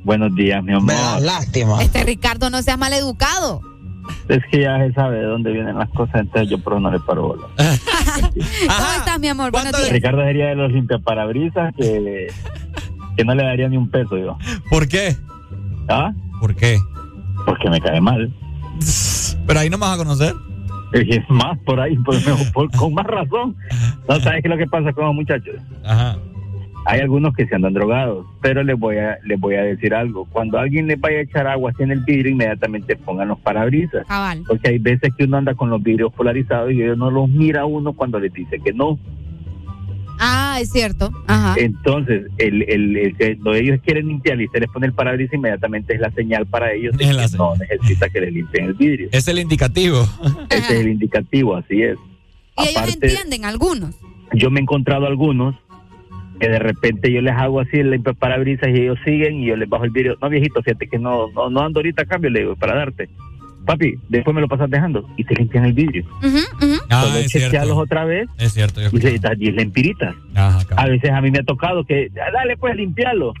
Buenos 0.03 0.35
días, 0.35 0.63
mi 0.63 0.71
amor. 0.73 0.85
Me 0.85 0.93
das 0.93 1.21
lástima. 1.21 1.81
Este 1.81 2.03
Ricardo 2.03 2.49
no 2.49 2.61
seas 2.61 2.77
maleducado. 2.77 3.61
Es 4.27 4.39
que 4.51 4.61
ya 4.61 4.77
se 4.79 4.91
sabe 4.93 5.17
de 5.19 5.25
dónde 5.25 5.51
vienen 5.51 5.77
las 5.77 5.89
cosas, 5.89 6.15
entonces 6.21 6.49
yo 6.49 6.57
por 6.63 6.73
eso 6.73 6.79
no 6.81 6.91
le 6.91 6.99
paro 6.99 7.27
bola. 7.29 7.47
¿Cómo 7.57 8.91
estás, 8.97 9.19
mi 9.19 9.27
amor? 9.27 9.51
Buenos 9.51 9.73
días. 9.73 9.91
Ricardo 9.91 10.21
sería 10.23 10.47
de 10.47 10.55
los 10.55 10.71
limpiaparabrisas 10.71 11.73
que, 11.77 12.27
que 13.15 13.23
no 13.25 13.35
le 13.35 13.43
daría 13.43 13.69
ni 13.69 13.77
un 13.77 13.89
peso 13.89 14.17
yo. 14.17 14.37
¿Por 14.69 14.87
qué? 14.87 15.15
¿Ah? 15.87 16.11
¿Por 16.39 16.55
qué? 16.55 16.79
Porque 17.45 17.69
me 17.69 17.79
cae 17.79 18.01
mal. 18.01 18.33
Pero 19.45 19.59
ahí 19.59 19.69
no 19.69 19.77
me 19.77 19.85
vas 19.85 19.95
a 19.95 19.97
conocer. 19.97 20.33
Es 20.93 21.29
más, 21.29 21.57
por 21.65 21.79
ahí, 21.79 21.95
por, 21.97 22.15
por- 22.53 22.71
con 22.71 22.93
más 22.95 23.05
razón. 23.05 23.55
No 24.09 24.19
sabes 24.19 24.41
qué 24.41 24.47
es 24.47 24.51
lo 24.51 24.57
que 24.57 24.67
pasa 24.67 24.91
con 24.93 25.05
los 25.05 25.13
muchachos. 25.15 25.55
Ajá. 25.85 26.17
Hay 26.85 26.99
algunos 26.99 27.35
que 27.35 27.45
se 27.45 27.53
andan 27.55 27.73
drogados, 27.73 28.25
pero 28.41 28.63
les 28.63 28.77
voy 28.77 28.97
a 28.97 29.17
les 29.23 29.39
voy 29.39 29.53
a 29.55 29.61
decir 29.61 29.93
algo. 29.93 30.25
Cuando 30.25 30.57
alguien 30.57 30.87
les 30.87 30.99
vaya 30.99 31.19
a 31.19 31.21
echar 31.21 31.45
agua 31.47 31.71
así 31.71 31.83
en 31.83 31.91
el 31.91 31.99
vidrio, 32.01 32.31
inmediatamente 32.31 32.95
pongan 32.95 33.27
los 33.27 33.39
parabrisas. 33.39 34.05
Cabal. 34.07 34.43
Porque 34.47 34.69
hay 34.69 34.79
veces 34.79 35.13
que 35.15 35.25
uno 35.25 35.37
anda 35.37 35.53
con 35.53 35.69
los 35.69 35.81
vidrios 35.83 36.11
polarizados 36.13 36.71
y 36.71 36.81
ellos 36.81 36.97
no 36.97 37.11
los 37.11 37.29
mira 37.29 37.61
a 37.61 37.65
uno 37.65 37.93
cuando 37.93 38.19
les 38.19 38.33
dice 38.33 38.59
que 38.63 38.73
no. 38.73 38.97
Ah, 40.23 40.57
es 40.61 40.71
cierto. 40.71 41.11
Ajá. 41.27 41.55
Entonces, 41.57 42.25
el, 42.37 42.61
el, 42.69 42.95
el 42.97 43.17
que 43.17 43.35
cuando 43.37 43.55
ellos 43.55 43.79
quieren 43.83 44.07
limpiar 44.07 44.39
y 44.39 44.47
se 44.49 44.59
les 44.59 44.69
pone 44.69 44.85
el 44.87 44.93
parabrisas, 44.93 45.33
inmediatamente 45.33 45.95
es 45.95 45.99
la 45.99 46.11
señal 46.11 46.45
para 46.45 46.71
ellos 46.73 46.95
de 46.97 47.05
que 47.05 47.37
no 47.37 47.53
necesita 47.55 48.07
que 48.09 48.21
les 48.21 48.33
limpien 48.33 48.65
el 48.65 48.73
vidrio. 48.75 49.09
Es 49.11 49.27
el 49.27 49.39
indicativo. 49.39 50.07
Ese 50.49 50.73
es 50.75 50.79
el 50.81 50.89
indicativo, 50.89 51.55
así 51.55 51.81
es. 51.81 51.97
Y 52.57 52.63
ellos 52.63 52.77
Aparte- 52.77 53.07
entienden, 53.07 53.45
algunos. 53.45 53.95
yo 54.33 54.51
me 54.51 54.59
he 54.59 54.63
encontrado 54.63 55.07
algunos 55.07 55.55
que 56.41 56.49
de 56.49 56.59
repente 56.59 57.11
yo 57.11 57.21
les 57.21 57.33
hago 57.35 57.59
así 57.61 57.77
el 57.77 58.01
parabrisas 58.01 58.69
y 58.69 58.81
ellos 58.81 58.97
siguen 59.05 59.35
y 59.41 59.45
yo 59.45 59.55
les 59.55 59.69
bajo 59.69 59.85
el 59.85 59.91
vidrio. 59.91 60.17
No, 60.21 60.27
viejito, 60.29 60.61
fíjate 60.63 60.87
que 60.87 60.97
no, 60.97 61.27
no, 61.35 61.49
no 61.51 61.61
ando 61.61 61.79
ahorita 61.79 62.01
a 62.01 62.05
cambio, 62.05 62.31
le 62.31 62.39
digo, 62.39 62.55
para 62.55 62.75
darte. 62.75 63.07
Papi, 63.65 63.93
después 64.09 64.33
me 64.33 64.41
lo 64.41 64.47
pasas 64.47 64.69
dejando 64.71 65.07
y 65.17 65.23
te 65.23 65.35
limpian 65.35 65.65
el 65.65 65.73
vidrio. 65.73 66.03
Ah, 66.89 67.03
Solo 67.03 67.17
es 67.19 67.27
chequealos 67.31 67.51
cierto. 67.51 67.77
otra 67.77 68.05
vez 68.05 68.27
Es 68.39 68.53
cierto. 68.53 68.81
yo 68.81 68.89
y 68.91 68.99
le 68.99 69.19
das 69.19 69.37
10 69.37 69.53
lempiritas. 69.53 70.15
Ajá, 70.33 70.59
A 70.77 70.87
veces 70.87 71.11
a 71.11 71.21
mí 71.21 71.29
me 71.29 71.39
ha 71.39 71.43
tocado 71.43 71.83
que, 71.85 72.09
"Ah, 72.15 72.31
dale 72.33 72.57
pues, 72.57 72.75
limpiarlo. 72.75 73.33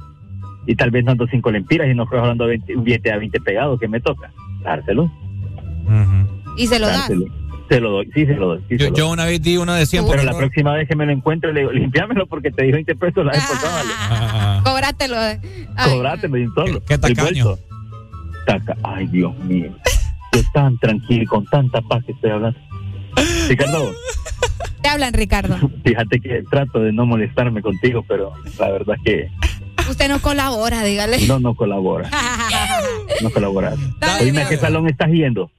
Y 0.67 0.75
tal 0.75 0.91
vez 0.91 1.03
no 1.03 1.11
ando 1.13 1.25
5 1.25 1.49
lempiras 1.51 1.89
y 1.89 1.95
no 1.95 2.03
estoy 2.03 2.19
hablando 2.19 2.43
de 2.45 2.51
20, 2.51 2.75
un 2.75 2.83
billete 2.83 3.11
a 3.11 3.17
20 3.17 3.39
pegado 3.41 3.79
que 3.79 3.87
me 3.87 3.99
toca. 3.99 4.31
Dárselo. 4.63 5.11
Y 6.55 6.67
se 6.67 6.77
lo 6.79 6.85
das. 6.85 7.09
Se 7.71 7.79
lo 7.79 7.89
doy, 7.91 8.11
sí 8.13 8.25
se 8.25 8.33
lo 8.33 8.47
doy. 8.47 8.59
sí 8.67 8.77
se 8.77 8.77
Yo, 8.77 8.89
lo 8.89 8.95
yo 8.97 9.03
doy. 9.05 9.13
una 9.13 9.25
vez 9.25 9.41
di 9.41 9.55
uno 9.55 9.73
de 9.73 9.85
100 9.85 10.03
por 10.05 10.17
Pero 10.17 10.23
la 10.29 10.37
próxima 10.37 10.73
vez 10.73 10.89
que 10.89 10.95
me 10.97 11.05
lo 11.05 11.13
encuentre, 11.13 11.53
le 11.53 11.61
digo, 11.61 11.71
limpiámelo 11.71 12.27
porque 12.27 12.51
te 12.51 12.63
di 12.65 12.71
20 12.73 12.95
pesos 12.95 13.25
la 13.25 13.31
vez 13.31 13.41
Ah, 13.63 14.61
Cóbratelo. 14.65 15.17
Ay, 15.17 15.39
Cobrátelo 15.89 16.37
y 16.37 16.47
solo. 16.53 16.83
qué 16.85 16.95
el 16.95 16.99
tacaño. 16.99 17.57
Taca- 18.45 18.75
Ay, 18.83 19.07
Dios 19.07 19.33
mío. 19.39 19.71
Yo 20.33 20.41
tan 20.53 20.77
tranquilo 20.79 21.23
y 21.23 21.25
con 21.25 21.45
tanta 21.45 21.81
paz 21.81 22.03
que 22.05 22.11
estoy 22.11 22.31
hablando. 22.31 22.59
Ricardo, 23.47 23.93
Te 24.81 24.89
hablan, 24.89 25.13
Ricardo. 25.13 25.55
fíjate 25.85 26.19
que 26.19 26.43
trato 26.49 26.79
de 26.79 26.91
no 26.91 27.05
molestarme 27.05 27.61
contigo, 27.61 28.03
pero 28.07 28.33
la 28.59 28.69
verdad 28.71 28.95
es 28.97 29.03
que 29.03 29.89
Usted 29.89 30.09
no 30.09 30.19
colabora, 30.21 30.83
dígale. 30.83 31.25
no, 31.27 31.39
no 31.39 31.55
colabora. 31.55 32.09
No 33.21 33.29
colabora. 33.29 33.73
Oíme, 34.21 34.41
¿a 34.41 34.49
qué 34.49 34.57
salón 34.57 34.87
estás 34.87 35.09
yendo? 35.11 35.51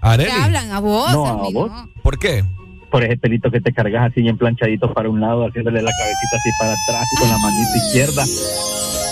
Te 0.00 0.30
hablan 0.30 0.72
a 0.72 0.80
vos, 0.80 1.12
No, 1.12 1.26
a 1.26 1.50
vos. 1.50 1.70
¿Por 2.02 2.18
qué? 2.18 2.44
Por 2.90 3.04
ese 3.04 3.16
pelito 3.16 3.50
que 3.50 3.60
te 3.60 3.72
cargas 3.72 4.10
así 4.10 4.22
bien 4.22 4.36
planchadito 4.36 4.92
para 4.92 5.08
un 5.08 5.20
lado, 5.20 5.46
haciéndole 5.46 5.80
la 5.82 5.90
cabecita 5.92 6.36
así 6.36 6.50
para 6.58 6.72
atrás 6.72 7.08
y 7.12 7.20
con 7.20 7.28
la 7.28 7.38
manita 7.38 7.76
izquierda. 7.86 8.24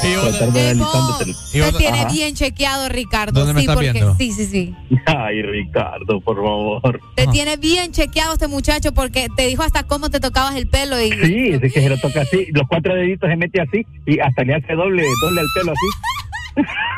Tratar 0.00 0.52
de 0.52 0.68
alisándote. 0.70 1.34
Te 1.52 1.72
tiene 1.78 2.06
bien 2.12 2.34
chequeado, 2.34 2.88
Ricardo. 2.88 3.40
¿Dónde 3.40 3.54
me 3.54 3.60
sí, 3.60 3.64
estás 3.64 3.76
porque 3.76 3.92
viendo? 3.92 4.14
sí, 4.16 4.32
sí, 4.32 4.46
sí. 4.46 4.74
Ay, 5.06 5.42
Ricardo, 5.42 6.20
por 6.20 6.36
favor. 6.36 7.00
Te 7.16 7.26
tiene 7.28 7.56
bien 7.56 7.90
chequeado 7.92 8.34
este 8.34 8.46
muchacho 8.48 8.92
porque 8.92 9.28
te 9.36 9.46
dijo 9.46 9.62
hasta 9.62 9.82
cómo 9.84 10.08
te 10.08 10.20
tocabas 10.20 10.54
el 10.56 10.68
pelo 10.68 11.00
y 11.00 11.10
Sí, 11.10 11.48
ese 11.48 11.70
que 11.70 11.80
se 11.80 11.88
lo 11.88 11.98
toca 11.98 12.22
así, 12.22 12.46
los 12.52 12.62
cuatro 12.68 12.94
deditos 12.94 13.28
se 13.28 13.36
mete 13.36 13.60
así 13.60 13.84
y 14.06 14.20
hasta 14.20 14.42
le 14.44 14.54
hace 14.54 14.72
doble, 14.74 15.02
doble 15.20 15.40
al 15.40 15.46
pelo 15.54 15.72
así. 15.72 16.68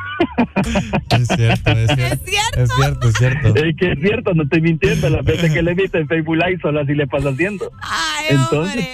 Es 1.19 1.29
cierto, 1.29 1.71
es 1.73 1.91
cierto. 1.95 2.25
Es 2.61 2.71
cierto, 2.77 3.09
es 3.09 3.15
cierto. 3.17 3.49
Es 3.57 3.77
que 3.77 3.93
es 3.93 3.99
cierto, 4.01 4.35
no 4.35 4.43
estoy 4.45 4.61
mintiendo. 4.61 5.09
Las 5.11 5.25
veces 5.25 5.53
que 5.53 5.63
le 5.63 5.75
viste 5.75 5.99
en 5.99 6.09
Facebook 6.09 6.37
Live 6.37 6.59
solo 6.63 6.81
así 6.81 6.95
le 6.95 7.07
pasa 7.07 7.31
haciendo. 7.31 7.71
Entonces, 8.29 8.87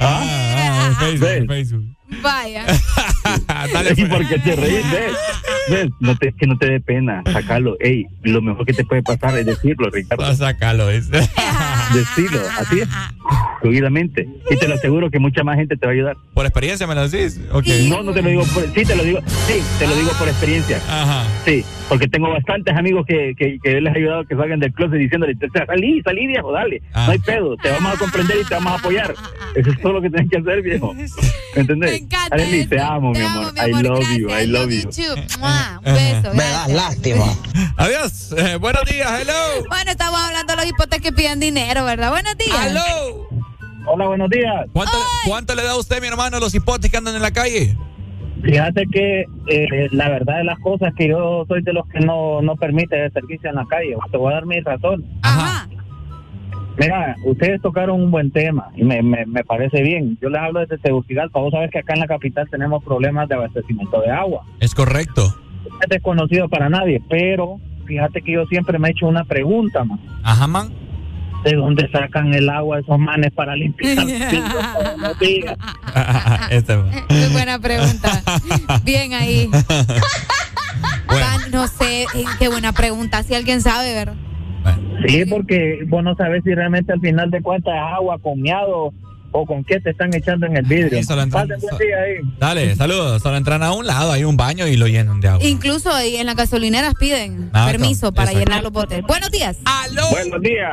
Ah, 0.00 0.88
en 0.90 0.96
Facebook, 0.96 1.28
en. 1.28 1.46
Facebook. 1.48 1.84
vaya. 2.22 2.64
Dale, 3.72 3.92
¿Y 3.92 4.04
pues. 4.04 4.08
por 4.08 4.28
qué 4.28 4.38
te 4.40 4.56
reís? 4.56 4.90
¿Ves? 4.90 5.12
¿Ves? 5.70 5.88
No 6.00 6.16
te, 6.16 6.32
que 6.32 6.46
no 6.46 6.58
te 6.58 6.68
dé 6.70 6.80
pena, 6.80 7.22
sacalo. 7.32 7.76
Ey, 7.80 8.06
lo 8.22 8.42
mejor 8.42 8.66
que 8.66 8.72
te 8.74 8.84
puede 8.84 9.02
pasar 9.02 9.38
es 9.38 9.46
decirlo, 9.46 9.88
Ricardo. 9.90 10.24
Va 10.24 10.30
a 10.30 10.34
sacarlo, 10.34 10.90
dice. 11.92 11.98
Decirlo, 12.22 12.40
así 12.58 12.80
es. 12.80 12.88
fluidamente. 13.60 14.28
Y 14.50 14.56
te 14.56 14.68
lo 14.68 14.74
aseguro 14.74 15.10
que 15.10 15.18
mucha 15.18 15.42
más 15.42 15.56
gente 15.56 15.76
te 15.76 15.86
va 15.86 15.92
a 15.92 15.94
ayudar. 15.94 16.16
Por 16.34 16.44
experiencia 16.46 16.86
me 16.86 16.94
lo 16.94 17.08
decís. 17.08 17.40
Ok. 17.52 17.66
No, 17.88 18.02
no 18.02 18.12
te 18.12 18.22
lo 18.22 18.28
digo 18.30 18.44
por, 18.46 18.62
sí 18.74 18.84
te 18.84 18.94
lo 18.96 19.02
digo, 19.04 19.20
sí, 19.46 19.62
te 19.78 19.86
lo 19.86 19.94
digo 19.96 20.10
por 20.18 20.28
experiencia. 20.28 20.78
Ajá. 20.88 21.24
Sí, 21.44 21.64
porque 21.88 22.08
tengo 22.08 22.30
bastantes 22.30 22.74
amigos 22.76 23.04
que, 23.06 23.34
que, 23.36 23.58
que 23.62 23.80
les 23.80 23.94
he 23.94 23.98
ayudado 23.98 24.20
a 24.20 24.24
que 24.26 24.36
salgan 24.36 24.60
del 24.60 24.72
closet 24.72 24.98
diciéndole, 24.98 25.36
salí, 25.66 26.02
salí 26.02 26.26
viejo, 26.26 26.52
dale, 26.52 26.82
no 26.94 27.10
hay 27.12 27.18
pedo, 27.18 27.56
te 27.56 27.70
vamos 27.70 27.94
a 27.94 27.98
comprender 27.98 28.38
y 28.40 28.44
te 28.44 28.54
vamos 28.54 28.72
a 28.72 28.76
apoyar. 28.76 29.14
Eso 29.54 29.70
es 29.70 29.80
todo 29.80 29.94
lo 29.94 30.02
que 30.02 30.10
tienes 30.10 30.30
que 30.30 30.38
hacer, 30.38 30.62
viejo. 30.62 30.94
¿Entendés? 31.54 31.90
Me 31.92 31.96
encanta 31.98 32.34
Arely, 32.34 32.66
te 32.66 32.80
amo, 32.80 33.10
mi 33.12 33.18
Te 33.18 33.24
amor. 33.24 33.44
amo, 33.44 33.52
mi 33.52 33.58
I 33.60 33.62
amor, 33.72 33.82
love 33.84 33.98
gracias. 34.00 34.18
you, 34.18 34.28
I 34.30 34.46
love 34.46 34.70
you. 34.70 34.82
too. 34.90 35.38
Mua, 35.38 35.80
Un 35.84 35.94
beso. 35.94 36.30
gracias. 36.34 36.68
lástima. 36.76 37.24
Adiós. 37.76 38.34
Eh, 38.36 38.56
buenos 38.56 38.84
días, 38.86 39.08
hello. 39.20 39.64
Bueno, 39.68 39.90
estamos 39.90 40.20
hablando 40.20 40.52
de 40.52 40.56
los 40.56 40.66
hipotes 40.70 41.00
que 41.00 41.12
piden 41.12 41.38
dinero, 41.74 41.84
¿verdad? 41.86 42.10
Buenos 42.10 42.36
días. 42.36 42.58
Aló. 42.58 43.28
Hola, 43.86 44.06
buenos 44.06 44.30
días. 44.30 44.66
¿Cuánto, 44.72 44.96
¿Cuánto 45.26 45.54
le 45.54 45.62
da 45.62 45.72
a 45.72 45.78
usted, 45.78 46.00
mi 46.00 46.06
hermano, 46.06 46.36
a 46.36 46.40
los 46.40 46.54
hipotes 46.54 46.90
que 46.90 46.96
andan 46.96 47.16
en 47.16 47.22
la 47.22 47.32
calle? 47.32 47.76
Fíjate 48.42 48.84
que 48.92 49.24
eh, 49.48 49.88
la 49.90 50.08
verdad 50.08 50.38
de 50.38 50.44
las 50.44 50.58
cosas 50.60 50.92
que 50.96 51.08
yo 51.08 51.44
soy 51.48 51.62
de 51.62 51.72
los 51.72 51.86
que 51.88 52.00
no, 52.00 52.42
no 52.42 52.56
permite 52.56 53.04
el 53.04 53.12
servicio 53.12 53.48
en 53.50 53.56
la 53.56 53.66
calle. 53.66 53.96
Te 54.10 54.16
voy 54.16 54.32
a 54.32 54.36
dar 54.36 54.46
mi 54.46 54.60
razón. 54.60 55.04
Ajá. 55.22 55.68
Mira, 56.78 57.16
ustedes 57.24 57.60
tocaron 57.62 58.00
un 58.02 58.10
buen 58.10 58.30
tema 58.32 58.70
y 58.74 58.84
me, 58.84 59.02
me, 59.02 59.24
me 59.26 59.44
parece 59.44 59.82
bien. 59.82 60.18
Yo 60.20 60.28
les 60.28 60.40
hablo 60.40 60.60
desde 60.60 60.78
Tegucigalpa. 60.78 61.40
Vos 61.40 61.52
sabes 61.52 61.70
que 61.70 61.78
acá 61.78 61.94
en 61.94 62.00
la 62.00 62.06
capital 62.06 62.48
tenemos 62.50 62.82
problemas 62.84 63.28
de 63.28 63.36
abastecimiento 63.36 64.00
de 64.00 64.10
agua. 64.10 64.44
Es 64.60 64.74
correcto. 64.74 65.34
Es 65.82 65.88
desconocido 65.88 66.48
para 66.48 66.68
nadie, 66.68 67.02
pero 67.08 67.58
fíjate 67.86 68.22
que 68.22 68.32
yo 68.32 68.44
siempre 68.46 68.78
me 68.78 68.88
he 68.88 68.90
hecho 68.90 69.06
una 69.06 69.24
pregunta, 69.24 69.84
man. 69.84 70.00
Ajá, 70.22 70.46
man. 70.46 70.83
¿De 71.44 71.54
dónde 71.54 71.88
sacan 71.90 72.32
el 72.32 72.48
agua 72.48 72.80
esos 72.80 72.98
manes 72.98 73.30
para 73.32 73.54
limpiar 73.54 73.96
los 73.96 74.06
pisos 74.06 74.72
todos 74.74 74.98
los 74.98 75.18
días? 75.18 75.56
este, 76.50 76.76
Muy 76.76 77.28
buena 77.32 77.58
pregunta. 77.58 78.22
Bien 78.82 79.12
ahí. 79.12 79.50
Van, 81.06 81.50
no 81.52 81.68
sé, 81.68 82.04
eh, 82.14 82.24
qué 82.38 82.48
buena 82.48 82.72
pregunta. 82.72 83.22
Si 83.22 83.34
alguien 83.34 83.60
sabe, 83.60 83.92
¿verdad? 83.92 84.14
Sí, 85.06 85.24
porque 85.26 85.84
vos 85.86 86.02
no 86.02 86.14
sabes 86.16 86.42
si 86.44 86.54
realmente 86.54 86.92
al 86.92 87.00
final 87.00 87.30
de 87.30 87.42
cuentas 87.42 87.74
es 87.74 87.94
agua 87.94 88.18
con 88.18 88.40
miado 88.40 88.94
o 89.36 89.44
con 89.44 89.64
qué 89.64 89.80
te 89.80 89.90
están 89.90 90.14
echando 90.14 90.46
en 90.46 90.56
el 90.56 90.64
vidrio. 90.64 90.90
Sí, 90.90 90.98
entran- 90.98 91.28
Pasen 91.28 91.58
buen 91.60 91.76
día 91.78 91.96
ahí. 91.98 92.14
Dale, 92.38 92.76
saludos. 92.76 93.20
Solo 93.20 93.36
entran 93.36 93.64
a 93.64 93.72
un 93.72 93.84
lado, 93.84 94.12
hay 94.12 94.22
un 94.22 94.36
baño 94.36 94.68
y 94.68 94.76
lo 94.76 94.86
llenan 94.86 95.20
de 95.20 95.26
agua. 95.26 95.44
Incluso 95.44 95.92
ahí 95.92 96.14
en 96.16 96.26
las 96.26 96.36
gasolineras 96.36 96.94
piden 97.00 97.50
Ah, 97.52 97.66
permiso 97.68 98.12
para 98.12 98.30
exacto. 98.30 98.48
llenar 98.48 98.62
los 98.62 98.70
botes. 98.72 99.02
Buenos 99.02 99.32
días. 99.32 99.56
¡Aló! 99.64 100.08
Buenos 100.12 100.40
días. 100.40 100.70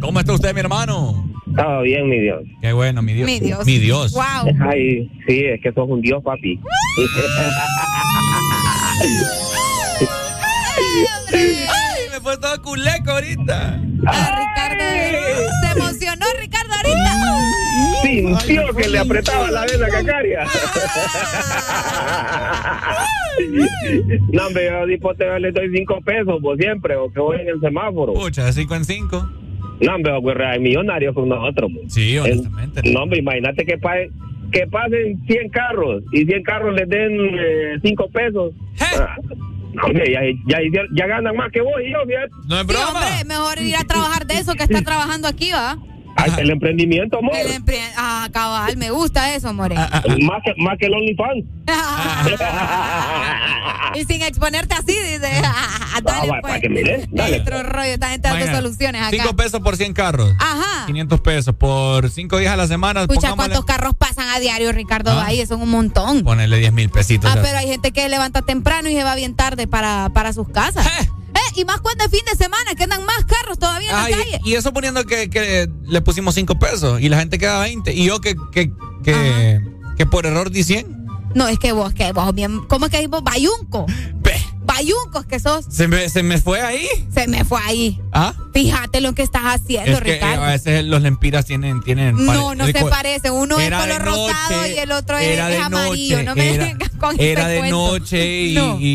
¿Cómo 0.00 0.18
está 0.18 0.32
usted, 0.32 0.52
mi 0.52 0.58
hermano? 0.60 1.24
Todo 1.56 1.82
bien, 1.82 2.08
mi 2.08 2.18
Dios. 2.18 2.42
Qué 2.60 2.72
bueno, 2.72 3.00
mi 3.00 3.12
Dios. 3.12 3.26
Mi 3.26 3.38
Dios. 3.38 3.64
Mi 3.64 3.78
Dios. 3.78 4.12
Wow. 4.12 4.54
Ay, 4.68 5.08
sí, 5.28 5.44
es 5.44 5.60
que 5.62 5.72
sos 5.72 5.88
un 5.88 6.00
Dios, 6.00 6.20
papi. 6.24 6.58
Ay, 11.32 11.66
me 12.20 12.22
fue 12.22 12.36
todo 12.38 12.60
culeco 12.62 13.10
ahorita. 13.12 13.80
Ah, 14.06 14.38
Ricardo. 14.38 14.84
Se 15.62 15.72
emocionó 15.78 16.26
Ricardo 16.40 16.72
ahorita. 16.74 17.10
Sintió 18.02 18.74
que 18.74 18.88
le 18.88 18.98
apretaba 18.98 19.50
la 19.50 19.66
vena 19.66 19.88
cacaria. 19.88 20.44
no, 24.32 24.46
hombre, 24.46 24.66
yo 24.70 24.78
a 24.80 24.86
Dipote 24.86 25.40
le 25.40 25.52
doy 25.52 25.70
cinco 25.74 25.98
pesos, 26.04 26.40
por 26.42 26.56
siempre, 26.58 26.96
o 26.96 27.12
que 27.12 27.20
voy 27.20 27.40
en 27.40 27.48
el 27.48 27.60
semáforo. 27.60 28.14
Pucha, 28.14 28.44
de 28.46 28.52
5 28.52 28.74
en 28.74 28.84
5. 28.84 29.30
No, 29.80 29.94
hombre, 29.94 30.18
güey, 30.20 30.36
hay 30.42 30.60
millonarios 30.60 31.14
con 31.14 31.28
nosotros. 31.28 31.70
pues. 31.74 31.92
Sí, 31.92 32.16
El- 32.16 32.22
honestamente. 32.22 32.82
no, 32.92 33.02
hombre, 33.02 33.18
imagínate 33.20 33.64
que, 33.64 33.78
pa- 33.78 33.94
que 34.52 34.66
pasen 34.66 35.20
100 35.26 35.48
carros 35.50 36.02
y 36.12 36.24
100 36.24 36.42
carros 36.42 36.74
les 36.74 36.88
den 36.88 37.80
5 37.82 38.08
pesos. 38.10 38.52
Ah, 38.80 39.16
no, 39.28 39.49
hombre, 39.82 40.12
ya, 40.12 40.20
ya, 40.46 40.58
ya, 40.72 40.82
ya 40.94 41.06
ganan 41.06 41.36
más 41.36 41.50
que 41.52 41.60
vos 41.60 41.74
y 41.84 41.92
yo, 41.92 41.98
fíjate. 42.06 42.30
No 42.48 42.54
es 42.56 42.60
Sí, 42.60 42.66
broma. 42.66 42.88
hombre, 42.88 43.24
mejor 43.26 43.58
ir 43.60 43.76
a 43.76 43.84
trabajar 43.84 44.26
de 44.26 44.38
eso 44.38 44.54
que 44.54 44.64
estar 44.64 44.82
trabajando 44.82 45.28
aquí, 45.28 45.50
¿va? 45.52 45.76
Ay, 46.16 46.32
el 46.38 46.50
emprendimiento, 46.50 47.18
amor. 47.18 47.34
El 47.36 47.52
empre- 47.52 47.80
ah, 47.96 48.28
cabal, 48.32 48.76
me 48.76 48.90
gusta 48.90 49.34
eso, 49.34 49.52
more. 49.54 49.74
Ah, 49.76 50.02
Más 50.22 50.42
que, 50.44 50.54
más 50.58 50.76
que 50.78 50.86
el 50.86 50.94
OnlyFans. 50.94 51.44
y 53.94 54.04
sin 54.04 54.22
exponerte 54.22 54.74
así, 54.74 54.92
dice. 54.92 55.30
ah, 55.44 56.00
dale, 56.02 56.20
Ah, 56.20 56.24
pues. 56.28 56.42
para 56.42 56.60
que 56.60 56.68
mire, 56.68 57.08
dale. 57.10 57.40
Otro 57.40 57.62
rollo, 57.62 57.92
esta 57.92 58.10
gente 58.10 58.28
soluciones 58.52 59.00
acá. 59.02 59.10
5 59.10 59.36
pesos 59.36 59.60
por 59.60 59.76
100 59.76 59.92
carros. 59.94 60.34
Ajá. 60.38 60.86
500 60.86 61.20
pesos 61.20 61.54
por 61.54 62.10
5 62.10 62.38
días 62.38 62.52
a 62.52 62.56
la 62.56 62.66
semana. 62.66 63.02
Escucha 63.02 63.30
pongámosle- 63.30 63.36
cuántos 63.36 63.64
carros 63.64 63.94
pasan 63.96 64.28
a 64.28 64.38
diario, 64.40 64.72
Ricardo 64.72 65.10
Ah. 65.12 65.24
Valle, 65.24 65.46
son 65.46 65.62
un 65.62 65.70
montón. 65.70 66.22
Ponerle 66.22 66.58
10 66.58 66.72
mil 66.72 66.90
pesitos. 66.90 67.30
Ah, 67.30 67.38
pero 67.42 67.58
hay 67.58 67.66
gente 67.66 67.92
que 67.92 68.08
levanta 68.08 68.42
temprano 68.42 68.88
y 68.88 68.94
se 68.94 69.04
va 69.04 69.14
bien 69.14 69.34
tarde 69.36 69.66
para, 69.66 70.10
para 70.12 70.32
sus 70.32 70.48
casas. 70.48 70.86
Eh. 70.86 71.08
Y 71.56 71.64
más 71.64 71.80
cuando 71.80 72.04
es 72.04 72.10
fin 72.10 72.20
de 72.30 72.36
semana, 72.36 72.74
que 72.76 72.84
andan 72.84 73.04
más 73.04 73.24
carros 73.24 73.58
todavía 73.58 73.90
en 73.90 73.96
Ah, 73.96 74.08
la 74.08 74.16
calle. 74.16 74.40
y, 74.44 74.50
y 74.50 74.54
eso 74.54 74.72
poniendo 74.72 75.04
que, 75.04 75.28
que 75.30 75.68
le 75.86 76.00
pusimos 76.00 76.34
5 76.34 76.58
pesos 76.58 77.00
y 77.00 77.08
la 77.08 77.18
gente 77.18 77.38
queda 77.38 77.58
20. 77.60 77.92
Y 77.94 78.04
yo 78.06 78.20
que, 78.20 78.34
que, 78.52 78.72
que, 79.02 79.60
que 79.96 80.06
por 80.06 80.26
error 80.26 80.50
di 80.50 80.62
100. 80.64 80.98
No, 81.34 81.46
es 81.46 81.58
que 81.60 81.70
vos, 81.72 81.94
que 81.94 82.10
vos 82.12 82.34
bien, 82.34 82.60
¿cómo 82.66 82.86
es 82.86 82.90
que 82.92 83.06
vos? 83.06 83.22
Bayunco. 83.22 83.86
Bayunco 84.80 85.20
es 85.20 85.26
que 85.26 85.38
sos. 85.40 85.66
Se 85.68 85.88
me, 85.88 86.08
se 86.08 86.22
me 86.22 86.38
fue 86.40 86.62
ahí. 86.62 86.88
Se 87.12 87.26
me 87.28 87.44
fue 87.44 87.60
ahí. 87.62 88.00
¿Ah? 88.12 88.32
Fíjate 88.54 89.02
lo 89.02 89.12
que 89.14 89.22
estás 89.22 89.42
haciendo, 89.44 89.92
Es 89.92 90.00
que 90.00 90.10
eh, 90.12 90.14
Ricardo. 90.14 90.44
a 90.44 90.48
veces 90.52 90.84
los 90.86 91.02
lempiras 91.02 91.44
tienen. 91.44 91.82
tienen 91.82 92.24
No, 92.24 92.54
no 92.54 92.64
se 92.66 92.72
parecen. 92.86 93.32
Uno 93.34 93.58
es 93.60 93.70
color 93.70 94.02
rosado 94.02 94.66
y 94.66 94.78
el 94.78 94.90
otro 94.92 95.18
es, 95.18 95.38
amarillo. 95.38 96.16
noche, 96.16 96.24
no 96.24 96.34
me 96.34 96.54
era- 96.54 96.76
con 96.98 97.20
Era 97.20 97.46
de 97.48 97.58
cuento. 97.58 97.76
noche 97.76 98.40
y. 98.46 98.54
No. 98.54 98.78
y- 98.80 98.86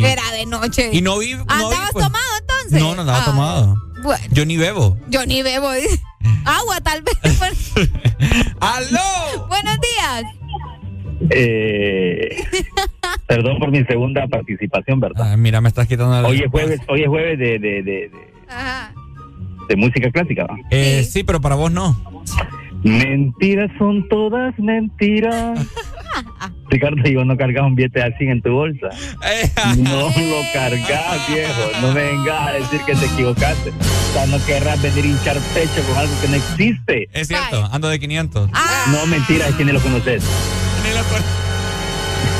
y- 0.00 0.04
Era 0.04 0.28
de 0.32 0.46
noche. 0.46 0.90
Y 0.92 1.02
no 1.02 1.18
vi. 1.18 1.34
no 1.34 1.44
vi, 1.44 1.52
¿Andabas 1.54 1.90
pues. 1.92 2.04
tomado 2.04 2.24
entonces? 2.40 2.80
No, 2.80 2.94
no 2.96 3.00
andaba 3.02 3.20
Ah, 3.22 3.24
tomado. 3.24 3.84
Bueno, 4.02 4.24
Yo 4.32 4.44
ni 4.44 4.56
bebo. 4.56 4.96
yo 5.08 5.24
ni 5.24 5.42
bebo. 5.42 5.70
Agua, 6.44 6.80
tal 6.80 7.02
vez. 7.02 7.16
¡Aló! 8.60 9.46
Buenos 9.48 9.76
días. 9.80 10.24
Eh, 11.30 12.36
perdón 13.26 13.58
por 13.58 13.70
mi 13.70 13.84
segunda 13.84 14.26
participación, 14.26 15.00
¿verdad? 15.00 15.32
Ah, 15.32 15.36
mira, 15.36 15.60
me 15.60 15.68
estás 15.68 15.86
quitando 15.86 16.20
la 16.20 16.28
Hoy 16.28 16.40
es 16.40 16.50
jueves, 16.50 16.80
hoy 16.88 17.02
es 17.02 17.08
jueves 17.08 17.38
de, 17.38 17.58
de, 17.58 17.82
de, 17.82 17.82
de- 17.82 18.10
Ajá. 18.48 18.92
de 19.68 19.76
música 19.76 20.10
clásica. 20.10 20.46
Eh, 20.70 21.04
sí, 21.08 21.24
pero 21.24 21.40
para 21.40 21.54
vos 21.54 21.70
no. 21.72 21.96
Mentiras 22.84 23.70
son 23.78 24.08
todas 24.08 24.56
mentiras. 24.58 25.66
Ricardo, 26.70 27.02
yo 27.02 27.24
no 27.24 27.36
cargas 27.36 27.64
un 27.64 27.74
billete 27.74 28.02
así 28.02 28.24
en 28.24 28.40
tu 28.40 28.50
bolsa. 28.52 28.88
No 29.78 30.02
lo 30.08 30.40
cargas, 30.52 31.28
viejo. 31.28 31.70
No 31.80 31.92
me 31.92 32.02
vengas 32.04 32.48
a 32.48 32.52
decir 32.52 32.80
que 32.86 32.94
te 32.94 33.06
equivocaste. 33.06 33.70
O 33.70 34.12
sea, 34.12 34.26
no 34.26 34.44
querrás 34.46 34.80
venir 34.80 35.04
a 35.04 35.08
hinchar 35.08 35.36
pecho 35.54 35.82
con 35.88 35.98
algo 35.98 36.12
que 36.20 36.28
no 36.28 36.34
existe. 36.36 37.08
Es 37.12 37.28
cierto, 37.28 37.64
ando 37.72 37.88
de 37.88 37.98
500. 37.98 38.50
No, 38.92 39.06
mentira, 39.06 39.48
es 39.48 39.54
que 39.56 39.64
ni 39.64 39.72
lo 39.72 39.80
conoces. 39.80 40.24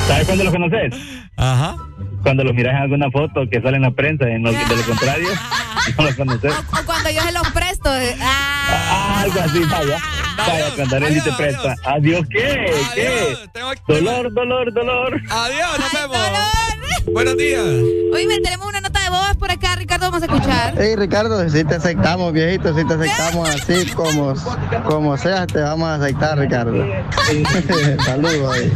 ¿Sabes 0.08 0.26
cuándo 0.26 0.44
lo 0.44 0.50
conoces? 0.50 0.94
Ajá. 1.36 1.76
Cuando 2.22 2.44
lo 2.44 2.52
miras 2.52 2.74
en 2.74 2.82
alguna 2.82 3.10
foto 3.10 3.48
que 3.50 3.60
sale 3.60 3.76
en 3.76 3.82
la 3.82 3.90
prensa, 3.90 4.28
en 4.28 4.42
lo, 4.42 4.50
de 4.52 4.58
lo 4.76 4.82
contrario, 4.84 5.28
no 5.98 6.04
lo 6.04 6.16
conoces. 6.16 6.52
O 6.52 6.84
cuando 6.86 7.10
yo 7.10 7.20
se 7.22 7.32
los 7.32 7.48
presto. 7.52 7.90
Ah, 8.20 9.20
Algo 9.22 9.40
así, 9.40 9.60
vaya. 9.60 9.98
Vaya, 10.36 10.70
cuando 10.76 10.96
Arely 10.96 11.20
te 11.20 11.32
presta. 11.32 11.74
Adiós, 11.84 12.26
¿qué? 12.30 12.72
¿Qué? 12.94 13.36
Dolor, 13.86 14.32
dolor, 14.32 14.72
dolor. 14.72 15.20
Adiós, 15.30 15.78
nos 15.78 15.92
vemos. 15.92 16.18
Buenos 17.12 17.36
días. 17.36 17.64
Hoy 18.12 18.26
me 18.26 18.38
tenemos 18.40 18.66
una 18.66 18.80
nota 18.80 18.97
de 19.10 19.16
voz 19.16 19.36
por 19.36 19.50
acá, 19.50 19.74
Ricardo, 19.76 20.10
vamos 20.10 20.22
a 20.22 20.26
escuchar. 20.26 20.74
Hey 20.76 20.94
Ricardo, 20.96 21.48
si 21.48 21.64
te 21.64 21.76
aceptamos, 21.76 22.32
viejito, 22.32 22.76
si 22.76 22.84
te 22.86 22.94
aceptamos 22.94 23.48
así 23.54 23.86
como, 23.92 24.34
como 24.84 25.16
seas, 25.16 25.46
te 25.46 25.60
vamos 25.60 25.88
a 25.88 25.94
aceptar, 25.94 26.38
Ricardo. 26.38 26.84
Saludos. 28.04 28.54
ahí. 28.54 28.72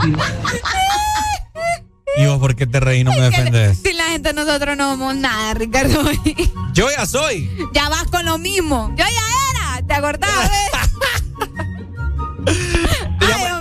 ¿Y 2.18 2.26
vos 2.26 2.38
por 2.38 2.54
qué 2.54 2.66
te 2.66 2.78
reí 2.80 3.00
y 3.00 3.04
no 3.04 3.12
me 3.12 3.20
defendes? 3.22 3.78
Si 3.78 3.92
la 3.92 4.04
gente 4.04 4.32
nosotros 4.32 4.76
no 4.76 4.90
somos 4.92 5.14
nada, 5.16 5.54
Ricardo. 5.54 6.02
Yo 6.72 6.88
ya 6.90 7.06
soy. 7.06 7.50
ya 7.74 7.88
vas 7.88 8.04
con 8.04 8.24
lo 8.24 8.38
mismo. 8.38 8.90
Yo 8.96 9.04
ya 9.04 9.78
era, 9.78 9.86
¿te 9.86 9.94
acordás? 9.94 10.50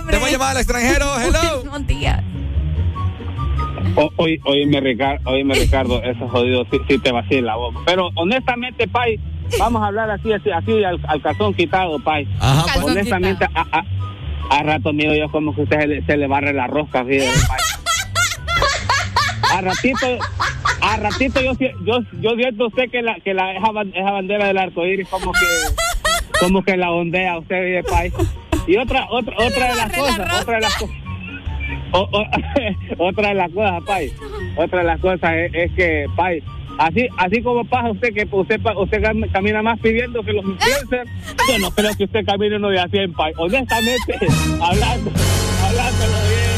Tenemos 0.06 0.30
llamada 0.30 0.50
al 0.52 0.56
extranjero. 0.58 1.18
Hello. 1.20 1.62
Buenos 1.64 1.86
días. 1.86 2.21
Hoy, 4.16 4.40
hoy 4.44 4.66
me 4.66 4.80
Ricardo, 4.80 5.30
hoy 5.30 5.44
me 5.44 5.54
Ricardo, 5.54 6.02
ese 6.02 6.26
jodido 6.28 6.64
sí, 6.70 6.78
sí 6.88 6.98
te 6.98 7.12
vacila 7.12 7.56
vos. 7.56 7.74
Pero 7.84 8.08
honestamente, 8.14 8.88
Pai, 8.88 9.20
vamos 9.58 9.82
a 9.82 9.86
hablar 9.88 10.10
así, 10.10 10.32
así, 10.32 10.50
así 10.50 10.82
al, 10.84 10.98
al 11.06 11.20
calzón 11.20 11.52
quitado, 11.52 11.98
Pai. 12.00 12.26
Ajá, 12.40 12.62
pues. 12.62 12.72
Calzón 12.74 12.90
honestamente, 12.92 13.44
a, 13.54 13.60
a, 13.70 13.84
a 14.56 14.62
rato 14.62 14.92
mío 14.94 15.14
yo 15.14 15.28
como 15.30 15.54
que 15.54 15.62
usted 15.62 15.80
se 15.80 15.86
le, 15.86 16.02
se 16.06 16.16
le 16.16 16.26
barre 16.26 16.52
la 16.54 16.66
rosca, 16.68 17.04
fíjate, 17.04 17.38
Pai. 17.48 17.58
A 19.58 19.60
ratito, 19.60 20.06
a 20.80 20.96
ratito 20.96 21.40
yo, 21.42 21.54
si- 21.56 21.70
yo, 21.84 21.98
yo 22.20 22.30
siento 22.36 22.68
usted 22.68 22.90
que 22.90 23.02
la, 23.02 23.16
que 23.20 23.34
la, 23.34 23.52
esa, 23.52 23.68
ban- 23.72 23.92
esa 23.94 24.10
bandera 24.10 24.46
del 24.46 24.56
arco 24.56 24.86
iris 24.86 25.06
como 25.08 25.32
que, 25.32 25.46
como 26.40 26.62
que 26.62 26.78
la 26.78 26.90
ondea 26.90 27.38
usted 27.38 27.62
vive 27.62 27.82
país. 27.82 28.14
Y 28.66 28.76
otra, 28.78 29.06
otra, 29.10 29.34
otra 29.36 29.70
de 29.72 29.76
las 29.76 29.92
cosas, 29.92 30.40
otra 30.40 30.54
de 30.54 30.60
las 30.62 30.74
cosas. 30.76 30.96
O- 31.92 32.08
o- 32.12 32.26
otra 33.08 33.28
de 33.28 33.34
las 33.34 33.50
cosas, 33.52 33.82
Pai. 33.86 34.12
Otra 34.56 34.78
de 34.80 34.84
las 34.84 35.00
cosas 35.00 35.32
es, 35.34 35.50
es 35.54 35.72
que, 35.72 36.06
Pai, 36.16 36.42
así, 36.78 37.08
así 37.18 37.42
como 37.42 37.64
pasa 37.64 37.90
usted, 37.90 38.12
que 38.14 38.26
usted, 38.30 38.60
usted 38.76 39.02
cam- 39.02 39.30
camina 39.32 39.62
más 39.62 39.78
pidiendo 39.80 40.22
que 40.22 40.32
los 40.32 40.44
influencers, 40.44 41.10
yo 41.48 41.58
no 41.58 41.70
creo 41.70 41.90
que 41.96 42.04
usted 42.04 42.24
camine 42.24 42.56
uno 42.56 42.68
de 42.70 42.80
a 42.80 42.88
100, 42.88 43.12
Pai. 43.14 43.32
Honestamente, 43.36 44.14
hablando, 44.60 45.10
hablándolo 45.66 46.18
bien. 46.28 46.52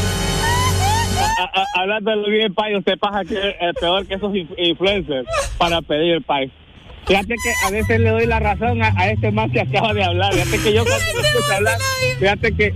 a- 1.37 1.59
a- 1.61 1.65
Hablándolo 1.81 2.27
bien, 2.29 2.53
Pai, 2.53 2.75
usted 2.75 2.97
pasa 2.97 3.23
que 3.25 3.35
es 3.59 3.73
peor 3.79 4.05
que 4.07 4.15
esos 4.15 4.31
inf- 4.33 4.53
influencers 4.57 5.27
para 5.57 5.81
pedir, 5.81 6.23
Pai. 6.23 6.51
Fíjate 7.05 7.35
que 7.35 7.51
a 7.67 7.69
veces 7.69 7.99
le 7.99 8.09
doy 8.09 8.25
la 8.25 8.39
razón 8.39 8.81
a, 8.81 8.91
a 8.97 9.11
este 9.11 9.29
man 9.31 9.51
que 9.51 9.61
acaba 9.61 9.93
de 9.93 10.03
hablar. 10.03 10.33
Fíjate 10.33 10.57
que 10.63 10.73
yo 10.73 10.83
cuando 10.83 11.05
lo 11.13 11.19
escucho 11.27 11.53
hablar, 11.53 11.77
fíjate 12.19 12.51
que 12.55 12.73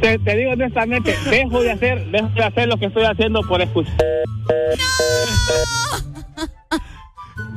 te, 0.00 0.18
te 0.18 0.36
digo 0.36 0.52
honestamente, 0.52 1.16
dejo 1.30 1.62
de 1.62 1.72
hacer, 1.72 2.06
dejo 2.10 2.28
de 2.28 2.44
hacer 2.44 2.68
lo 2.68 2.76
que 2.76 2.86
estoy 2.86 3.04
haciendo 3.04 3.40
por 3.42 3.60
escuchar. 3.62 3.94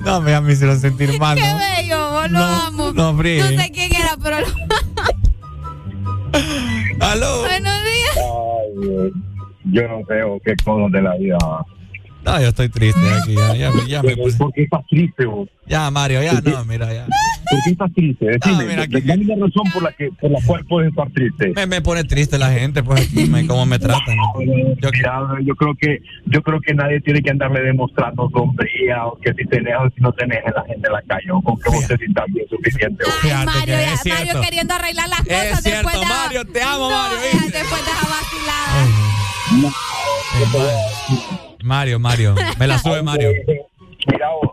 No, 0.03 0.19
me, 0.21 0.39
me 0.41 0.53
hicieron 0.53 0.79
sentir 0.79 1.19
mal. 1.19 1.37
Qué 1.37 1.43
¿no? 1.43 1.57
bello, 1.57 2.11
vos 2.11 2.31
lo 2.31 2.39
amo. 2.39 2.91
no. 2.93 3.13
No 3.13 3.23
sé 3.23 3.71
quién 3.71 3.95
era, 3.95 4.17
pero 4.21 4.39
lo... 4.39 4.47
Aló. 7.05 7.41
Buenos 7.41 7.83
días. 7.83 8.17
Ay, 8.17 9.11
yo 9.65 9.87
no 9.87 10.01
creo 10.03 10.39
qué 10.43 10.55
cosas 10.63 10.91
de 10.91 11.01
la 11.01 11.15
vida. 11.15 11.37
No, 12.23 12.39
yo 12.39 12.49
estoy 12.49 12.69
triste 12.69 12.99
aquí. 13.21 13.33
Ya, 13.35 13.55
ya, 13.55 13.71
ya 13.87 14.03
me 14.03 14.15
puse. 14.15 14.37
¿Por 14.37 14.53
qué 14.53 14.63
estás 14.63 14.85
triste 14.87 15.25
vos? 15.25 15.49
Ya, 15.65 15.89
Mario, 15.89 16.21
ya, 16.21 16.33
no, 16.41 16.65
mira, 16.65 16.93
ya. 16.93 17.05
¿Por 17.05 17.59
qué 17.63 17.69
estás 17.71 17.93
triste? 17.93 18.25
Decime, 18.25 18.65
mira, 18.65 18.85
de- 18.85 19.01
dame 19.01 19.23
una 19.33 19.45
razón 19.47 19.63
por 19.73 19.83
la, 19.83 19.91
que, 19.93 20.09
por 20.19 20.29
la 20.31 20.39
cual 20.45 20.65
puedes 20.65 20.89
estar 20.89 21.09
triste. 21.11 21.53
Me, 21.55 21.65
me 21.65 21.81
pone 21.81 22.03
triste 22.03 22.37
la 22.37 22.51
gente, 22.51 22.83
pues, 22.83 23.01
aquí, 23.07 23.25
me, 23.25 23.47
cómo 23.47 23.65
me 23.65 23.79
tratan. 23.79 24.15
Yo, 24.15 24.91
Mira, 24.91 25.19
yo 25.43 25.55
creo 25.55 25.75
que 25.79 25.99
yo 26.25 26.41
creo 26.43 26.59
que 26.61 26.73
nadie 26.73 26.99
tiene 27.01 27.21
que 27.21 27.29
andarle 27.31 27.61
demostrando 27.61 28.29
sombría 28.33 29.05
o 29.07 29.17
que 29.19 29.33
si 29.33 29.45
tenés 29.47 29.73
o 29.79 29.89
si 29.95 30.01
no 30.01 30.11
tenés 30.13 30.39
a 30.45 30.51
la 30.51 30.63
gente 30.65 30.87
en 30.87 30.93
la 30.93 31.01
calle 31.03 31.31
o 31.31 31.41
con 31.41 31.57
que 31.59 31.69
vos 31.69 31.87
te 31.87 31.97
sientas 31.97 32.25
bien 32.27 32.45
suficiente. 32.49 33.03
Fíjate 33.21 33.45
Mario, 33.45 33.65
que 33.65 33.71
ya- 33.71 33.93
es 33.93 34.01
cierto. 34.01 34.25
Mario 34.25 34.41
queriendo 34.41 34.73
arreglar 34.75 35.09
las 35.09 35.21
cosas 35.21 35.45
Es 35.57 35.63
cierto, 35.63 35.89
después 35.89 35.99
de... 35.99 36.05
Mario, 36.13 36.45
te 36.45 36.61
amo, 36.61 36.89
No, 36.89 36.97
Mario, 36.97 37.17
ya, 37.33 37.39
después 37.59 37.85
de 37.85 37.91
esa 37.91 38.07
vacilada. 38.07 38.87
Mario, 41.63 41.99
Mario. 41.99 42.35
Me 42.57 42.67
la 42.67 42.77
sube, 42.77 43.01
Mario. 43.01 43.31
Mira 44.07 44.29
vos. 44.29 44.51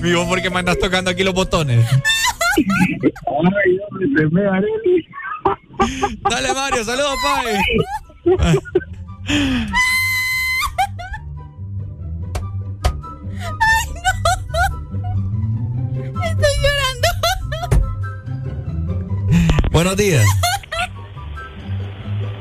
Vivo, 0.00 0.28
¿por 0.28 0.42
qué 0.42 0.50
me 0.50 0.58
andas 0.60 0.78
tocando 0.78 1.10
aquí 1.10 1.24
los 1.24 1.34
botones? 1.34 1.84
Ay, 2.56 3.78
hombre, 3.88 4.06
se 4.16 4.26
me 4.26 4.46
Areli. 4.46 5.08
Dale, 6.30 6.52
Mario, 6.54 6.84
saludos, 6.84 7.16
Pai. 7.22 7.58
Estoy 16.38 16.54
llorando. 16.62 17.08
Buenos 19.70 19.96
días. 19.96 20.24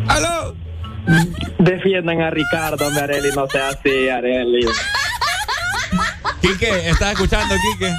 ¡Aló! 0.08 0.56
Defiendan 1.60 2.22
a 2.22 2.30
Ricardo, 2.30 2.88
hombre, 2.88 3.04
Areli, 3.04 3.30
no 3.36 3.48
sea 3.48 3.70
así, 3.70 4.10
Areli. 4.10 4.66
Quique, 6.42 6.90
¿estás 6.90 7.14
escuchando, 7.14 7.56
Quique? 7.56 7.92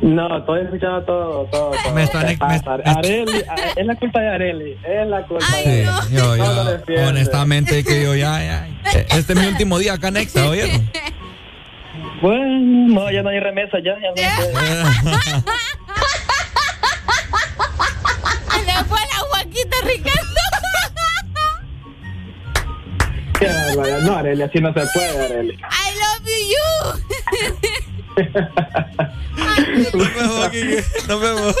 No, 0.00 0.38
estoy 0.38 0.62
escuchando 0.64 1.02
todo, 1.04 1.44
todo. 1.50 1.70
todo. 1.82 1.94
Me 1.94 2.02
están- 2.04 2.26
¿Qué 2.26 2.36
me-? 2.44 2.90
Areli, 2.90 3.42
es 3.76 3.86
la 3.86 3.96
culpa 3.96 4.20
de 4.20 4.28
Areli, 4.28 4.76
es 4.86 5.06
la 5.08 5.22
culpa 5.26 5.46
de 5.56 5.86
Areli. 5.86 6.14
Yo, 6.14 6.36
No 6.36 6.44
yo, 6.44 6.52
lo 6.54 6.64
defiende. 6.64 7.06
honestamente, 7.06 7.84
que 7.84 8.02
yo 8.02 8.14
ya, 8.14 8.38
ya. 8.42 8.68
Este 9.16 9.32
es 9.32 9.38
mi 9.38 9.46
último 9.46 9.78
día 9.78 9.94
acá 9.94 10.08
en 10.08 10.18
Exa, 10.18 10.48
¿oyeron? 10.48 10.90
Bueno, 12.24 12.88
no, 12.88 13.10
ya 13.10 13.22
no 13.22 13.28
hay 13.28 13.38
remesa, 13.38 13.76
ya, 13.84 13.92
ya 14.00 14.08
no 14.08 14.14
hay. 14.16 14.24
Se 18.50 18.62
le 18.64 18.72
fue 18.84 18.98
la 18.98 19.18
Joaquita 19.28 19.76
Ricardo. 19.84 20.24
No, 24.04 24.16
Areli, 24.16 24.42
así 24.42 24.58
no 24.58 24.72
se 24.72 24.80
puede, 24.94 25.22
Areli. 25.22 25.52
I 25.52 25.56
love 26.00 26.24
you, 26.48 26.66
Nos 29.92 30.14
vemos. 30.14 30.50
Nos 31.08 31.20
vemos. 31.20 31.54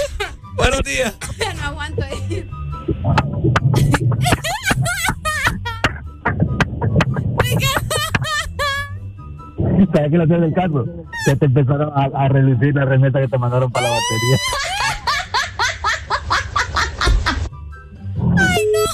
Buenos 0.56 0.82
días. 0.82 1.14
No 1.56 1.62
aguanto 1.62 2.02
ahí. 2.04 2.48
¿Sabes 9.92 10.10
qué 10.10 10.16
lo 10.18 10.24
hacía 10.24 10.38
del 10.38 10.52
carro? 10.52 10.84
Que 11.26 11.36
te 11.36 11.46
empezaron 11.46 11.90
a, 11.94 12.04
a 12.24 12.28
reducir 12.28 12.74
la 12.74 12.84
remeta 12.84 13.20
que 13.20 13.28
te 13.28 13.38
mandaron 13.38 13.70
para 13.70 13.86
la 13.88 13.92
batería. 13.92 14.36
Ay, 18.38 18.64
no. 18.72 18.84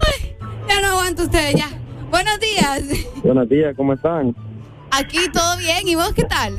Ay, 0.00 0.36
ya 0.68 0.80
no 0.80 0.86
aguanto 0.88 1.22
ustedes, 1.24 1.54
ya. 1.54 1.68
Buenos 2.10 2.38
días. 2.40 2.82
Buenos 3.22 3.48
días, 3.48 3.74
¿cómo 3.76 3.92
están? 3.94 4.34
Aquí 4.90 5.18
todo 5.32 5.56
bien. 5.58 5.86
¿Y 5.88 5.94
vos 5.94 6.12
qué 6.14 6.24
tal? 6.24 6.56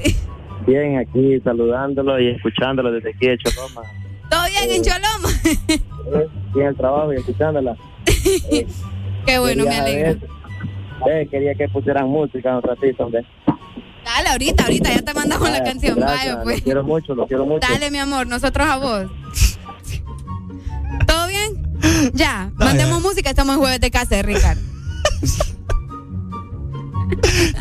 Bien, 0.66 0.98
aquí 0.98 1.40
saludándolo 1.44 2.20
y 2.20 2.30
escuchándolo 2.30 2.92
desde 2.92 3.10
aquí 3.12 3.28
de 3.28 3.38
Choloma. 3.38 3.82
¿Todo 4.30 4.46
bien 4.48 4.72
en 4.72 4.82
Choloma? 4.84 5.30
Bien 6.56 6.68
el 6.68 6.76
trabajo 6.76 7.14
y 7.14 7.18
escuchándola. 7.18 7.76
Qué 9.26 9.40
bueno, 9.40 9.66
me 9.66 9.82
ver- 9.82 10.20
eh, 11.08 11.28
quería 11.30 11.56
que 11.56 11.68
pusieran 11.70 12.08
música 12.08 12.56
un 12.58 12.62
ratito, 12.64 13.04
hombre. 13.06 13.26
Dale, 14.06 14.30
ahorita, 14.30 14.64
ahorita 14.64 14.90
ya 14.94 15.02
te 15.02 15.14
mandamos 15.14 15.50
la 15.50 15.64
canción. 15.64 15.98
Gracias, 15.98 16.20
Vaya, 16.20 16.36
Lo 16.38 16.44
pues. 16.44 16.62
quiero 16.62 16.84
mucho, 16.84 17.16
lo 17.16 17.26
quiero 17.28 17.46
mucho. 17.46 17.66
Dale, 17.68 17.90
mi 17.92 17.98
amor, 18.00 18.28
nosotros 18.28 18.68
a 18.68 18.78
vos. 18.78 19.06
¿Todo 21.08 21.28
bien? 21.28 22.12
Ya, 22.14 22.52
mandemos 22.56 23.02
música, 23.02 23.30
estamos 23.30 23.56
en 23.56 23.62
jueves 23.62 23.80
de 23.80 23.92
casa, 23.92 24.22
Ricardo. 24.22 24.62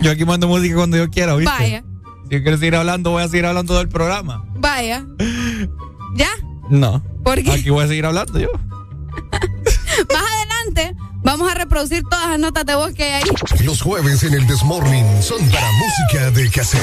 Yo 0.02 0.10
aquí 0.10 0.24
mando 0.24 0.48
música 0.48 0.74
cuando 0.74 0.96
yo 0.96 1.08
quiera, 1.10 1.34
¿viste? 1.36 1.52
Vaya, 1.52 1.84
Si 2.28 2.30
yo 2.36 2.42
quiero 2.42 2.56
seguir 2.58 2.76
hablando, 2.76 3.10
voy 3.10 3.22
a 3.22 3.28
seguir 3.28 3.46
hablando 3.46 3.76
del 3.78 3.88
programa. 3.88 4.44
vaya. 4.56 5.04
¿Ya? 6.16 6.28
No. 6.68 7.02
¿Por 7.24 7.42
qué? 7.42 7.52
Aquí 7.52 7.70
voy 7.70 7.84
a 7.84 7.88
seguir 7.88 8.04
hablando 8.06 8.38
yo. 8.38 8.48
Más 10.12 10.22
vamos 11.22 11.50
a 11.50 11.54
reproducir 11.54 12.02
todas 12.08 12.30
las 12.30 12.38
notas 12.38 12.64
de 12.66 12.74
voz 12.74 12.92
que 12.94 13.04
hay 13.04 13.22
ahí. 13.22 13.64
Los 13.64 13.82
jueves 13.82 14.22
en 14.22 14.34
el 14.34 14.46
Desmorning 14.46 15.22
son 15.22 15.40
para 15.50 15.66
música 15.72 16.30
de 16.30 16.50
cassette. 16.50 16.82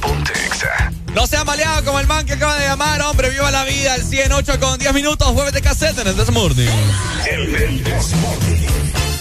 Ponte 0.00 0.32
Exa. 0.46 0.92
No 1.14 1.26
sean 1.26 1.46
maleados 1.46 1.82
como 1.82 2.00
el 2.00 2.06
man 2.06 2.24
que 2.26 2.34
acaba 2.34 2.56
de 2.56 2.66
llamar, 2.66 3.00
hombre. 3.02 3.30
Viva 3.30 3.50
la 3.50 3.64
vida, 3.64 3.94
el 3.94 4.02
108 4.04 4.60
con 4.60 4.78
10 4.78 4.94
minutos, 4.94 5.28
jueves 5.28 5.52
de 5.52 5.62
cassette 5.62 5.98
en 5.98 6.08
el 6.08 6.14
This 6.14 6.30
Morning. 6.30 6.68
El 7.30 7.84
Desmorning. 7.84 9.11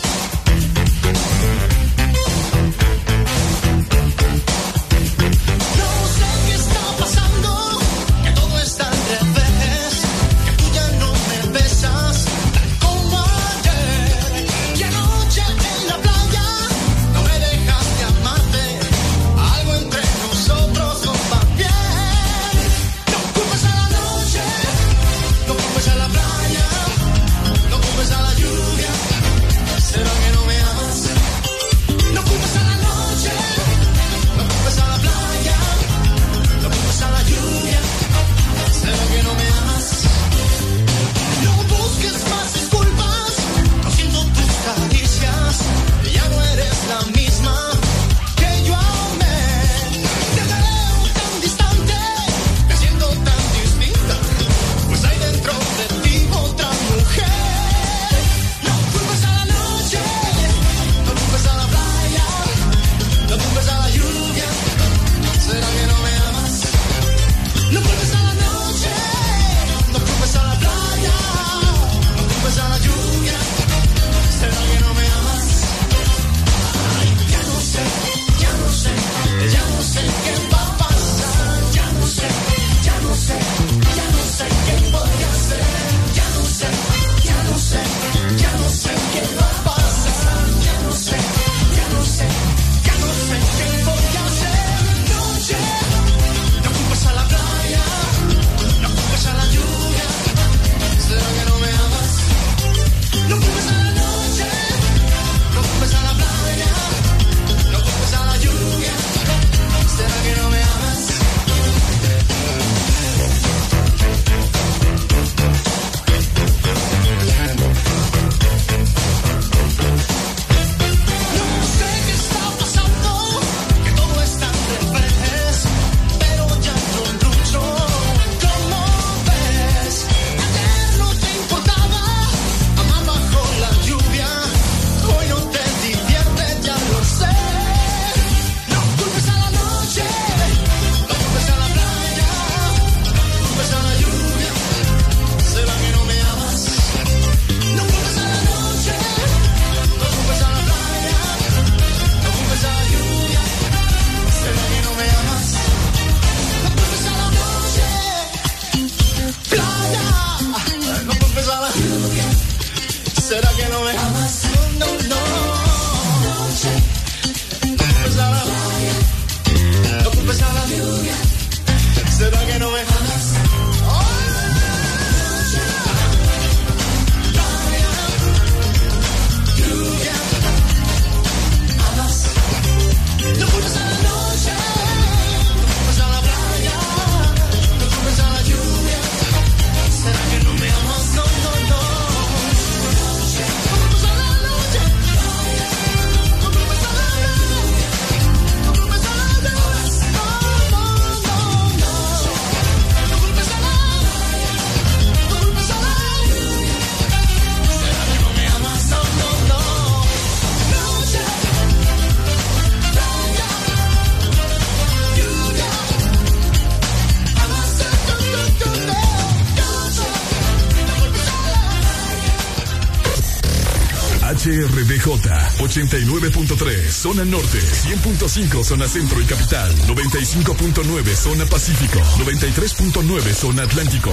Zona 227.14 227.26
norte, 227.26 227.60
100.5 227.60 228.64
zona 228.64 228.88
centro 228.88 229.20
y 229.20 229.26
capital, 229.26 229.70
95.9 229.86 231.14
zona 231.14 231.46
pacífico, 231.46 232.00
93.9 232.20 233.34
zona 233.34 233.64
atlántico. 233.64 234.12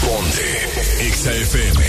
Ponte 0.00 1.12
XAFM. 1.12 1.84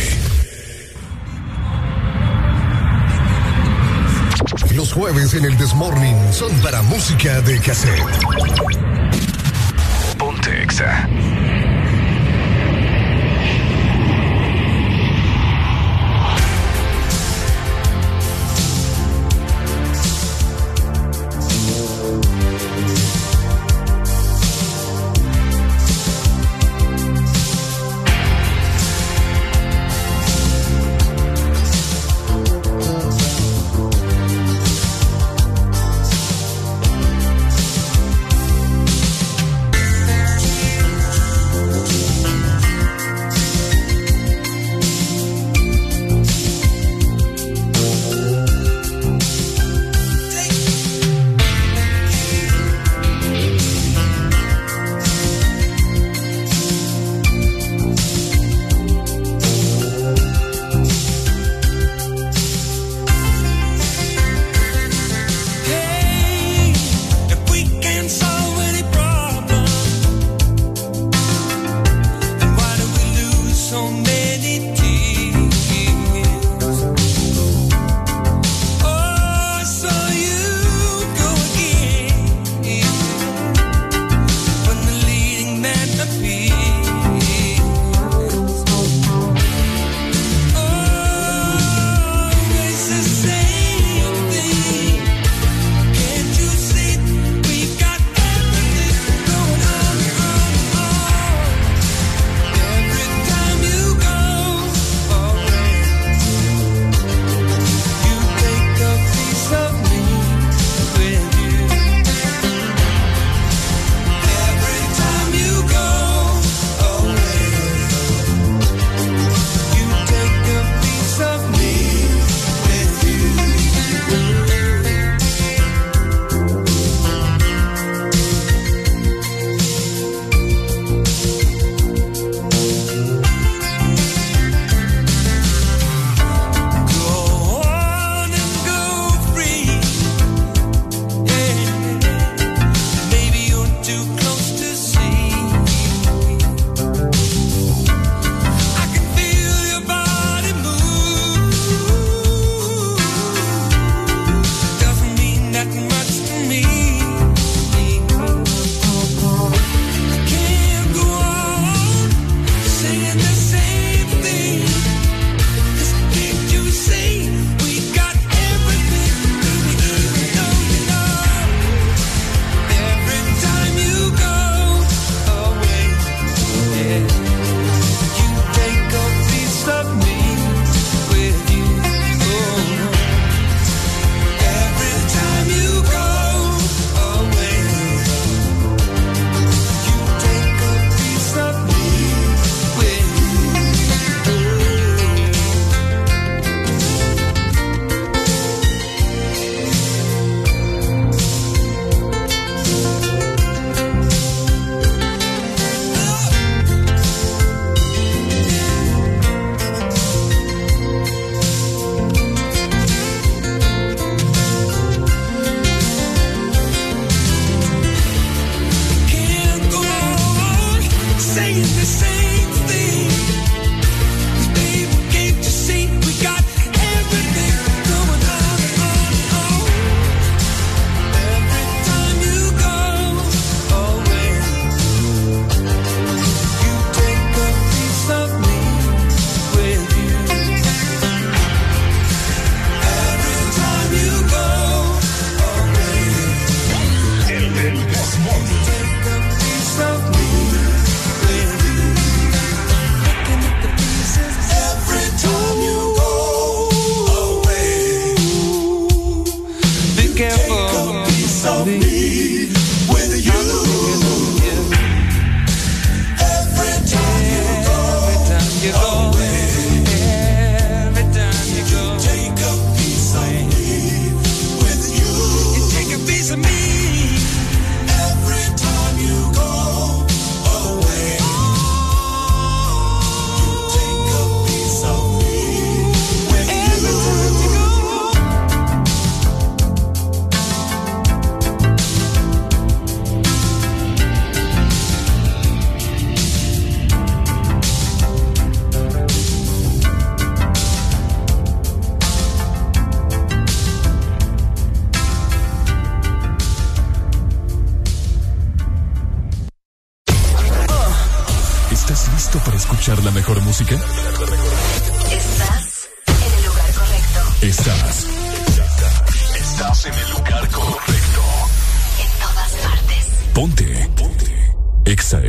Los 4.75 4.91
jueves 4.91 5.33
en 5.33 5.45
el 5.45 5.57
Desmorning 5.57 6.33
son 6.33 6.51
para 6.59 6.81
música 6.81 7.39
de 7.43 7.61
cassette. 7.61 8.03
Ponte 10.17 10.63
Exa. 10.63 11.07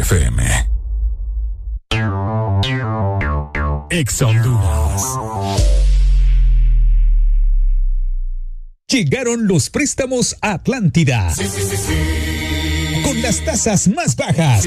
FM. 0.03 0.43
Exa 3.91 4.27
Honduras. 4.27 5.03
Llegaron 8.89 9.47
los 9.47 9.71
préstamos 9.71 10.37
a 10.41 10.55
Atlántida. 10.55 11.33
Con 13.05 13.23
las 13.23 13.45
tasas 13.45 13.87
más 13.87 14.17
bajas. 14.17 14.67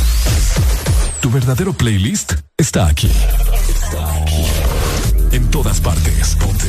Tu 1.21 1.29
verdadero 1.29 1.71
playlist 1.71 2.33
está 2.57 2.87
aquí. 2.87 3.11
Está 3.69 4.15
aquí. 4.23 4.43
En 5.31 5.51
todas 5.51 5.79
partes. 5.79 6.35
Ponte. 6.35 6.65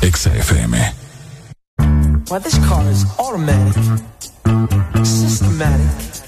Exa 0.00 0.32
FM. 0.36 0.94
Well, 2.30 2.40
this 2.40 2.56
car 2.60 2.88
is 2.90 3.04
automatic, 3.18 3.82
systematic, 5.02 6.22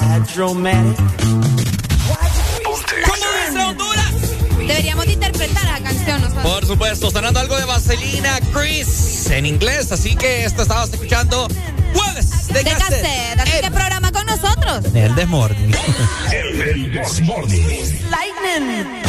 hydromatic. 0.00 0.96
¿Cómo 2.64 3.26
dice 3.44 3.58
Honduras? 3.62 4.12
Deberíamos 4.56 5.06
de 5.06 5.12
interpretar 5.12 5.64
la 5.66 5.80
canción 5.80 6.20
nosotros. 6.22 6.44
Por 6.44 6.66
supuesto, 6.66 7.10
sonando 7.10 7.40
algo 7.40 7.58
de 7.58 7.66
Vaselina 7.66 8.40
Chris 8.54 9.30
en 9.30 9.44
inglés, 9.44 9.92
así 9.92 10.16
que 10.16 10.46
esto 10.46 10.62
estabas 10.62 10.90
escuchando 10.90 11.46
jueves 11.94 12.35
de, 12.64 12.70
De 12.70 12.76
cassette, 12.76 13.40
así 13.40 13.60
que 13.60 13.70
programa 13.70 14.12
con 14.12 14.26
nosotros. 14.26 14.94
El 14.94 15.14
Desmorning. 15.14 15.74
El 16.32 16.92
Desmorning. 16.92 18.10
Lightning. 18.10 19.06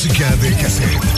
Música 0.00 0.24
de 0.38 0.54
cassette. 0.54 1.10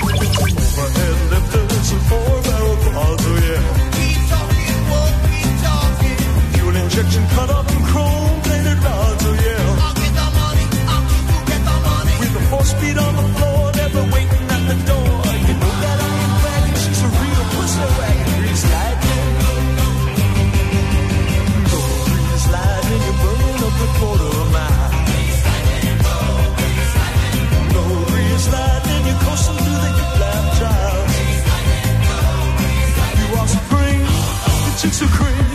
Chicks 34.82 35.00
are 35.00 35.12
cream. 35.14 35.46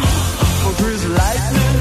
For 0.64 0.73
grease 0.80 1.06
lightning, 1.19 1.80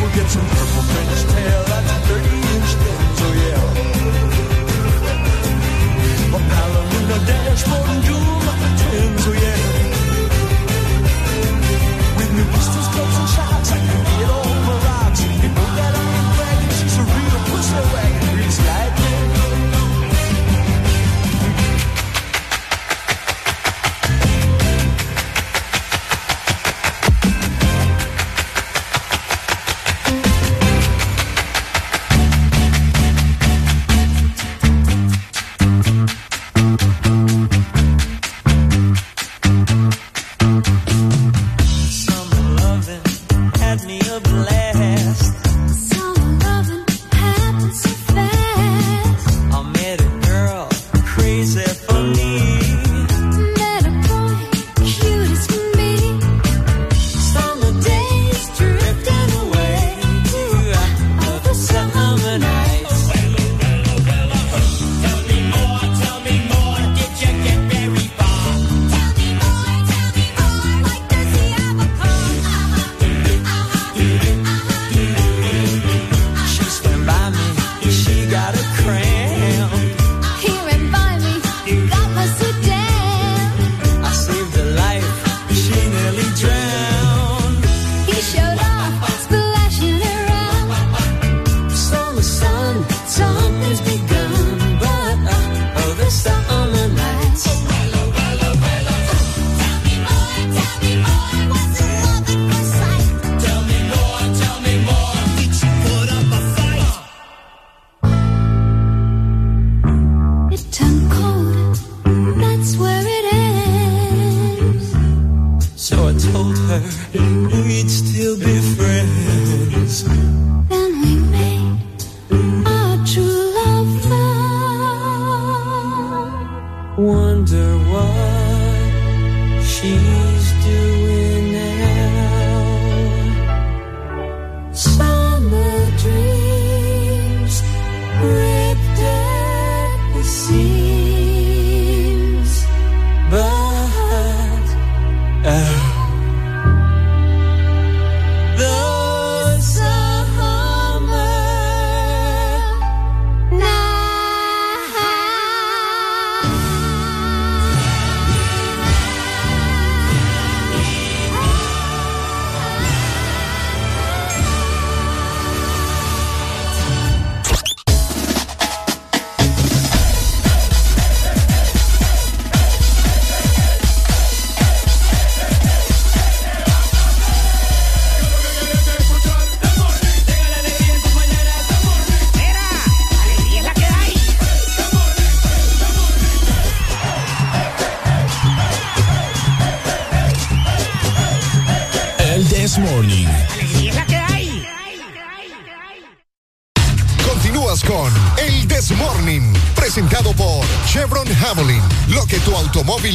we'll 0.00 0.14
get 0.16 0.26
some 0.34 0.46
purple 0.56 0.84
French 0.90 1.22
tail, 1.32 1.62
that's 1.70 1.92
30 2.08 2.24
inch 2.56 2.70
things, 2.80 3.20
oh 3.26 3.32
yeah. 3.44 3.68
A 6.36 6.38
ballerina 6.50 7.18
dashboard 7.28 7.88
and 7.92 8.02
jewel 8.06 8.38
like 8.48 8.60
the 8.64 8.70
twins, 8.80 9.24
oh 9.28 9.36
yeah. 9.44 9.60
With 12.16 12.30
new 12.36 12.46
pistols, 12.54 12.88
clubs, 12.94 13.16
and 13.20 13.28
shots, 13.34 13.70
I 13.72 13.78
can 13.84 14.00
get 14.18 14.30
all 14.30 14.59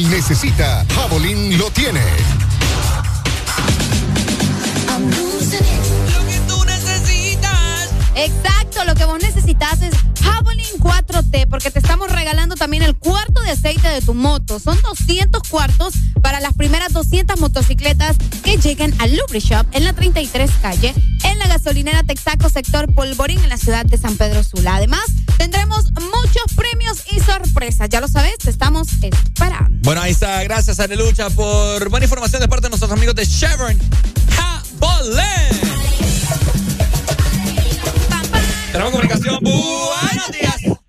necesita, 0.03 0.85
Javelin 0.93 1.57
lo 1.57 1.72
tiene. 1.72 2.01
Lo 6.14 6.25
que 6.27 6.40
tú 6.48 6.65
necesitas. 6.65 7.90
Exacto, 8.15 8.83
lo 8.85 8.93
que 8.95 9.06
vos 9.06 9.22
necesitas 9.22 9.82
es 9.82 9.93
Javelin 10.22 10.65
4T 10.80 11.48
porque 11.49 11.72
te 11.72 11.80
estamos 11.80 12.11
regalando 12.11 12.56
también 12.56 12.83
el 12.83 12.95
cuarto 12.95 13.41
de 13.41 13.51
aceite 13.51 13.88
de 13.88 14.01
tu 14.01 14.14
moto. 14.14 14.59
Son 14.59 14.80
200 14.82 15.41
cuartos 15.48 15.93
para 16.22 16.41
las 16.41 16.53
primeras 16.53 16.91
200 16.91 17.40
motocicletas 17.40 18.17
que 18.43 18.57
lleguen 18.57 18.93
al 18.99 19.15
Lubrishop 19.15 19.65
en 19.72 19.85
la 19.85 19.93
33 19.93 20.51
calle, 20.61 20.93
en 21.24 21.40
la 21.40 21.48
gasolinera 21.48 22.03
Texaco 22.03 22.49
sector 22.49 22.93
Polvorín 22.93 23.40
en 23.40 23.49
la 23.49 23.57
ciudad 23.57 23.85
de 23.85 23.98
San 23.98 24.17
Pedro 24.17 24.43
Sula. 24.43 24.75
Además, 24.75 25.06
tendremos 25.38 25.91
muchos 25.93 26.53
premios 26.56 27.03
y 27.11 27.19
sorpresas. 27.22 27.88
Ya 27.90 28.01
lo 28.01 28.09
sabes. 28.09 28.34
Bueno, 29.85 30.01
ahí 30.01 30.11
está. 30.14 30.43
Gracias, 30.43 30.80
Arelucha, 30.80 31.30
por 31.30 31.89
buena 31.91 32.05
información 32.05 32.41
de 32.41 32.47
parte 32.47 32.64
de 32.64 32.69
nuestros 32.69 32.91
amigos 32.91 33.14
de 33.14 33.23
Chevron. 33.23 33.77
¡Jabolé! 34.31 35.22
Tenemos 38.72 38.91
comunicación. 38.91 39.38
Buenos 39.43 40.31
días. 40.31 40.80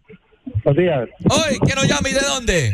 Buenos 0.65 0.83
días. 0.83 1.09
Hoy, 1.29 1.59
¿quién 1.59 1.77
nos 1.77 1.87
llama 1.87 2.09
y 2.09 2.13
de 2.15 2.21
dónde? 2.21 2.73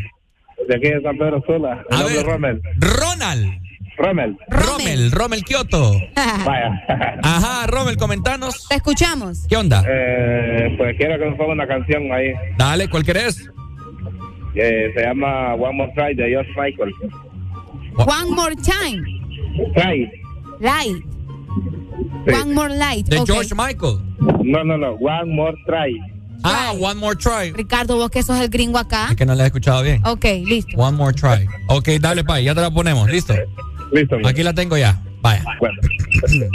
De 0.69 0.77
aquí 0.77 0.91
de 0.91 1.03
San 1.03 1.19
Pedro 1.19 1.43
Sula. 1.45 1.83
Nombre 1.91 2.17
es 2.17 2.23
Rommel. 2.23 2.63
Ronald. 2.77 3.61
Rommel. 3.99 4.39
Rommel, 4.49 5.11
Rommel 5.11 5.43
Kioto. 5.43 5.93
Vaya. 6.15 7.19
Ajá, 7.25 7.67
Rommel, 7.67 7.97
comentanos. 7.97 8.69
Te 8.69 8.77
escuchamos. 8.77 9.45
¿Qué 9.49 9.57
onda? 9.57 9.83
Eh, 9.89 10.73
pues 10.79 10.97
quiero 10.97 11.19
que 11.19 11.27
nos 11.27 11.37
ponga 11.37 11.53
una 11.53 11.67
canción 11.67 12.13
ahí. 12.13 12.33
Dale, 12.57 12.89
¿cuál 12.89 13.03
querés? 13.03 13.51
Eh, 14.55 14.93
se 14.95 15.03
llama 15.03 15.55
One 15.55 15.77
More 15.77 15.93
Try 15.95 16.15
de 16.15 16.31
George 16.31 16.51
Michael. 16.57 16.93
One 17.97 18.31
more 18.31 18.55
time. 18.57 19.03
Try. 19.75 20.11
Light. 20.61 21.05
Sí. 22.27 22.35
One 22.35 22.55
more 22.55 22.75
light. 22.75 23.07
De 23.07 23.19
ok. 23.19 23.27
George 23.27 23.55
Michael. 23.55 23.99
No, 24.45 24.65
no, 24.65 24.77
no. 24.77 24.93
One 24.95 25.35
More 25.35 25.57
Try. 25.67 26.01
Ah, 26.45 26.73
One 26.79 26.95
More 26.95 27.17
Try. 27.17 27.53
Ricardo, 27.53 27.97
vos 27.97 28.11
que 28.11 28.23
sos 28.23 28.39
el 28.41 28.49
gringo 28.49 28.79
acá. 28.79 29.09
Es 29.11 29.17
que 29.17 29.27
no 29.27 29.35
le 29.35 29.45
he 29.45 29.47
escuchado 29.47 29.83
bien. 29.83 30.05
Ok, 30.05 30.25
listo. 30.45 30.77
One 30.77 30.97
More 30.97 31.15
Try. 31.15 31.47
Ok, 31.69 31.89
dale, 32.01 32.25
Pai, 32.25 32.45
ya 32.45 32.55
te 32.55 32.61
la 32.61 32.71
ponemos. 32.71 33.11
¿Listo? 33.11 33.35
Listo. 33.93 34.17
Aquí 34.27 34.43
la 34.43 34.53
tengo 34.53 34.77
ya. 34.77 35.01
Vaya. 35.21 35.45
Bueno. 35.61 35.79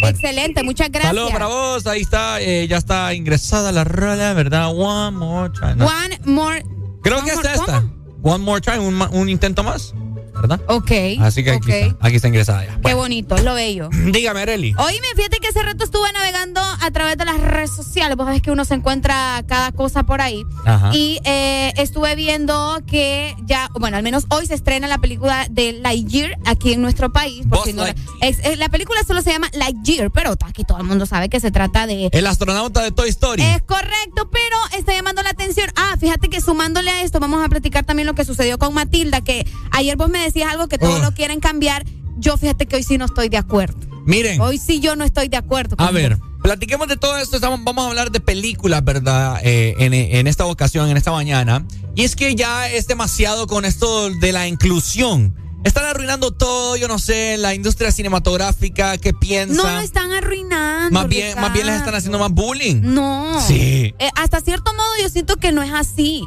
Excelente, 0.04 0.62
muchas 0.64 0.90
gracias. 0.90 1.14
Saludos 1.14 1.32
para 1.32 1.48
vos. 1.48 1.88
Ahí 1.88 2.02
está, 2.02 2.42
eh, 2.42 2.68
ya 2.68 2.78
está 2.78 3.14
ingresada 3.14 3.72
la 3.72 3.84
rola, 3.86 4.34
¿verdad? 4.34 4.70
One 4.76 5.18
More 5.18 5.50
Try. 5.52 5.76
No. 5.76 5.86
One 5.86 6.20
more. 6.26 6.64
Creo 7.08 7.24
que 7.24 7.32
es 7.32 7.40
esta. 7.40 7.84
One 8.22 8.44
More 8.44 8.60
Try, 8.60 8.80
un, 8.80 9.02
un 9.02 9.30
intento 9.30 9.64
más. 9.64 9.94
¿Verdad? 10.42 10.62
Ok. 10.68 10.92
Así 11.22 11.44
que 11.44 11.52
aquí, 11.52 11.70
ok. 11.72 11.76
está, 11.76 11.98
aquí 12.08 12.16
está 12.16 12.28
ingresada 12.28 12.66
ya. 12.66 12.80
Qué 12.84 12.94
bonito, 12.94 13.36
es 13.36 13.44
lo 13.44 13.54
bello. 13.54 13.90
Dígame, 14.12 14.42
Areli. 14.42 14.74
Oíme, 14.78 15.08
fíjate 15.16 15.40
que 15.40 15.48
hace 15.48 15.64
rato 15.64 15.84
estuve 15.84 16.12
navegando 16.14 16.62
a 16.62 16.92
través 16.92 17.18
de 17.18 17.26
las 17.26 17.40
redes 17.42 17.72
sociales. 17.76 18.16
Vos 18.18 18.26
sabés 18.28 18.42
que 18.42 18.52
uno 18.52 18.64
se 18.66 18.76
encuentra 18.76 19.44
cada 19.48 19.72
cosa 19.72 20.04
por 20.04 20.22
ahí. 20.22 20.44
Ajá. 20.66 20.92
Y 20.94 21.20
eh, 21.26 21.74
estuve 21.78 22.16
viendo 22.16 22.80
que 22.88 23.36
ya, 23.46 23.70
bueno, 23.80 23.98
al 23.98 24.04
menos 24.04 24.26
hoy 24.30 24.46
se 24.46 24.54
estrena 24.54 24.88
la 24.88 24.98
película 25.00 25.48
de 25.50 25.74
Lightyear 25.74 26.38
aquí 26.46 26.74
en 26.74 26.82
nuestro 26.82 27.12
país. 27.12 27.46
por 27.48 27.60
Buzz 27.60 27.66
si 27.68 27.74
no 27.74 27.86
es- 27.86 27.96
es- 28.22 28.58
la 28.58 28.70
película 28.70 29.00
solo 29.08 29.22
se 29.22 29.32
llama 29.32 29.50
Lightyear, 29.54 30.12
pero 30.12 30.34
aquí 30.46 30.64
todo 30.64 30.78
el 30.78 30.84
mundo 30.84 31.06
sabe 31.06 31.30
que 31.30 31.40
se 31.40 31.52
trata 31.52 31.88
de 31.88 32.10
El 32.12 32.28
astronauta 32.28 32.82
de 32.84 32.92
Toy 32.92 33.10
Story. 33.10 33.42
Es 33.44 33.62
correcto, 33.64 34.30
pero 34.32 34.56
está 34.80 34.94
llamando 34.94 35.22
la 35.24 35.30
atención. 35.32 35.70
Ah, 35.76 35.96
fíjate 36.00 36.30
que 36.30 36.42
sumándole 36.42 36.92
a 36.92 37.02
esto, 37.02 37.20
vamos 37.20 37.44
a 37.44 37.50
platicar 37.50 37.86
también 37.86 38.06
lo 38.08 38.14
que 38.16 38.26
sucedió 38.26 38.58
con 38.60 38.74
Matilda, 38.74 39.22
que 39.22 39.46
ayer 39.72 39.96
vos 39.98 40.10
me 40.10 40.20
decías 40.28 40.52
algo 40.52 40.68
que 40.68 40.78
todos 40.78 41.00
Oh. 41.00 41.04
lo 41.04 41.12
quieren 41.14 41.40
cambiar. 41.40 41.86
Yo 42.18 42.38
fíjate 42.38 42.66
que 42.66 42.76
hoy 42.78 42.84
sí 42.84 42.98
no 42.98 43.06
estoy 43.06 43.30
de 43.30 43.38
acuerdo. 43.38 43.78
Miren. 44.06 44.40
Hoy 44.42 44.58
sí 44.58 44.80
yo 44.80 44.96
no 44.96 45.04
estoy 45.04 45.28
de 45.28 45.38
acuerdo. 45.38 45.76
A 45.80 45.92
ver, 45.92 46.18
platiquemos 46.42 46.88
de 46.88 46.96
todo 46.98 47.18
esto. 47.18 47.36
Estamos, 47.36 47.60
vamos 47.64 47.86
a 47.86 47.90
hablar 47.90 48.12
de 48.12 48.20
películas, 48.20 48.84
¿verdad? 48.84 49.40
Eh, 49.44 49.76
en, 49.80 49.94
en 49.94 50.28
esta 50.28 50.46
ocasión, 50.46 50.90
en 50.90 50.96
esta 50.98 51.12
mañana. 51.12 51.66
Y 51.96 52.04
es 52.04 52.16
que 52.16 52.34
ya 52.36 52.70
es 52.70 52.88
demasiado 52.88 53.48
con 53.48 53.66
esto 53.66 54.10
de 54.10 54.32
la 54.32 54.48
inclusión. 54.48 55.36
Están 55.64 55.86
arruinando 55.86 56.32
todo, 56.32 56.78
yo 56.78 56.88
no 56.88 57.00
sé, 57.00 57.36
la 57.38 57.54
industria 57.54 57.92
cinematográfica, 57.92 58.98
¿qué 58.98 59.14
piensan? 59.14 59.58
No 59.58 59.64
lo 59.70 59.80
están 59.82 60.12
arruinando. 60.14 60.92
más 60.92 61.08
bien, 61.10 61.36
más 61.40 61.52
bien 61.52 61.66
les 61.66 61.76
están 61.78 61.96
haciendo 61.96 62.20
más 62.20 62.32
bullying. 62.32 62.82
No. 62.84 63.42
Sí. 63.46 63.94
Eh, 64.00 64.10
hasta 64.16 64.40
cierto 64.40 64.74
modo 64.74 64.88
yo 65.02 65.10
siento 65.10 65.36
que 65.38 65.52
no 65.52 65.62
es 65.64 65.74
así. 65.74 66.24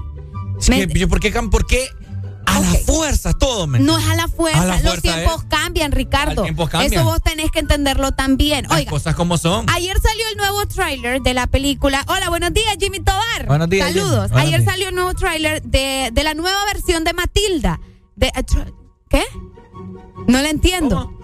Sí, 0.59 0.71
Me- 0.73 0.87
que- 0.89 1.07
¿Por 1.07 1.21
qué? 1.21 1.31
¿Por 1.33 1.67
qué 1.67 1.89
a 2.47 2.61
la 2.61 2.73
fuerza 3.21 3.39
todo? 3.39 3.67
¿me 3.67 3.79
No 3.79 3.99
es 3.99 4.09
a 4.09 4.15
la 4.15 4.29
fuerza. 4.29 4.63
A 4.63 4.67
la 4.67 4.75
Los 4.75 4.83
fuerza, 4.83 5.01
tiempos 5.01 5.43
¿eh? 5.43 5.47
cambian, 5.49 5.93
Ricardo. 5.93 6.35
Los 6.37 6.45
tiempos 6.45 6.71
cambian. 6.71 6.93
Eso 6.93 7.05
vos 7.05 7.23
tenés 7.23 7.51
que 7.51 7.61
entenderlo 7.61 8.13
también. 8.13 8.67
Las 8.69 8.79
Oiga, 8.79 8.91
cosas 8.91 9.15
como 9.15 9.39
son. 9.39 9.69
Ayer 9.71 9.97
salió 10.01 10.25
el 10.31 10.37
nuevo 10.37 10.67
tráiler 10.67 11.21
de 11.21 11.35
la 11.35 11.47
película. 11.47 12.05
Hola, 12.09 12.29
buenos 12.29 12.53
días, 12.53 12.77
Jimmy 12.79 13.01
Tobar. 13.01 13.47
Buenos 13.47 13.69
días. 13.69 13.89
Saludos. 13.89 14.31
Buenos 14.31 14.39
Ayer 14.39 14.61
días. 14.61 14.73
salió 14.73 14.89
el 14.89 14.95
nuevo 14.95 15.15
tráiler 15.15 15.63
de, 15.63 16.11
de 16.13 16.25
la 16.25 16.35
nueva 16.35 16.59
versión 16.73 17.05
de 17.05 17.13
Matilda. 17.13 17.81
De, 18.17 18.29
eh, 18.29 18.45
¿Qué? 19.09 19.25
No 20.27 20.41
le 20.43 20.51
entiendo. 20.51 21.17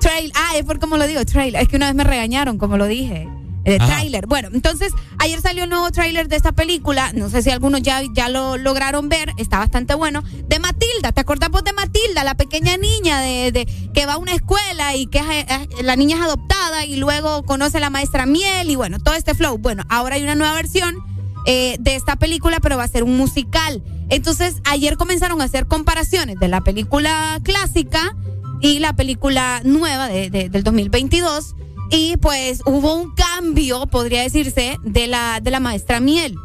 Trail, 0.00 0.32
ah, 0.34 0.56
es 0.56 0.64
por 0.64 0.78
cómo 0.78 0.96
lo 0.96 1.06
digo, 1.06 1.24
trailer. 1.24 1.62
Es 1.62 1.68
que 1.68 1.76
una 1.76 1.86
vez 1.86 1.94
me 1.94 2.04
regañaron, 2.04 2.58
como 2.58 2.76
lo 2.76 2.86
dije. 2.86 3.28
Eh, 3.68 3.76
Ajá. 3.80 3.96
trailer. 3.96 4.26
Bueno, 4.26 4.48
entonces 4.52 4.92
ayer 5.18 5.40
salió 5.42 5.64
el 5.64 5.70
nuevo 5.70 5.90
tráiler 5.90 6.26
de 6.28 6.36
esta 6.36 6.52
película. 6.52 7.12
No 7.12 7.28
sé 7.28 7.42
si 7.42 7.50
algunos 7.50 7.82
ya, 7.82 8.00
ya 8.14 8.28
lo 8.30 8.56
lograron 8.56 9.08
ver. 9.10 9.32
Está 9.36 9.58
bastante 9.58 9.94
bueno. 9.94 10.22
De 10.48 10.58
Matilda. 10.58 11.12
¿Te 11.12 11.20
acordás 11.20 11.50
vos 11.50 11.62
de 11.64 11.72
Matilda, 11.74 12.24
la 12.24 12.34
pequeña 12.34 12.76
niña 12.78 13.20
de, 13.20 13.52
de- 13.52 13.66
que 13.92 14.06
va 14.06 14.14
a 14.14 14.16
una 14.18 14.32
escuela 14.32 14.96
y 14.96 15.06
que 15.06 15.18
es, 15.18 15.84
la 15.84 15.96
niña 15.96 16.16
es 16.16 16.22
adoptada 16.22 16.86
y 16.86 16.96
luego 16.96 17.42
conoce 17.44 17.76
a 17.76 17.80
la 17.80 17.90
maestra 17.90 18.24
Miel 18.26 18.70
y 18.70 18.76
bueno, 18.76 18.98
todo 18.98 19.14
este 19.14 19.34
flow. 19.34 19.58
Bueno, 19.58 19.84
ahora 19.90 20.14
hay 20.16 20.22
una 20.22 20.34
nueva 20.34 20.54
versión 20.54 20.96
eh, 21.44 21.76
de 21.78 21.94
esta 21.94 22.16
película, 22.16 22.60
pero 22.60 22.76
va 22.78 22.84
a 22.84 22.88
ser 22.88 23.04
un 23.04 23.16
musical. 23.18 23.82
Entonces, 24.08 24.56
ayer 24.64 24.96
comenzaron 24.96 25.40
a 25.42 25.44
hacer 25.44 25.66
comparaciones 25.66 26.38
de 26.40 26.48
la 26.48 26.62
película 26.62 27.38
clásica 27.42 28.16
y 28.62 28.78
la 28.78 28.94
película 28.94 29.60
nueva 29.64 30.08
de- 30.08 30.30
de- 30.30 30.48
del 30.48 30.62
2022. 30.62 31.54
Y 31.90 32.16
pues 32.18 32.60
hubo 32.66 32.94
un 32.94 33.14
cambio, 33.14 33.86
podría 33.86 34.22
decirse, 34.22 34.76
de 34.82 35.06
la, 35.06 35.40
de 35.42 35.50
la 35.50 35.60
maestra 35.60 36.00
Miel. 36.00 36.36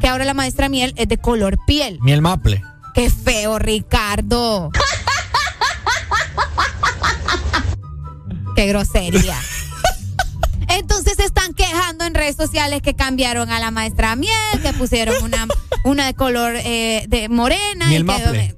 Que 0.00 0.08
ahora 0.08 0.24
la 0.24 0.34
maestra 0.34 0.68
Miel 0.68 0.94
es 0.96 1.08
de 1.08 1.18
color 1.18 1.58
piel. 1.66 1.98
Miel 2.02 2.22
Maple. 2.22 2.62
¡Qué 2.94 3.10
feo, 3.10 3.58
Ricardo! 3.58 4.70
Qué 8.56 8.66
grosería. 8.66 9.36
Entonces 10.68 11.14
se 11.16 11.24
están 11.24 11.54
quejando 11.54 12.04
en 12.04 12.14
redes 12.14 12.36
sociales 12.36 12.82
que 12.82 12.94
cambiaron 12.94 13.50
a 13.50 13.60
la 13.60 13.70
maestra 13.70 14.14
Miel, 14.16 14.32
que 14.62 14.72
pusieron 14.72 15.22
una, 15.22 15.46
una 15.84 16.06
de 16.06 16.14
color 16.14 16.54
eh, 16.56 17.04
de 17.08 17.28
morena. 17.28 17.86
Miel 17.88 18.02
y 18.02 18.06
que- 18.06 18.12
maple. 18.24 18.56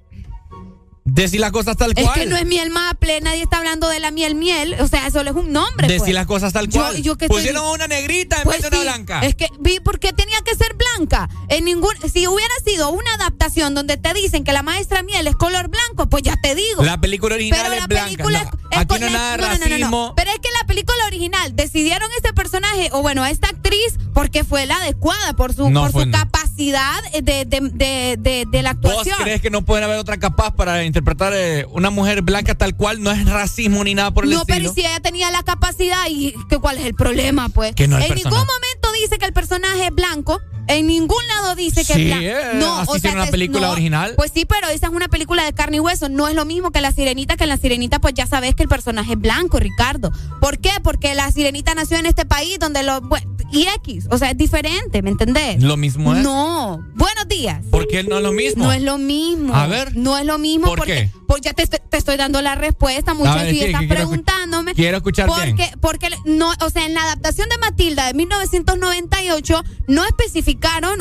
Decir 1.07 1.39
las 1.39 1.53
cosas 1.53 1.77
tal 1.77 1.93
es 1.95 2.03
cual. 2.03 2.15
que 2.19 2.25
no 2.27 2.37
es 2.37 2.47
miel 2.47 2.71
maple, 2.71 3.21
nadie 3.21 3.43
está 3.43 3.59
hablando 3.59 3.91
de 3.91 4.01
la 4.01 4.11
miel 4.11 4.35
miel, 4.35 4.75
o 4.81 4.89
sea, 4.89 5.07
eso 5.07 5.21
es 5.21 5.33
un 5.33 5.53
nombre. 5.53 5.87
Decir 5.87 6.01
pues. 6.01 6.15
las 6.15 6.27
cosas 6.27 6.53
tal 6.55 6.67
Yo- 6.69 6.81
cual. 6.81 7.03
yo 7.03 7.17
que 7.19 7.27
estoy- 7.27 7.41
Pusieron 7.43 7.67
una 7.67 7.87
negrita 7.87 8.39
en 8.39 8.45
Pues 8.45 8.63
vez 8.63 8.71
de 8.71 8.77
una 8.79 8.93
blanca. 8.95 9.21
Es 9.21 9.35
que 9.35 9.49
vi 9.61 9.81
por 9.81 9.99
qué 10.01 10.15
tenía 10.15 10.41
que 10.41 10.55
ser 10.55 10.75
blanca. 10.75 11.29
En 11.51 11.67
ningún 11.67 11.93
si 12.11 12.27
hubiera 12.27 12.55
sido 12.65 12.91
una 12.91 13.13
adaptación 13.15 13.75
donde 13.75 13.99
te 13.99 14.15
dicen 14.15 14.45
que 14.45 14.53
la 14.55 14.63
maestra 14.63 15.03
miel 15.03 15.27
es 15.27 15.37
color 15.37 15.69
blanco, 15.69 16.09
pues 16.09 16.23
ya 16.23 16.37
te 16.43 16.55
digo. 16.55 16.83
La 16.83 16.99
película 16.99 17.35
original 17.35 17.61
Pero 17.63 17.75
es 17.75 17.81
la 17.81 17.87
blanca. 17.87 18.05
película 18.07 18.45
No, 18.45 18.51
es 18.71 18.79
aquí 18.79 18.95
no 18.99 19.07
la- 19.07 19.11
nada 19.13 19.31
de 19.33 19.37
no, 19.37 19.43
no, 19.43 19.53
no, 19.53 19.59
no, 19.59 19.65
no. 19.67 19.71
racismo. 19.77 20.13
Pero 20.17 20.31
es 20.31 20.39
que 20.39 20.49
la 20.59 20.67
película 20.67 21.05
original 21.07 21.55
decidieron 21.55 22.09
este 22.17 22.33
personaje, 22.33 22.89
o 22.93 23.03
bueno, 23.03 23.23
a 23.23 23.31
esta 23.31 23.49
actriz, 23.49 23.99
porque 24.15 24.43
fue 24.43 24.65
la 24.65 24.77
adecuada 24.77 25.35
por 25.35 25.53
su, 25.53 25.71
por 25.71 25.93
su 25.93 26.11
capacidad 26.11 27.03
de, 27.13 27.45
de, 27.45 27.61
de, 27.61 28.17
de- 28.19 28.47
de 28.51 28.63
la 28.63 28.73
¿Vos 28.73 28.91
actuación. 28.91 29.19
crees 29.21 29.43
que 29.43 29.51
no 29.51 29.63
pueden 29.67 29.85
haber 29.85 29.99
otra 29.99 30.17
capaz 30.17 30.53
para 30.55 30.83
interpretar 30.95 31.33
eh, 31.35 31.67
una 31.71 31.91
mujer 31.91 32.23
blanca 32.23 32.55
tal 32.55 32.77
cual? 32.77 33.03
No 33.03 33.11
es 33.11 33.29
racismo 33.29 33.83
ni 33.83 33.95
nada 33.95 34.13
por 34.13 34.25
el 34.25 34.31
No, 34.31 34.43
estilo. 34.43 34.59
pero 34.59 34.73
si 34.75 34.81
ella 34.81 35.01
tenía 35.01 35.31
la 35.33 35.43
capacidad, 35.43 36.07
¿y 36.09 36.35
que 36.49 36.59
cuál 36.59 36.79
es 36.79 36.87
el 36.87 36.95
problema, 36.95 37.49
pues? 37.49 37.75
Que 37.75 37.89
no 37.89 37.99
en 37.99 38.15
ningún 38.15 38.31
momento 38.31 38.93
dice 39.01 39.19
que 39.19 39.25
el 39.27 39.33
personaje 39.33 39.87
es 39.87 39.95
blanco. 39.95 40.41
En 40.67 40.87
ningún 40.87 41.19
lado 41.29 41.55
dice 41.55 41.85
que 41.85 41.95
Sí, 41.95 42.03
es 42.03 42.07
blanco. 42.07 42.25
eh, 42.25 42.51
no, 42.55 42.79
así 42.81 42.91
o 42.93 42.99
sea, 42.99 43.13
una 43.13 43.27
película 43.27 43.67
no. 43.69 43.73
original. 43.73 44.15
Pues 44.17 44.31
sí, 44.35 44.45
pero 44.47 44.69
esa 44.69 44.87
es 44.87 44.93
una 44.93 45.09
película 45.09 45.45
de 45.45 45.53
carne 45.53 45.77
y 45.77 45.81
hueso. 45.81 46.09
No 46.09 46.27
es 46.29 46.35
lo 46.35 46.45
mismo 46.45 46.71
que 46.71 46.81
La 46.81 46.93
Sirenita, 46.93 47.37
que 47.37 47.45
en 47.45 47.51
La 47.51 47.57
Sirenita, 47.57 48.01
pues 48.01 48.15
ya 48.15 48.27
sabes 48.27 48.55
que 48.55 48.63
el 48.63 48.69
personaje 48.69 49.13
es 49.13 49.19
blanco, 49.19 49.59
Ricardo. 49.59 50.11
¿Por 50.41 50.59
qué? 50.59 50.71
Porque 50.83 51.15
La 51.15 51.31
Sirenita 51.33 51.75
nació 51.75 51.99
en 51.99 52.07
este 52.07 52.25
país 52.25 52.59
donde 52.59 52.83
lo. 52.83 53.01
bueno, 53.03 53.31
y 53.53 53.67
X. 53.77 54.09
O 54.11 54.19
sea, 54.19 54.31
es 54.31 54.37
diferente, 54.39 55.01
¿me 55.03 55.11
entendés? 55.11 55.63
Lo 55.63 55.77
mismo 55.77 56.15
es. 56.15 56.23
No. 56.23 56.85
Buenos 56.95 57.29
días. 57.29 57.65
¿Por 57.71 57.87
qué 57.87 58.03
no 58.03 58.17
es 58.17 58.23
lo 58.23 58.33
mismo? 58.33 58.65
No 58.65 58.73
es 58.73 58.83
lo 58.83 58.99
mismo. 58.99 59.55
A 59.55 59.67
ver. 59.67 59.97
No 59.97 60.19
es 60.19 60.25
lo 60.25 60.39
mismo 60.39 60.67
¿Por 60.67 60.79
porque 60.79 60.95
qué? 60.95 61.11
pues 61.29 61.41
ya 61.43 61.53
te, 61.53 61.63
estoy- 61.63 61.81
te 61.89 61.97
estoy 61.99 62.17
dando 62.17 62.41
la 62.43 62.55
respuesta, 62.55 63.15
muchachos, 63.15 63.43
ver, 63.43 63.55
y 63.55 63.61
estás 63.61 63.81
quiero 63.81 63.95
preguntándome. 63.95 64.75
quiero 64.75 64.97
escuchar 64.97 65.27
porque, 65.29 65.53
bien. 65.53 65.71
Porque 65.81 66.09
no, 66.25 66.53
o 66.61 66.71
sea, 66.71 66.85
en 66.87 66.95
la 66.95 67.03
adaptación 67.03 67.49
de 67.49 67.59
Matilda 67.59 68.07
de 68.07 68.15
1998 68.15 69.63
no 69.89 70.05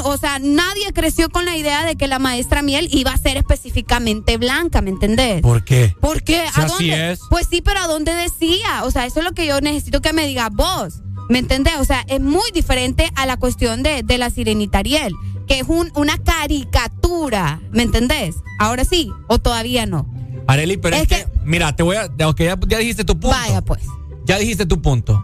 o 0.03 0.17
sea, 0.17 0.39
nadie 0.39 0.91
creció 0.93 1.29
con 1.29 1.45
la 1.45 1.55
idea 1.57 1.85
de 1.85 1.95
que 1.95 2.07
la 2.07 2.19
maestra 2.19 2.61
Miel 2.61 2.87
iba 2.91 3.11
a 3.11 3.17
ser 3.17 3.37
específicamente 3.37 4.37
blanca, 4.37 4.81
¿me 4.81 4.89
entendés? 4.89 5.41
¿Por 5.41 5.63
qué? 5.63 5.95
¿Por 5.99 6.23
qué? 6.23 6.43
Si 6.53 6.61
¿A 6.61 6.65
así 6.65 6.89
dónde? 6.89 7.11
es. 7.11 7.19
Pues 7.29 7.47
sí, 7.49 7.61
pero 7.61 7.79
¿a 7.79 7.87
dónde 7.87 8.13
decía? 8.13 8.83
O 8.83 8.91
sea, 8.91 9.05
eso 9.05 9.19
es 9.19 9.25
lo 9.25 9.33
que 9.33 9.45
yo 9.45 9.61
necesito 9.61 10.01
que 10.01 10.13
me 10.13 10.27
digas 10.27 10.49
vos. 10.51 11.01
¿Me 11.29 11.39
entendés? 11.39 11.75
O 11.79 11.85
sea, 11.85 12.03
es 12.07 12.19
muy 12.19 12.49
diferente 12.53 13.09
a 13.15 13.25
la 13.25 13.37
cuestión 13.37 13.81
de, 13.83 14.03
de 14.03 14.17
la 14.17 14.29
sirenita 14.29 14.79
Ariel, 14.79 15.13
que 15.47 15.59
es 15.59 15.65
un, 15.67 15.91
una 15.95 16.17
caricatura. 16.17 17.61
¿Me 17.71 17.83
entendés? 17.83 18.35
Ahora 18.59 18.85
sí, 18.85 19.11
o 19.27 19.39
todavía 19.39 19.85
no. 19.85 20.07
Areli, 20.47 20.77
pero 20.77 20.95
es, 20.97 21.03
Es 21.03 21.07
que, 21.07 21.27
mira, 21.45 21.75
te 21.75 21.83
voy 21.83 21.95
a. 21.95 22.05
Ok, 22.27 22.39
ya, 22.41 22.57
ya 22.67 22.77
dijiste 22.77 23.05
tu 23.05 23.13
punto. 23.19 23.37
Vaya, 23.37 23.61
pues. 23.61 23.81
Ya 24.25 24.37
dijiste 24.37 24.65
tu 24.65 24.81
punto. 24.81 25.23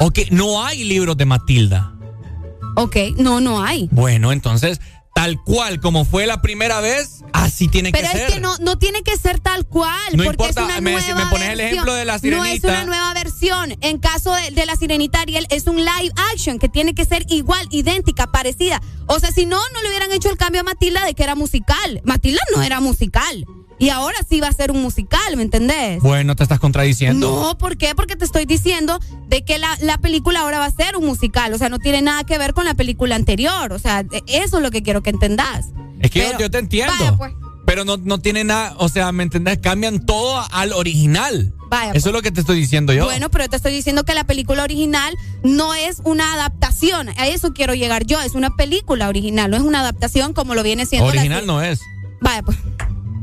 Ok, 0.00 0.18
no 0.30 0.64
hay 0.64 0.84
libros 0.84 1.16
de 1.16 1.24
Matilda. 1.24 1.94
Ok, 2.76 2.96
no, 3.16 3.40
no 3.40 3.62
hay. 3.62 3.88
Bueno, 3.92 4.32
entonces, 4.32 4.80
tal 5.14 5.42
cual 5.42 5.80
como 5.80 6.04
fue 6.04 6.26
la 6.26 6.40
primera 6.40 6.80
vez, 6.80 7.22
así 7.32 7.68
tiene 7.68 7.90
Pero 7.92 8.08
que 8.10 8.16
es 8.16 8.22
ser. 8.24 8.32
que 8.34 8.40
no, 8.40 8.56
no 8.58 8.78
tiene 8.78 9.02
que 9.02 9.16
ser 9.16 9.38
tal 9.40 9.66
cual. 9.66 9.98
No 10.16 10.24
porque 10.24 10.44
importa, 10.44 10.60
es 10.60 10.66
una 10.66 10.80
me- 10.80 10.92
nueva 10.92 11.06
si 11.06 11.14
me 11.14 11.26
pones 11.26 11.48
el 11.50 11.60
ejemplo 11.60 11.94
de 11.94 12.04
la 12.04 12.12
No 12.12 12.16
es 12.16 12.22
Sirenita. 12.22 12.68
una 12.68 12.84
nueva 12.84 13.14
versión. 13.14 13.74
En 13.80 13.98
caso 13.98 14.34
de, 14.34 14.50
de 14.52 14.66
la 14.66 14.76
sirenita 14.76 15.20
Ariel, 15.20 15.46
es 15.50 15.66
un 15.66 15.76
live 15.76 16.12
action 16.32 16.58
que 16.58 16.68
tiene 16.68 16.94
que 16.94 17.04
ser 17.04 17.24
igual, 17.28 17.66
idéntica, 17.70 18.28
parecida. 18.28 18.80
O 19.06 19.18
sea, 19.18 19.30
si 19.32 19.46
no, 19.46 19.58
no 19.74 19.82
le 19.82 19.88
hubieran 19.88 20.12
hecho 20.12 20.30
el 20.30 20.36
cambio 20.36 20.60
a 20.60 20.64
Matilda 20.64 21.04
de 21.04 21.14
que 21.14 21.22
era 21.24 21.34
musical. 21.34 22.00
Matilda 22.04 22.40
no 22.56 22.62
era 22.62 22.80
musical. 22.80 23.44
Y 23.80 23.88
ahora 23.88 24.16
sí 24.28 24.40
va 24.40 24.48
a 24.48 24.52
ser 24.52 24.70
un 24.70 24.82
musical, 24.82 25.36
¿me 25.36 25.42
entendés? 25.42 26.00
Bueno, 26.02 26.36
te 26.36 26.42
estás 26.42 26.60
contradiciendo. 26.60 27.30
No, 27.30 27.58
¿por 27.58 27.76
qué? 27.78 27.94
Porque 27.96 28.14
te 28.14 28.24
estoy 28.24 28.44
diciendo 28.44 29.00
de 29.26 29.42
que 29.44 29.58
la, 29.58 29.76
la 29.80 29.98
película 29.98 30.40
ahora 30.40 30.58
va 30.58 30.66
a 30.66 30.70
ser 30.70 30.96
un 30.96 31.06
musical. 31.06 31.52
O 31.54 31.58
sea, 31.58 31.68
no 31.70 31.78
tiene 31.78 32.02
nada 32.02 32.22
que 32.24 32.36
ver 32.38 32.52
con 32.54 32.64
la 32.66 32.74
película 32.74 33.16
anterior. 33.16 33.72
O 33.72 33.78
sea, 33.78 34.04
eso 34.26 34.56
es 34.58 34.62
lo 34.62 34.70
que 34.70 34.82
quiero 34.82 35.02
que 35.02 35.10
entendás. 35.10 35.66
Es 36.00 36.10
que 36.10 36.20
yo- 36.20 36.26
Pero- 36.26 36.38
yo 36.40 36.50
te 36.50 36.58
entiendo. 36.58 36.92
Vaya, 36.98 37.16
pues. 37.16 37.32
Pero 37.66 37.84
no, 37.84 37.96
no 37.98 38.18
tiene 38.18 38.42
nada, 38.42 38.74
o 38.78 38.88
sea, 38.88 39.12
¿me 39.12 39.22
entendés? 39.22 39.58
Cambian 39.58 40.04
todo 40.04 40.44
al 40.52 40.72
original. 40.72 41.54
Vaya, 41.68 41.92
Eso 41.92 42.08
es 42.08 42.12
lo 42.12 42.20
que 42.20 42.32
te 42.32 42.40
estoy 42.40 42.58
diciendo 42.58 42.92
yo. 42.92 43.04
Bueno, 43.04 43.30
pero 43.30 43.48
te 43.48 43.54
estoy 43.54 43.72
diciendo 43.72 44.04
que 44.04 44.12
la 44.12 44.24
película 44.24 44.64
original 44.64 45.14
no 45.44 45.72
es 45.74 46.00
una 46.02 46.34
adaptación. 46.34 47.10
A 47.16 47.28
eso 47.28 47.52
quiero 47.52 47.74
llegar 47.74 48.04
yo. 48.06 48.20
Es 48.20 48.34
una 48.34 48.56
película 48.56 49.08
original, 49.08 49.50
no 49.52 49.56
es 49.56 49.62
una 49.62 49.80
adaptación 49.80 50.32
como 50.32 50.54
lo 50.56 50.64
viene 50.64 50.84
siendo 50.84 51.06
original 51.08 51.46
no 51.46 51.62
es. 51.62 51.80
Vaya, 52.20 52.42
pues. 52.42 52.58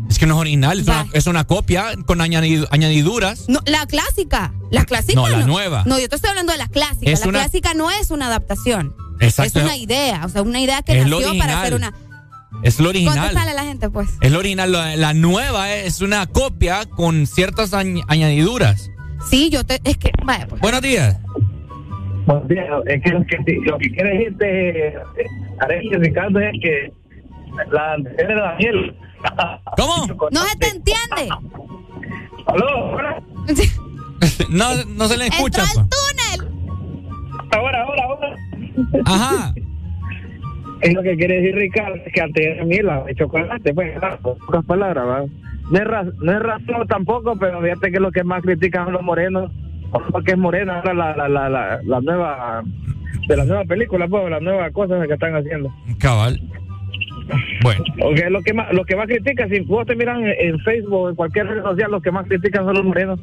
Es 0.09 0.19
que 0.19 0.25
no 0.25 0.35
es 0.35 0.39
original, 0.41 0.79
es 0.79 0.87
una, 0.87 1.05
es 1.13 1.27
una 1.27 1.43
copia 1.45 1.87
con 2.05 2.19
añadidu- 2.19 2.67
añadiduras. 2.71 3.49
No, 3.49 3.59
la 3.65 3.85
clásica. 3.85 4.53
La 4.71 4.85
clásica. 4.85 5.19
No, 5.19 5.27
la 5.27 5.45
nueva. 5.45 5.83
No, 5.85 5.99
yo 5.99 6.07
te 6.07 6.15
estoy 6.15 6.29
hablando 6.29 6.53
de 6.53 6.57
la 6.57 6.67
clásica. 6.67 7.11
Es 7.11 7.21
la 7.21 7.27
una- 7.27 7.39
clásica 7.39 7.73
no 7.73 7.91
es 7.91 8.09
una 8.11 8.27
adaptación. 8.27 8.95
Exacto. 9.19 9.59
Es 9.59 9.65
una 9.65 9.75
idea. 9.75 10.21
O 10.25 10.29
sea, 10.29 10.41
una 10.43 10.61
idea 10.61 10.81
que 10.81 10.93
Es 10.99 11.07
nació 11.07 11.37
para 11.37 11.61
hacer 11.61 11.73
una. 11.75 11.93
Es 12.63 12.79
lo 12.79 12.89
original. 12.89 13.35
A 13.37 13.53
la 13.53 13.63
gente, 13.65 13.89
pues. 13.89 14.09
Es 14.21 14.31
lo 14.31 14.39
original. 14.39 14.71
La, 14.71 14.95
la 14.95 15.13
nueva 15.13 15.73
es 15.73 16.01
una 16.01 16.25
copia 16.27 16.85
con 16.85 17.27
ciertas 17.27 17.73
añ- 17.73 18.03
añadiduras. 18.07 18.89
Sí, 19.29 19.49
yo 19.49 19.63
te. 19.65 19.81
Es 19.83 19.97
que. 19.97 20.11
Vaya, 20.23 20.47
pues. 20.47 20.61
Buenos 20.61 20.81
días. 20.81 21.17
Buenos 22.25 22.47
días. 22.47 22.65
Es 22.87 23.01
que 23.03 23.09
lo 23.09 23.25
que, 23.25 23.37
lo 23.65 23.77
que 23.77 23.89
quiere 23.91 24.17
decirte, 24.17 24.87
eh, 24.87 24.93
Arely 25.59 25.89
y 25.91 25.95
Ricardo, 25.97 26.39
es 26.39 26.51
que 26.61 26.93
la 27.71 27.93
anterior 27.93 28.31
era 28.31 28.41
Daniel. 28.51 28.95
¿Cómo? 29.77 30.29
No 30.31 30.41
se 30.41 30.57
te 30.57 30.67
entiende. 30.69 31.29
¿Aló? 32.45 32.97
no, 34.49 34.83
no 34.85 35.07
se 35.07 35.17
le 35.17 35.27
escucha. 35.27 35.63
Entró 35.63 35.81
al 35.81 35.87
pues. 35.87 35.99
túnel. 36.39 36.57
Ahora, 37.51 37.83
ahora, 37.83 38.03
ahora. 38.03 38.35
Ajá. 39.05 39.53
Es 40.81 40.93
lo 40.93 41.01
que 41.01 41.15
quiere 41.17 41.41
decir 41.41 41.55
Ricardo, 41.55 41.95
es 41.95 42.13
que 42.13 42.21
antes 42.21 42.45
era 42.45 42.63
miel 42.63 42.87
de 43.07 43.15
chocolate, 43.15 43.73
pues, 43.73 43.99
pocas 44.21 44.65
palabras, 44.65 45.07
¿va? 45.07 45.25
No 45.71 45.79
es, 45.79 46.15
no 46.19 46.31
es 46.31 46.39
razón 46.39 46.87
tampoco, 46.87 47.35
pero 47.39 47.61
fíjate 47.61 47.91
que 47.91 47.99
lo 47.99 48.11
que 48.11 48.23
más 48.23 48.43
critican 48.43 48.85
son 48.85 48.93
los 48.93 49.01
morenos, 49.01 49.51
porque 50.11 50.31
es 50.31 50.37
morena 50.37 50.77
ahora 50.77 50.93
la, 50.93 51.15
la, 51.15 51.27
la, 51.27 51.49
la, 51.49 51.79
la 51.83 52.01
nueva, 52.01 52.63
de 53.27 53.37
la 53.37 53.45
nueva 53.45 53.65
película, 53.65 54.07
pues, 54.07 54.29
las 54.29 54.41
nuevas 54.41 54.71
cosas 54.71 55.07
que 55.07 55.13
están 55.13 55.35
haciendo. 55.35 55.73
Cabal. 55.97 56.39
Bueno. 57.61 57.83
Porque 57.99 58.29
lo 58.29 58.41
que 58.41 58.53
más, 58.53 58.73
lo 58.73 58.85
que 58.85 58.95
más 58.95 59.07
critican, 59.07 59.49
si 59.49 59.59
vos 59.61 59.85
te 59.85 59.95
miran 59.95 60.23
en, 60.25 60.59
Facebook 60.59 60.93
o 60.93 61.09
en 61.09 61.15
cualquier 61.15 61.47
red 61.47 61.63
social, 61.63 61.91
los 61.91 62.01
que 62.01 62.11
más 62.11 62.27
critican 62.27 62.65
son 62.65 62.75
los 62.75 62.85
morenos. 62.85 63.19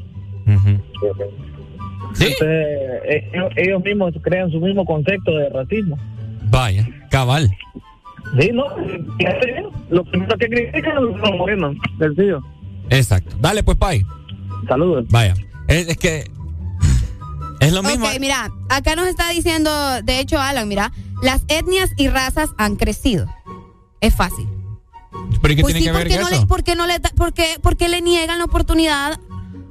Entonces, 0.46 2.36
eh, 2.42 3.30
ellos, 3.32 3.52
ellos 3.56 3.84
mismos 3.84 4.14
crean 4.22 4.50
su 4.50 4.60
mismo 4.60 4.84
concepto 4.84 5.36
de 5.36 5.48
racismo. 5.48 5.98
Vaya, 6.50 6.86
cabal. 7.10 7.50
Sí, 8.38 8.50
no, 8.52 8.64
lo 9.90 10.04
primero 10.04 10.36
que 10.38 10.48
critican 10.48 10.94
son 10.94 11.20
los 11.20 11.32
morenos, 11.36 11.76
sencillo. 11.98 12.40
Exacto. 12.90 13.36
Dale, 13.40 13.62
pues, 13.62 13.76
Pai. 13.76 14.04
Saludos. 14.68 15.06
Vaya. 15.10 15.34
Es, 15.68 15.88
es 15.88 15.96
que. 15.96 16.24
Es 17.60 17.72
lo 17.72 17.82
mismo. 17.82 18.06
Ok, 18.06 18.20
mira, 18.20 18.50
acá 18.68 18.94
nos 18.94 19.06
está 19.06 19.30
diciendo, 19.30 19.70
de 20.02 20.20
hecho, 20.20 20.38
Alan, 20.38 20.68
mira, 20.68 20.92
las 21.22 21.44
etnias 21.48 21.92
y 21.96 22.08
razas 22.08 22.50
han 22.58 22.76
crecido. 22.76 23.26
Es 24.04 24.14
fácil. 24.14 24.46
¿Pero 25.40 25.52
¿y 25.52 25.56
qué 25.56 25.62
Pues 25.62 25.74
tiene 25.74 25.80
sí, 25.80 25.86
que 25.86 25.92
ver 25.92 26.02
porque 26.08 26.14
con 26.20 26.30
no 26.32 26.40
le, 26.40 26.46
porque 26.46 26.74
no 26.76 26.86
le 26.86 26.98
da- 26.98 27.12
porque, 27.16 27.58
porque 27.62 27.88
le 27.88 28.00
niegan 28.02 28.38
la 28.38 28.44
oportunidad, 28.44 29.18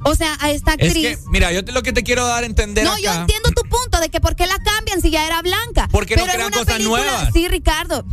o 0.05 0.15
sea, 0.15 0.35
a 0.39 0.51
esta 0.51 0.73
Es 0.73 0.87
actriz. 0.89 1.17
que, 1.19 1.29
mira, 1.29 1.51
yo 1.51 1.63
te- 1.65 1.71
lo 1.71 1.83
que 1.83 1.93
te 1.93 2.03
quiero 2.03 2.25
dar 2.25 2.43
a 2.43 2.45
entender 2.45 2.85
no, 2.85 2.91
acá. 2.93 3.01
yo 3.01 3.13
entiendo 3.13 3.49
tu 3.51 3.61
punto 3.69 3.99
de 3.99 4.09
que 4.09 4.19
por 4.21 4.35
qué 4.35 4.47
la 4.47 4.57
cambian 4.57 5.01
si 5.01 5.09
ya 5.11 5.25
era 5.27 5.41
blanca. 5.41 5.87
Porque 5.91 6.15
no 6.15 6.23
crean 6.25 6.49
cosas 6.51 6.65
película- 6.65 7.01
nuevas. 7.03 7.29
Sí, 7.33 7.47
Ricardo, 7.47 8.05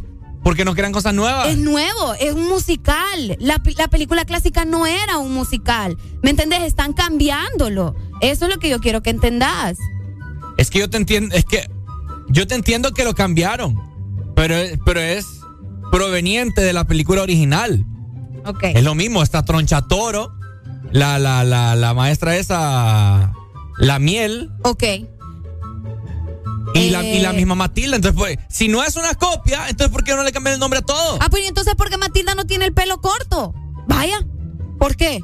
Porque 0.42 0.64
no 0.64 0.74
crean 0.74 0.92
cosas 0.92 1.14
nuevas. 1.14 1.48
es 1.48 1.58
nuevo, 1.58 2.14
es 2.14 2.32
un 2.34 2.48
musical. 2.48 3.36
La, 3.40 3.62
la 3.76 3.88
película 3.88 4.24
clásica 4.24 4.64
no 4.64 4.86
era 4.86 5.18
un 5.18 5.32
musical. 5.34 5.96
¿Me 6.22 6.30
entendés? 6.30 6.62
Están 6.62 6.92
cambiándolo. 6.94 7.94
Eso 8.20 8.46
es 8.46 8.54
lo 8.54 8.58
que 8.58 8.68
yo 8.70 8.80
quiero 8.80 9.02
que 9.02 9.10
entendas. 9.10 9.78
Es 10.56 10.70
que 10.70 10.78
yo 10.80 10.90
te 10.90 10.96
entiendo, 10.96 11.34
es 11.34 11.44
que 11.44 11.68
yo 12.28 12.46
te 12.46 12.54
entiendo 12.54 12.92
que 12.92 13.04
lo 13.04 13.14
cambiaron, 13.14 13.78
pero, 14.34 14.56
pero 14.84 15.00
es 15.00 15.26
proveniente 15.90 16.60
de 16.62 16.72
la 16.72 16.84
película 16.84 17.22
original. 17.22 17.84
Ok. 18.46 18.64
Es 18.64 18.82
lo 18.84 18.94
mismo, 18.94 19.22
está 19.22 19.44
Tronchatoro, 19.44 20.32
la, 20.92 21.18
la, 21.18 21.44
la, 21.44 21.74
la 21.76 21.94
maestra 21.94 22.36
esa, 22.36 23.32
la 23.78 23.98
miel. 23.98 24.50
Ok. 24.62 24.84
Y, 26.74 26.90
la, 26.90 27.02
Eh. 27.02 27.16
y 27.16 27.20
la 27.20 27.32
misma 27.32 27.54
Matilda. 27.56 27.96
Entonces, 27.96 28.18
pues, 28.18 28.38
si 28.48 28.68
no 28.68 28.82
es 28.84 28.96
una 28.96 29.14
copia, 29.14 29.68
entonces 29.68 29.92
¿por 29.92 30.04
qué 30.04 30.14
no 30.14 30.22
le 30.22 30.32
cambian 30.32 30.54
el 30.54 30.60
nombre 30.60 30.78
a 30.78 30.82
todo? 30.82 31.18
Ah, 31.20 31.28
pues 31.30 31.42
¿y 31.42 31.46
entonces, 31.46 31.74
¿por 31.74 31.90
qué 31.90 31.96
Matilda 31.98 32.34
no 32.34 32.46
tiene 32.46 32.64
el 32.64 32.72
pelo 32.72 33.00
corto? 33.00 33.54
Vaya. 33.88 34.24
¿Por 34.78 34.96
qué? 34.96 35.20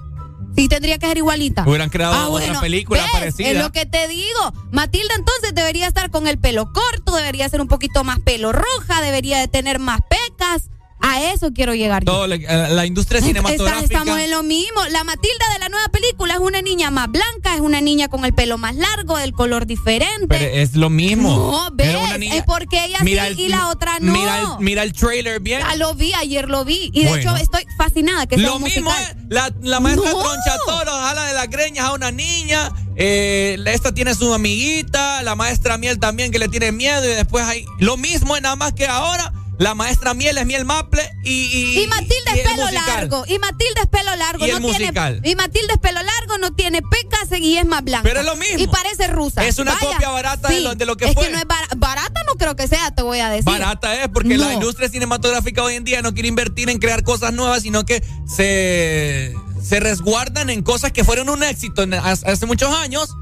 Sí, 0.56 0.68
tendría 0.68 0.98
que 0.98 1.06
ser 1.06 1.18
igualita. 1.18 1.64
Hubieran 1.66 1.90
creado 1.90 2.14
Ah, 2.14 2.28
otra 2.28 2.46
bueno, 2.46 2.60
película 2.60 3.02
¿ves? 3.02 3.12
parecida. 3.12 3.50
Es 3.50 3.58
lo 3.58 3.72
que 3.72 3.84
te 3.86 4.08
digo. 4.08 4.52
Matilda 4.72 5.14
entonces 5.16 5.54
debería 5.54 5.86
estar 5.86 6.10
con 6.10 6.26
el 6.26 6.38
pelo 6.38 6.72
corto, 6.72 7.14
debería 7.14 7.48
ser 7.48 7.60
un 7.60 7.68
poquito 7.68 8.04
más 8.04 8.20
pelo 8.20 8.52
roja, 8.52 9.02
debería 9.02 9.38
de 9.38 9.48
tener 9.48 9.78
más 9.78 10.00
pecas. 10.08 10.70
A 11.00 11.22
eso 11.32 11.52
quiero 11.52 11.74
llegar 11.74 12.04
yo. 12.04 12.12
Todo, 12.12 12.26
la, 12.26 12.36
la 12.68 12.86
industria 12.86 13.20
cinematográfica. 13.20 13.84
estamos 13.98 14.18
en 14.18 14.30
lo 14.30 14.42
mismo. 14.42 14.82
La 14.90 15.04
Matilda 15.04 15.44
de 15.52 15.58
la 15.60 15.68
nueva 15.68 15.88
película 15.88 16.34
es 16.34 16.40
una 16.40 16.62
niña 16.62 16.90
más 16.90 17.08
blanca, 17.10 17.54
es 17.54 17.60
una 17.60 17.80
niña 17.80 18.08
con 18.08 18.24
el 18.24 18.32
pelo 18.34 18.56
más 18.58 18.74
largo, 18.76 19.16
del 19.18 19.32
color 19.32 19.66
diferente. 19.66 20.26
Pero 20.28 20.44
es 20.54 20.74
lo 20.74 20.88
mismo. 20.90 21.28
no, 21.36 21.70
ves, 21.74 21.94
es 22.32 22.42
porque 22.44 22.84
ella 22.86 22.98
Mira 23.02 23.24
sí 23.26 23.32
el- 23.32 23.40
y 23.40 23.48
la 23.48 23.68
otra 23.68 23.98
no. 24.00 24.12
Mira 24.12 24.40
el, 24.40 24.46
mira 24.60 24.82
el 24.82 24.92
trailer 24.94 25.40
bien. 25.40 25.60
Ya 25.60 25.76
lo 25.76 25.94
vi, 25.94 26.12
ayer 26.14 26.48
lo 26.48 26.64
vi. 26.64 26.90
Y 26.94 27.02
de 27.04 27.08
Bueno. 27.10 27.30
hecho 27.36 27.42
estoy 27.42 27.66
fascinada 27.76 28.26
que 28.26 28.38
Lo 28.38 28.58
mismo 28.58 28.90
musical. 28.90 29.16
es, 29.16 29.16
la, 29.28 29.52
la 29.62 29.80
maestra 29.80 30.10
No. 30.10 30.18
troncha 30.18 30.56
toro, 30.66 30.92
jala 30.92 31.24
de 31.26 31.34
las 31.34 31.48
greñas 31.50 31.84
a 31.86 31.92
una 31.92 32.10
niña, 32.10 32.72
eh, 32.96 33.58
esta 33.66 33.92
tiene 33.92 34.14
su 34.14 34.32
amiguita, 34.32 35.22
la 35.22 35.34
maestra 35.34 35.76
miel 35.78 35.98
también 36.00 36.32
que 36.32 36.38
le 36.38 36.48
tiene 36.48 36.72
miedo 36.72 37.04
y 37.04 37.08
después 37.14 37.44
hay 37.44 37.66
lo 37.78 37.96
mismo, 37.98 38.34
es 38.34 38.42
nada 38.42 38.56
más 38.56 38.72
que 38.72 38.86
ahora 38.86 39.32
la 39.58 39.74
maestra 39.74 40.14
miel 40.14 40.36
es 40.38 40.46
miel 40.46 40.64
maple 40.64 41.02
y... 41.24 41.32
Y, 41.32 41.82
Y 41.82 41.86
Matilda 41.86 42.14
y 42.34 42.38
es 42.40 42.46
el 42.46 42.50
pelo 42.52 42.62
musical. 42.64 42.86
largo. 42.96 43.24
Y 43.26 43.38
Matilda 43.38 43.80
es 43.82 43.86
pelo 43.88 44.16
largo. 44.16 44.46
Y 44.46 44.50
no 44.50 44.56
el 44.56 44.62
tiene, 44.62 44.78
musical. 44.78 45.20
y 45.24 45.34
Matilda 45.34 45.74
es 45.74 45.80
pelo 45.80 46.02
largo, 46.02 46.38
no 46.38 46.54
tiene 46.54 46.82
pecas 46.82 47.38
y 47.40 47.56
es 47.56 47.64
más 47.64 47.82
blanca. 47.82 48.02
Pero 48.08 48.20
es 48.20 48.26
lo 48.26 48.36
mismo. 48.36 48.58
Y 48.58 48.66
parece 48.66 49.06
rusa. 49.08 49.44
Es 49.46 49.58
una 49.58 49.74
Vaya. 49.74 49.86
copia 49.92 50.08
barata 50.10 50.48
de 50.48 50.60
lo- 50.60 50.74
de 50.74 50.84
lo 50.86 50.96
que 50.96 51.06
es 51.06 51.14
fue. 51.14 51.26
que 51.26 51.32
no 51.32 51.38
es 51.38 51.46
bara- 51.46 51.68
barata, 51.76 52.20
no 52.26 52.34
creo 52.34 52.54
que 52.56 52.68
sea, 52.68 52.94
te 52.94 53.02
voy 53.02 53.20
a 53.20 53.30
decir. 53.30 53.44
Barata 53.44 54.02
es 54.02 54.08
porque 54.08 54.36
la 54.36 54.52
industria 54.52 54.88
cinematográfica 54.88 55.62
hoy 55.62 55.74
en 55.76 55.84
día 55.84 56.02
no 56.02 56.12
quiere 56.12 56.28
invertir 56.28 56.68
en 56.70 56.78
crear 56.78 57.02
cosas 57.02 57.32
nuevas, 57.32 57.62
sino 57.62 57.84
que 57.86 58.02
se, 58.28 59.34
se 59.62 59.80
resguardan 59.80 60.50
en 60.50 60.62
cosas 60.62 60.92
que 60.92 61.02
fueron 61.04 61.28
un 61.28 61.42
éxito 61.42 61.84
hace 62.02 62.46
muchos 62.46 62.74
años 62.74 63.14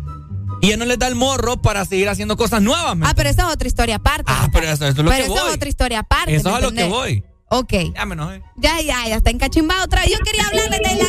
y 0.64 0.68
ya 0.70 0.76
no 0.78 0.84
les 0.86 0.98
da 0.98 1.08
el 1.08 1.14
morro 1.14 1.60
para 1.60 1.84
seguir 1.84 2.08
haciendo 2.08 2.36
cosas 2.38 2.62
nuevas. 2.62 2.96
¿me 2.96 3.06
Ah, 3.06 3.12
pero 3.14 3.28
esa 3.28 3.46
es 3.48 3.52
otra 3.54 3.68
historia 3.68 3.96
aparte. 3.96 4.24
Ah, 4.34 4.48
pero 4.52 4.66
eso, 4.66 4.86
eso 4.86 4.86
es 4.86 4.96
lo 4.96 5.10
pero 5.10 5.24
que 5.24 5.28
voy. 5.30 5.48
es 5.48 5.54
otra 5.56 5.68
historia 5.68 5.98
aparte. 5.98 6.34
Eso 6.34 6.48
¿me 6.50 6.50
es 6.50 6.56
a 6.56 6.60
lo 6.66 6.72
que 6.72 6.84
voy. 6.84 7.24
Ok. 7.50 7.72
Ya 7.94 8.06
me 8.06 8.14
enojé. 8.14 8.42
Ya, 8.56 8.80
ya, 8.80 9.06
ya 9.06 9.16
está 9.16 9.30
encachimbado 9.30 9.84
otra 9.84 10.00
vez. 10.02 10.10
Yo 10.10 10.18
quería 10.24 10.46
hablarles 10.46 10.80
de 10.80 10.94
la 10.96 11.08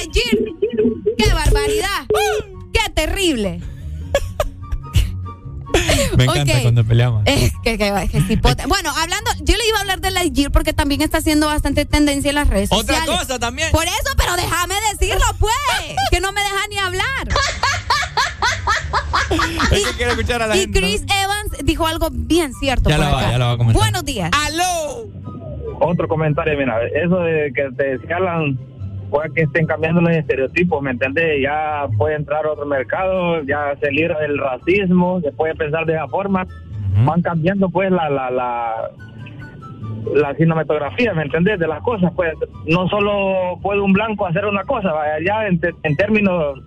¡Qué 1.17 1.34
barbaridad! 1.34 2.06
¡Qué 2.74 2.90
terrible! 2.93 3.61
Me 6.17 6.24
encanta 6.25 6.61
cuando 6.61 6.85
peleamos. 6.85 7.24
Es 7.25 7.51
que, 7.64 7.77
que- 7.77 8.08
que 8.09 8.66
Bueno, 8.67 8.92
hablando, 8.98 9.32
yo 9.42 9.56
le 9.58 9.67
iba 9.67 9.77
a 9.77 9.82
hablar 9.82 10.01
de 10.01 10.11
Lightyear 10.11 10.51
porque 10.51 10.74
también 10.74 11.01
está 11.01 11.17
haciendo 11.19 11.48
bastante 11.48 11.85
tendencia 11.85 12.30
en 12.30 12.35
las 12.35 12.48
redes 12.48 12.69
Otra 12.72 12.98
sociales. 13.00 13.22
cosa 13.27 13.40
también. 13.40 13.72
Por 13.72 13.85
eso, 13.85 14.11
pero 14.17 14.35
déjame 14.35 14.75
decirlo, 14.92 15.24
pues, 15.40 15.53
que 16.11 16.19
no 16.19 16.32
me 16.32 16.42
deja 16.42 16.67
ni 16.69 16.77
hablar. 16.77 17.27
Es 19.72 19.88
que 19.88 19.98
quiero 19.98 20.12
escuchar 20.12 20.42
a 20.42 20.48
la 20.48 20.56
Y 20.56 20.62
gente. 20.62 20.80
Chris 20.80 21.02
Evans 21.04 21.66
dijo 21.66 21.86
algo 21.88 22.08
bien 22.12 22.54
cierto. 22.54 22.90
Ya 22.90 22.96
por 22.98 23.06
la 23.06 23.12
va, 23.12 23.20
acá. 23.22 23.32
ya 23.32 23.38
la 23.40 23.46
va 23.48 23.52
a 23.54 23.58
comentar. 23.58 23.82
Buenos 23.84 24.06
días. 24.06 24.32
¡Aló! 24.46 25.10
Otro 25.80 26.08
comentario, 26.08 26.58
mira, 26.58 26.78
eso 26.88 27.18
de 27.20 27.52
que 27.54 27.70
te 27.76 27.94
escalan, 27.96 28.58
puede 29.10 29.34
que 29.34 29.42
estén 29.42 29.66
cambiando 29.66 30.00
los 30.02 30.12
estereotipos, 30.12 30.82
¿me 30.82 30.92
entiendes? 30.92 31.42
Ya 31.44 31.86
puede 31.98 32.16
entrar 32.16 32.46
a 32.46 32.52
otro 32.52 32.66
mercado, 32.66 33.42
ya 33.44 33.76
se 33.82 33.92
libra 33.92 34.20
del 34.20 34.38
racismo, 34.38 35.20
se 35.22 35.32
puede 35.34 35.54
pensar 35.56 35.86
de 35.86 35.94
esa 35.96 36.08
forma, 36.08 36.46
van 37.04 37.22
cambiando 37.22 37.68
pues 37.70 37.92
la, 37.92 38.10
la, 38.10 38.30
la, 38.32 38.74
la 40.14 40.34
cinematografía, 40.36 41.14
¿me 41.14 41.24
entendés? 41.24 41.60
De 41.60 41.68
las 41.68 41.82
cosas, 41.82 42.12
pues 42.16 42.32
no 42.68 42.88
solo 42.88 43.60
puede 43.62 43.82
un 43.82 43.92
blanco 43.92 44.26
hacer 44.28 44.46
una 44.46 44.64
cosa, 44.64 44.92
ya 45.26 45.46
en, 45.48 45.60
te- 45.60 45.74
en 45.84 45.96
términos 45.98 46.60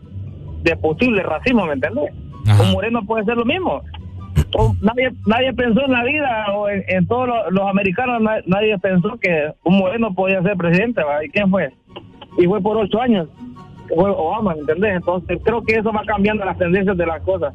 de 0.62 0.76
posible 0.76 1.22
racismo, 1.22 1.66
¿me 1.66 1.74
entendés? 1.74 2.12
Un 2.60 2.72
moreno 2.72 3.02
puede 3.04 3.24
ser 3.24 3.36
lo 3.36 3.44
mismo. 3.44 3.82
O 4.56 4.72
nadie, 4.80 5.10
nadie 5.26 5.52
pensó 5.52 5.84
en 5.84 5.92
la 5.92 6.04
vida 6.04 6.46
o 6.54 6.68
en, 6.68 6.82
en 6.88 7.06
todos 7.06 7.28
los, 7.28 7.36
los 7.50 7.68
americanos, 7.68 8.22
na- 8.22 8.40
nadie 8.46 8.78
pensó 8.78 9.18
que 9.20 9.52
un 9.64 9.78
moreno 9.78 10.14
podía 10.14 10.40
ser 10.42 10.56
presidente. 10.56 11.02
¿va? 11.02 11.24
¿Y 11.24 11.28
quién 11.28 11.50
fue? 11.50 11.70
Y 12.38 12.46
fue 12.46 12.60
por 12.60 12.76
ocho 12.76 13.00
años. 13.00 13.28
Fue 13.94 14.08
Obama, 14.10 14.54
¿me 14.54 14.60
entendés? 14.60 14.96
Entonces 14.96 15.38
creo 15.44 15.62
que 15.62 15.74
eso 15.74 15.92
va 15.92 16.02
cambiando 16.06 16.44
las 16.44 16.56
tendencias 16.58 16.96
de 16.96 17.06
las 17.06 17.20
cosas. 17.22 17.52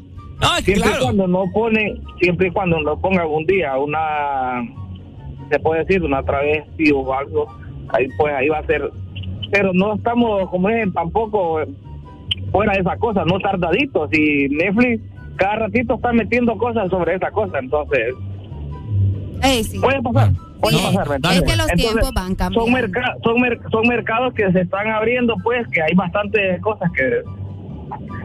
siempre 0.64 0.90
y 0.90 1.04
cuando 1.04 1.28
no 1.28 1.44
pone, 1.54 1.96
siempre 2.20 2.48
y 2.48 2.52
cuando 2.52 2.80
no 2.82 3.00
ponga 3.00 3.22
algún 3.22 3.46
día 3.46 3.78
una, 3.78 4.62
se 5.50 5.60
puede 5.60 5.86
decir, 5.86 6.04
una 6.04 6.22
travesti 6.24 6.92
o 6.92 7.14
algo, 7.14 7.48
ahí 7.90 8.08
pues 8.18 8.34
ahí 8.34 8.50
va 8.50 8.60
a 8.60 8.66
ser. 8.66 8.90
Pero 9.52 9.72
no 9.74 9.94
estamos, 9.96 10.50
como 10.50 10.68
dicen, 10.70 10.92
tampoco 10.94 11.62
fuera 12.54 12.72
de 12.74 12.80
esa 12.80 12.96
cosa, 12.96 13.24
no 13.26 13.38
tardaditos. 13.40 14.10
Y 14.14 14.48
Netflix 14.50 15.02
cada 15.36 15.56
ratito 15.56 15.96
está 15.96 16.14
metiendo 16.14 16.56
cosas 16.58 16.90
sobre 16.90 17.16
esa 17.16 17.30
cosa, 17.32 17.60
entonces 17.60 18.14
sí. 19.64 19.80
puede 19.80 20.02
pasar. 20.02 20.32
Puede 20.62 20.78
pasar, 20.78 21.10
¿me 21.10 21.16
Es 21.16 21.22
entiendes? 21.24 21.52
que 21.52 21.58
los 21.58 21.70
Entonces, 21.70 21.76
tiempos 21.92 22.12
van 22.14 22.36
cambiando. 22.36 22.62
son, 22.62 22.74
merca- 22.74 23.16
son, 23.24 23.42
mer- 23.42 23.60
son 23.70 23.88
mercados 23.88 24.34
que 24.34 24.50
se 24.54 24.62
están 24.62 24.88
abriendo, 24.88 25.36
pues, 25.44 25.68
que 25.68 25.82
hay 25.82 25.94
bastantes 25.94 26.62
cosas 26.62 26.90
que... 26.94 27.22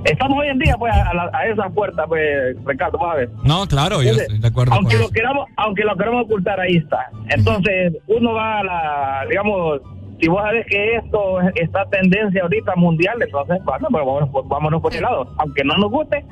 Estamos 0.05 0.39
hoy 0.39 0.47
en 0.48 0.58
día, 0.60 0.76
pues, 0.78 0.92
a, 0.94 1.12
la- 1.15 1.31
a 1.32 1.47
esas 1.48 1.73
puertas, 1.73 2.05
pues, 2.07 2.57
Ricardo, 2.65 2.97
vas 2.98 3.15
a 3.15 3.16
ver. 3.16 3.31
No, 3.42 3.66
claro, 3.66 4.02
yo 4.05 4.10
estoy 4.12 4.39
de 4.39 4.47
acuerdo 4.47 4.70
con 4.70 4.78
aunque 4.78 4.94
eso. 4.94 5.05
lo 5.05 5.10
queramos 5.10 5.47
aunque 5.57 5.82
lo 5.84 5.97
queramos 5.97 6.24
ocultar 6.26 6.60
ahí 6.60 6.76
está 6.76 7.10
entonces 7.31 7.94
uno 8.07 8.34
va 8.34 8.60
a 8.60 8.65
la 8.65 9.26
digamos 9.28 9.81
si 10.20 10.28
vos 10.28 10.40
sabés 10.42 10.66
que 10.66 10.97
esto 10.97 11.40
está 11.55 11.84
tendencia 11.90 12.42
ahorita 12.42 12.74
mundial 12.76 13.16
entonces 13.22 13.58
bueno 13.64 13.88
pues 13.90 14.05
vámonos, 14.05 14.28
por- 14.30 14.48
vámonos 14.48 14.82
por 14.82 14.92
ese 14.92 15.00
lado 15.02 15.32
aunque 15.38 15.62
no 15.64 15.74
nos 15.76 15.90
guste 15.90 16.24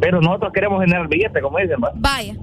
pero 0.00 0.20
nosotros 0.20 0.52
queremos 0.52 0.80
generar 0.80 1.08
billete 1.08 1.40
como 1.40 1.58
dicen 1.58 1.76
¿va? 1.82 1.92
Vaya. 1.94 2.34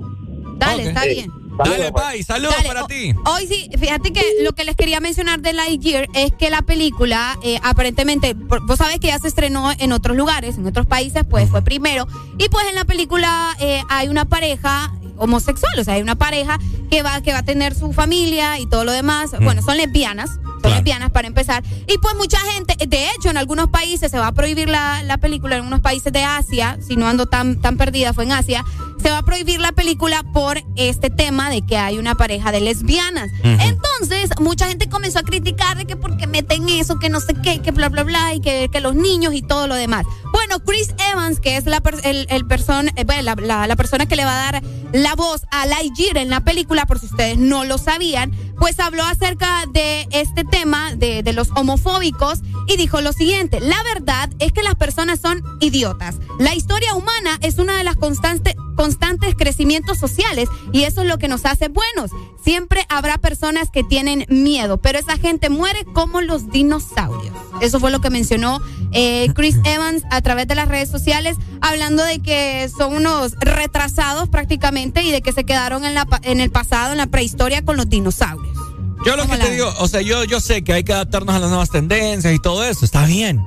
Dale, 0.57 0.83
está 0.89 1.01
Sí. 1.03 1.09
bien. 1.09 1.31
Dale, 1.57 1.91
Pai, 1.91 2.23
saludos 2.23 2.53
Dale, 2.55 2.67
para 2.69 2.87
ti. 2.87 3.13
Hoy 3.25 3.45
sí, 3.47 3.69
fíjate 3.77 4.13
que 4.13 4.21
lo 4.43 4.53
que 4.53 4.63
les 4.63 4.77
quería 4.77 5.01
mencionar 5.01 5.41
de 5.41 5.51
Lightyear 5.51 6.07
es 6.15 6.31
que 6.33 6.49
la 6.49 6.61
película, 6.61 7.37
eh, 7.43 7.59
aparentemente, 7.63 8.33
por- 8.33 8.65
vos 8.65 8.77
sabés 8.77 8.99
que 9.01 9.07
ya 9.07 9.19
se 9.19 9.27
estrenó 9.27 9.69
en 9.77 9.91
otros 9.91 10.15
lugares, 10.15 10.57
en 10.57 10.65
otros 10.65 10.85
países, 10.85 11.23
pues 11.29 11.49
fue 11.49 11.61
primero. 11.61 12.07
Y 12.37 12.47
pues 12.47 12.65
en 12.69 12.75
la 12.75 12.85
película 12.85 13.55
eh, 13.59 13.81
hay 13.89 14.07
una 14.07 14.23
pareja 14.25 14.93
homosexual, 15.17 15.73
o 15.77 15.83
sea, 15.83 15.95
hay 15.95 16.01
una 16.01 16.15
pareja 16.15 16.57
que 16.89 17.03
va, 17.03 17.21
que 17.21 17.33
va 17.33 17.39
a 17.39 17.43
tener 17.43 17.75
su 17.75 17.91
familia 17.91 18.57
y 18.59 18.65
todo 18.65 18.85
lo 18.85 18.93
demás. 18.93 19.31
Bueno, 19.41 19.61
son 19.61 19.75
lesbianas, 19.75 20.39
son 20.61 20.71
lesbianas 20.71 21.09
para 21.11 21.27
empezar. 21.27 21.63
Y 21.87 21.97
pues 21.97 22.15
mucha 22.15 22.39
gente, 22.39 22.75
de 22.85 23.07
hecho, 23.09 23.29
en 23.29 23.37
algunos 23.37 23.69
países 23.69 24.11
se 24.11 24.19
va 24.19 24.27
a 24.27 24.31
prohibir 24.33 24.69
la, 24.69 25.03
la 25.03 25.17
película, 25.17 25.57
en 25.57 25.65
unos 25.65 25.81
países 25.81 26.11
de 26.13 26.23
Asia, 26.23 26.77
si 26.85 26.95
no 26.95 27.07
ando 27.07 27.25
tan, 27.25 27.61
tan 27.61 27.77
perdida, 27.77 28.13
fue 28.13 28.25
en 28.25 28.31
Asia, 28.31 28.63
se 29.01 29.09
va 29.09 29.19
a 29.19 29.23
prohibir 29.23 29.59
la 29.59 29.71
película 29.71 30.23
por 30.33 30.61
este 30.75 31.09
tema 31.09 31.49
de 31.49 31.61
que 31.65 31.77
hay 31.77 31.97
una 31.97 32.15
pareja 32.15 32.51
de 32.51 32.59
lesbianas. 32.61 33.29
Entonces, 33.43 34.29
mucha 34.39 34.67
gente 34.67 34.89
comenzó 34.89 35.19
a 35.19 35.23
criticar 35.23 35.77
de 35.77 35.85
que 35.85 35.95
porque 35.95 36.27
meten 36.27 36.67
eso, 36.69 36.99
que 36.99 37.09
no 37.09 37.19
sé 37.19 37.33
qué, 37.43 37.59
que 37.61 37.71
bla, 37.71 37.89
bla, 37.89 38.03
bla, 38.03 38.33
y 38.33 38.41
que, 38.41 38.69
que 38.71 38.79
los 38.79 38.95
niños 38.95 39.33
y 39.33 39.41
todo 39.41 39.67
lo 39.67 39.75
demás. 39.75 40.05
Bueno, 40.33 40.59
Chris 40.63 40.93
Evans, 41.11 41.39
que 41.39 41.57
es 41.57 41.65
la, 41.65 41.81
per- 41.81 42.01
el, 42.03 42.27
el 42.29 42.45
person- 42.47 42.91
eh, 42.95 43.03
bueno, 43.03 43.21
la, 43.23 43.35
la- 43.35 43.67
la 43.67 43.75
persona 43.75 44.05
que 44.05 44.15
le 44.15 44.25
va 44.25 44.33
a 44.47 44.51
dar 44.51 44.63
la 44.93 45.15
voz 45.15 45.41
a 45.51 45.65
Lightyear 45.65 46.17
en 46.17 46.29
la 46.29 46.41
película, 46.41 46.85
por 46.85 46.99
si 46.99 47.05
ustedes 47.07 47.37
no 47.37 47.63
lo 47.65 47.77
sabían, 47.77 48.31
pues 48.57 48.79
habló 48.79 49.03
acerca 49.03 49.63
de 49.71 50.07
este 50.11 50.43
tema 50.43 50.95
de, 50.95 51.23
de 51.23 51.33
los 51.33 51.49
homofóbicos 51.55 52.39
y 52.67 52.75
dijo 52.77 53.01
lo 53.01 53.13
siguiente, 53.13 53.59
la 53.59 53.81
verdad 53.83 54.29
es 54.39 54.51
que 54.51 54.63
las 54.63 54.75
personas 54.75 55.19
son 55.19 55.43
idiotas. 55.59 56.15
La 56.39 56.55
historia 56.55 56.93
humana 56.95 57.37
es 57.41 57.57
una 57.57 57.77
de 57.77 57.83
las 57.83 57.95
constantes 57.97 58.55
constantes 58.89 59.35
crecimientos 59.35 59.99
sociales 59.99 60.49
y 60.73 60.81
eso 60.81 61.01
es 61.01 61.07
lo 61.07 61.19
que 61.19 61.27
nos 61.27 61.45
hace 61.45 61.67
buenos. 61.67 62.09
Siempre 62.43 62.87
habrá 62.89 63.19
personas 63.19 63.69
que 63.69 63.83
tienen 63.83 64.25
miedo, 64.29 64.77
pero 64.77 64.97
esa 64.97 65.15
gente 65.15 65.51
muere 65.51 65.85
como 65.93 66.21
los 66.21 66.49
dinosaurios. 66.49 67.31
Eso 67.61 67.79
fue 67.79 67.91
lo 67.91 68.01
que 68.01 68.09
mencionó 68.09 68.59
eh, 68.91 69.27
Chris 69.35 69.57
Evans 69.63 70.05
a 70.09 70.21
través 70.21 70.47
de 70.47 70.55
las 70.55 70.67
redes 70.67 70.89
sociales, 70.89 71.37
hablando 71.61 72.03
de 72.03 72.19
que 72.19 72.67
son 72.75 72.95
unos 72.95 73.33
retrasados 73.39 74.27
prácticamente 74.27 75.03
y 75.03 75.11
de 75.11 75.21
que 75.21 75.33
se 75.33 75.43
quedaron 75.43 75.85
en, 75.85 75.93
la, 75.93 76.07
en 76.23 76.39
el 76.39 76.49
pasado, 76.49 76.93
en 76.93 76.97
la 76.97 77.05
prehistoria 77.05 77.63
con 77.63 77.77
los 77.77 77.89
dinosaurios. 77.89 78.57
Yo 79.05 79.15
lo 79.17 79.27
que 79.27 79.37
te 79.37 79.51
digo, 79.51 79.71
o 79.77 79.87
sea, 79.87 80.01
yo, 80.01 80.23
yo 80.23 80.39
sé 80.39 80.63
que 80.63 80.73
hay 80.73 80.83
que 80.83 80.93
adaptarnos 80.93 81.35
a 81.35 81.39
las 81.39 81.49
nuevas 81.49 81.69
tendencias 81.69 82.33
y 82.33 82.39
todo 82.39 82.63
eso, 82.63 82.85
está 82.85 83.05
bien. 83.05 83.39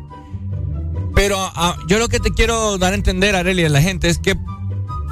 Pero 1.16 1.36
ah, 1.38 1.76
yo 1.88 1.98
lo 1.98 2.08
que 2.08 2.20
te 2.20 2.30
quiero 2.30 2.78
dar 2.78 2.92
a 2.92 2.94
entender, 2.94 3.34
Arely, 3.34 3.64
a 3.64 3.68
la 3.68 3.82
gente 3.82 4.08
es 4.08 4.18
que 4.18 4.36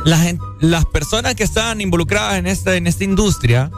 la 0.05 0.19
gen- 0.19 0.39
las 0.61 0.85
personas 0.87 1.35
que 1.35 1.43
están 1.45 1.81
involucradas 1.81 2.39
en 2.39 2.47
esta, 2.47 2.77
en 2.77 2.87
esta 2.87 3.05
industria 3.05 3.71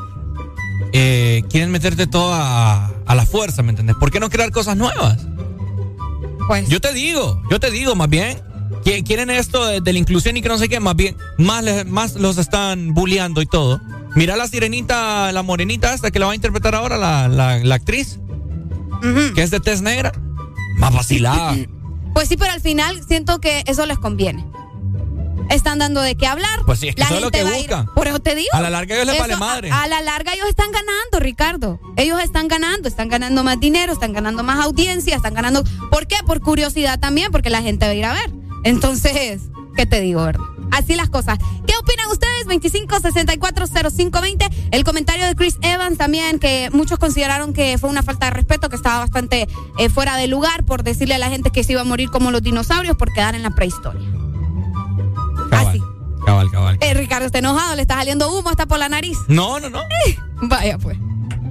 eh, 0.93 1.43
quieren 1.51 1.71
meterte 1.71 2.07
todo 2.07 2.33
a, 2.35 2.87
a 3.07 3.15
la 3.15 3.27
fuerza, 3.27 3.63
¿me 3.63 3.71
entiendes? 3.71 3.97
¿Por 3.97 4.11
qué 4.11 4.21
no 4.21 4.29
crear 4.31 4.51
cosas 4.51 4.77
nuevas? 4.77 5.19
Pues. 6.49 6.69
Yo 6.69 6.81
te 6.81 6.93
digo, 6.93 7.41
yo 7.51 7.61
te 7.61 7.71
digo, 7.71 7.95
más 7.95 8.09
bien, 8.09 8.39
que 8.85 9.03
quieren 9.05 9.31
esto 9.31 9.65
de, 9.67 9.81
de 9.81 9.93
la 9.93 9.99
inclusión 9.99 10.37
y 10.37 10.43
que 10.43 10.49
no 10.49 10.59
sé 10.59 10.69
qué, 10.69 10.81
más 10.81 10.97
bien, 10.97 11.17
más, 11.39 11.63
les- 11.65 11.87
más 11.87 12.15
los 12.15 12.37
están 12.39 12.95
bulleando 12.95 13.41
y 13.43 13.47
todo. 13.47 13.81
Mira 14.15 14.37
la 14.37 14.47
sirenita, 14.47 15.33
la 15.33 15.43
morenita 15.43 15.95
esta 15.95 16.11
que 16.11 16.19
la 16.19 16.27
va 16.27 16.33
a 16.33 16.35
interpretar 16.35 16.75
ahora 16.75 16.99
la, 16.99 17.29
la, 17.29 17.59
la 17.59 17.75
actriz, 17.77 18.19
que 19.35 19.43
es 19.43 19.51
de 19.51 19.61
tez 19.61 19.81
negra. 19.83 20.13
Más 20.79 20.93
vacilada. 20.93 21.55
Pues 22.15 22.29
sí, 22.29 22.37
pero 22.37 22.53
al 22.53 22.61
final 22.61 23.03
siento 23.07 23.41
que 23.41 23.63
eso 23.67 23.87
les 23.87 23.99
conviene. 23.99 24.45
Están 25.53 25.79
dando 25.79 26.01
de 26.01 26.17
qué 26.17 26.27
hablar. 26.27 26.63
Pues 26.65 26.81
sí, 26.81 26.89
es 26.89 26.95
que 26.95 27.01
La 27.01 27.07
eso 27.07 27.17
es 27.17 27.21
lo 27.21 27.31
gente 27.31 27.51
que 27.51 27.59
buscan. 27.59 27.87
Por 27.95 28.09
eso 28.09 28.19
te 28.19 28.35
digo. 28.35 28.49
A 28.53 28.61
la 28.61 28.71
larga 28.71 28.95
ellos 28.95 29.07
les 29.07 29.17
Eso, 29.17 29.23
vale 29.23 29.37
madre. 29.37 29.71
A, 29.71 29.83
a 29.83 29.89
la 29.89 30.01
larga 30.01 30.33
ellos 30.33 30.49
están 30.49 30.73
ganando, 30.73 31.21
Ricardo. 31.21 31.81
Ellos 31.97 32.21
están 32.23 32.49
ganando, 32.49 32.89
están 32.89 33.09
ganando 33.09 33.45
más 33.45 33.61
dinero, 33.61 33.93
están 33.93 34.13
ganando 34.13 34.43
más 34.43 34.65
audiencia, 34.65 35.17
están 35.17 35.35
ganando. 35.35 35.63
¿Por 35.91 36.07
qué? 36.07 36.17
Por 36.27 36.41
curiosidad 36.41 36.99
también, 36.99 37.31
porque 37.31 37.51
la 37.51 37.63
gente 37.63 37.85
va 37.85 37.93
a 37.93 37.95
ir 37.95 38.05
a 38.05 38.15
ver. 38.15 38.33
Entonces, 38.65 39.43
¿qué 39.77 39.87
te 39.87 40.01
digo, 40.01 40.25
verdad? 40.25 40.45
Así 40.73 40.95
las 40.95 41.11
cosas. 41.11 41.39
¿Qué 41.67 41.75
opinan 41.77 42.11
ustedes? 42.11 42.47
25640520. 42.47 44.51
El 44.71 44.85
comentario 44.85 45.27
de 45.27 45.35
Chris 45.35 45.59
Evans 45.61 45.99
también, 45.99 46.39
que 46.39 46.71
muchos 46.73 46.99
consideraron 46.99 47.53
que 47.53 47.77
fue 47.77 47.91
una 47.91 48.03
falta 48.03 48.27
de 48.27 48.33
respeto, 48.33 48.71
que 48.71 48.77
estaba 48.77 49.01
bastante 49.01 49.49
eh, 49.79 49.91
fuera 49.91 50.17
de 50.17 50.29
lugar 50.29 50.65
por 50.65 50.83
decirle 50.83 51.17
a 51.17 51.19
la 51.19 51.29
gente 51.29 51.51
que 51.51 51.63
se 51.63 51.73
iba 51.73 51.83
a 51.83 51.85
morir 51.85 52.09
como 52.11 52.31
los 52.31 52.43
dinosaurios 52.43 52.97
por 52.97 53.13
quedar 53.13 53.35
en 53.35 53.43
la 53.43 53.51
prehistoria. 53.51 54.01
Así. 55.59 55.83
Cabal, 56.25 56.51
cabal. 56.51 56.79
Eh, 56.81 56.95
Ricardo 56.95 57.27
está 57.27 57.39
enojado, 57.41 57.75
le 57.75 57.83
está 57.83 57.97
saliendo 57.97 58.33
humo 58.33 58.49
hasta 58.51 58.67
por 58.67 58.79
la 58.79 58.89
nariz. 58.89 59.19
No, 59.29 59.59
no, 59.61 59.71
no. 59.71 59.81
Eh, 60.07 60.17
vaya 60.43 60.79
pues. 60.79 60.97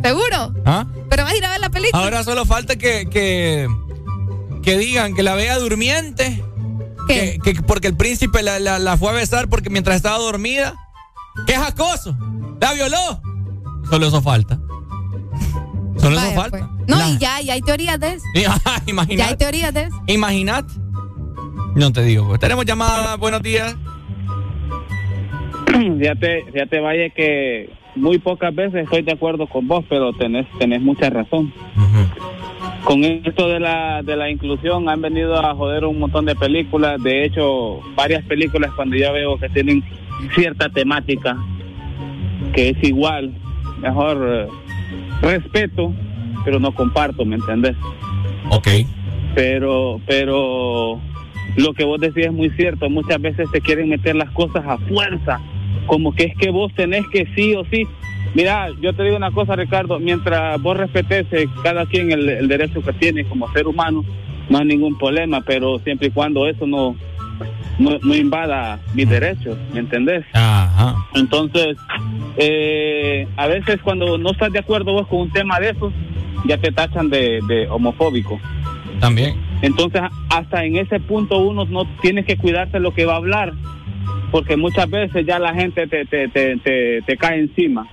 ¿Seguro? 0.03 0.53
¿Ah? 0.65 0.85
Pero 1.09 1.23
vas 1.23 1.33
a 1.33 1.38
ir 1.38 1.45
a 1.45 1.49
ver 1.49 1.59
la 1.59 1.69
película. 1.69 2.01
Ahora 2.03 2.23
solo 2.23 2.45
falta 2.45 2.75
que, 2.77 3.07
que, 3.09 3.67
que 4.63 4.77
digan 4.77 5.13
que 5.13 5.23
la 5.23 5.35
vea 5.35 5.57
durmiente. 5.59 6.43
Que, 7.07 7.38
que 7.43 7.55
porque 7.63 7.88
el 7.88 7.97
príncipe 7.97 8.41
la, 8.43 8.59
la- 8.59 8.80
la 8.80 8.95
fue 8.95 9.09
a 9.09 9.13
besar 9.13 9.49
porque 9.49 9.69
mientras 9.69 9.97
estaba 9.97 10.17
dormida. 10.19 10.75
Que 11.45 11.53
es 11.53 11.59
acoso. 11.59 12.15
La 12.61 12.73
violó. 12.73 13.21
Solo 13.89 14.07
eso 14.07 14.21
falta. 14.21 14.57
Solo 15.99 16.15
Vaya, 16.15 16.31
eso 16.31 16.41
falta. 16.41 16.57
pues. 16.57 16.88
No, 16.88 16.97
La- 16.97 17.09
y 17.09 17.17
ya, 17.17 17.41
ya 17.41 17.53
hay 17.53 17.61
teorías 17.61 17.99
de 17.99 18.13
eso. 18.13 18.25
Y- 18.33 18.41
Ya 18.41 18.53
hay 18.65 18.81
Imagínate. 18.88 19.35
teorías 19.35 19.73
de 19.73 19.83
eso. 19.83 20.01
Imagínate. 20.07 20.73
No 21.75 21.91
te 21.91 22.01
digo. 22.03 22.27
pues. 22.27 22.39
Tenemos 22.39 22.65
llamada. 22.65 23.15
Buenos 23.17 23.41
días. 23.41 23.75
Fíjate, 26.00 26.45
fíjate, 26.51 26.80
Valle, 26.80 27.09
que 27.11 27.69
muy 27.95 28.19
pocas 28.19 28.53
veces 28.53 28.83
estoy 28.83 29.01
de 29.01 29.14
acuerdo 29.14 29.48
con 29.48 29.67
vos, 29.67 29.85
pero 29.90 30.14
tenés, 30.14 30.45
tenés 30.59 30.82
mucha 30.82 31.09
razón. 31.09 31.53
Con 32.83 33.03
esto 33.03 33.48
de 33.48 33.59
la, 33.59 34.01
de 34.01 34.16
la 34.16 34.30
inclusión 34.30 34.90
han 34.90 35.01
venido 35.01 35.38
a 35.38 35.53
joder 35.53 35.85
un 35.85 36.00
montón 36.00 36.25
de 36.25 36.35
películas. 36.35 37.01
De 37.01 37.25
hecho, 37.25 37.80
varias 37.95 38.24
películas 38.25 38.72
cuando 38.75 38.95
ya 38.95 39.11
veo 39.11 39.38
que 39.38 39.50
tienen 39.50 39.83
cierta 40.33 40.69
temática 40.69 41.38
que 42.53 42.69
es 42.69 42.83
igual, 42.83 43.33
mejor 43.80 44.27
eh, 44.30 44.48
respeto, 45.22 45.93
pero 46.43 46.59
no 46.59 46.74
comparto, 46.74 47.24
¿me 47.25 47.35
entendés? 47.35 47.75
Ok. 48.50 48.67
Pero, 49.35 50.01
pero 50.08 51.00
lo 51.56 51.74
que 51.74 51.83
vos 51.83 52.00
decís 52.00 52.25
es 52.25 52.33
muy 52.33 52.50
cierto. 52.51 52.90
Muchas 52.90 53.22
veces 53.22 53.50
te 53.51 53.61
quieren 53.61 53.90
meter 53.90 54.16
las 54.16 54.32
cosas 54.32 54.66
a 54.66 54.77
fuerza, 54.77 55.40
como 55.85 56.14
que 56.14 56.26
es 56.26 56.38
que 56.38 56.51
vos 56.51 56.74
tenés 56.76 57.08
que 57.08 57.27
sí 57.35 57.56
o 57.56 57.64
sí. 57.66 57.88
Mira, 58.34 58.69
yo 58.82 58.93
te 58.93 59.03
digo 59.03 59.18
una 59.18 59.32
cosa, 59.32 59.56
Ricardo, 59.56 60.00
mientras 60.00 60.61
vos 60.61 60.77
respetes 60.77 61.26
eh, 61.32 61.48
cada 61.64 61.85
quien 61.85 62.11
el, 62.11 62.30
el 62.30 62.48
derecho 62.48 62.82
que 62.82 62.93
tiene 62.93 63.26
como 63.26 63.51
ser 63.51 63.68
humano, 63.68 64.03
no 64.50 64.58
hay 64.58 64.66
ningún 64.66 64.98
problema, 64.98 65.42
pero 65.42 65.80
siempre 65.80 66.08
y 66.08 66.11
cuando 66.11 66.48
eso 66.48 66.66
no, 66.66 66.95
no, 67.80 67.98
no 68.01 68.16
invada 68.16 68.80
mis 68.93 69.10
derechos, 69.10 69.58
¿me 69.74 69.80
entendés? 69.80 70.24
Ajá. 70.34 70.95
Entonces, 71.16 71.77
eh, 72.38 73.27
a 73.38 73.48
veces 73.48 73.80
cuando 73.84 74.18
no 74.18 74.32
estás 74.32 74.51
de 74.51 74.60
acuerdo 74.60 74.93
vos 74.93 75.08
con 75.08 75.22
un 75.22 75.32
tema 75.32 75.60
de 75.60 75.69
esos, 75.72 75.93
ya 76.45 76.58
te 76.58 76.72
tachan 76.72 77.10
de, 77.10 77.40
de 77.48 77.68
homofóbico. 77.69 78.40
También. 79.00 79.35
Entonces, 79.61 80.01
hasta 80.30 80.64
en 80.64 80.77
ese 80.77 81.00
punto 81.00 81.40
uno 81.40 81.66
no 81.66 81.85
tiene 82.01 82.24
que 82.24 82.38
cuidarse 82.38 82.80
lo 82.80 82.93
que 82.93 83.06
va 83.06 83.14
a 83.14 83.18
hablar, 83.18 83.53
porque 84.32 84.56
muchas 84.56 84.90
veces 84.90 85.26
ya 85.26 85.38
la 85.40 85.53
gente 85.53 85.85
te, 85.88 86.06
te, 86.06 86.27
te, 86.30 86.58
te, 86.58 87.01
te 87.06 87.18
cae 87.18 87.40
encima. 87.42 87.88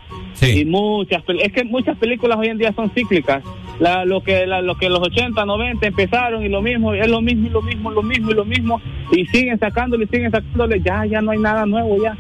Y 0.60 0.65
muchas 0.65 1.23
es 1.42 1.52
que 1.52 1.65
muchas 1.65 1.99
películas 1.99 2.39
hoy 2.39 2.47
en 2.49 2.58
día 2.58 2.73
son 2.75 2.91
cíclicas. 2.94 3.42
La, 3.81 4.05
lo 4.05 4.23
que 4.23 4.47
la, 4.47 4.62
lo 4.62 4.76
que 4.76 4.89
los 4.89 5.00
80, 5.00 5.44
90 5.44 5.86
empezaron 5.86 6.44
y 6.44 6.49
lo 6.49 6.62
mismo, 6.62 6.94
es 6.94 7.08
lo 7.08 7.20
mismo 7.20 7.47
y 7.49 7.50
lo 7.50 7.62
mismo, 7.62 7.91
lo 7.91 8.02
mismo 8.02 8.31
y 8.31 8.34
lo 8.34 8.44
mismo 8.44 8.81
y 9.12 9.26
siguen 9.26 9.58
sacándole, 9.58 10.07
siguen 10.07 10.31
sacándole, 10.31 10.81
ya 10.81 11.05
ya 11.07 11.20
no 11.20 11.31
hay 11.33 11.39
nada 11.39 11.67
nuevo 11.67 12.00
ya. 12.02 12.17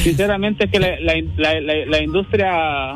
Sinceramente 0.00 0.68
que 0.68 0.78
la, 0.78 0.96
la, 1.36 1.60
la, 1.86 2.02
industria 2.02 2.94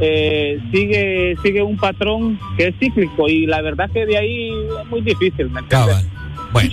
eh, 0.00 0.58
sigue 0.72 1.36
sigue 1.42 1.62
un 1.62 1.76
patrón 1.76 2.38
que 2.56 2.68
es 2.68 2.74
cíclico 2.78 3.28
y 3.28 3.46
la 3.46 3.60
verdad 3.62 3.90
que 3.90 4.04
de 4.06 4.16
ahí 4.18 4.50
es 4.82 4.88
muy 4.90 5.00
difícil, 5.02 5.48
¿me 5.50 5.60
entiendes? 5.60 5.68
Bueno, 6.52 6.68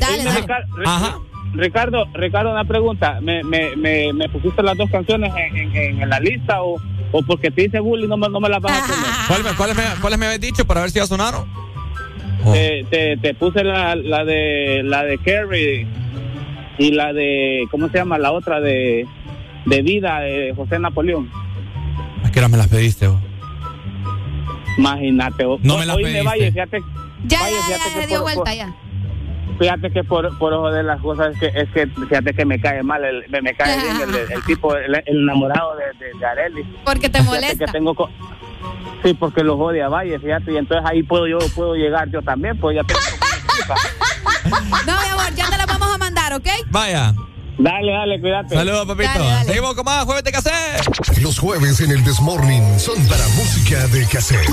dale, 0.00 0.30
Ri- 0.76 0.84
Ricardo, 1.54 2.06
Ricardo, 2.14 2.50
una 2.52 2.64
pregunta. 2.64 3.18
¿Me, 3.20 3.42
me, 3.42 3.74
me, 3.76 4.12
me 4.12 4.28
pusiste 4.28 4.62
las 4.62 4.76
dos 4.76 4.90
canciones 4.90 5.32
en, 5.36 5.74
en- 5.74 6.08
la 6.08 6.20
lista 6.20 6.62
o, 6.62 6.76
o 7.12 7.22
porque 7.22 7.50
te 7.50 7.64
hice 7.64 7.80
bullying 7.80 8.08
no 8.08 8.16
me, 8.16 8.28
no 8.28 8.38
me 8.40 8.48
las 8.48 8.60
vas 8.60 8.72
a 8.72 8.86
poner? 8.86 9.04
¿Cuál 9.28 9.44
me- 9.44 9.56
¿Cuáles 9.56 9.76
me, 9.76 9.82
cuáles 10.00 10.18
me 10.18 10.26
habías 10.26 10.40
dicho 10.40 10.64
para 10.66 10.80
ver 10.82 10.90
si 10.90 10.98
ya 10.98 11.06
sonaron? 11.06 11.46
Te, 12.52 12.84
te, 12.88 13.16
te 13.16 13.34
puse 13.34 13.64
la, 13.64 13.94
la 13.96 14.24
de 14.24 14.82
la 14.84 15.02
de 15.02 15.18
Kerry 15.18 15.86
y 16.78 16.92
la 16.92 17.12
de 17.12 17.64
¿cómo 17.70 17.88
se 17.88 17.98
llama? 17.98 18.16
La 18.16 18.30
otra 18.32 18.60
de 18.60 19.06
de 19.66 19.82
vida 19.82 20.20
de 20.20 20.54
José 20.54 20.78
Napoleón. 20.78 21.28
¿A 22.24 22.30
qué 22.30 22.38
hora 22.38 22.48
me 22.48 22.56
las 22.56 22.68
pediste 22.68 23.08
vos? 23.08 23.20
Imagínate. 24.78 25.44
o- 25.44 25.58
No 25.62 25.78
me 25.78 25.86
las 25.86 25.96
pediste. 25.96 26.22
Valle, 26.22 26.52
fíjate, 26.52 26.78
Ya, 27.26 27.40
Valle, 27.40 27.54
ya, 27.56 27.62
fíjate 27.64 27.84
ya, 27.90 27.94
que 27.94 28.00
se 28.02 28.06
dio 28.06 28.16
por- 28.18 28.22
vuelta 28.34 28.44
por- 28.44 28.54
ya. 28.54 28.74
Fíjate 29.58 29.90
que 29.90 30.04
por, 30.04 30.36
por 30.38 30.52
ojo 30.52 30.70
de 30.70 30.82
las 30.82 31.00
cosas 31.00 31.34
es 31.34 31.38
que, 31.40 31.46
es 31.60 31.68
que 31.70 31.86
fíjate 31.86 32.32
que 32.34 32.44
me 32.44 32.60
cae 32.60 32.82
mal, 32.82 33.04
el- 33.04 33.24
me, 33.28 33.42
me 33.42 33.54
cae 33.54 33.76
bien 33.80 33.96
el, 34.02 34.32
el 34.32 34.44
tipo, 34.44 34.74
el, 34.76 34.94
el 34.94 35.22
enamorado 35.22 35.74
de, 35.76 35.84
de, 36.06 36.12
de 36.18 36.26
Areli. 36.26 36.62
Porque 36.84 37.08
te 37.08 37.18
Fíjate 37.18 37.36
molesta. 37.36 37.64
que 37.66 37.72
tengo 37.72 37.94
co- 37.94 38.10
sí, 39.02 39.14
porque 39.14 39.42
los 39.42 39.56
odia 39.58 39.86
a 39.86 39.88
Valle, 39.88 40.18
fíjate, 40.18 40.52
y 40.52 40.56
entonces 40.56 40.88
ahí 40.88 41.02
puedo 41.02 41.26
yo 41.26 41.38
puedo 41.54 41.74
llegar 41.74 42.08
yo 42.10 42.22
también, 42.22 42.56
pues 42.58 42.76
ya 42.76 42.84
tengo 42.84 43.00
No, 44.86 45.00
mi 45.02 45.08
amor, 45.08 45.34
ya 45.34 45.50
te 45.50 45.56
la 45.58 45.66
vamos 45.66 45.92
a 45.94 45.98
mandar, 45.98 46.32
¿ok? 46.34 46.46
Vaya. 46.70 47.12
Dale, 47.58 47.92
dale, 47.92 48.20
cuídate. 48.20 48.54
Saludos, 48.54 48.86
papito. 48.86 49.08
Dale, 49.18 49.24
dale. 49.30 49.44
Seguimos 49.46 49.74
con 49.74 49.84
más 49.84 50.04
jueves 50.04 50.22
de 50.22 50.30
cassette. 50.30 51.18
Los 51.20 51.38
jueves 51.40 51.80
en 51.80 51.90
el 51.90 52.04
Desmorning 52.04 52.78
son 52.78 52.94
para 53.08 53.26
música 53.36 53.84
de 53.88 54.06
cassette. 54.06 54.46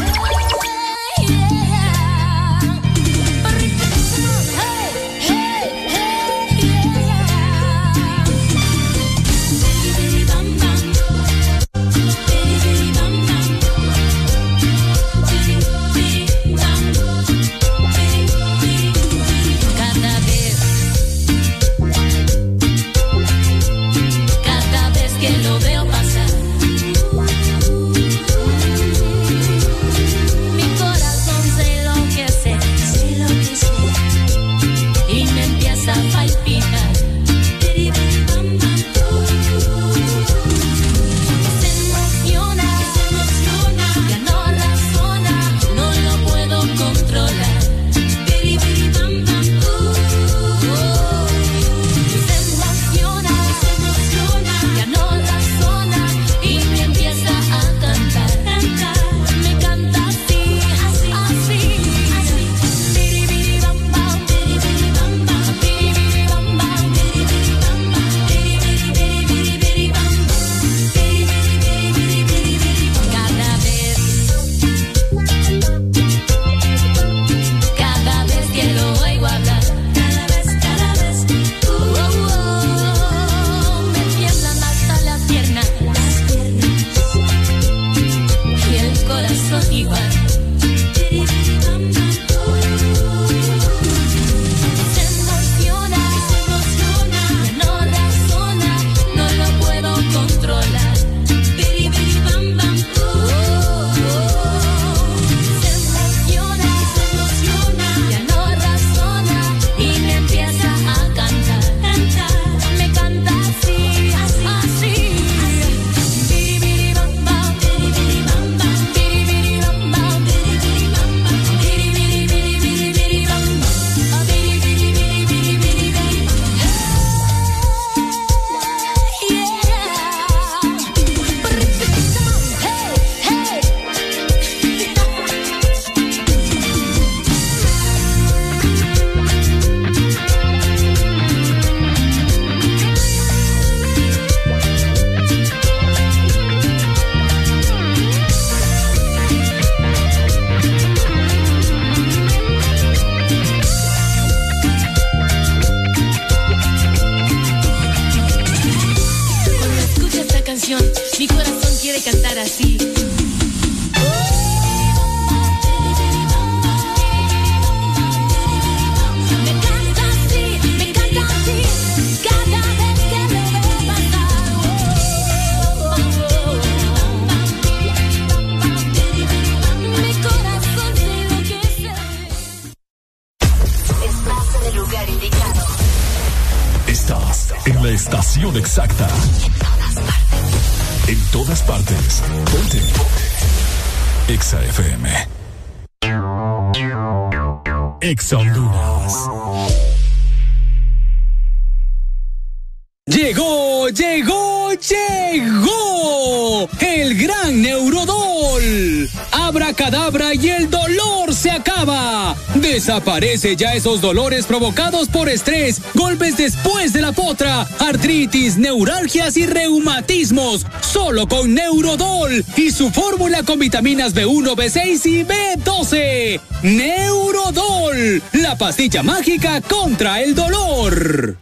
Ya 213.36 213.74
esos 213.74 214.00
dolores 214.00 214.46
provocados 214.46 215.10
por 215.10 215.28
estrés, 215.28 215.82
golpes 215.94 216.38
después 216.38 216.94
de 216.94 217.02
la 217.02 217.12
potra, 217.12 217.68
artritis, 217.80 218.58
neuralgias 218.58 219.36
y 219.36 219.46
reumatismos. 219.46 220.66
Solo 220.80 221.28
con 221.28 221.54
Neurodol 221.54 222.46
y 222.56 222.72
su 222.72 222.92
fórmula 222.92 223.44
con 223.44 223.60
vitaminas 223.60 224.16
B1, 224.16 224.56
B6 224.56 225.06
y 225.06 225.26
B12. 225.26 226.40
Neurodol, 226.64 228.24
la 228.32 228.58
pastilla 228.58 229.04
mágica 229.04 229.60
contra 229.60 230.22
el 230.22 230.34
dolor. 230.34 231.38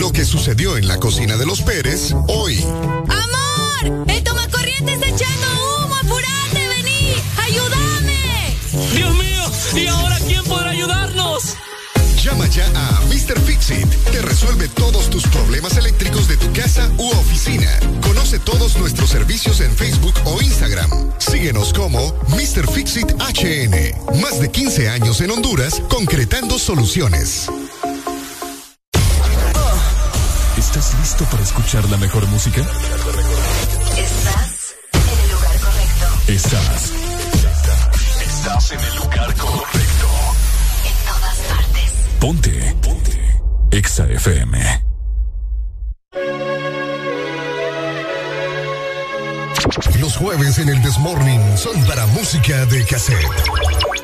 Lo 0.00 0.12
que 0.12 0.24
sucedió 0.24 0.78
en 0.78 0.88
la 0.88 0.96
cocina 0.98 1.36
de 1.36 1.44
los 1.44 1.60
Pérez 1.60 2.14
hoy. 2.26 2.58
¡Amor! 2.62 4.08
¡El 4.08 4.24
tomacorriente 4.24 4.94
está 4.94 5.08
echando 5.08 5.46
humo! 5.84 5.94
¡Apurate! 5.94 6.68
¡Vení! 6.68 7.14
¡Ayúdame! 7.36 7.83
¿Y 9.76 9.86
ahora 9.86 10.18
quién 10.26 10.44
podrá 10.44 10.70
ayudarnos? 10.70 11.56
Llama 12.22 12.46
ya 12.48 12.66
a 12.74 13.00
Mr. 13.08 13.38
Fixit. 13.40 13.86
Te 14.10 14.22
resuelve 14.22 14.68
todos 14.68 15.10
tus 15.10 15.26
problemas 15.28 15.76
eléctricos 15.76 16.26
de 16.26 16.36
tu 16.36 16.50
casa 16.52 16.90
u 16.96 17.08
oficina. 17.10 17.70
Conoce 18.02 18.38
todos 18.38 18.76
nuestros 18.76 19.10
servicios 19.10 19.60
en 19.60 19.74
Facebook 19.76 20.14
o 20.24 20.40
Instagram. 20.40 20.90
Síguenos 21.18 21.72
como 21.72 22.14
Mr. 22.28 22.70
Fixit 22.72 23.10
HN. 23.12 24.20
Más 24.20 24.40
de 24.40 24.50
15 24.50 24.88
años 24.88 25.20
en 25.20 25.30
Honduras 25.32 25.82
concretando 25.90 26.58
soluciones. 26.58 27.48
¿Estás 30.56 30.94
listo 31.00 31.24
para 31.26 31.42
escuchar 31.42 31.88
la 31.90 31.98
mejor 31.98 32.26
música? 32.28 32.62
Estás 33.96 34.74
en 34.92 35.20
el 35.20 35.30
lugar 35.30 35.60
correcto. 35.60 36.32
Estás. 36.32 37.03
Estás 38.46 38.72
en 38.72 38.80
el 38.80 38.96
lugar 38.96 39.34
correcto. 39.36 40.06
En 40.84 41.06
todas 41.06 41.38
partes. 41.48 41.92
Ponte. 42.20 42.76
Ponte. 42.82 43.40
Exa 43.70 44.04
FM. 44.06 44.84
Los 49.98 50.16
jueves 50.18 50.58
en 50.58 50.68
el 50.68 50.82
Desmorning 50.82 51.56
son 51.56 51.82
para 51.86 52.04
música 52.08 52.66
de 52.66 52.84
cassette. 52.84 54.03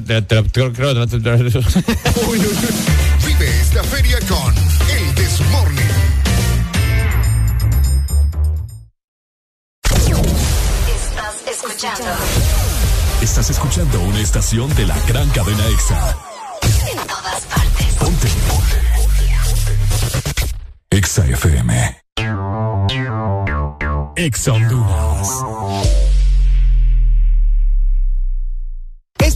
Te, 0.00 0.22
te, 0.22 0.22
te, 0.22 0.42
te- 0.42 0.72
creo 0.72 0.94
que 0.94 1.06
te- 1.06 1.20
te- 1.20 1.36
Vive 3.26 3.60
esta 3.60 3.82
feria 3.84 4.18
con 4.28 4.54
El 4.90 5.14
Desmorning. 5.14 5.84
Estás 9.84 11.42
escuchando. 11.50 12.04
Estás 13.22 13.50
escuchando 13.50 14.00
una 14.00 14.20
estación 14.20 14.74
de 14.74 14.86
la 14.86 14.98
gran 15.08 15.28
cadena 15.30 15.66
Exa. 15.68 16.16
En 16.90 16.96
todas 17.06 17.42
partes. 17.42 17.86
Ponte. 17.98 18.28
Exa 20.90 21.26
FM. 21.26 21.96
Exa 24.16 24.52
Honduras. 24.52 25.13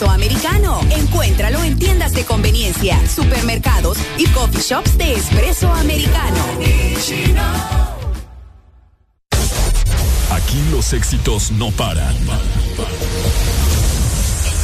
Espresso 0.00 0.10
americano. 0.10 0.80
Encuéntralo 0.90 1.62
en 1.62 1.78
tiendas 1.78 2.12
de 2.12 2.24
conveniencia, 2.24 2.98
supermercados 3.06 3.98
y 4.16 4.26
coffee 4.28 4.62
shops 4.62 4.96
de 4.96 5.14
espresso 5.14 5.70
americano. 5.72 6.42
Aquí 10.30 10.62
los 10.70 10.92
éxitos 10.92 11.50
no 11.52 11.70
paran. 11.72 12.14
En 12.14 12.24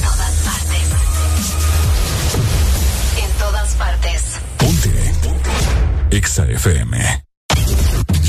todas 0.03 0.33
partes. 0.45 0.89
En 3.23 3.31
todas 3.39 3.75
partes. 3.75 4.23
Ponte. 4.57 4.91
Exa 6.11 6.47
FM. 6.47 7.25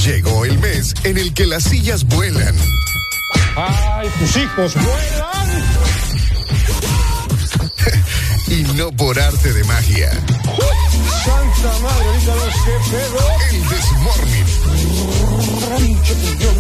Llegó 0.04 0.46
el 0.46 0.58
mes 0.60 0.94
en 1.04 1.18
el 1.18 1.34
que 1.34 1.46
las 1.46 1.64
sillas 1.64 2.04
vuelan. 2.04 2.56
Ay, 3.56 4.10
tus 4.20 4.38
hijos 4.38 4.74
vuelan. 4.76 6.07
Y 8.50 8.64
no 8.76 8.92
por 8.92 9.20
arte 9.20 9.54
de 9.54 9.64
magia. 9.66 10.12
Santa 11.24 11.80
madre, 11.80 12.06
ahorita 12.06 12.36
los 12.36 12.54
que 12.64 12.72
pedo. 12.92 13.20
El 13.52 13.70
Desmorning. 13.70 14.48
Rancho, 15.70 16.14
yo 16.40 16.52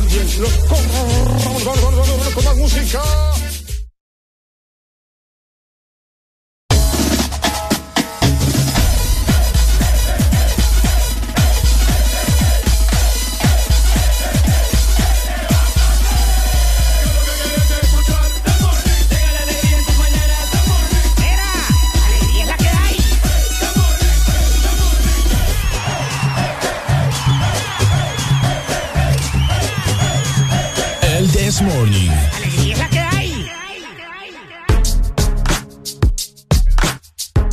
Morning. 31.61 32.36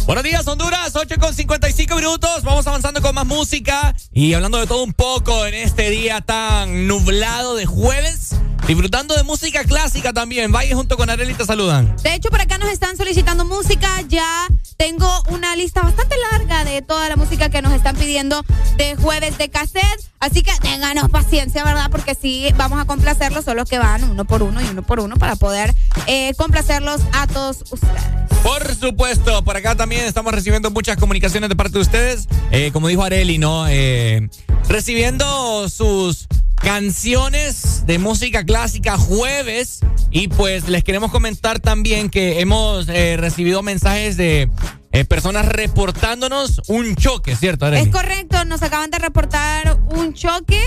Buenos 0.07 0.23
días, 0.23 0.47
Honduras, 0.47 0.95
8 0.95 1.15
con 1.19 1.33
55 1.33 1.97
minutos. 1.97 2.43
Vamos 2.43 2.67
avanzando 2.67 3.01
con 3.01 3.15
más 3.15 3.25
música 3.25 3.95
y 4.13 4.35
hablando 4.35 4.59
de 4.59 4.67
todo 4.67 4.85
un 4.85 4.93
poco 4.93 5.47
en 5.47 5.55
este 5.55 5.89
día 5.89 6.21
tan 6.21 6.87
nublado 6.87 7.55
de 7.55 7.65
jueves. 7.65 8.37
Disfrutando 8.67 9.15
de 9.15 9.23
música 9.23 9.65
clásica 9.65 10.13
también. 10.13 10.53
Vaya 10.53 10.77
junto 10.77 10.99
con 10.99 11.09
Arely 11.09 11.33
te 11.33 11.47
saludan. 11.47 11.97
De 12.03 12.15
hecho, 12.15 12.29
por 12.29 12.41
acá 12.41 12.59
nos 12.59 12.69
están 12.69 12.99
solicitando 12.99 13.47
música. 13.47 13.89
Ya 14.09 14.47
tengo 14.77 15.11
una 15.31 15.57
lista 15.57 15.81
bastante 15.81 16.17
larga 16.33 16.65
de 16.65 16.83
toda 16.83 17.09
la 17.09 17.17
música 17.17 17.49
que 17.49 17.63
nos 17.63 17.73
están 17.73 17.97
pidiendo 17.97 18.45
de 18.77 18.97
jueves 18.97 19.39
de 19.39 19.49
cassette. 19.49 20.11
Así 20.21 20.43
que 20.43 20.53
ténganos 20.61 21.09
paciencia, 21.11 21.65
¿verdad? 21.65 21.91
Porque 21.91 22.15
sí, 22.15 22.53
vamos 22.57 22.79
a 22.79 22.85
complacerlos, 22.85 23.47
solo 23.47 23.65
que 23.65 23.79
van 23.79 24.05
uno 24.05 24.27
por 24.27 24.43
uno 24.43 24.61
y 24.61 24.65
uno 24.67 24.83
por 24.83 25.01
uno 25.01 25.17
para 25.17 25.37
poder 25.37 25.75
eh, 26.07 26.35
complacerlos 26.37 27.01
a 27.13 27.27
todos 27.27 27.65
ustedes. 27.71 28.03
Por 28.45 28.75
supuesto, 28.75 29.43
por 29.43 29.57
acá 29.57 29.75
también 29.75 29.94
estamos 30.01 30.33
recibiendo 30.33 30.71
muchas 30.71 30.97
comunicaciones 30.97 31.49
de 31.49 31.57
parte 31.57 31.75
de 31.75 31.81
ustedes. 31.81 32.29
Eh, 32.51 32.71
como 32.73 32.89
dijo 32.89 33.03
Areli, 33.03 33.39
¿no? 33.39 33.67
Eh, 33.69 34.29
recibiendo 34.69 35.69
sus 35.69 36.27
canciones 36.57 37.85
de 37.87 37.99
música 37.99 38.45
clásica 38.45 38.97
jueves. 38.97 39.81
Y 40.11 40.29
pues 40.29 40.69
les 40.69 40.85
queremos 40.85 41.11
comentar 41.11 41.61
también 41.61 42.09
que 42.09 42.41
hemos 42.41 42.89
eh, 42.89 43.17
recibido 43.17 43.63
mensajes 43.63 44.17
de 44.17 44.51
eh, 44.95 45.05
personas 45.05 45.47
reportándonos 45.47 46.63
un 46.69 46.95
choque, 46.95 47.35
¿cierto? 47.35 47.67
Es 47.67 47.89
correcto, 47.89 48.45
nos 48.45 48.63
acaban 48.63 48.91
de 48.93 48.99
reportar 49.01 49.77
un 49.91 50.15
choque 50.15 50.61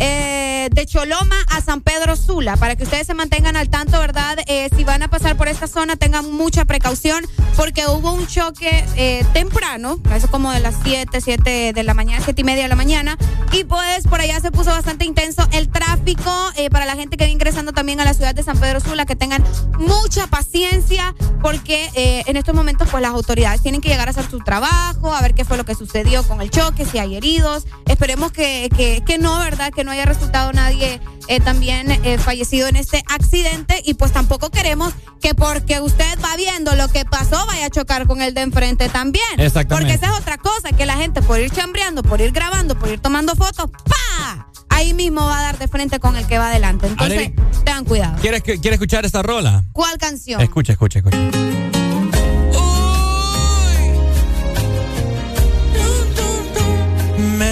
eh, 0.00 0.68
de 0.72 0.86
Choloma 0.86 1.36
a 1.48 1.60
San 1.60 1.82
Pedro 1.82 2.16
Sula. 2.16 2.56
Para 2.56 2.76
que 2.76 2.84
ustedes 2.84 3.06
se 3.06 3.12
mantengan 3.12 3.56
al 3.56 3.68
tanto, 3.68 4.00
¿verdad? 4.00 4.38
Eh, 4.46 4.70
si 4.74 4.84
van 4.84 5.02
a 5.02 5.08
pasar 5.08 5.36
por 5.36 5.48
esta 5.48 5.66
zona, 5.66 5.96
tengan 5.96 6.32
mucha 6.32 6.64
precaución 6.64 7.24
porque 7.56 7.86
hubo 7.86 8.12
un 8.12 8.26
choque 8.26 8.84
temprano, 9.32 10.00
eso 10.12 10.28
como 10.28 10.50
de 10.50 10.60
las 10.60 10.74
7, 10.82 11.20
7 11.20 11.72
de 11.72 11.82
la 11.84 11.94
mañana, 11.94 12.20
7 12.24 12.40
y 12.40 12.44
media 12.44 12.62
de 12.64 12.68
la 12.68 12.76
mañana. 12.76 13.18
Y 13.52 13.64
pues 13.64 14.06
por 14.08 14.20
allá 14.20 14.40
se 14.40 14.50
puso 14.50 14.70
bastante 14.70 15.04
intenso 15.04 15.46
el 15.52 15.68
tráfico 15.68 16.32
para 16.70 16.86
la 16.86 16.96
gente 16.96 17.16
que 17.16 17.24
va 17.24 17.30
ingresando 17.30 17.72
también 17.72 18.00
a 18.00 18.04
la 18.04 18.14
ciudad 18.14 18.34
de 18.34 18.42
San 18.42 18.58
Pedro 18.58 18.80
Sula, 18.80 19.06
que 19.06 19.14
tengan 19.14 19.44
mucha 19.78 20.26
paciencia 20.26 21.14
porque 21.40 21.90
en 21.94 22.36
estos 22.36 22.54
momentos 22.54 22.88
pues 22.90 23.02
las 23.02 23.12
autoridades 23.12 23.62
tienen 23.62 23.73
que 23.80 23.88
llegar 23.88 24.08
a 24.08 24.10
hacer 24.10 24.28
su 24.30 24.38
trabajo, 24.40 25.14
a 25.14 25.20
ver 25.22 25.34
qué 25.34 25.44
fue 25.44 25.56
lo 25.56 25.64
que 25.64 25.74
sucedió 25.74 26.22
con 26.24 26.40
el 26.40 26.50
choque, 26.50 26.84
si 26.84 26.98
hay 26.98 27.16
heridos. 27.16 27.66
Esperemos 27.86 28.32
que, 28.32 28.70
que, 28.76 29.02
que 29.04 29.18
no, 29.18 29.38
¿verdad? 29.38 29.72
Que 29.72 29.84
no 29.84 29.90
haya 29.90 30.04
resultado 30.04 30.52
nadie 30.52 31.00
eh, 31.28 31.40
también 31.40 31.90
eh, 31.90 32.18
fallecido 32.18 32.68
en 32.68 32.76
este 32.76 33.02
accidente 33.08 33.80
y 33.84 33.94
pues 33.94 34.12
tampoco 34.12 34.50
queremos 34.50 34.92
que 35.20 35.34
porque 35.34 35.80
usted 35.80 36.18
va 36.22 36.36
viendo 36.36 36.74
lo 36.74 36.88
que 36.88 37.04
pasó 37.04 37.46
vaya 37.46 37.66
a 37.66 37.70
chocar 37.70 38.06
con 38.06 38.20
el 38.20 38.34
de 38.34 38.42
enfrente 38.42 38.88
también. 38.88 39.24
Exactamente. 39.38 39.74
Porque 39.74 39.94
esa 39.94 40.12
es 40.12 40.20
otra 40.20 40.36
cosa, 40.36 40.70
que 40.76 40.84
la 40.84 40.96
gente 40.96 41.22
por 41.22 41.40
ir 41.40 41.50
chambreando, 41.50 42.02
por 42.02 42.20
ir 42.20 42.32
grabando, 42.32 42.78
por 42.78 42.90
ir 42.90 43.00
tomando 43.00 43.34
fotos, 43.34 43.70
¡pa! 43.70 44.50
Ahí 44.68 44.92
mismo 44.92 45.24
va 45.24 45.38
a 45.38 45.42
dar 45.42 45.58
de 45.58 45.68
frente 45.68 46.00
con 46.00 46.16
el 46.16 46.26
que 46.26 46.36
va 46.36 46.48
adelante. 46.48 46.88
Entonces, 46.88 47.18
Arely. 47.18 47.34
tengan 47.64 47.84
cuidado. 47.84 48.16
¿Quieres, 48.20 48.42
¿Quieres 48.42 48.72
escuchar 48.72 49.04
esta 49.04 49.22
rola? 49.22 49.64
¿Cuál 49.72 49.96
canción? 49.98 50.40
Escucha, 50.40 50.72
escucha, 50.72 50.98
escucha. 50.98 51.83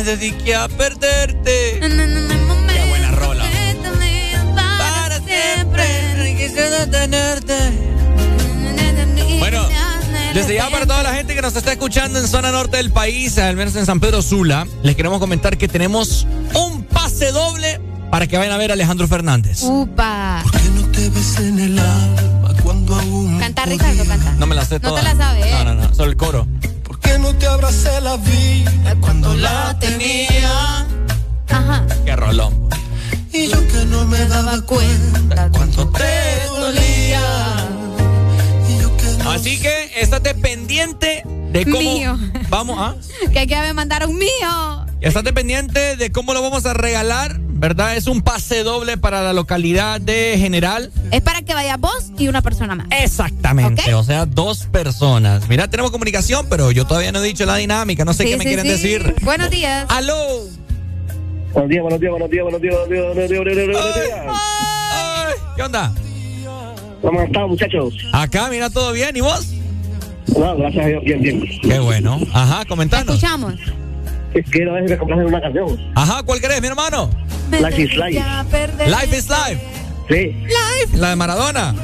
Me 0.03 0.17
dediqué 0.17 0.57
a 0.57 0.67
perderte. 0.67 1.79
Qué 1.79 2.87
buena 2.89 3.13
rola. 3.13 3.45
Para 4.77 5.21
siempre. 5.21 6.35
Quise 6.37 6.61
detenerte. 6.71 7.55
Bueno, 9.39 9.65
Desde 10.35 10.57
ya 10.57 10.69
para 10.71 10.87
toda 10.87 11.05
la 11.05 11.15
gente 11.15 11.37
que 11.37 11.43
nos 11.43 11.55
está 11.55 11.71
escuchando 11.71 12.19
en 12.19 12.27
zona 12.27 12.51
norte 12.51 12.79
del 12.79 12.91
país, 12.91 13.39
al 13.39 13.55
menos 13.55 13.77
en 13.77 13.87
San 13.87 14.01
Pedro 14.01 14.23
Sula, 14.23 14.67
les 14.83 14.97
queremos 14.97 15.21
comentar 15.21 15.57
que 15.57 15.69
tenemos 15.69 16.27
un 16.53 16.83
pase 16.83 17.31
doble 17.31 17.81
para 18.11 18.27
que 18.27 18.37
vayan 18.37 18.53
a 18.55 18.57
ver 18.57 18.73
a 18.73 18.75
Alejandro 18.75 19.07
Fernández. 19.07 19.63
Upa. 19.63 20.43
te 20.91 21.09
ves 21.11 21.39
en 21.39 21.61
el 21.61 21.79
alma 21.79 22.55
cuando 22.65 22.97
aún 22.97 23.39
Canta 23.39 23.67
Ricardo, 23.67 24.05
canta. 24.05 24.33
No 24.33 24.47
me 24.49 24.57
la 24.57 24.65
sé 24.65 24.81
No 24.81 24.89
toda. 24.89 25.01
te 25.01 25.05
la 25.05 25.15
sabes, 25.17 25.47
¿eh? 25.47 25.51
No, 25.65 25.75
no, 25.75 25.75
no, 25.75 25.95
solo 25.95 26.11
el 26.11 26.17
coro. 26.17 26.49
¿Por 27.13 27.21
qué 27.21 27.29
no 27.29 27.37
te 27.37 27.47
abracé 27.47 28.01
la 28.01 28.17
vida 28.17 28.97
cuando 29.03 29.35
la 29.35 29.79
tenía? 29.79 30.87
Ajá. 31.47 31.87
Qué 32.07 32.17
rolón. 32.17 32.71
Y 33.31 33.49
yo 33.49 33.69
que 33.69 33.85
no 33.85 34.07
me 34.07 34.25
daba 34.29 34.63
cuenta 34.63 35.51
cuánto 35.51 35.89
te 35.89 36.47
dolía. 36.59 37.21
Así 39.33 39.59
que 39.59 39.91
estate 40.01 40.35
pendiente 40.35 41.23
de 41.53 41.65
cómo 41.65 41.79
Mío. 41.79 42.19
vamos 42.49 42.79
a. 42.79 42.95
Que 43.33 43.41
aquí 43.41 43.55
me 43.55 43.73
mandaron 43.73 44.15
mío. 44.17 44.87
Estate 45.01 45.33
pendiente 45.33 45.97
de 45.97 46.13
cómo 46.13 46.33
lo 46.35 46.43
vamos 46.43 46.67
a 46.67 46.75
regalar, 46.75 47.39
¿verdad? 47.41 47.97
Es 47.97 48.07
un 48.07 48.21
pase 48.23 48.63
doble 48.63 48.99
para 48.99 49.23
la 49.23 49.33
localidad 49.33 50.01
de 50.01 50.37
General. 50.39 50.93
Es 51.11 51.23
para 51.23 51.43
que 51.43 51.55
vaya 51.55 51.77
vos 51.77 52.13
y 52.19 52.29
una 52.29 52.43
persona 52.43 52.75
más. 52.75 52.87
Exactamente, 52.91 53.95
o 53.95 54.05
sea, 54.05 54.27
dos 54.27 54.67
personas. 54.67 55.49
Mira, 55.49 55.69
tenemos 55.69 55.91
comunicación, 55.91 56.47
pero 56.51 56.71
yo 56.71 56.87
todavía 56.87 57.11
no 57.11 57.19
he 57.21 57.27
dicho 57.27 57.47
la 57.47 57.57
dinámica, 57.57 58.05
no 58.05 58.13
sé 58.15 58.25
Sí, 58.25 58.31
qué 58.31 58.37
me 58.37 58.45
sí, 58.45 58.49
quieren 58.49 58.67
sí. 58.67 58.71
decir. 58.73 59.15
Buenos 59.23 59.51
días. 59.51 59.87
¡Aló! 59.89 60.15
Buenos 61.53 61.71
días, 61.71 61.83
buenos 61.83 62.01
días, 62.01 62.13
buenos 62.13 62.31
días, 62.31 62.43
buenos 62.45 62.61
días, 62.61 62.75
buenos 62.75 62.91
días, 62.91 63.09
buenos 63.09 63.29
días, 63.29 63.39
buenos 63.39 63.57
días, 63.57 63.67
buenos 63.67 63.95
días. 63.95 65.37
¿Qué 65.57 65.63
onda? 65.63 65.93
¿Cómo 67.03 67.21
han 67.21 67.27
estado, 67.27 67.49
muchachos? 67.49 67.95
Acá, 68.13 68.49
mira, 68.49 68.71
todo 68.71 68.93
bien, 68.93 69.17
¿y 69.17 69.21
vos? 69.21 69.53
No, 70.39 70.57
gracias 70.57 70.85
a 70.85 70.89
Dios, 70.89 71.05
bien, 71.05 71.21
bien. 71.21 71.43
Qué 71.63 71.79
bueno. 71.81 72.21
Ajá, 72.33 72.65
comentanos. 72.65 73.17
Escuchamos. 73.17 73.55
Quiero 74.51 74.73
ver 74.73 74.85
si 74.85 74.91
me 74.93 74.99
complace 74.99 75.25
una 75.25 75.41
canción. 75.41 75.93
Ajá, 75.95 76.23
¿cuál 76.23 76.41
querés, 76.41 76.61
mi 76.63 76.69
hermano? 76.69 77.11
Life 77.51 77.83
is 77.83 77.97
life. 77.97 78.23
Life 78.87 79.19
is 79.19 79.29
life. 79.29 79.61
Sí. 80.09 80.15
Life. 80.45 80.97
La 80.97 81.11
de 81.11 81.17
Maradona. 81.17 81.75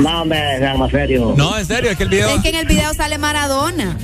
No, 0.00 0.22
hombre, 0.22 0.58
sean 0.58 0.78
más 0.78 0.90
serio. 0.90 1.34
No, 1.36 1.58
en 1.58 1.66
serio, 1.66 1.90
es 1.90 1.96
que 1.96 2.04
el 2.04 2.08
video. 2.08 2.28
Es 2.30 2.42
que 2.42 2.48
en 2.50 2.54
el 2.54 2.66
video 2.66 2.94
sale 2.94 3.18
Maradona. 3.18 3.98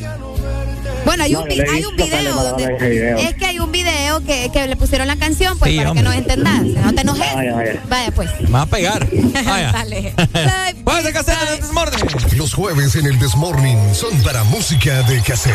Bueno, 1.05 1.24
hay 1.24 1.34
un, 1.34 1.44
vi- 1.44 1.60
hay 1.60 1.84
un 1.84 1.97
video 1.97 2.34
donde 2.42 2.76
video. 2.78 3.18
es 3.18 3.34
que 3.34 3.44
hay 3.47 3.58
un 3.58 3.70
video 3.73 4.24
que, 4.24 4.50
que 4.52 4.66
le 4.66 4.76
pusieron 4.76 5.07
la 5.07 5.16
canción 5.16 5.58
pues 5.58 5.70
Sí, 5.70 5.76
para 5.78 5.91
hombre. 5.91 6.02
que 6.05 6.08
nos 6.08 6.16
entendas, 6.18 6.62
no 6.62 6.92
te 6.94 7.00
enojes. 7.02 7.34
Vaya, 7.34 7.55
vaya. 7.55 7.83
Vaya 7.89 8.10
pues. 8.12 8.31
Me 8.41 8.50
va 8.50 8.62
a 8.62 8.66
pegar. 8.66 9.07
Vaya. 9.44 9.73
Dale. 9.73 10.15
Vamos 10.84 11.05
a 11.07 11.12
cassette 11.12 11.36
en 11.42 11.49
el 11.55 11.60
Desmorning. 11.60 12.39
Los 12.39 12.55
jueves 12.55 12.94
en 12.97 13.07
el 13.07 13.18
Desmorning 13.18 13.94
son 13.94 14.16
para 14.23 14.44
música 14.44 15.02
de 15.02 15.20
cassette. 15.23 15.55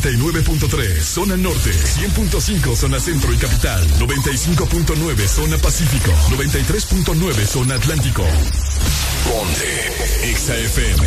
89.3 0.00 1.00
zona 1.02 1.36
norte, 1.36 1.70
100.5 1.70 2.76
zona 2.76 2.98
centro 2.98 3.32
y 3.32 3.36
capital, 3.36 3.86
95.9 3.98 5.26
zona 5.26 5.58
pacífico, 5.58 6.10
93.9 6.30 7.46
zona 7.46 7.74
atlántico. 7.74 8.24
Ponte 9.24 10.30
Exa 10.30 10.56
FM. 10.56 11.06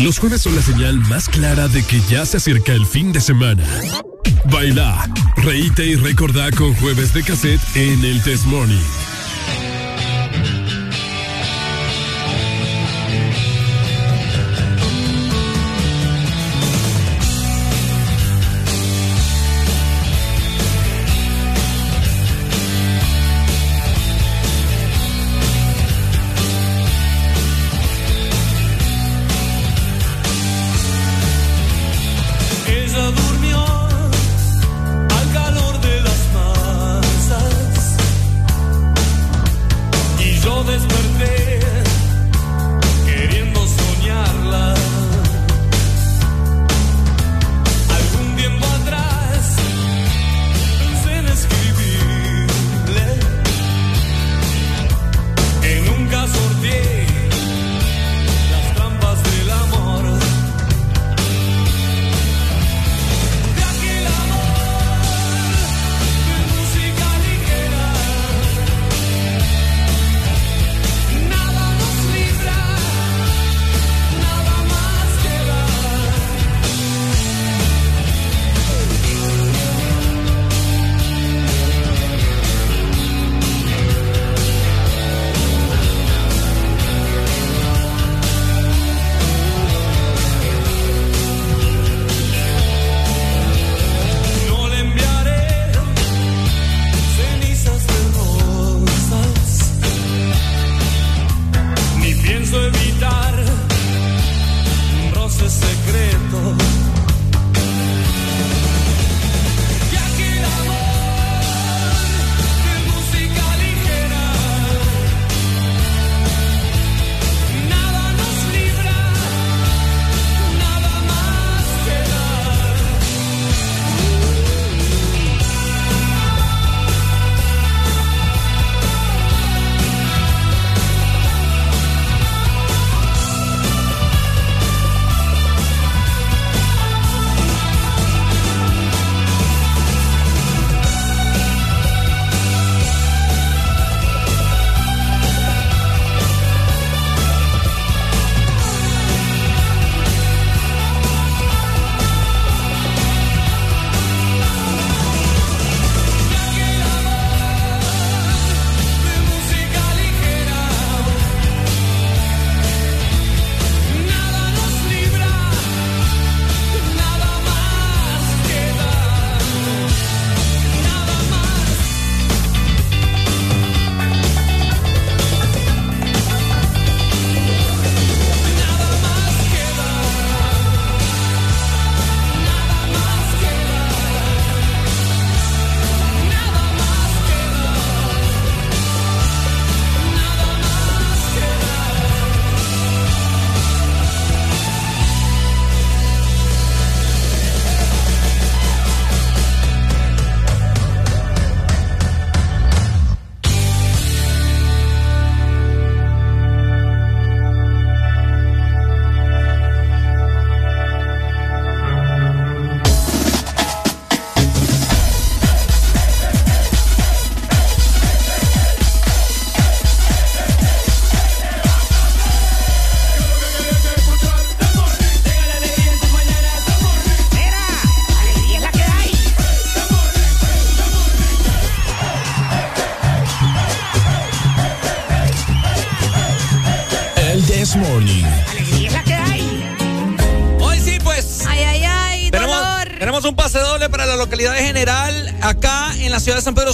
Los 0.00 0.18
jueves 0.18 0.42
son 0.42 0.56
la 0.56 0.62
señal 0.62 0.96
más 0.96 1.28
clara 1.28 1.68
de 1.68 1.82
que 1.82 2.00
ya 2.10 2.26
se 2.26 2.36
acerca 2.36 2.72
el 2.72 2.86
fin 2.86 3.12
de 3.12 3.20
semana. 3.20 3.64
Baila, 4.50 5.08
reíte 5.36 5.86
y 5.86 5.96
recordá 5.96 6.50
con 6.50 6.74
jueves 6.74 7.14
de 7.14 7.22
cassette 7.22 7.60
en 7.76 8.04
el 8.04 8.22
Test 8.22 8.44
Morning. 8.46 9.01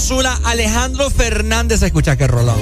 Alejandro 0.09 1.11
Fernández, 1.11 1.83
escucha 1.83 2.17
que 2.17 2.25
rolón. 2.25 2.59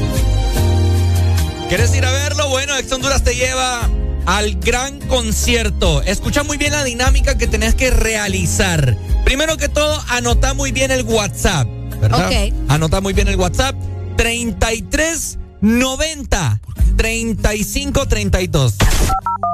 ¿Quieres 1.70 1.96
ir 1.96 2.04
a 2.04 2.12
verlo? 2.12 2.50
Bueno, 2.50 2.76
Ex 2.76 2.92
Honduras 2.92 3.24
te 3.24 3.36
lleva 3.36 3.90
al 4.26 4.56
gran 4.56 5.00
concierto. 5.08 6.02
Escucha 6.02 6.44
muy 6.44 6.58
bien 6.58 6.74
la 6.74 6.84
dinámica 6.84 7.38
que 7.38 7.48
tenés 7.48 7.74
que 7.74 7.90
realizar. 7.90 8.98
Primero 9.24 9.56
que 9.56 9.70
todo, 9.70 9.98
anota 10.10 10.54
muy 10.56 10.74
bien 10.74 10.92
el 10.92 11.04
WhatsApp, 11.04 11.70
¿verdad? 12.02 12.28
Ok. 12.28 12.54
Anota 12.68 13.00
muy 13.00 13.14
bien 13.14 13.30
el 13.30 13.38
WhatsApp. 13.38 13.78
33 14.18 15.40
90 15.62 16.60
35 16.98 18.08
32. 18.10 18.76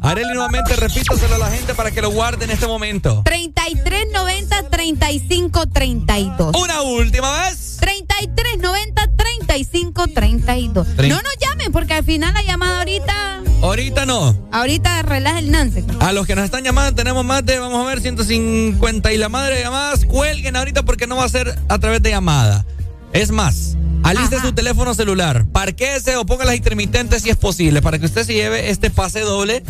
Areli, 0.04 0.34
nuevamente 0.34 0.76
repítaselo 0.76 1.36
a 1.36 1.38
la 1.38 1.50
gente 1.50 1.74
para 1.74 1.90
que 1.92 2.02
lo 2.02 2.12
guarde 2.12 2.44
en 2.46 2.52
este 2.52 2.68
momento. 2.68 3.22
3390 3.24 4.70
3532. 4.70 6.56
Una 6.62 6.82
última 6.82 7.44
vez. 7.44 7.78
3390 7.80 9.08
35 9.16 10.02
2532. 10.08 10.88
Trein- 10.98 11.10
No 11.10 11.22
nos 11.22 11.34
llamen 11.40 11.72
porque 11.72 11.94
al 11.94 12.04
final 12.04 12.34
la 12.34 12.42
llamada 12.44 12.80
ahorita, 12.80 13.42
Ahorita 13.62 14.06
no. 14.06 14.38
ahorita 14.52 15.02
relaja 15.04 15.40
el 15.40 15.52
Nance. 15.52 15.84
A 16.00 16.12
los 16.12 16.28
que 16.28 16.36
nos 16.36 16.44
están 16.46 16.64
llamando 16.64 16.94
tenemos 16.96 17.24
más 17.24 17.46
de, 17.46 17.60
vamos 17.60 17.86
a 17.86 17.88
ver, 17.88 18.02
150 18.02 19.14
y 19.14 19.18
la 19.18 19.30
madre 19.30 19.56
de 19.58 19.64
llamadas. 19.64 20.06
Cuelguen 20.06 20.56
ahorita 20.58 20.84
porque 20.84 21.08
no 21.08 21.16
va 21.18 21.24
a 21.26 21.30
ser 21.30 21.58
a 21.70 21.80
través 21.80 22.02
de 22.04 22.10
llamada. 22.10 22.66
Es 23.14 23.32
más, 23.32 23.78
aliste 24.04 24.40
su 24.42 24.52
teléfono 24.54 24.94
celular, 24.96 25.46
parquéese 25.52 26.16
o 26.18 26.26
ponga 26.26 26.46
las 26.46 26.56
intermitentes 26.56 27.22
si 27.22 27.30
es 27.30 27.38
posible 27.38 27.82
para 27.82 28.00
que 28.00 28.06
usted 28.08 28.26
se 28.26 28.34
lleve 28.34 28.70
este 28.72 28.90
pase 28.90 29.20
doble 29.22 29.64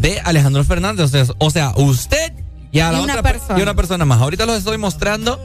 de 0.00 0.20
Alejandro 0.20 0.64
Fernández. 0.64 1.12
O 1.38 1.50
sea, 1.50 1.72
usted 1.76 2.32
y 2.72 2.78
a 2.80 2.92
la 2.92 3.00
Y 3.00 3.02
una 3.02 3.14
otra 3.14 3.22
per- 3.24 3.38
persona. 3.38 3.58
y 3.58 3.62
una 3.62 3.74
persona 3.74 4.04
más. 4.04 4.20
Ahorita 4.20 4.46
los 4.46 4.58
estoy 4.58 4.78
mostrando 4.78 5.40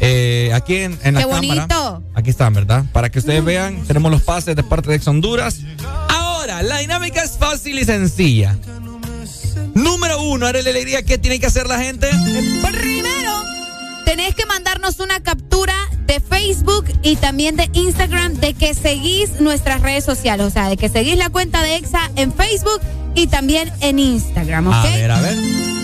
eh, 0.00 0.52
aquí 0.54 0.76
en, 0.76 0.98
en 1.02 1.14
la 1.14 1.20
Qué 1.24 1.26
cámara. 1.28 1.38
bonito. 1.66 2.02
Aquí 2.14 2.30
están, 2.30 2.52
¿verdad? 2.54 2.84
Para 2.92 3.10
que 3.10 3.18
ustedes 3.18 3.44
vean, 3.44 3.82
tenemos 3.84 4.10
los 4.12 4.22
pases 4.22 4.54
de 4.54 4.62
parte 4.62 4.88
de 4.90 4.96
Ex 4.96 5.08
Honduras. 5.08 5.58
Ahora, 6.08 6.62
la 6.62 6.78
dinámica 6.78 7.22
es 7.22 7.32
fácil 7.36 7.78
y 7.78 7.84
sencilla. 7.84 8.56
Número 9.74 10.22
uno, 10.22 10.46
haré 10.46 10.62
la 10.62 10.70
alegría. 10.70 11.02
¿Qué 11.02 11.18
tiene 11.18 11.38
que 11.40 11.46
hacer 11.46 11.66
la 11.66 11.78
gente? 11.78 12.08
Primero, 12.62 13.32
tenés 14.08 14.34
que 14.34 14.46
mandarnos 14.46 15.00
una 15.00 15.20
captura 15.20 15.74
de 16.06 16.18
Facebook 16.18 16.86
y 17.02 17.16
también 17.16 17.56
de 17.56 17.68
Instagram 17.74 18.36
de 18.36 18.54
que 18.54 18.72
seguís 18.72 19.38
nuestras 19.38 19.82
redes 19.82 20.02
sociales. 20.02 20.46
O 20.46 20.50
sea, 20.50 20.70
de 20.70 20.78
que 20.78 20.88
seguís 20.88 21.18
la 21.18 21.28
cuenta 21.28 21.62
de 21.62 21.76
EXA 21.76 22.10
en 22.16 22.32
Facebook 22.32 22.80
y 23.14 23.26
también 23.26 23.70
en 23.82 23.98
Instagram. 23.98 24.72
A 24.72 24.82
ver, 24.82 25.10
a 25.10 25.20
ver. 25.20 25.77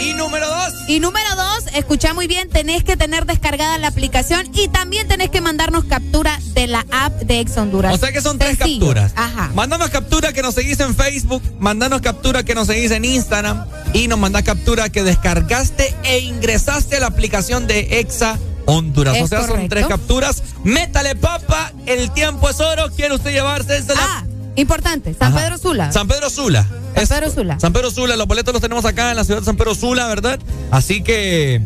Y 0.00 0.14
número 0.14 0.48
dos. 0.48 0.74
Y 0.88 1.00
número 1.00 1.28
dos, 1.36 1.64
escucha 1.74 2.14
muy 2.14 2.26
bien, 2.26 2.48
tenés 2.48 2.84
que 2.84 2.96
tener 2.96 3.26
descargada 3.26 3.78
la 3.78 3.88
aplicación 3.88 4.48
y 4.54 4.68
también 4.68 5.06
tenés 5.08 5.30
que 5.30 5.40
mandarnos 5.40 5.84
captura 5.84 6.40
de 6.54 6.66
la 6.66 6.86
app 6.90 7.12
de 7.20 7.40
Ex 7.40 7.56
Honduras. 7.56 7.94
O 7.94 7.98
sea 7.98 8.10
que 8.12 8.20
son 8.20 8.38
tres 8.38 8.56
capturas. 8.58 9.12
Ajá. 9.14 9.50
Mandanos 9.54 9.90
captura 9.90 10.32
que 10.32 10.42
nos 10.42 10.54
seguís 10.54 10.80
en 10.80 10.94
Facebook, 10.94 11.42
mandanos 11.58 12.00
captura 12.00 12.42
que 12.42 12.54
nos 12.54 12.66
seguís 12.66 12.90
en 12.90 13.04
Instagram 13.04 13.66
y 13.92 14.08
nos 14.08 14.18
mandás 14.18 14.42
captura 14.42 14.88
que 14.88 15.02
descargaste 15.02 15.94
e 16.04 16.20
ingresaste 16.20 16.96
a 16.96 17.00
la 17.00 17.06
aplicación 17.06 17.66
de 17.66 18.00
Exa 18.00 18.38
Honduras. 18.66 19.16
Es 19.16 19.24
o 19.24 19.28
sea, 19.28 19.46
son 19.46 19.68
tres 19.68 19.86
capturas. 19.86 20.42
Métale 20.64 21.16
papa, 21.16 21.72
el 21.86 22.10
tiempo 22.12 22.48
es 22.48 22.60
oro. 22.60 22.90
¿Quiere 22.90 23.14
usted 23.14 23.32
llevarse? 23.32 23.82
Ah, 23.96 24.24
importante, 24.60 25.14
San 25.14 25.32
Ajá. 25.32 25.42
Pedro 25.44 25.58
Sula. 25.58 25.92
San 25.92 26.06
Pedro 26.08 26.30
Sula. 26.30 26.66
San 26.94 27.06
Pedro 27.08 27.30
Sula. 27.30 27.60
San 27.60 27.72
Pedro 27.72 27.90
Sula, 27.90 28.16
los 28.16 28.26
boletos 28.26 28.52
los 28.52 28.60
tenemos 28.62 28.84
acá 28.84 29.10
en 29.10 29.16
la 29.16 29.24
ciudad 29.24 29.40
de 29.40 29.46
San 29.46 29.56
Pedro 29.56 29.74
Sula, 29.74 30.06
¿verdad? 30.08 30.38
Así 30.70 31.02
que 31.02 31.60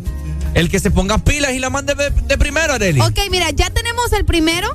el 0.53 0.69
que 0.69 0.79
se 0.79 0.91
ponga 0.91 1.17
pilas 1.19 1.53
y 1.53 1.59
la 1.59 1.69
mande 1.69 1.95
de, 1.95 2.09
de 2.09 2.37
primero, 2.37 2.73
Areli. 2.73 3.01
Ok, 3.01 3.19
mira, 3.29 3.49
ya 3.51 3.69
tenemos 3.69 4.11
el 4.13 4.25
primero, 4.25 4.69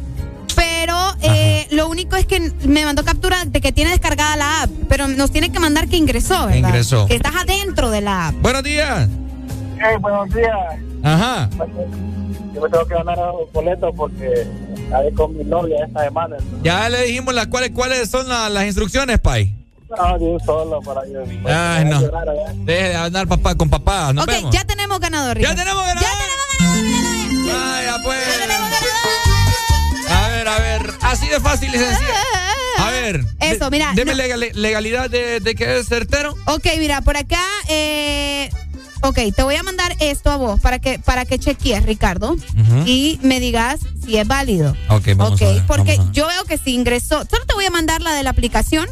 pero 0.55 0.97
eh, 1.23 1.66
lo 1.70 1.89
único 1.89 2.16
es 2.16 2.26
que 2.26 2.40
me 2.65 2.84
mandó 2.84 3.05
captura 3.05 3.44
de 3.47 3.60
que 3.60 3.73
tiene 3.73 3.90
descargada 3.90 4.36
la 4.36 4.62
app, 4.62 4.70
pero 4.89 5.08
nos 5.08 5.31
tiene 5.31 5.50
que 5.50 5.58
mandar 5.60 5.89
que 5.89 5.97
ingresó, 5.97 6.47
¿verdad? 6.47 6.68
Ingresó. 6.68 7.07
Que 7.07 7.15
estás 7.16 7.34
adentro 7.36 7.90
de 7.90 8.00
la 8.02 8.28
app. 8.28 8.34
Buenos 8.42 8.62
días. 8.62 9.08
Hey, 9.78 9.97
buenos 10.00 10.28
días. 10.34 10.57
Ajá. 11.02 11.49
Yo 12.54 12.60
me 12.60 12.68
tengo 12.68 12.86
que 12.86 12.94
ganar 12.94 13.18
un 13.18 13.52
boleto 13.52 13.92
porque 13.94 14.46
estaré 14.74 15.12
con 15.12 15.36
mi 15.36 15.44
novia 15.44 15.84
esta 15.86 16.04
semana. 16.04 16.36
Ya 16.62 16.88
le 16.88 17.02
dijimos 17.06 17.32
las 17.34 17.46
cuáles 17.46 17.70
cuáles 17.70 18.10
son 18.10 18.28
la- 18.28 18.48
las 18.48 18.64
instrucciones, 18.64 19.18
Pai. 19.20 19.54
No, 19.96 20.18
de 20.18 20.24
un 20.24 20.40
solo 20.40 20.80
para 20.82 21.02
yo. 21.06 21.20
Ay, 21.46 21.84
no. 21.84 22.00
Deje 22.64 22.88
de 22.90 22.94
andar 22.94 23.26
papá 23.26 23.54
con 23.56 23.68
papá. 23.68 24.12
Nos 24.12 24.24
ok, 24.24 24.30
vemos. 24.30 24.54
ya 24.54 24.64
tenemos 24.64 25.00
ganador. 25.00 25.38
Ya 25.38 25.50
Ricardo. 25.50 25.62
tenemos 25.62 25.84
ganador. 25.86 26.10
Vaya, 27.52 27.96
pues. 28.04 28.18
A 30.10 30.28
ver, 30.28 30.48
a 30.48 30.58
ver. 30.58 30.90
Así 31.02 31.28
de 31.28 31.40
fácil 31.40 31.74
y 31.74 31.78
sencillo. 31.78 32.12
A 32.78 32.90
ver. 32.90 33.24
Eso, 33.40 33.70
mira, 33.70 33.92
Deme 33.94 34.12
no. 34.12 34.18
legal- 34.18 34.50
legalidad 34.54 35.10
de, 35.10 35.40
de 35.40 35.54
que 35.54 35.78
es 35.78 35.88
certero. 35.88 36.34
Ok, 36.46 36.66
mira, 36.78 37.00
por 37.02 37.16
acá, 37.16 37.42
eh, 37.68 38.48
ok, 39.02 39.18
te 39.34 39.42
voy 39.42 39.54
a 39.56 39.62
mandar 39.62 39.94
esto 40.00 40.30
a 40.30 40.36
vos 40.36 40.60
para 40.60 40.78
que, 40.78 40.98
para 40.98 41.24
que 41.24 41.38
chequees, 41.38 41.84
Ricardo, 41.84 42.36
y 42.86 43.18
me 43.22 43.40
digas 43.40 43.80
si 44.04 44.16
es 44.16 44.26
válido. 44.26 44.76
Ok, 44.88 45.08
vamos 45.16 45.32
Ok, 45.34 45.42
a 45.42 45.52
ver. 45.52 45.66
porque 45.66 45.92
vamos 45.96 46.00
a 46.00 46.04
ver. 46.06 46.12
yo 46.12 46.26
veo 46.26 46.44
que 46.44 46.58
si 46.58 46.74
ingresó, 46.74 47.24
solo 47.30 47.44
te 47.46 47.54
voy 47.54 47.64
a 47.64 47.70
mandar 47.70 48.00
la 48.02 48.12
de 48.14 48.22
la 48.22 48.30
aplicación, 48.30 48.86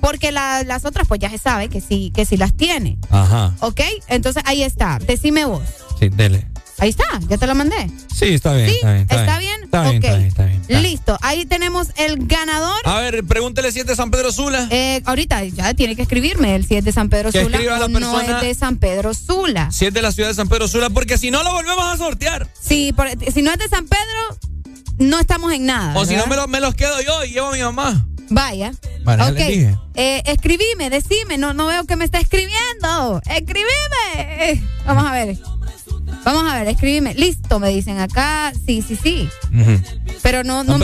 porque 0.00 0.32
la- 0.32 0.62
las 0.64 0.84
otras 0.84 1.06
pues 1.08 1.20
ya 1.20 1.30
se 1.30 1.38
sabe 1.38 1.68
que 1.68 1.80
sí, 1.80 2.10
que 2.14 2.24
sí 2.24 2.36
las 2.36 2.54
tiene. 2.54 2.98
Ajá. 3.10 3.54
Ok, 3.60 3.80
entonces 4.08 4.42
ahí 4.46 4.62
está, 4.62 4.98
decime 4.98 5.44
vos. 5.44 5.62
Sí, 5.98 6.08
dele. 6.08 6.46
Ahí 6.82 6.88
está, 6.90 7.04
ya 7.28 7.38
te 7.38 7.46
la 7.46 7.54
mandé. 7.54 7.88
Sí, 8.12 8.34
está 8.34 8.54
bien. 8.54 8.68
¿Sí? 8.70 8.74
Está 8.74 8.92
bien. 8.92 9.06
¿Está 9.08 9.38
bien? 9.38 9.62
Está 9.62 9.82
bien, 9.84 9.94
está 10.02 10.16
bien, 10.16 10.26
está 10.26 10.44
bien, 10.46 10.56
está 10.58 10.66
bien. 10.66 10.82
Listo, 10.82 11.16
ahí 11.22 11.46
tenemos 11.46 11.90
el 11.96 12.26
ganador. 12.26 12.74
A 12.84 12.98
ver, 12.98 13.22
pregúntele 13.22 13.70
si 13.70 13.78
es 13.78 13.86
de 13.86 13.94
San 13.94 14.10
Pedro 14.10 14.32
Sula. 14.32 14.66
Eh, 14.68 15.00
ahorita 15.04 15.44
ya 15.44 15.74
tiene 15.74 15.94
que 15.94 16.02
escribirme 16.02 16.56
el 16.56 16.66
si 16.66 16.74
es 16.74 16.84
de 16.84 16.90
San 16.90 17.08
Pedro 17.08 17.30
Que 17.30 17.44
Sula 17.44 17.56
escriba 17.58 17.78
la 17.78 17.84
o 17.84 17.88
no 17.88 18.20
es 18.20 18.40
de 18.40 18.52
San 18.56 18.78
Pedro 18.78 19.14
Sula. 19.14 19.70
Si 19.70 19.86
es 19.86 19.94
de 19.94 20.02
la 20.02 20.10
ciudad 20.10 20.28
de 20.30 20.34
San 20.34 20.48
Pedro 20.48 20.66
Sula, 20.66 20.90
porque 20.90 21.18
si 21.18 21.30
no 21.30 21.44
lo 21.44 21.52
volvemos 21.52 21.84
a 21.84 21.96
sortear. 21.96 22.48
Sí, 22.60 22.92
por- 22.92 23.08
si 23.32 23.42
no 23.42 23.52
es 23.52 23.58
de 23.60 23.68
San 23.68 23.86
Pedro, 23.86 24.36
no 24.98 25.20
estamos 25.20 25.52
en 25.52 25.64
nada. 25.66 25.96
O 25.96 26.04
si 26.04 26.16
no 26.16 26.26
me, 26.26 26.34
lo- 26.34 26.48
me 26.48 26.58
los 26.58 26.74
quedo 26.74 27.00
yo 27.00 27.24
y 27.24 27.30
llevo 27.30 27.50
a 27.50 27.52
mi 27.52 27.60
mamá. 27.60 28.04
Vaya. 28.28 28.72
Vale, 29.04 29.22
ok. 29.24 29.36
dije. 29.48 29.76
Eh, 29.94 30.22
escribime, 30.26 30.90
decime. 30.90 31.38
No, 31.38 31.52
no 31.54 31.66
veo 31.66 31.84
que 31.84 31.94
me 31.94 32.04
está 32.04 32.18
escribiendo. 32.18 33.20
Escribime. 33.26 34.62
Vamos 34.84 35.06
a 35.06 35.12
ver. 35.12 35.36
Vamos 36.24 36.50
a 36.50 36.58
ver, 36.60 36.68
escribime. 36.68 37.14
Listo, 37.14 37.58
me 37.58 37.68
dicen 37.70 37.98
acá. 37.98 38.52
Sí, 38.66 38.82
sí, 38.86 38.96
sí. 38.96 39.28
Pero 40.22 40.44
no, 40.44 40.62
no 40.62 40.78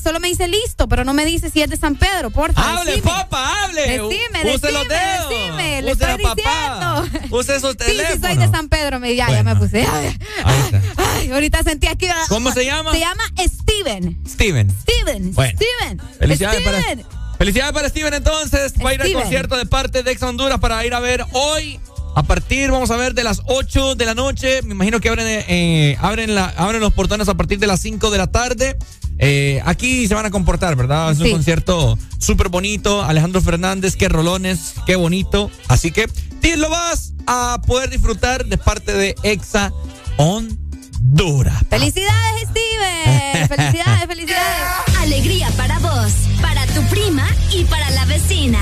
solo, 0.00 0.20
me 0.20 0.28
dice 0.28 0.46
listo, 0.46 0.88
pero 0.88 1.04
no 1.04 1.12
me 1.14 1.24
dice 1.24 1.50
si 1.50 1.62
es 1.62 1.68
de 1.70 1.76
San 1.76 1.96
Pedro, 1.96 2.30
porfa. 2.30 2.76
Hable, 2.78 2.92
decime. 2.92 3.10
papá, 3.10 3.64
hable. 3.64 3.80
Decime, 3.82 4.54
Use 4.54 4.70
los 4.72 4.88
decime, 4.88 4.88
dedos. 4.88 5.28
decime. 5.30 5.82
Le 5.82 5.92
Use 5.92 6.04
estoy 6.04 6.22
papá. 6.22 7.04
diciendo. 7.10 7.36
Use 7.36 7.56
esos 7.56 7.72
Sí, 7.72 7.76
sí, 7.80 7.96
soy 7.96 7.96
teléfonos. 7.96 8.38
de 8.38 8.48
San 8.56 8.68
Pedro. 8.68 9.00
Me, 9.00 9.16
ya, 9.16 9.30
ya 9.30 9.42
me 9.42 9.56
puse. 9.56 9.84
Ay, 9.84 10.16
está. 10.64 10.80
ay, 10.96 11.30
ahorita 11.32 11.62
sentí 11.64 11.88
aquí. 11.88 12.06
¿Cómo 12.28 12.52
se 12.52 12.64
llama? 12.64 12.92
Se 12.92 13.00
llama 13.00 13.24
Steven. 13.38 14.18
Steven. 14.28 14.70
Steven. 14.70 15.34
Bueno. 15.34 15.58
Steven. 15.58 16.00
Felicidades 16.20 16.60
Steven. 16.62 17.02
para, 17.02 17.36
felicidades 17.38 17.72
para 17.72 17.88
Steven 17.88 18.14
entonces. 18.14 18.74
Va 18.84 18.90
a 18.90 18.94
ir 18.94 19.02
al 19.02 19.12
concierto 19.12 19.56
de 19.56 19.66
parte 19.66 20.02
de 20.04 20.12
Ex 20.12 20.22
Honduras 20.22 20.60
para 20.60 20.84
ir 20.86 20.94
a 20.94 21.00
ver 21.00 21.24
hoy. 21.32 21.80
A 22.14 22.22
partir, 22.22 22.70
vamos 22.70 22.90
a 22.90 22.96
ver, 22.96 23.14
de 23.14 23.24
las 23.24 23.42
8 23.46 23.96
de 23.96 24.06
la 24.06 24.14
noche. 24.14 24.62
Me 24.62 24.74
imagino 24.74 25.00
que 25.00 25.08
abren, 25.08 25.26
eh, 25.28 25.96
abren, 26.00 26.34
la, 26.34 26.46
abren 26.56 26.80
los 26.80 26.92
portones 26.92 27.28
a 27.28 27.34
partir 27.34 27.58
de 27.58 27.66
las 27.66 27.80
5 27.80 28.10
de 28.10 28.18
la 28.18 28.28
tarde. 28.28 28.76
Eh, 29.18 29.60
aquí 29.64 30.06
se 30.06 30.14
van 30.14 30.26
a 30.26 30.30
comportar, 30.30 30.76
¿verdad? 30.76 31.12
Es 31.12 31.20
un 31.20 31.30
concierto 31.30 31.98
súper 32.18 32.48
bonito. 32.48 33.02
Alejandro 33.02 33.40
Fernández, 33.40 33.96
qué 33.96 34.08
rolones, 34.08 34.74
qué 34.86 34.96
bonito. 34.96 35.50
Así 35.68 35.90
que 35.90 36.06
ti 36.40 36.56
lo 36.56 36.70
vas 36.70 37.14
a 37.26 37.60
poder 37.66 37.90
disfrutar 37.90 38.46
de 38.46 38.58
parte 38.58 38.92
de 38.92 39.14
Exa 39.22 39.72
Honduras. 40.16 41.64
Felicidades, 41.68 42.48
Steven. 42.50 43.48
Felicidades, 43.48 44.06
felicidades. 44.06 44.62
Alegría 45.00 45.48
para 45.56 45.78
vos, 45.80 46.12
para 46.40 46.66
tu 46.68 46.82
prima 46.84 47.26
y 47.52 47.64
para 47.64 47.90
la 47.90 48.04
vecina. 48.04 48.60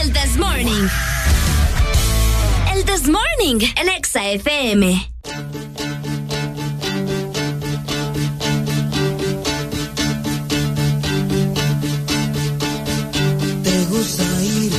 El 0.00 0.12
This 0.12 0.36
Morning. 0.36 0.88
This 2.86 3.08
Morning, 3.08 3.60
el 3.80 3.88
Exa 3.88 4.28
FM. 4.30 5.10
Te 13.62 13.84
gusta 13.86 14.24
ir 14.42 14.72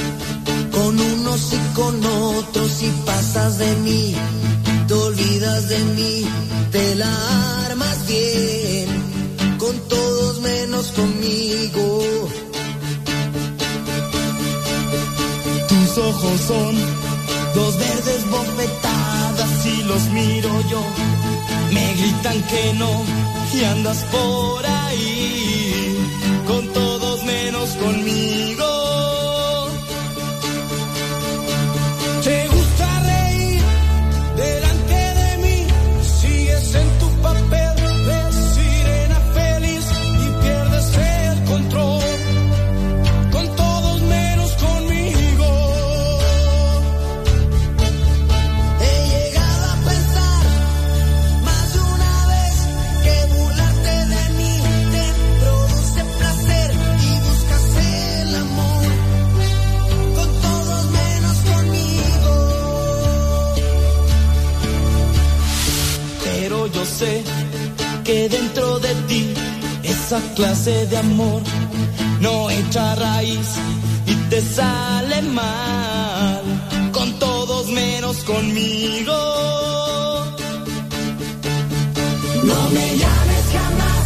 con 0.71 0.99
unos 0.99 1.53
y 1.53 1.73
con 1.73 2.05
otros 2.05 2.83
y 2.83 2.89
pasas 3.05 3.57
de 3.57 3.75
mí, 3.77 4.15
te 4.87 4.93
olvidas 4.93 5.69
de 5.69 5.79
mí, 5.95 6.25
te 6.71 6.95
la 6.95 7.65
armas 7.65 8.07
bien, 8.07 9.57
con 9.57 9.75
todos 9.89 10.41
menos 10.41 10.87
conmigo. 10.91 12.27
Tus 15.67 15.97
ojos 15.97 16.41
son 16.47 17.14
dos 17.55 17.77
verdes 17.77 18.29
bofetadas 18.29 19.65
y 19.65 19.83
los 19.83 20.03
miro 20.09 20.61
yo, 20.69 20.83
me 21.71 21.93
gritan 21.93 22.41
que 22.43 22.73
no 22.73 23.03
y 23.53 23.63
andas 23.63 24.03
por 24.11 24.65
ahí, 24.65 25.97
con 26.45 26.67
todos 26.73 27.23
menos 27.23 27.69
conmigo. 27.75 28.74
Sé 66.97 67.23
que 68.05 68.29
dentro 68.29 68.79
de 68.79 68.93
ti 69.07 69.33
esa 69.83 70.19
clase 70.35 70.85
de 70.87 70.97
amor 70.97 71.41
no 72.21 72.49
echa 72.49 72.95
raíz 72.95 73.49
y 74.07 74.13
te 74.29 74.39
sale 74.41 75.21
mal 75.23 76.43
con 76.93 77.19
todos 77.19 77.67
menos 77.67 78.17
conmigo. 78.23 79.17
No 82.49 82.59
me 82.75 82.87
llames 83.01 83.45
jamás, 83.57 84.05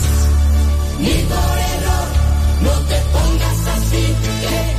ni 1.04 1.16
por 1.32 1.56
error, 1.74 2.08
no 2.68 2.76
te 2.90 3.00
pongas 3.16 3.60
así, 3.76 4.06
que 4.42 4.79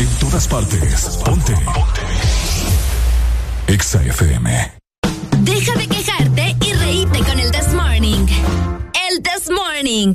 En 0.00 0.08
todas 0.18 0.48
partes. 0.48 1.18
Ponte. 1.24 1.54
Exa 3.66 4.02
FM. 4.02 4.72
Deja 5.40 5.74
de 5.74 5.86
quejarte 5.86 6.56
y 6.64 6.72
reíte 6.72 7.18
con 7.18 7.38
el 7.38 7.50
This 7.50 7.74
Morning. 7.74 8.26
El 9.10 9.22
This 9.22 9.50
Morning. 9.50 10.14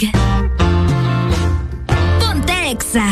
Ponte 2.19 2.71
Exa. 2.71 3.07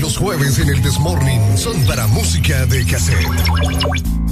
Los 0.00 0.16
jueves 0.16 0.58
en 0.58 0.70
el 0.70 0.82
Desmorning 0.82 1.58
son 1.58 1.78
para 1.84 2.06
música 2.06 2.64
de 2.64 2.86
cassette. 2.86 4.25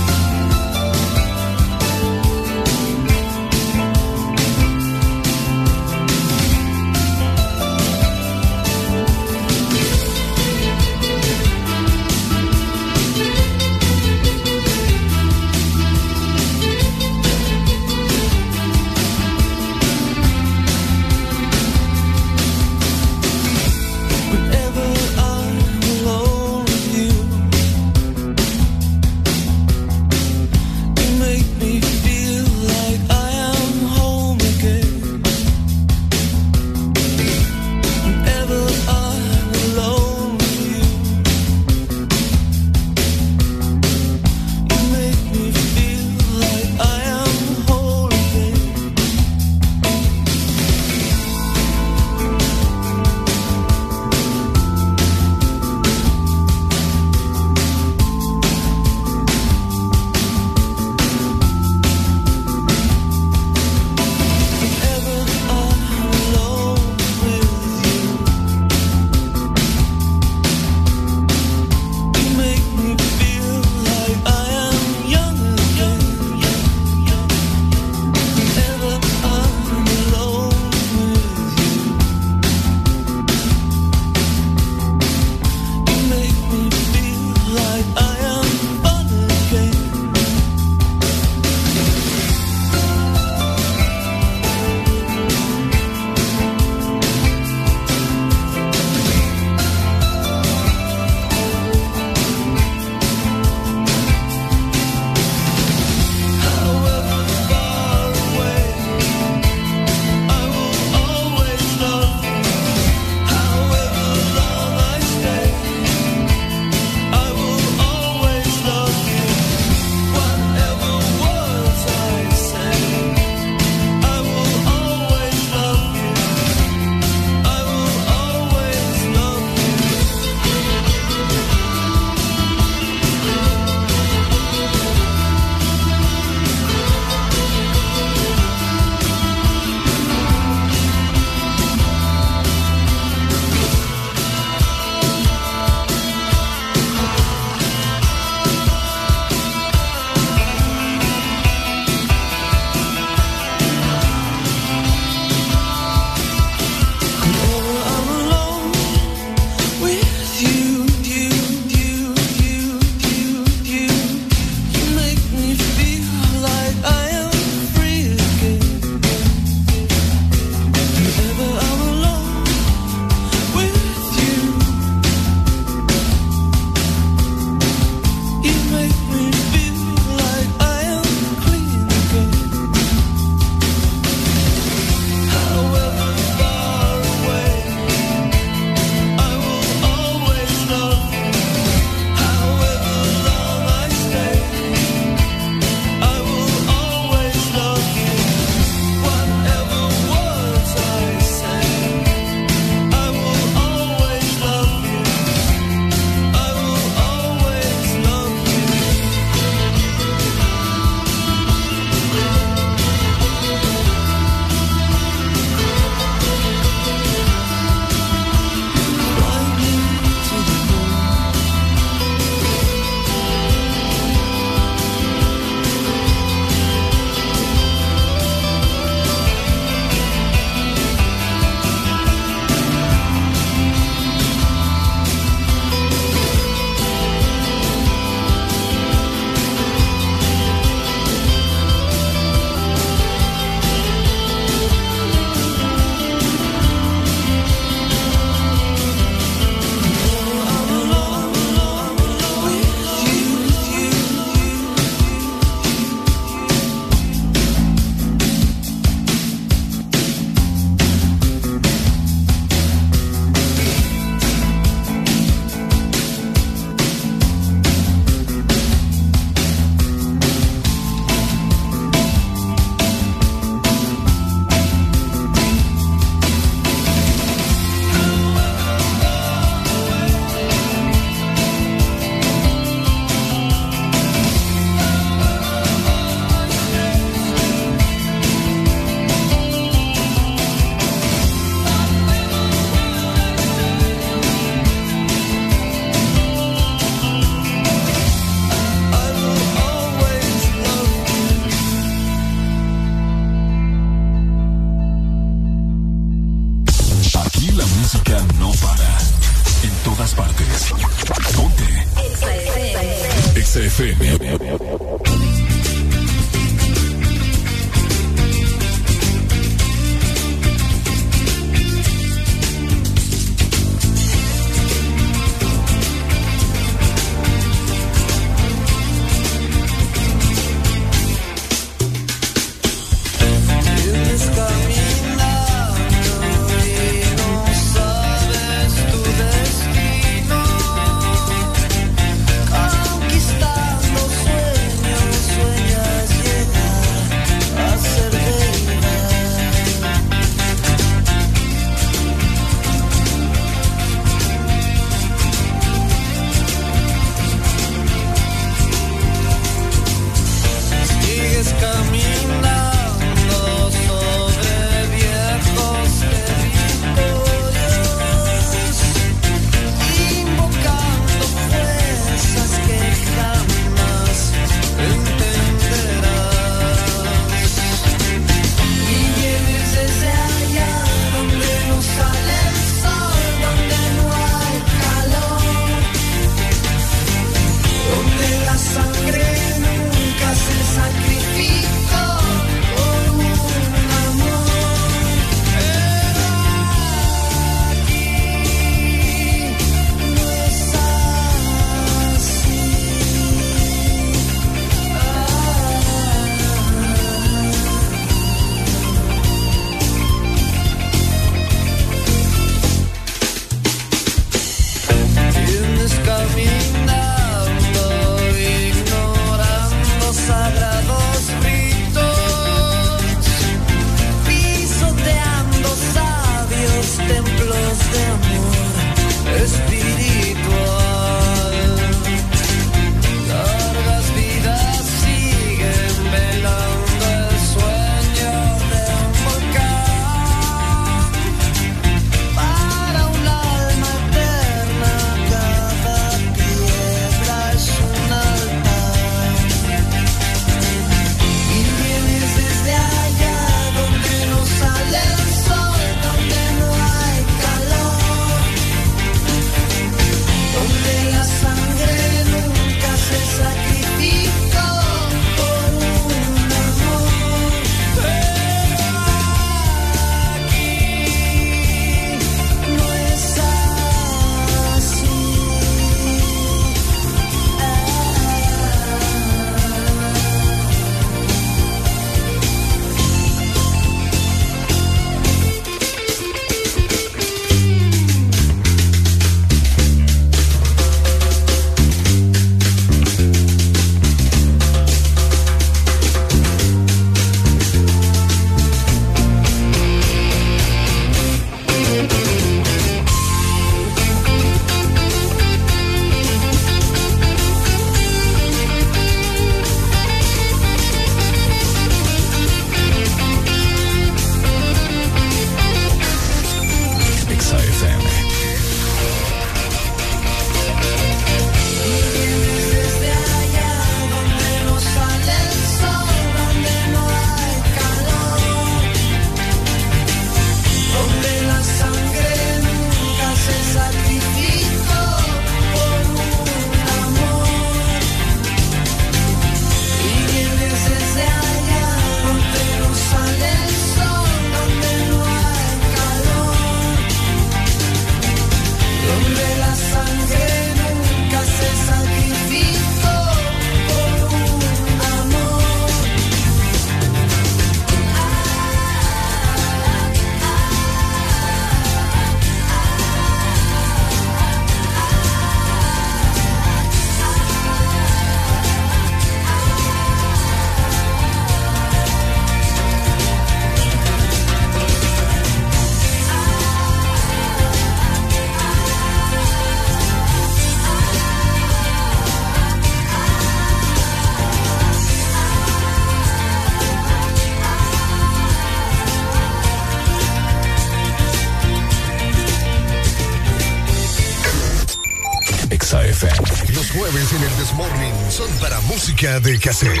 Música 599.20 599.40
de 599.40 599.58
cassette. 599.58 600.00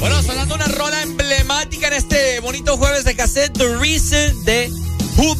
Bueno, 0.00 0.22
sonando 0.22 0.54
una 0.54 0.66
rola 0.66 1.02
emblemática 1.02 1.88
en 1.88 1.94
este 1.94 2.40
bonito 2.40 2.76
jueves 2.76 3.04
de 3.04 3.16
cassette, 3.16 3.52
The 3.56 3.76
Reason 3.78 4.44
de 4.44 4.70
Hub, 5.16 5.38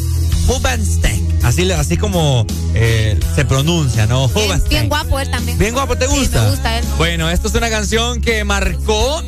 Hubenstein. 0.49 1.27
Así, 1.43 1.71
así 1.71 1.97
como 1.99 2.47
eh, 2.75 3.19
se 3.35 3.45
pronuncia, 3.45 4.07
¿no? 4.07 4.29
Bien, 4.29 4.47
Hubenstein. 4.49 4.71
bien 4.71 4.89
guapo 4.89 5.21
él 5.21 5.31
también. 5.31 5.59
Bien 5.59 5.75
guapo, 5.75 5.97
¿te 5.97 6.07
Sí, 6.09 6.17
gusta? 6.17 6.43
me 6.43 6.51
gusta 6.51 6.79
él. 6.79 6.85
Bueno, 6.97 7.31
esto 7.31 7.49
es 7.49 7.55
una 7.55 7.69
canción 7.69 8.21
que 8.23 8.45
marcó 8.45 9.23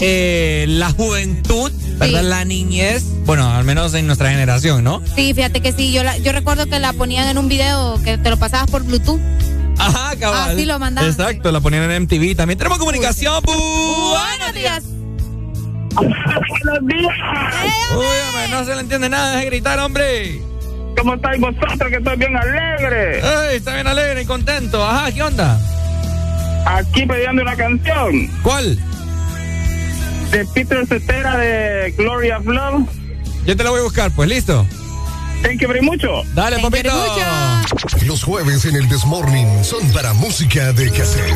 eh, 0.00 0.66
la 0.68 0.90
juventud, 0.90 1.72
¿verdad? 1.98 2.20
Sí. 2.20 2.26
La 2.28 2.44
niñez, 2.44 3.04
bueno, 3.24 3.50
al 3.50 3.64
menos 3.64 3.94
en 3.94 4.06
nuestra 4.06 4.30
generación, 4.30 4.84
¿no? 4.84 5.02
Sí, 5.14 5.32
fíjate 5.34 5.60
que 5.60 5.72
sí. 5.72 5.92
Yo, 5.92 6.02
la- 6.04 6.18
yo 6.18 6.32
recuerdo 6.32 6.66
que 6.66 6.78
la 6.78 6.92
ponían 6.92 7.28
en 7.28 7.38
un 7.38 7.48
video 7.48 8.00
que 8.02 8.18
te 8.18 8.30
lo 8.30 8.36
pasabas 8.38 8.70
por 8.70 8.82
Bluetooth. 8.84 9.20
Ajá, 9.78 10.14
cabal. 10.16 10.50
Así 10.50 10.64
lo 10.66 10.78
mandaban. 10.78 11.10
Exacto, 11.10 11.50
la 11.50 11.60
ponían 11.60 11.90
en 11.90 12.02
MTV. 12.04 12.36
También 12.36 12.58
tenemos 12.58 12.78
comunicación. 12.78 13.42
Bu- 13.42 14.10
Buenos 14.10 14.54
días. 14.54 14.84
Buenos 15.94 16.86
días. 16.86 17.14
Uy, 17.96 18.04
hombre, 18.28 18.48
no 18.50 18.64
se 18.64 18.74
le 18.74 18.80
entiende 18.80 19.08
nada, 19.08 19.30
deje 19.32 19.44
de 19.44 19.46
gritar, 19.50 19.78
hombre. 19.78 20.40
¿Cómo 20.98 21.14
estáis 21.14 21.40
vosotros 21.40 21.90
que 21.90 21.96
estoy 21.96 22.16
bien 22.16 22.36
alegre? 22.36 23.18
Ey, 23.18 23.56
está 23.56 23.74
bien 23.74 23.86
alegre 23.86 24.22
y 24.22 24.26
contento. 24.26 24.84
Ajá, 24.84 25.10
¿qué 25.12 25.22
onda? 25.22 25.58
Aquí 26.66 27.04
pidiendo 27.06 27.42
una 27.42 27.56
canción. 27.56 28.28
¿Cuál? 28.42 28.78
De 30.30 30.44
Peter 30.54 30.86
Cetera 30.86 31.36
de 31.36 31.92
Glory 31.96 32.30
of 32.30 32.46
Love. 32.46 32.88
Yo 33.46 33.56
te 33.56 33.62
la 33.62 33.70
voy 33.70 33.80
a 33.80 33.82
buscar, 33.82 34.10
pues, 34.10 34.28
¿listo? 34.28 34.66
Thank 35.42 35.60
you 35.60 35.68
very 35.68 35.82
mucho. 35.82 36.22
Dale, 36.34 36.56
Thank 36.56 36.70
papito. 36.70 36.90
Los 38.06 38.22
jueves 38.24 38.64
en 38.64 38.76
el 38.76 38.88
This 38.88 39.04
Morning 39.04 39.62
son 39.62 39.86
para 39.92 40.14
música 40.14 40.72
de 40.72 40.90
cassette. 40.90 41.34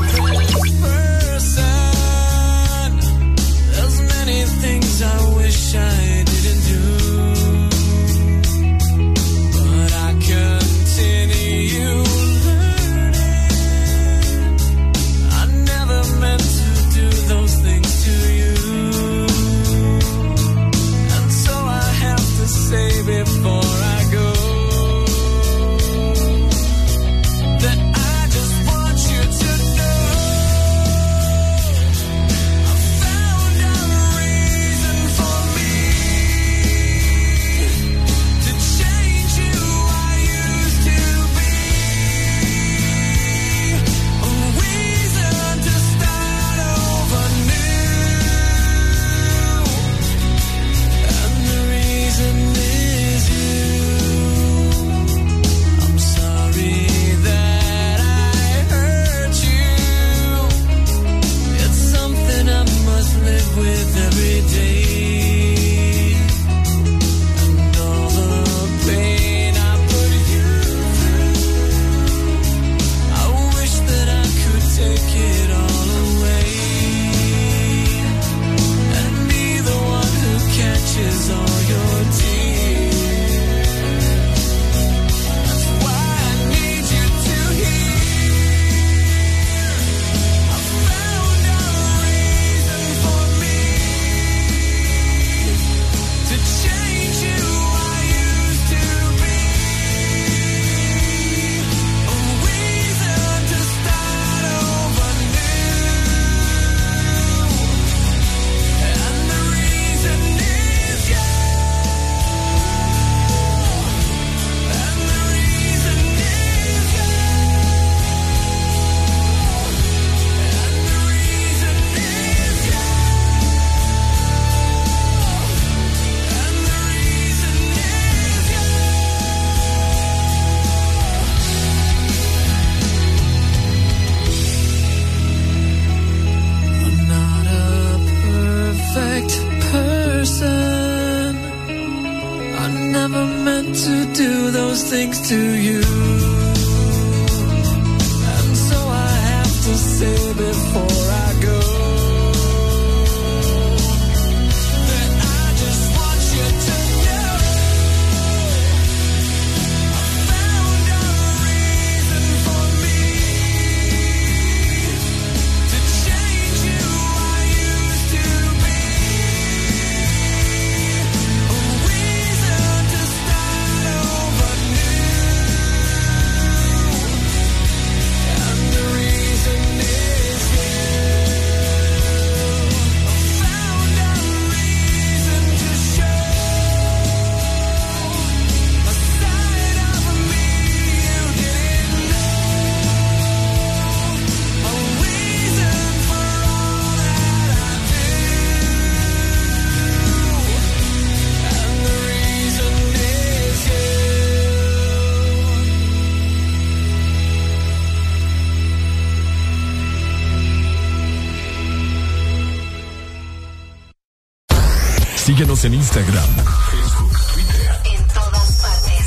Síguenos 215.58 215.64
en 215.64 215.74
Instagram, 215.74 216.28
Facebook, 216.70 217.12
Twitter. 217.34 217.70
En 217.84 218.06
todas 218.08 218.62
partes. 218.62 219.06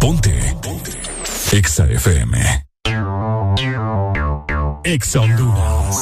Ponte. 0.00 0.56
Ponte. 0.62 0.92
Exa 1.52 1.86
FM. 1.86 2.64
Exa 4.84 5.20
Honduras. 5.20 5.96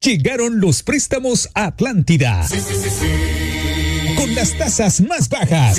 Llegaron 0.00 0.60
los 0.60 0.82
préstamos 0.82 1.48
a 1.54 1.66
Atlántida. 1.66 2.46
Con 4.16 4.34
las 4.34 4.56
tasas 4.58 5.00
más 5.00 5.28
bajas. 5.30 5.78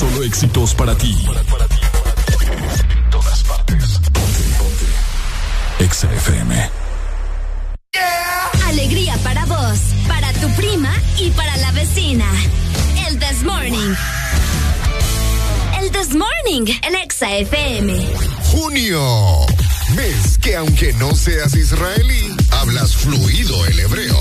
Solo 0.00 0.22
éxitos 0.24 0.74
para 0.74 0.96
ti. 0.96 1.14
En 1.28 3.10
todas 3.10 3.42
partes. 3.42 3.84
Ponte, 4.12 4.42
ponte. 4.58 5.84
Exa 5.84 6.10
FM. 6.14 6.70
Alegría 8.66 9.14
para 9.22 9.44
vos, 9.44 9.78
para 10.08 10.32
tu 10.34 10.48
prima 10.54 10.90
y 11.18 11.28
para 11.30 11.54
la 11.58 11.70
vecina. 11.72 12.24
El 13.06 13.18
This 13.18 13.42
Morning. 13.42 13.94
El 15.82 15.90
This 15.90 16.14
Morning, 16.14 16.64
el 16.88 16.94
Exa 16.94 17.36
FM. 17.36 18.02
Junio. 18.52 19.46
Mes 19.96 20.38
que 20.38 20.56
aunque 20.56 20.94
no 20.94 21.14
seas 21.14 21.54
israelí, 21.54 22.34
hablas 22.52 22.96
fluido 22.96 23.66
el 23.66 23.80
hebreo. 23.80 24.16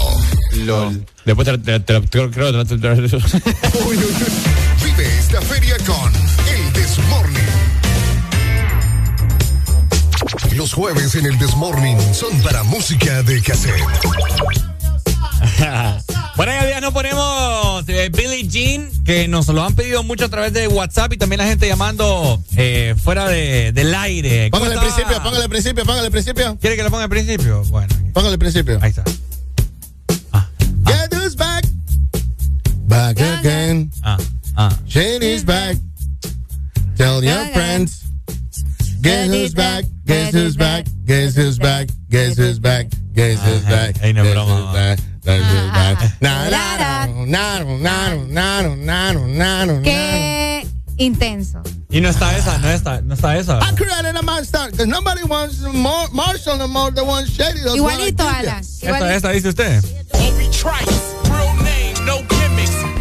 LOL. 0.65 1.05
Después 1.25 1.47
te, 1.47 1.57
te- 1.59 1.79
te- 1.79 2.01
te- 2.01 2.29
Vive 4.99 5.17
esta 5.17 5.41
feria 5.41 5.77
con 5.85 6.13
el 6.13 6.73
Desmorning. 6.73 7.41
Los 10.57 10.73
jueves 10.73 11.15
en 11.15 11.25
el 11.25 11.39
Desmorning 11.39 11.97
son 12.13 12.37
para 12.41 12.63
música 12.63 13.23
de 13.23 13.41
cassette. 13.41 13.79
Bueno, 16.35 16.53
ya 16.53 16.65
día 16.65 16.79
no 16.79 16.93
ponemos 16.93 17.83
eh, 17.89 18.09
Billie 18.15 18.47
Jean, 18.47 18.89
que 19.03 19.27
nos 19.27 19.49
lo 19.49 19.61
han 19.61 19.75
pedido 19.75 20.03
mucho 20.03 20.23
a 20.23 20.29
través 20.29 20.53
de 20.53 20.69
WhatsApp 20.69 21.11
y 21.11 21.17
también 21.17 21.39
la 21.39 21.45
gente 21.45 21.67
llamando 21.67 22.41
eh, 22.55 22.95
fuera 23.01 23.27
de, 23.27 23.73
del 23.73 23.93
aire. 23.93 24.49
¿Cómo 24.49 24.63
Póngale 24.63 24.79
al 24.79 24.85
principio, 24.85 25.21
póngale 25.21 25.43
al 25.43 25.49
principio, 25.49 25.85
póngale 25.85 26.05
al 26.05 26.11
principio. 26.11 26.57
¿Quiere 26.61 26.77
que 26.77 26.83
lo 26.83 26.91
ponga 26.91 27.03
al 27.03 27.09
principio? 27.09 27.63
Bueno. 27.65 27.93
Póngale 28.13 28.33
al 28.33 28.39
principio. 28.39 28.79
Ahí 28.81 28.89
está. 28.89 29.03
Get 30.85 31.13
who's 31.13 31.35
back. 31.35 31.65
Back 32.87 33.19
again. 33.19 33.91
Ah, 34.01 34.17
Ah. 34.59 34.67
Uh. 34.67 34.75
Janie's 34.85 35.45
back. 35.45 35.77
Tell 36.97 37.23
your 37.23 37.31
okay. 37.31 37.53
friends. 37.53 38.03
Guess 39.01 39.29
who's 39.29 39.53
back? 39.53 39.85
Guess 40.05 40.33
who's 40.33 40.57
back? 40.57 40.85
Guess 41.05 41.37
who's 41.37 41.57
back? 41.57 41.87
Guess 42.09 42.35
who's 42.35 42.59
uh-huh. 42.59 42.83
back? 42.83 42.87
Guess 43.13 43.41
who's 43.45 43.63
uh-huh. 43.63 43.71
back? 43.71 44.03
Ain't 44.03 44.17
no 44.17 44.25
wrong. 44.35 44.75
Qué 49.81 50.67
intenso. 50.97 51.63
Y 51.89 52.01
no 52.01 52.09
está 52.09 52.37
esa, 52.37 52.57
no 52.57 52.69
está, 52.69 53.01
no 53.01 53.13
está 53.13 53.37
esa. 53.37 53.59
I 53.63 53.73
created 53.75 54.17
a 54.17 54.21
monster 54.21 54.67
because 54.71 54.87
nobody 54.87 55.23
wants 55.23 55.61
more 55.61 56.09
Marshall 56.11 56.57
no 56.57 56.67
more 56.67 56.91
than 56.91 57.07
one 57.07 57.25
shady. 57.25 57.61
Igualito, 57.61 58.25
Alan. 58.27 58.59
Esta, 58.59 59.15
esta 59.15 59.31
dice 59.31 59.47
usted. 59.47 59.81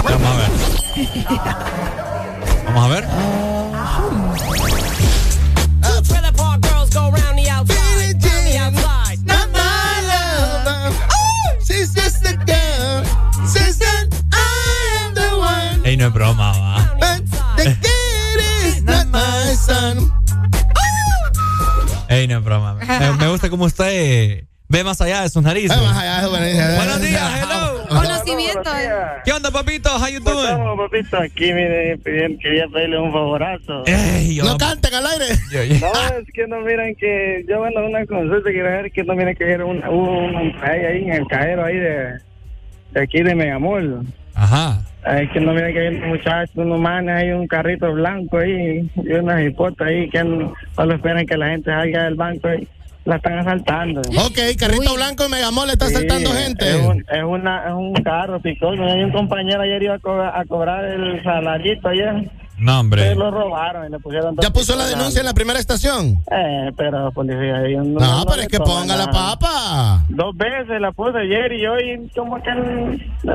Vamos 0.05 0.29
a 0.29 0.37
ver. 0.37 0.58
Vamos 2.65 2.85
a 2.85 2.89
ver. 2.89 3.05
Ey, 15.85 15.97
no 15.97 16.09
es 16.09 16.13
broma, 16.13 16.53
va. 16.53 16.99
Ey, 22.09 22.29
no 22.29 22.39
es 22.39 22.45
broma. 22.45 22.75
Me, 22.75 23.29
gusta 23.29 23.49
cómo 23.49 23.65
usted 23.65 24.48
ve 24.69 24.85
más 24.85 25.01
allá 25.01 25.23
de 25.23 25.29
sus 25.29 25.43
narices. 25.43 25.79
Ve 25.79 25.87
más 25.87 25.97
allá 25.97 26.17
de 26.21 26.23
sus 26.25 26.33
narices. 26.39 26.77
Buenos 26.77 27.01
días, 27.01 27.31
hello. 27.43 27.79
Conocimiento. 27.89 28.71
¿Qué 29.25 29.33
onda, 29.33 29.51
papito? 29.51 29.89
How 29.97 30.09
you 30.09 30.21
doing? 30.21 30.39
Estamos, 30.45 30.79
papito, 30.79 31.17
aquí, 31.19 31.53
mire, 31.53 31.97
pidiendo- 31.99 32.39
quería 32.41 32.67
pedirle 32.69 32.99
un 32.99 33.13
favorazo. 33.13 33.85
Ey, 33.87 34.35
yo- 34.37 34.45
No 34.45 34.59
canten 34.59 34.95
al 34.95 35.07
aire. 35.07 35.25
yo- 35.51 35.65
yo- 35.65 35.75
No, 35.81 36.19
es 36.19 36.27
que 36.35 36.47
no 36.47 36.61
miran 36.61 36.95
que 36.95 37.45
yo 37.49 37.59
bueno 37.59 37.87
una 37.87 38.05
consulta 38.07 38.51
quiero 38.51 38.69
ver 38.69 38.91
que 38.93 39.05
no 39.05 39.15
miran 39.15 39.35
que 39.35 39.51
era 39.51 39.65
un, 39.65 39.83
un, 39.89 40.37
un 40.37 40.55
ahí, 40.63 40.81
ahí 40.85 41.03
en 41.05 41.13
el 41.15 41.27
cajero 41.27 41.65
ahí 41.65 41.77
de, 41.77 42.19
de 42.93 43.03
aquí 43.03 43.23
de 43.23 43.35
Megamol. 43.35 44.05
Ajá. 44.35 44.83
Es 45.07 45.31
que 45.31 45.41
no 45.41 45.53
miran 45.55 45.73
que 45.73 45.81
hay 45.81 45.89
un 45.97 46.09
muchacho, 46.09 46.53
unos 46.57 46.79
manes 46.81 47.15
hay 47.17 47.31
un 47.31 47.47
carrito 47.47 47.91
blanco 47.93 48.39
ahí 48.39 48.91
y 48.97 49.13
unas 49.15 49.43
hipotas 49.43 49.89
ahí 49.89 50.11
que 50.11 50.23
no- 50.25 50.53
solo 50.77 50.95
esperan 50.95 51.25
que 51.27 51.37
la 51.39 51.49
gente 51.49 51.71
salga 51.71 52.05
del 52.05 52.15
banco 52.17 52.53
y 52.53 52.69
la 53.05 53.17
están 53.17 53.39
asaltando. 53.39 54.01
Ok, 54.01 54.39
carrito 54.59 54.95
blanco 54.95 55.25
y 55.27 55.31
Megamol 55.31 55.71
está 55.71 55.87
Sí, 55.87 55.95
asaltando 55.95 56.31
gente. 56.33 56.69
Es 56.71 56.77
un, 56.87 57.05
es, 57.11 57.25
una, 57.25 57.67
es 57.69 57.73
un 57.73 57.95
carro 57.95 58.39
picón. 58.41 58.81
Hay 58.83 59.03
un 59.03 59.13
compañero 59.13 59.63
ayer 59.63 59.83
iba 59.83 59.95
a, 59.95 59.99
co- 59.99 60.21
a 60.23 60.45
cobrar 60.47 60.85
el 60.85 61.23
salarito 61.23 61.89
ayer. 61.89 62.31
No, 62.59 62.81
hombre. 62.81 63.09
Se 63.09 63.15
lo 63.15 63.31
robaron 63.31 63.87
y 63.87 63.91
le 63.91 63.99
pusieron 63.99 64.35
dos 64.35 64.45
¿Ya 64.45 64.53
puso 64.53 64.75
la 64.77 64.87
denuncia 64.87 65.21
en 65.21 65.27
la 65.27 65.35
primera 65.35 65.59
estación? 65.59 66.23
Eh, 66.31 66.73
pero 66.77 67.11
policía 67.13 67.57
ahí 67.59 67.77
no, 67.77 68.01
No, 68.01 68.25
pero 68.29 68.43
es 68.43 68.49
que 68.49 68.59
ponga 68.59 68.97
la 68.97 69.11
papa. 69.11 70.05
Dos 70.09 70.37
veces 70.37 70.81
la 70.81 70.93
puse 70.93 71.19
ayer 71.19 71.53
y 71.53 71.67
hoy 71.67 72.11
como 72.17 72.43
que 72.43 72.51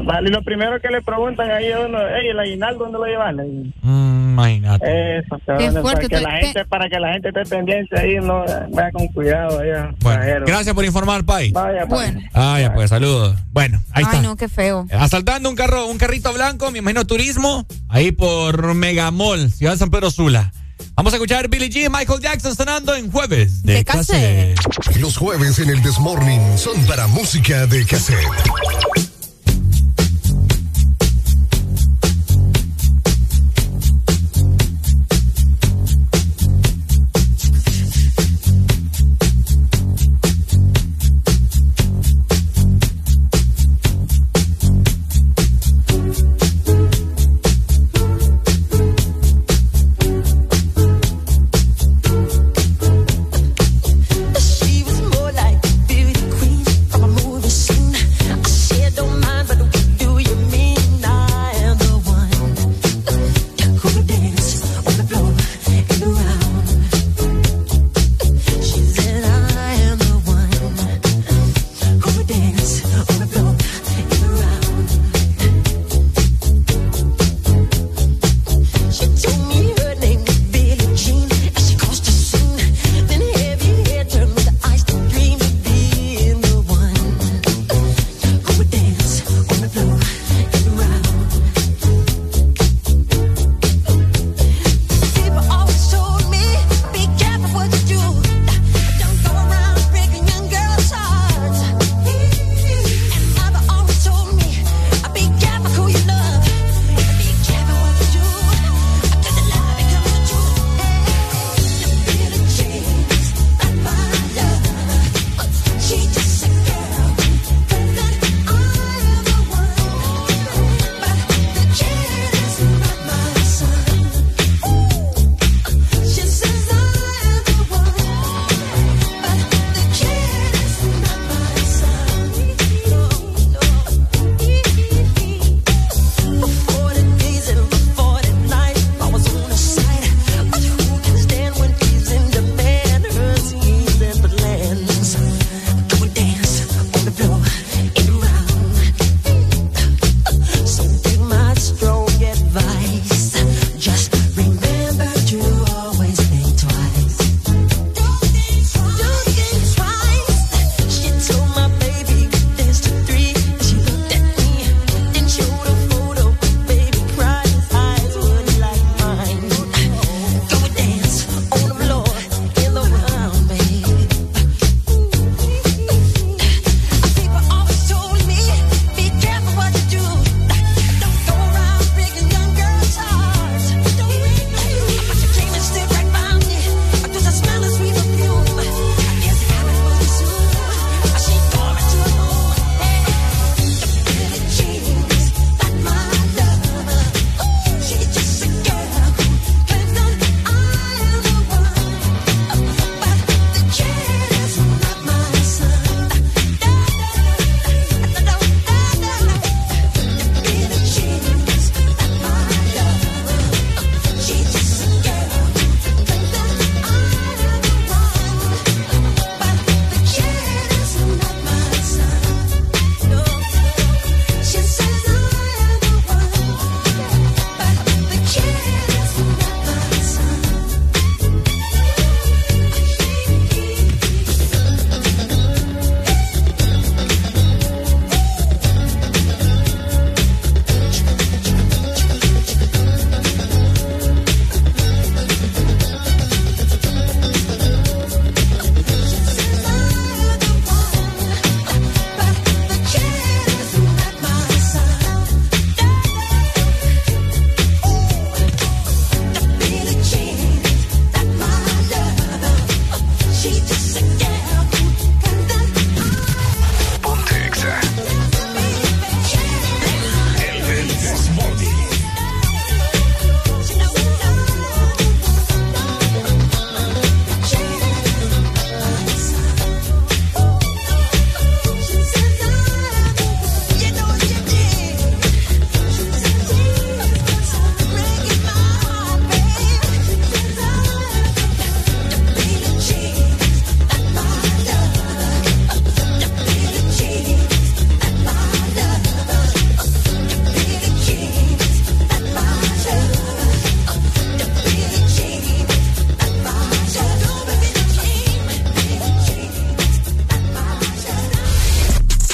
vale, 0.03 0.29
y 0.29 0.31
lo 0.31 0.41
primero 0.43 0.79
que 0.81 0.89
le 0.89 1.01
preguntan 1.01 1.49
ahí 1.51 1.71
a 1.71 1.79
uno, 1.81 1.97
hey, 1.99 2.27
el 2.31 2.39
aguinaldo 2.39 2.83
dónde 2.85 2.97
lo 2.99 3.05
llevan. 3.05 3.37
Mm, 3.81 4.31
imagínate. 4.33 5.17
Eso, 5.19 5.37
fuerte, 5.45 5.81
para 5.81 5.99
que 5.99 6.07
te- 6.09 6.21
la 6.21 6.29
te- 6.29 6.45
gente, 6.45 6.65
para 6.65 6.89
que 6.89 6.99
la 6.99 7.13
gente 7.13 7.27
esté 7.29 7.43
pendiente 7.45 7.99
ahí, 7.99 8.15
no 8.15 8.43
vaya 8.71 8.91
con 8.91 9.07
cuidado 9.07 9.59
allá. 9.59 9.91
Bueno, 10.01 10.45
gracias 10.45 10.73
por 10.75 10.83
informar, 10.85 11.23
Pai. 11.23 11.51
Vaya, 11.51 11.85
pues. 11.87 12.13
Bueno. 12.13 12.27
Ah, 12.33 12.59
ya 12.59 12.73
pues, 12.73 12.89
saludos. 12.89 13.35
Bueno, 13.51 13.79
ahí 13.91 14.03
Ay, 14.07 14.15
está. 14.15 14.21
no, 14.27 14.35
qué 14.35 14.49
feo. 14.49 14.85
Asaltando 14.91 15.49
un 15.49 15.55
carro, 15.55 15.87
un 15.87 15.97
carrito 15.97 16.33
blanco, 16.33 16.71
me 16.71 16.79
imagino 16.79 17.05
turismo, 17.05 17.65
ahí 17.93 18.11
por 18.11 18.73
Megamall, 18.73 19.51
Ciudad 19.51 19.73
de 19.73 19.79
San 19.79 19.89
Pedro 19.91 20.11
Sula. 20.11 20.51
Vamos 20.95 21.13
a 21.13 21.15
escuchar 21.15 21.47
Billie 21.47 21.69
Jean, 21.69 21.91
Michael 21.91 22.19
Jackson 22.19 22.55
sonando 22.55 22.93
en 22.95 23.11
jueves 23.11 23.63
de, 23.63 23.73
De 23.75 23.85
cassette. 23.85 24.55
cassette. 24.55 24.97
Los 24.99 25.15
jueves 25.17 25.59
en 25.59 25.69
el 25.69 25.81
Desmorning 25.81 26.57
son 26.57 26.83
para 26.85 27.07
música 27.07 27.65
de 27.67 27.85
cassette. 27.85 28.17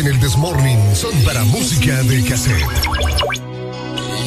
en 0.00 0.06
el 0.06 0.20
Desmorning 0.20 0.78
son 0.94 1.12
para 1.24 1.44
música 1.44 2.02
de 2.04 2.22
cassette. 2.24 2.64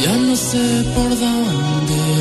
Ya 0.03 0.15
no 0.17 0.35
sé 0.35 0.83
por 0.93 1.09
dónde 1.09 2.20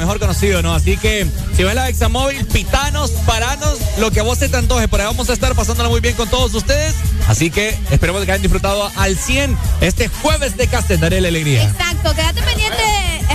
Mejor 0.00 0.18
conocido, 0.18 0.62
¿no? 0.62 0.74
Así 0.74 0.96
que 0.96 1.26
si 1.56 1.62
ven 1.62 1.76
la 1.76 1.88
Examóvil, 1.88 2.44
pitanos, 2.46 3.12
paranos, 3.26 3.78
lo 3.98 4.10
que 4.10 4.20
a 4.20 4.22
vos 4.22 4.38
se 4.38 4.48
te 4.48 4.56
antoje, 4.56 4.88
por 4.88 5.00
ahí 5.00 5.06
vamos 5.06 5.30
a 5.30 5.32
estar 5.32 5.54
pasándola 5.54 5.88
muy 5.88 6.00
bien 6.00 6.14
con 6.14 6.28
todos 6.28 6.52
ustedes. 6.54 6.94
Así 7.28 7.50
que 7.50 7.78
esperemos 7.90 8.24
que 8.24 8.32
hayan 8.32 8.42
disfrutado 8.42 8.90
al 8.96 9.16
100 9.16 9.56
este 9.80 10.08
jueves 10.08 10.56
de 10.56 10.66
Castel, 10.66 10.98
daré 10.98 11.20
la 11.20 11.28
alegría. 11.28 11.64
Exacto, 11.64 12.14
quédate 12.14 12.42
pendiente. 12.42 12.82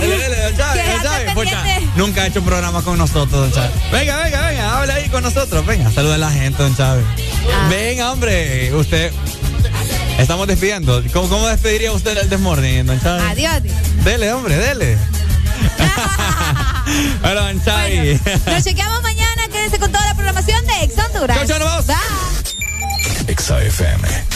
Don 0.00 0.56
Chávez, 0.56 1.34
don 1.34 1.46
Chávez, 1.46 1.82
nunca 1.96 2.22
ha 2.22 2.26
hecho 2.26 2.40
un 2.40 2.46
programa 2.46 2.82
con 2.82 2.98
nosotros, 2.98 3.30
don 3.30 3.52
Chávez. 3.52 3.72
Venga, 3.90 4.22
venga, 4.22 4.46
venga, 4.48 4.78
habla 4.78 4.94
ahí 4.94 5.08
con 5.08 5.22
nosotros. 5.22 5.64
Venga, 5.64 5.90
saluda 5.90 6.16
a 6.16 6.18
la 6.18 6.30
gente, 6.30 6.62
don 6.62 6.76
Chávez. 6.76 7.04
Ah. 7.50 7.68
Venga, 7.70 8.12
hombre, 8.12 8.74
usted. 8.74 9.12
Estamos 10.18 10.46
despidiendo. 10.46 11.02
¿Cómo, 11.12 11.28
cómo 11.28 11.46
despediría 11.46 11.92
usted 11.92 12.16
el 12.16 12.28
Desmorning, 12.28 12.86
don 12.86 13.00
Chávez? 13.00 13.24
Adiós. 13.30 13.62
Dele, 14.04 14.32
hombre, 14.32 14.56
dele. 14.56 14.98
bueno, 17.20 17.42
don 17.42 17.64
Chávez. 17.64 18.20
Nos 18.46 18.64
chequeamos 18.64 19.02
mañana. 19.02 19.48
Quédense 19.50 19.78
con 19.78 19.90
toda 19.92 20.04
la 20.06 20.14
programación 20.14 20.64
de 20.66 20.84
Ex 20.84 20.98
Honduras. 20.98 21.36
Chau, 21.38 21.46
chau, 21.46 21.58
nos 21.58 21.86
vamos. 21.86 21.86
Bye. 21.86 23.32
Exa 23.32 23.60
FM. 23.62 24.35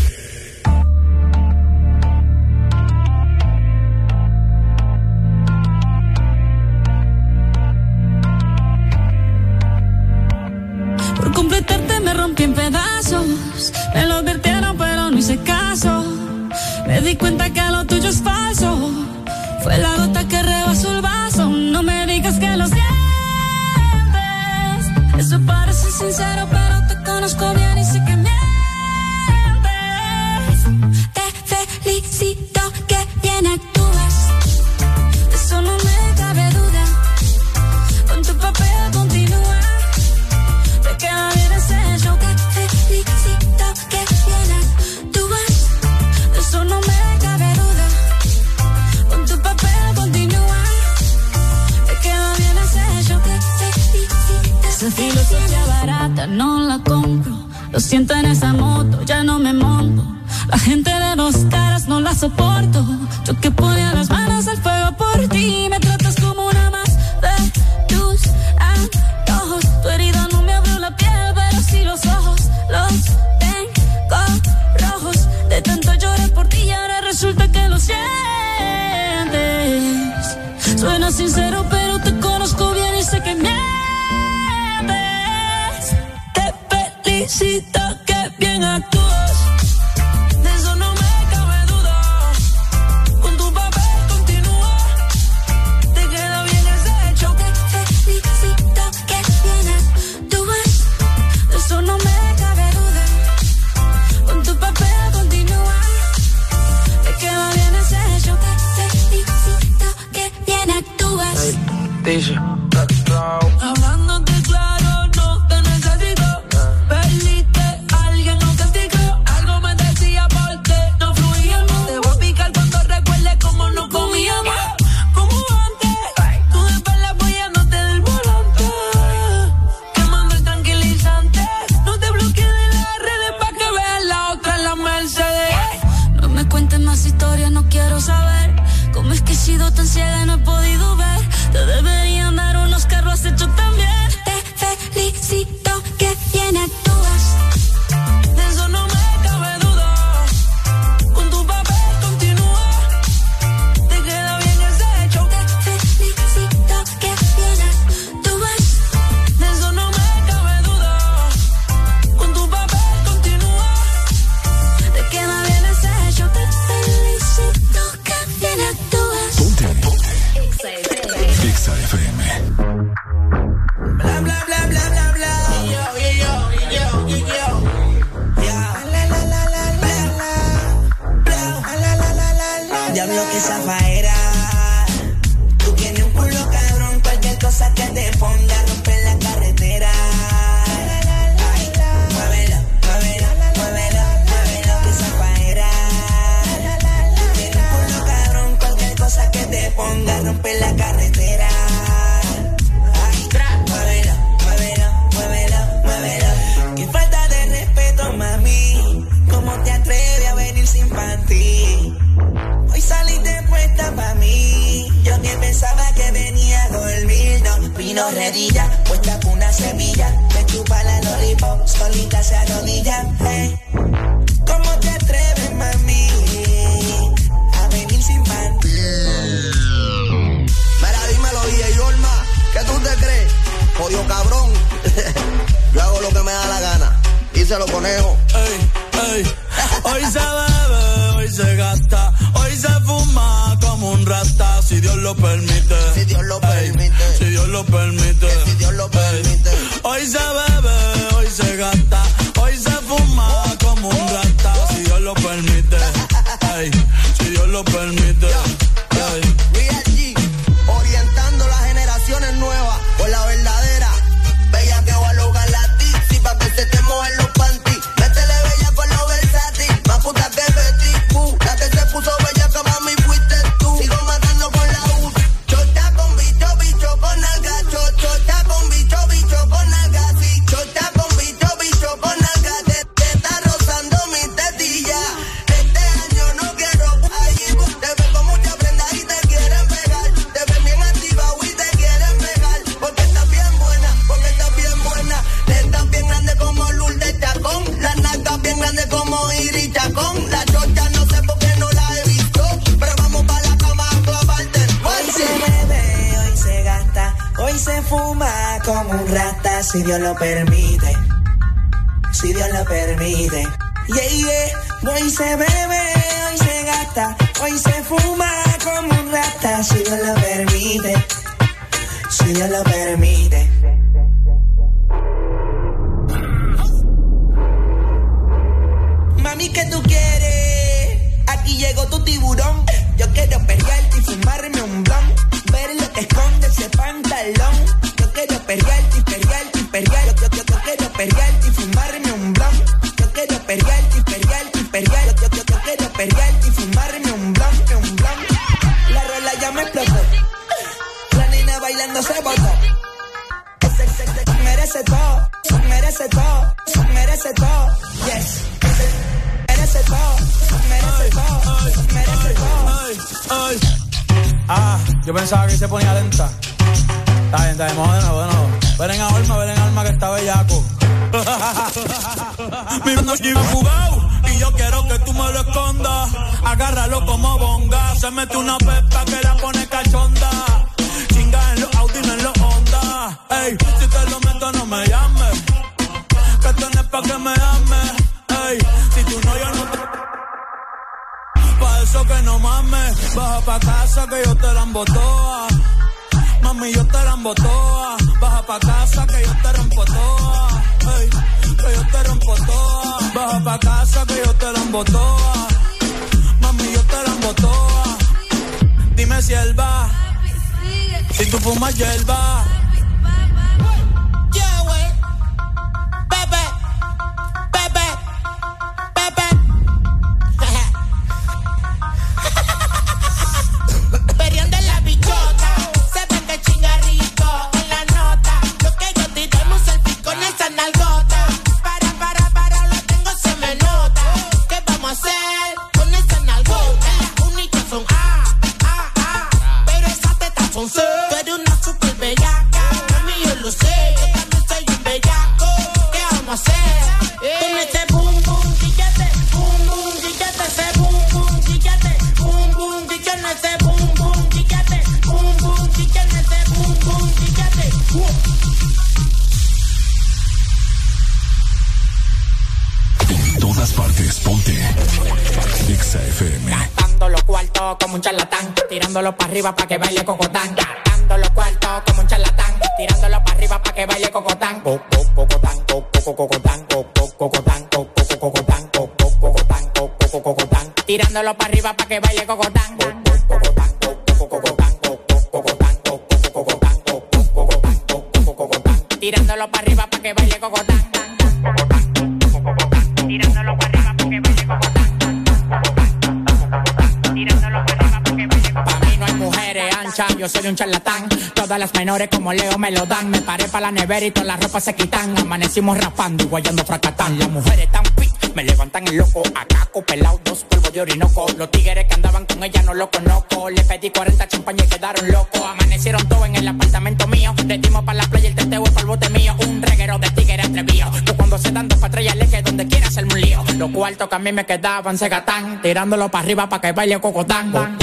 menores 501.81 502.09
como 502.09 502.31
Leo 502.31 502.59
me 502.59 502.69
lo 502.69 502.85
dan. 502.85 503.09
Me 503.09 503.21
paré 503.21 503.45
para 503.45 503.65
la 503.65 503.71
nevera 503.71 504.05
y 504.05 504.11
todas 504.11 504.27
las 504.27 504.39
ropas 504.39 504.63
se 504.63 504.75
quitan. 504.75 505.17
Amanecimos 505.17 505.75
rapando 505.79 506.23
y 506.23 506.27
guayando 506.27 506.63
fracatán. 506.63 507.17
Las 507.17 507.27
mujeres 507.31 507.71
tan 507.71 507.83
pit, 507.95 508.11
me 508.35 508.43
levantan 508.43 508.87
el 508.87 508.97
loco. 508.97 509.23
Acá 509.33 509.67
pelado, 509.87 510.21
dos 510.23 510.43
polvos 510.43 510.71
de 510.71 510.81
orinoco. 510.81 511.25
Los 511.39 511.49
tigres 511.49 511.85
que 511.87 511.93
andaban 511.95 512.27
con 512.27 512.43
ella 512.43 512.61
no 512.61 512.75
lo 512.75 512.91
conozco. 512.91 513.49
Le 513.49 513.63
pedí 513.63 513.89
40 513.89 514.27
champañas 514.27 514.67
y 514.67 514.69
quedaron 514.69 515.11
locos. 515.11 515.41
Amanecieron 515.43 516.07
todos 516.07 516.27
en 516.27 516.35
el 516.35 516.47
apartamento 516.47 517.07
mío. 517.07 517.33
Le 517.47 517.57
dimos 517.57 517.83
para 517.83 517.97
la 517.97 518.07
playa 518.11 518.27
y 518.27 518.31
el 518.31 518.35
teteo 518.35 518.61
y 518.61 518.69
para 518.69 518.81
el 518.81 518.85
bote 518.85 519.09
mío. 519.09 519.35
Un 519.47 519.63
reguero 519.63 519.97
de 519.97 520.09
tigres 520.11 520.45
atrevido. 520.45 520.91
Que 521.03 521.13
cuando 521.15 521.39
se 521.39 521.51
dan 521.51 521.67
dos 521.67 521.79
patrullas 521.79 522.15
le 522.15 522.27
que 522.27 522.43
donde 522.43 522.67
quiera 522.67 522.87
hacerme 522.89 523.15
un 523.15 523.21
lío. 523.21 523.43
Los 523.57 523.71
cuartos 523.71 524.07
que 524.07 524.15
a 524.15 524.19
mí 524.19 524.31
me 524.31 524.45
quedaban 524.45 524.99
se 524.99 525.09
gatán. 525.09 525.63
Tirándolo 525.63 526.09
para 526.09 526.23
arriba 526.23 526.47
para 526.47 526.61
que 526.61 526.73
baile 526.73 527.01
cocotán. 527.01 527.79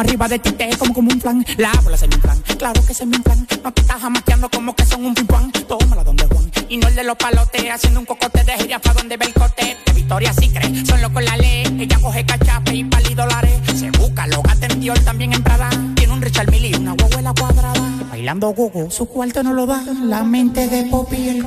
arriba 0.00 0.28
de 0.28 0.38
ti, 0.38 0.52
te 0.52 0.68
como 0.76 0.94
como 0.94 1.10
un 1.10 1.20
plan. 1.20 1.44
La 1.56 1.72
bola 1.82 1.96
se 1.96 2.08
me 2.08 2.18
plan, 2.18 2.42
claro 2.58 2.80
que 2.86 2.94
se 2.94 3.06
me 3.06 3.18
plan. 3.20 3.46
No 3.62 3.72
te 3.72 3.80
estás 3.80 4.00
jamaqueando 4.00 4.48
como 4.50 4.74
que 4.74 4.84
son 4.84 5.04
un 5.04 5.14
pimpán. 5.14 5.52
Tómala 5.52 6.04
donde 6.04 6.26
Juan 6.26 6.50
y 6.68 6.76
no 6.76 6.88
el 6.88 6.94
de 6.94 7.04
los 7.04 7.16
palotes. 7.16 7.70
Haciendo 7.70 8.00
un 8.00 8.06
cocote 8.06 8.44
de 8.44 8.52
gira 8.52 8.78
pa' 8.78 8.92
donde 8.94 9.16
ve 9.16 9.26
el 9.26 9.34
cote. 9.34 9.76
De 9.86 9.92
Victoria 9.92 10.32
sí 10.32 10.48
cree, 10.50 10.84
son 10.84 11.00
locos 11.02 11.24
la 11.24 11.36
ley. 11.36 11.64
Ella 11.80 11.98
coge 12.00 12.24
cachape 12.24 12.74
y 12.74 12.84
pali 12.84 13.14
dólares. 13.14 13.60
Se 13.74 13.90
busca, 13.92 14.26
lo 14.26 14.42
gata 14.42 14.66
en 14.66 14.80
Dior 14.80 14.98
también 15.00 15.32
entrará. 15.32 15.70
Tiene 15.94 16.12
un 16.12 16.22
Richard 16.22 16.50
Mille 16.50 16.68
y 16.68 16.74
una 16.74 16.94
la 17.22 17.32
cuadrada. 17.34 17.82
Bailando 18.10 18.50
gogo, 18.50 18.90
su 18.90 19.06
cuarto 19.06 19.42
no 19.42 19.52
lo 19.52 19.66
da. 19.66 19.82
La 20.02 20.22
mente 20.22 20.68
de 20.68 20.84
Popi 20.84 21.42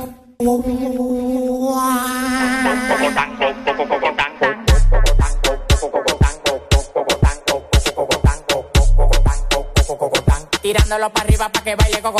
dándolo 10.90 11.12
para 11.12 11.24
arriba 11.24 11.48
para 11.48 11.64
que 11.64 11.76
baile 11.76 12.02
coco 12.02 12.19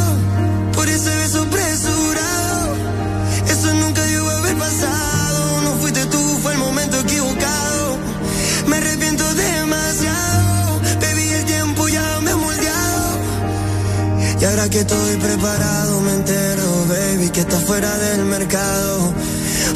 Y 14.41 14.43
ahora 14.43 14.67
que 14.69 14.79
estoy 14.79 15.17
preparado 15.17 16.01
me 16.01 16.15
entero, 16.15 16.63
baby, 16.89 17.29
que 17.29 17.41
está 17.41 17.59
fuera 17.59 17.95
del 17.99 18.25
mercado. 18.25 19.13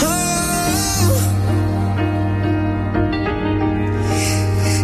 Oh. 0.03 0.25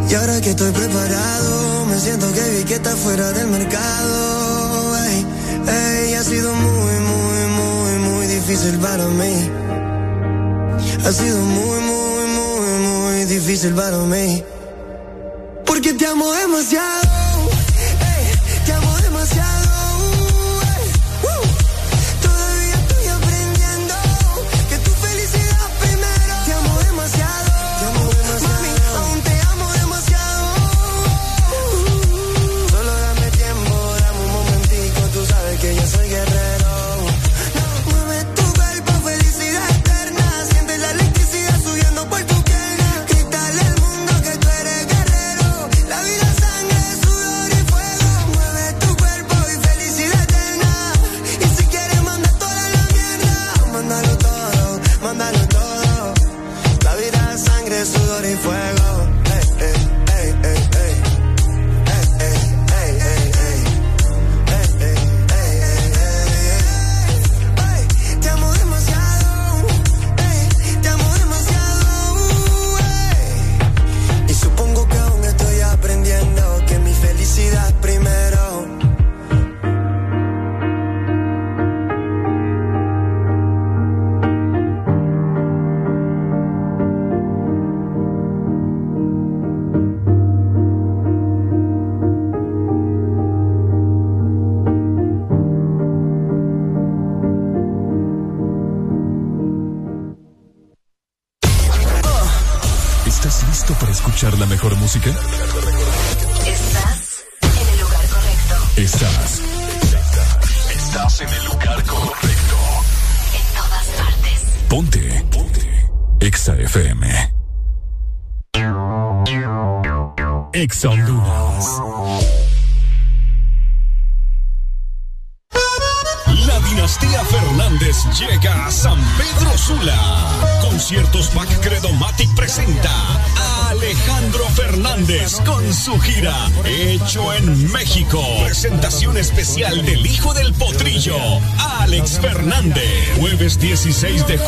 Y 0.08 0.14
ahora 0.14 0.40
que 0.40 0.52
estoy 0.52 0.72
preparado, 0.72 1.86
me 1.88 2.00
siento 2.00 2.32
que 2.32 2.42
vi 2.52 2.64
que 2.64 2.76
está 2.76 2.96
fuera 2.96 3.32
del 3.32 3.48
mercado. 3.48 4.98
Hey, 5.04 5.26
hey, 5.66 6.14
ha 6.14 6.24
sido 6.26 6.54
muy, 6.54 6.94
muy, 7.10 7.48
muy, 7.60 7.94
muy 8.08 8.28
difícil 8.28 8.78
para 8.78 9.08
mí. 9.08 9.50
Ha 11.04 11.12
sido 11.12 11.40
muy, 11.40 11.80
muy, 11.80 12.28
muy, 12.28 12.70
muy 12.88 13.26
difícil 13.26 13.74
para 13.74 13.98
mí. 13.98 14.44
Porque 15.66 15.94
te 15.96 16.06
amo 16.06 16.32
demasiado. 16.34 17.11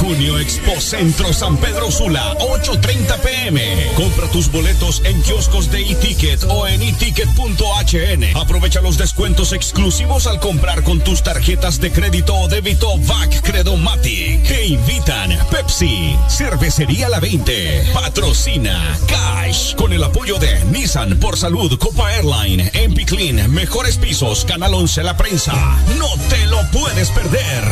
16 0.03 0.12
Expo 0.39 0.79
Centro 0.79 1.33
San 1.33 1.57
Pedro 1.57 1.91
Sula, 1.91 2.35
8.30 2.39 3.19
pm. 3.19 3.91
Compra 3.95 4.27
tus 4.29 4.51
boletos 4.51 5.01
en 5.05 5.21
kioscos 5.21 5.71
de 5.71 5.81
e-ticket 5.81 6.43
o 6.49 6.67
en 6.67 6.81
eticket.hn. 6.81 8.37
Aprovecha 8.37 8.81
los 8.81 8.97
descuentos 8.97 9.53
exclusivos 9.53 10.27
al 10.27 10.39
comprar 10.39 10.83
con 10.83 10.99
tus 11.01 11.23
tarjetas 11.23 11.79
de 11.79 11.91
crédito 11.91 12.35
o 12.35 12.47
débito 12.47 12.97
VAC 12.99 13.41
Credomatic. 13.41 14.43
Te 14.47 14.65
invitan 14.65 15.37
Pepsi, 15.49 16.17
Cervecería 16.29 17.09
La 17.09 17.19
20, 17.19 17.91
Patrocina 17.93 18.97
Cash 19.07 19.75
con 19.75 19.93
el 19.93 20.03
apoyo 20.03 20.37
de 20.39 20.63
Nissan 20.65 21.19
por 21.19 21.37
Salud, 21.37 21.77
Copa 21.77 22.11
Airline, 22.13 22.71
MP 22.73 23.05
Clean, 23.05 23.51
Mejores 23.51 23.97
Pisos, 23.97 24.45
Canal 24.45 24.73
11 24.73 25.03
La 25.03 25.17
Prensa. 25.17 25.53
No 25.97 26.09
te 26.29 26.45
lo 26.47 26.59
puedes 26.71 27.09
perder. 27.09 27.63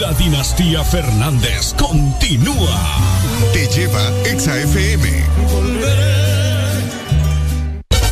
La 0.00 0.12
dinastía 0.14 0.84
Fernández 0.84 1.74
continúa. 2.04 2.98
Te 3.52 3.66
lleva 3.68 4.12
Exa 4.24 4.58
FM. 4.58 5.08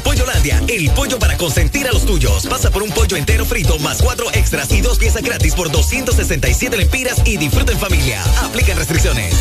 Pollolandia, 0.03 0.62
el 0.69 0.91
pollo 0.91 1.19
para 1.19 1.37
consentir 1.37 1.87
a 1.87 1.93
los 1.93 2.07
tuyos. 2.07 2.47
Pasa 2.47 2.71
por 2.71 2.83
un 2.83 2.91
pollo 2.91 3.17
entero 3.17 3.45
frito 3.45 3.79
más 3.79 4.01
cuatro 4.01 4.31
extras 4.33 4.71
y 4.73 4.81
dos 4.81 4.99
piezas 4.99 5.23
gratis 5.23 5.55
por 5.55 5.71
267 5.71 6.77
lempiras 6.77 7.21
y 7.25 7.37
disfruta 7.37 7.73
en 7.73 7.79
familia. 7.79 8.23
Aplican 8.43 8.77
restricciones. 8.77 9.35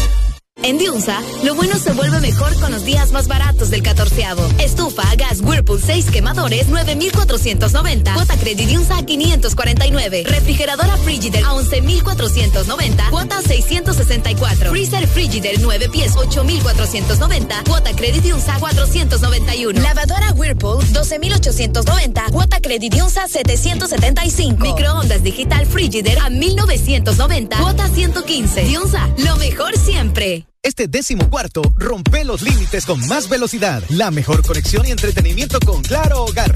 En 0.63 0.77
Diunsa, 0.77 1.21
lo 1.43 1.55
bueno 1.55 1.79
se 1.79 1.91
vuelve 1.93 2.19
mejor 2.19 2.53
con 2.59 2.71
los 2.71 2.85
días 2.85 3.11
más 3.11 3.27
baratos 3.27 3.71
del 3.71 3.81
catorceavo. 3.81 4.47
Estufa, 4.59 5.03
gas 5.15 5.41
Whirlpool 5.41 5.81
6 5.81 6.11
quemadores, 6.11 6.67
9,490. 6.67 8.13
Cuota 8.13 8.37
Credit 8.37 8.67
Diunsa 8.67 8.99
a 8.99 9.05
549. 9.05 10.23
Refrigeradora 10.27 10.97
Frigider 10.97 11.43
a 11.45 11.53
11,490. 11.53 13.09
Cuota 13.09 13.41
664. 13.41 14.69
Freezer 14.69 15.07
Frigider 15.07 15.59
9 15.59 15.89
pies, 15.89 16.15
8,490. 16.15 17.63
Cuota 17.63 17.91
Credit 17.95 18.21
Diunsa 18.21 18.59
491. 18.59 19.81
Lavadora 19.81 20.31
Whirlpool 20.33 20.83
12,890. 20.93 22.25
Cuota 22.31 22.59
Credit 22.61 22.93
Diunsa 22.93 23.27
775. 23.27 24.63
Microondas 24.63 25.23
Digital 25.23 25.65
Frigider 25.65 26.19
a 26.19 26.29
1,990. 26.29 27.57
Cuota 27.57 27.89
115. 27.89 28.61
Diunsa, 28.61 29.09
lo 29.17 29.35
mejor 29.37 29.75
siempre. 29.75 30.45
Este 30.63 30.87
décimo 30.87 31.27
cuarto, 31.27 31.63
rompe 31.75 32.23
los 32.23 32.43
límites 32.43 32.85
con 32.85 32.99
más 33.07 33.27
velocidad, 33.27 33.81
la 33.89 34.11
mejor 34.11 34.45
conexión 34.45 34.85
y 34.85 34.91
entretenimiento 34.91 35.59
con 35.59 35.81
Claro 35.81 36.25
Hogar. 36.25 36.55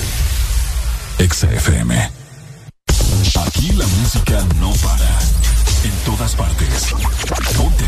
Exa 1.21 1.47
FM. 1.53 1.93
Aquí 3.45 3.71
la 3.73 3.85
música 3.85 4.43
no 4.59 4.73
para. 4.81 5.19
En 5.83 5.91
todas 6.03 6.33
partes. 6.33 6.87
Ponte. 7.55 7.85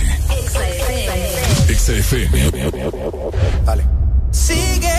Exa 1.68 1.94
FM. 1.94 2.52
Dale. 3.66 3.86
Sigue. 4.30 4.93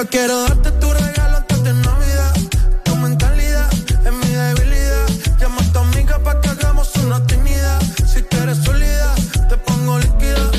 Yo 0.00 0.06
quiero 0.08 0.44
darte 0.44 0.70
tu 0.80 0.90
regalo 0.90 1.36
antes 1.36 1.62
de 1.62 1.74
Navidad. 1.74 2.34
Tu 2.84 2.96
mentalidad 2.96 3.70
es 3.70 4.12
mi 4.14 4.32
debilidad. 4.32 5.06
Llama 5.38 5.60
a 5.60 5.72
tu 5.74 5.78
amiga 5.78 6.18
para 6.20 6.40
que 6.40 6.48
hagamos 6.48 6.96
una 7.04 7.16
actividad. 7.16 7.82
Si 8.06 8.22
tú 8.22 8.38
eres 8.38 8.56
sólida, 8.64 9.14
te 9.50 9.58
pongo 9.58 9.98
líquida. 9.98 10.50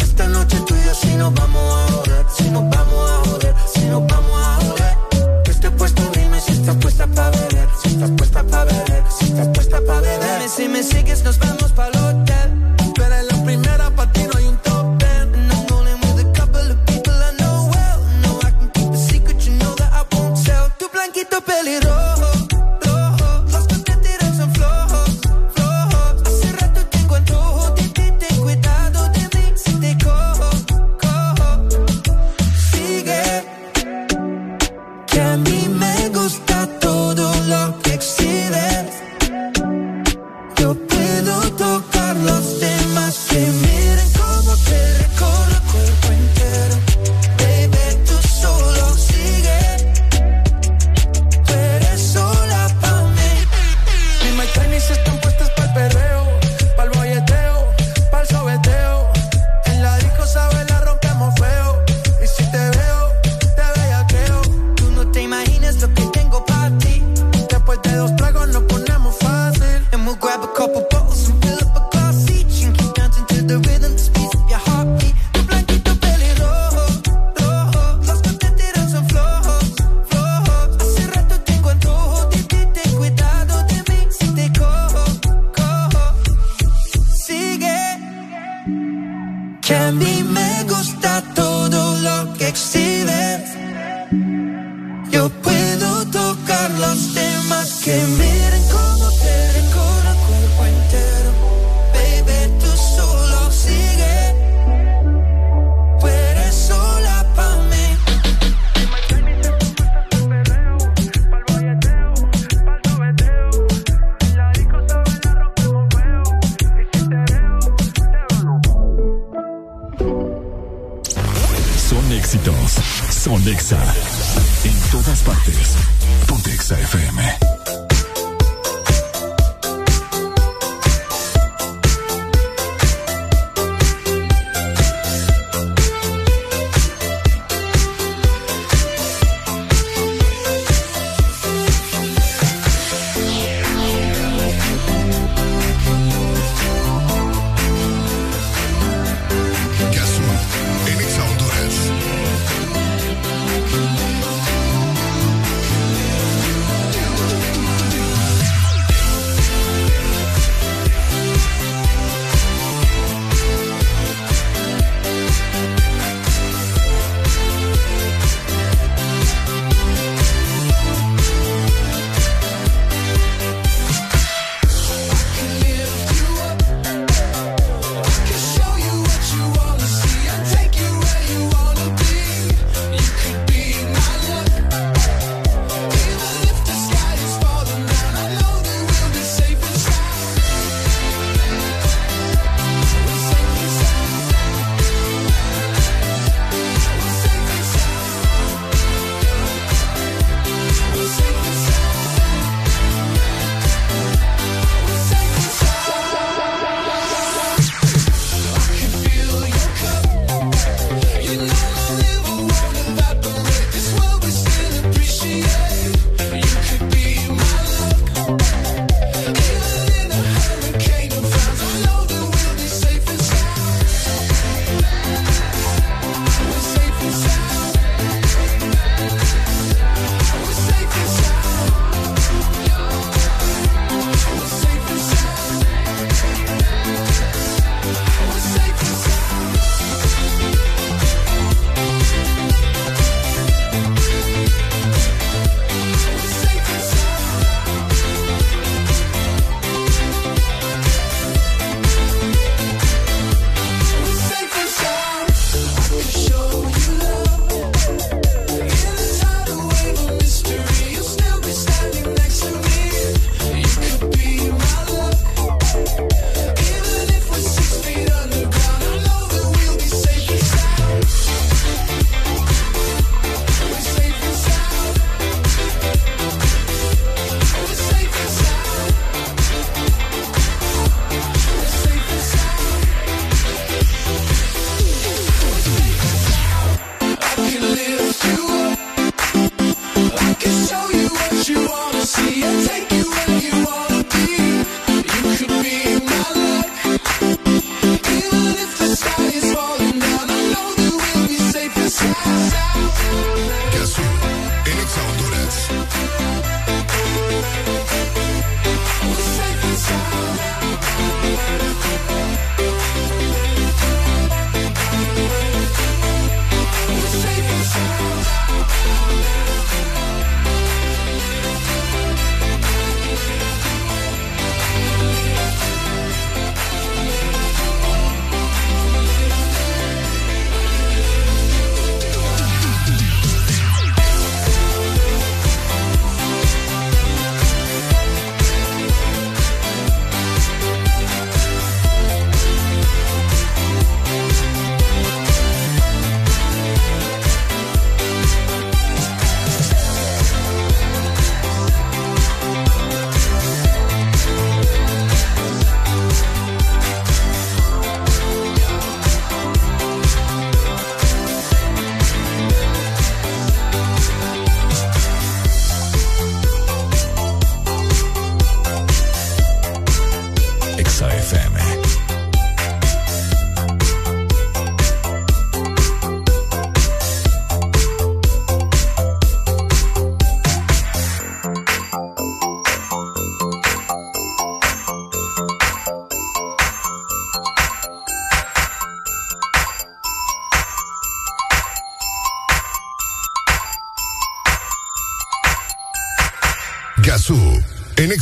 Esta 0.00 0.28
noche 0.28 0.62
tú 0.64 0.76
y 0.76 0.84
yo 0.86 0.94
si 0.94 1.08
nos 1.16 1.34
vamos 1.34 1.74
a 1.74 1.92
joder. 1.92 2.24
Si 2.36 2.50
nos 2.50 2.70
vamos 2.70 3.10
a 3.10 3.30
joder, 3.30 3.54
si 3.74 3.80
nos 3.86 4.06
vamos 4.06 4.46
a 4.46 4.54
joder. 4.64 5.42
Que 5.42 5.50
esté 5.50 5.68
puesto, 5.72 6.02
dime 6.14 6.40
si 6.40 6.52
estás 6.52 6.76
puesta 6.76 7.08
para 7.08 7.30
beber. 7.30 7.68
Si 7.82 7.88
estás 7.88 8.10
puesta 8.12 8.44
para 8.44 8.64
beber, 8.66 9.04
si 9.18 9.24
estás 9.24 9.48
puesta 9.48 9.80
para 9.84 10.00
beber. 10.02 10.38
Dime 10.38 10.48
si 10.48 10.68
me 10.68 10.82
sigues, 10.84 11.24
nos 11.24 11.36
vamos 11.40 11.61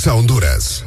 Exa 0.00 0.14
Honduras. 0.14 0.82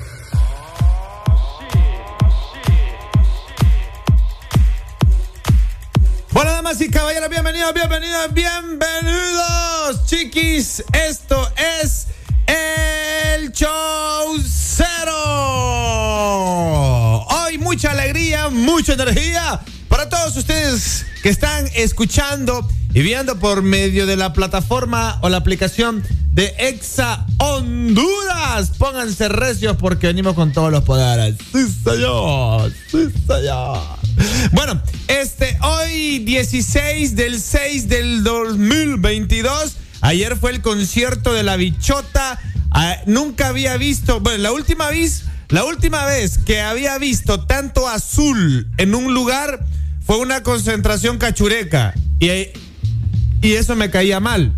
Bueno, 6.32 6.52
damas 6.52 6.82
y 6.82 6.90
caballeros, 6.90 7.30
bienvenidos, 7.30 7.76
bienvenidos, 7.76 8.34
bienvenidos, 8.34 10.08
chiquis. 10.08 10.84
Esto 10.94 11.48
es 11.58 12.08
el 12.48 13.52
show 13.52 14.36
cero. 14.50 15.14
Hoy 17.28 17.60
mucha 17.60 17.92
alegría, 17.92 18.50
mucha 18.50 18.94
energía 18.94 19.62
para 19.90 20.10
todos 20.10 20.36
ustedes 20.38 21.06
que 21.22 21.30
están 21.30 21.68
escuchando 21.76 22.68
y 22.96 23.04
viendo 23.04 23.38
por 23.38 23.62
medio 23.62 24.08
de 24.08 24.16
la 24.16 24.34
plataforma 24.34 25.20
o 25.22 25.30
la 25.30 25.38
aplicación 25.38 26.04
de 26.32 26.56
Exa 26.58 27.28
Honduras. 27.38 28.23
Pónganse 28.78 29.30
recios 29.30 29.78
porque 29.78 30.08
venimos 30.08 30.36
con 30.36 30.54
todos 30.54 30.72
los 30.72 30.84
poderes. 30.84 31.36
Sí, 31.52 31.66
señor. 31.84 32.72
Sí, 32.92 33.08
señor. 33.28 33.80
Bueno, 34.52 34.80
este, 35.08 35.58
hoy 35.62 36.20
16 36.20 37.16
del 37.16 37.42
6 37.42 37.90
del 37.90 38.24
2022. 38.24 39.76
Ayer 40.02 40.38
fue 40.38 40.52
el 40.52 40.62
concierto 40.62 41.34
de 41.34 41.42
la 41.42 41.56
bichota. 41.56 42.40
Ah, 42.70 42.98
nunca 43.08 43.48
había 43.48 43.76
visto, 43.78 44.20
bueno, 44.20 44.44
la 44.44 44.52
última 44.52 44.90
vez, 44.90 45.24
la 45.50 45.64
última 45.64 46.06
vez 46.06 46.38
que 46.38 46.62
había 46.62 47.00
visto 47.00 47.46
tanto 47.46 47.88
azul 47.88 48.68
en 48.78 48.94
un 48.94 49.16
lugar 49.16 49.66
fue 50.06 50.18
una 50.18 50.44
concentración 50.44 51.18
cachureca. 51.18 51.96
Y, 52.20 52.28
y 53.42 53.54
eso 53.54 53.76
me 53.76 53.90
caía 53.90 54.20
mal. 54.20 54.54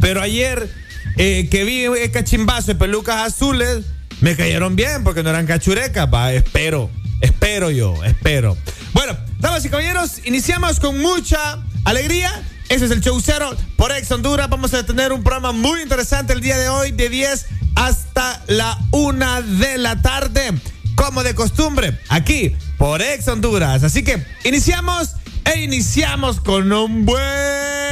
Pero 0.00 0.22
ayer 0.22 0.70
eh, 1.16 1.48
que 1.50 1.64
vi 1.64 1.84
el 1.84 2.10
cachimbazo 2.10 2.68
de 2.68 2.74
pelucas 2.74 3.22
azules, 3.22 3.84
me 4.20 4.36
cayeron 4.36 4.76
bien 4.76 5.04
porque 5.04 5.22
no 5.22 5.30
eran 5.30 5.46
cachurecas, 5.46 6.08
espero, 6.32 6.90
espero 7.20 7.70
yo, 7.70 8.02
espero. 8.04 8.56
Bueno, 8.92 9.16
damas 9.38 9.64
y 9.64 9.68
caballeros, 9.68 10.20
iniciamos 10.24 10.80
con 10.80 10.98
mucha 10.98 11.58
alegría. 11.84 12.42
Ese 12.68 12.86
es 12.86 12.90
el 12.90 13.00
show 13.00 13.20
cero 13.20 13.54
por 13.76 13.92
Ex 13.92 14.10
Honduras. 14.10 14.48
Vamos 14.48 14.72
a 14.72 14.86
tener 14.86 15.12
un 15.12 15.22
programa 15.22 15.52
muy 15.52 15.82
interesante 15.82 16.32
el 16.32 16.40
día 16.40 16.56
de 16.56 16.68
hoy, 16.68 16.92
de 16.92 17.08
10 17.08 17.46
hasta 17.74 18.42
la 18.46 18.78
1 18.90 19.42
de 19.42 19.78
la 19.78 20.00
tarde. 20.00 20.52
Como 20.94 21.22
de 21.22 21.34
costumbre, 21.34 21.98
aquí 22.08 22.56
por 22.78 23.02
Ex 23.02 23.28
Honduras. 23.28 23.82
Así 23.82 24.02
que 24.02 24.24
iniciamos 24.44 25.16
e 25.44 25.60
iniciamos 25.60 26.40
con 26.40 26.72
un 26.72 27.04
buen 27.04 27.83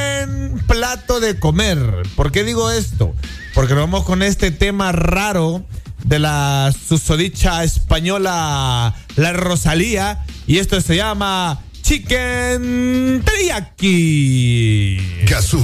plato 0.66 1.20
de 1.20 1.38
comer. 1.38 1.78
¿Por 2.16 2.32
qué 2.32 2.44
digo 2.44 2.70
esto? 2.70 3.14
Porque 3.54 3.74
nos 3.74 3.84
vamos 3.84 4.04
con 4.04 4.22
este 4.22 4.50
tema 4.50 4.92
raro 4.92 5.64
de 6.04 6.18
la 6.18 6.72
susodicha 6.88 7.62
española, 7.64 8.94
la 9.16 9.32
Rosalía. 9.32 10.24
Y 10.46 10.58
esto 10.58 10.80
se 10.80 10.96
llama 10.96 11.60
Chicken 11.82 13.22
Teriyaki. 13.24 14.98
Gazú, 15.26 15.62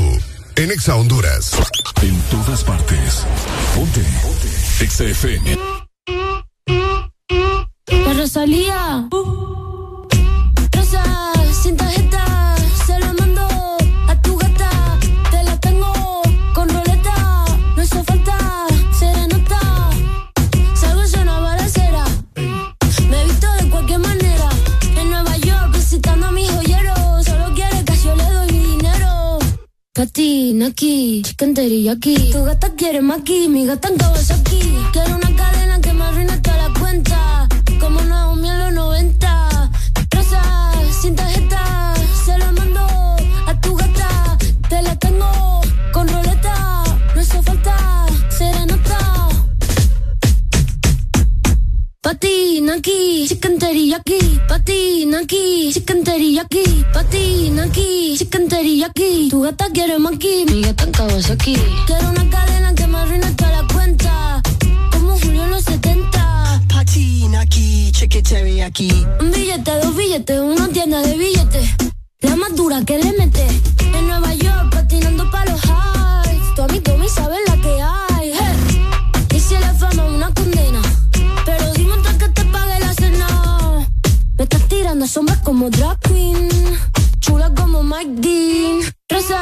en 0.57 0.71
Exa 0.71 0.97
Honduras. 0.97 1.53
En 2.03 2.21
todas 2.31 2.63
partes. 2.65 3.27
Ponte. 3.75 4.03
Ponte. 4.23 4.49
Exa 4.85 5.05
FM. 5.05 5.59
La 7.89 8.13
Rosalía. 8.15 9.09
Rosa, 9.11 9.48
Katy, 29.99 30.55
Naki, 30.55 31.23
chicken 31.25 31.55
teriyaki. 31.55 32.31
Tu 32.31 32.45
gata 32.45 32.69
quiere 32.77 33.01
maki, 33.01 33.49
mi 33.49 33.67
gata 33.67 33.89
en 33.89 33.99
Kawasaki. 33.99 34.61
Quiero 34.93 35.17
una 35.17 35.35
cadena 35.35 35.81
que 35.81 35.93
me 35.93 36.05
arruine 36.05 36.39
toda 36.39 36.57
la 36.69 36.79
cuenta. 36.79 37.38
Patina 52.09 52.77
aquí, 52.77 53.27
chicken 53.29 53.59
teriyaki. 53.59 54.41
Patina 54.49 55.19
aquí, 55.19 55.71
chicken 55.75 56.03
teriyaki. 56.03 56.87
Patina 56.91 57.65
aquí, 57.65 58.17
chicken 58.17 58.49
teriyaki. 58.49 59.29
Tu 59.29 59.43
gata 59.43 59.67
quiere 59.75 59.99
maki, 59.99 60.47
mi 60.47 60.63
gata 60.63 60.85
en 60.85 60.93
Kawasaki. 60.93 61.57
Quiero 61.87 62.09
una 62.09 62.25
cadena 62.31 62.75
que 62.75 62.87
me 62.87 62.97
arruine 62.97 63.31
toda 63.33 63.51
la 63.51 63.69
cuenta. 63.75 64.41
Como 64.91 65.19
Julio 65.19 65.45
en 65.45 65.51
los 65.51 65.65
70. 65.65 66.63
Patina 66.73 67.41
aquí, 67.43 67.93
chicken 67.93 68.23
teriyaki. 68.23 68.89
Un 69.21 69.31
billete, 69.31 69.73
dos 69.83 69.95
billetes, 69.95 70.41
una 70.41 70.67
tienda 70.69 71.03
de 71.03 71.15
billetes. 71.15 71.69
La 72.21 72.37
más 72.37 72.57
dura 72.57 72.83
que 72.87 72.97
le 72.97 73.13
mete. 73.19 73.47
En 73.95 74.07
Nueva 74.07 74.33
York, 74.33 74.71
patinando 74.73 75.31
pa' 75.31 75.45
los 75.45 75.61
highs. 75.63 76.55
Tu 76.57 76.63
amigo 76.63 76.97
me 76.97 77.07
sabe 77.07 77.37
la 77.47 77.57
que 77.61 77.83
hay. 77.83 78.08
Tirando 84.99 85.07
sombras 85.07 85.39
como 85.45 85.71
drag 85.71 85.99
queen. 86.01 86.49
Chula 87.21 87.53
como 87.55 87.83
Mike 87.85 88.21
Dean. 88.21 88.81
Rosa, 89.09 89.41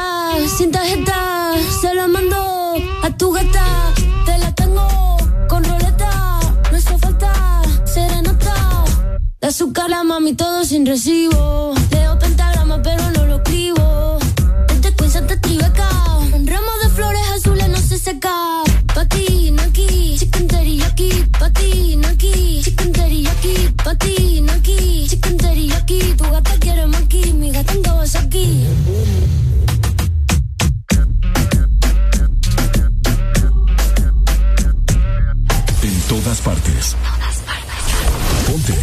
sin 0.58 0.70
tarjeta, 0.70 1.54
se 1.80 1.94
la 1.94 2.06
mando 2.06 2.74
a 3.02 3.16
tu 3.16 3.32
gata. 3.32 3.92
Te 4.26 4.38
la 4.38 4.52
tengo 4.52 5.16
con 5.48 5.64
roleta. 5.64 6.40
No 6.70 6.76
hizo 6.76 6.98
falta 6.98 7.62
serenata. 7.84 8.84
De 9.40 9.48
azúcar 9.48 9.88
la 9.88 10.04
mami 10.04 10.34
todo 10.34 10.64
sin 10.64 10.84
recibo. 10.84 11.72
Leo 11.90 12.18
pentagrama 12.18 12.82
pero 12.82 13.10
no 13.12 13.24
lo 13.24 13.36
escribo. 13.36 14.18
Este 14.68 14.94
Queens 14.94 15.26
te 15.26 15.36
tribeca. 15.38 15.88
Un 16.34 16.46
ramo 16.46 16.72
de 16.82 16.88
flores 16.90 17.22
azules 17.34 17.68
no 17.68 17.78
se 17.78 17.98
seca. 17.98 18.62
Patina 18.94 19.62
aquí, 19.62 20.16
chicken 20.18 20.48
teriyaki. 20.48 21.10
Patina 21.38 22.08
aquí, 22.08 22.60
chicken 22.62 22.85
Patina 23.86 24.52
aquí, 24.55 25.06
chicken 25.08 25.36
teriyaki. 25.36 26.15
Tu 26.18 26.24
gata 26.24 26.58
quiere 26.58 26.86
maki, 26.89 27.32
mi 27.34 27.52
gata 27.52 27.73
en 27.73 27.82
Kawasaki. 27.82 28.66
En 35.82 36.00
todas 36.08 36.39
partes. 36.40 36.97
Ponte. 38.48 38.74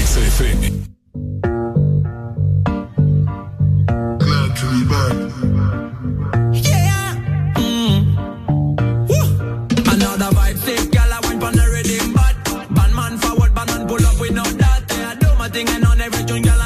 Exa 0.00 0.20
and 16.34 16.46
on 16.48 16.61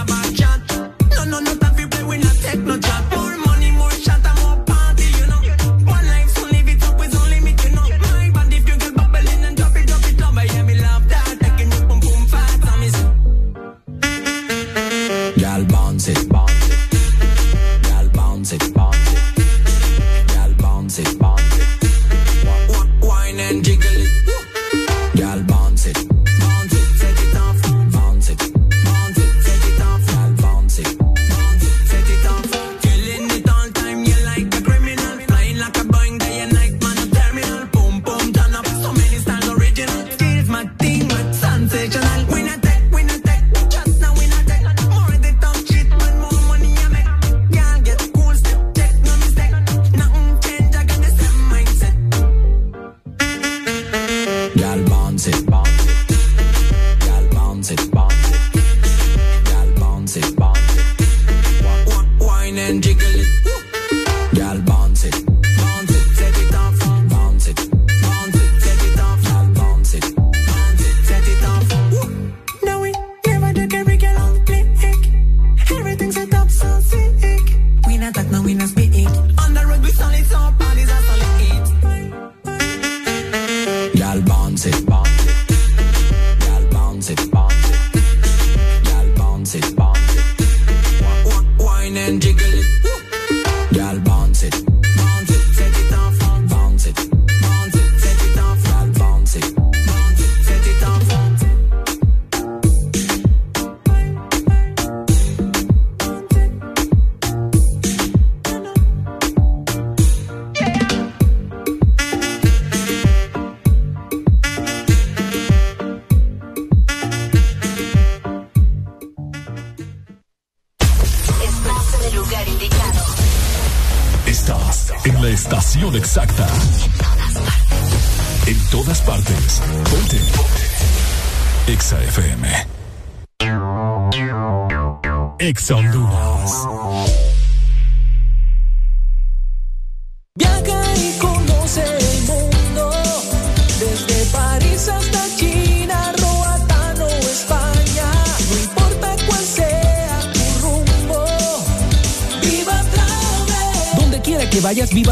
sans 135.66 135.82
doute. 135.82 136.05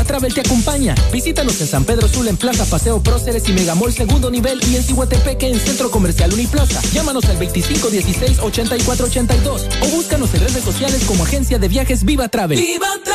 Travel 0.04 0.34
te 0.34 0.40
acompaña. 0.40 0.94
Visítanos 1.12 1.60
en 1.60 1.66
San 1.66 1.84
Pedro 1.84 2.08
Sula, 2.08 2.30
en 2.30 2.36
Plaza 2.36 2.64
Paseo 2.66 3.02
Próceres 3.02 3.48
y 3.48 3.52
Megamall 3.52 3.92
segundo 3.92 4.30
nivel 4.30 4.60
y 4.70 4.76
en 4.76 4.82
Cihuatepeque 4.82 5.48
en 5.48 5.58
Centro 5.58 5.90
Comercial 5.90 6.32
Uniplaza. 6.32 6.80
Llámanos 6.92 7.24
al 7.26 7.38
2516-8482 7.40 9.68
o 9.80 9.88
búscanos 9.88 10.32
en 10.34 10.40
redes 10.40 10.64
sociales 10.64 11.04
como 11.04 11.24
Agencia 11.24 11.58
de 11.58 11.68
Viajes 11.68 12.04
Viva 12.04 12.28
Travel. 12.28 12.58
Viva 12.58 12.88
Travel. 13.04 13.14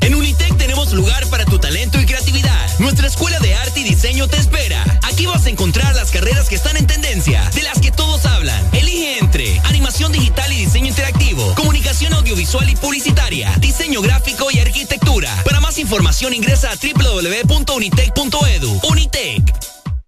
En 0.00 0.14
Unitec 0.14 0.56
tenemos 0.56 0.92
lugar 0.92 1.26
para 1.28 1.44
tu 1.44 1.58
talento 1.58 2.00
y 2.00 2.06
creatividad. 2.06 2.78
Nuestra 2.78 3.08
escuela 3.08 3.38
de 3.40 3.54
arte 3.54 3.80
y 3.80 3.84
diseño 3.84 4.28
te 4.28 4.36
espera. 4.36 4.82
Aquí 5.02 5.26
vas 5.26 5.46
a 5.46 5.50
encontrar 5.50 5.94
las 5.96 6.10
carreras 6.10 6.48
que 6.48 6.54
están 6.54 6.76
en 6.76 6.86
tendencia, 6.86 7.50
de 7.54 7.62
las 7.62 7.77
audiovisual 12.28 12.68
y 12.68 12.76
publicitaria, 12.76 13.56
diseño 13.58 14.02
gráfico 14.02 14.48
y 14.52 14.58
arquitectura. 14.58 15.34
Para 15.44 15.60
más 15.60 15.78
información 15.78 16.34
ingresa 16.34 16.72
a 16.72 16.76
www.unitec.edu. 16.76 18.80
Unitec. 18.86 19.67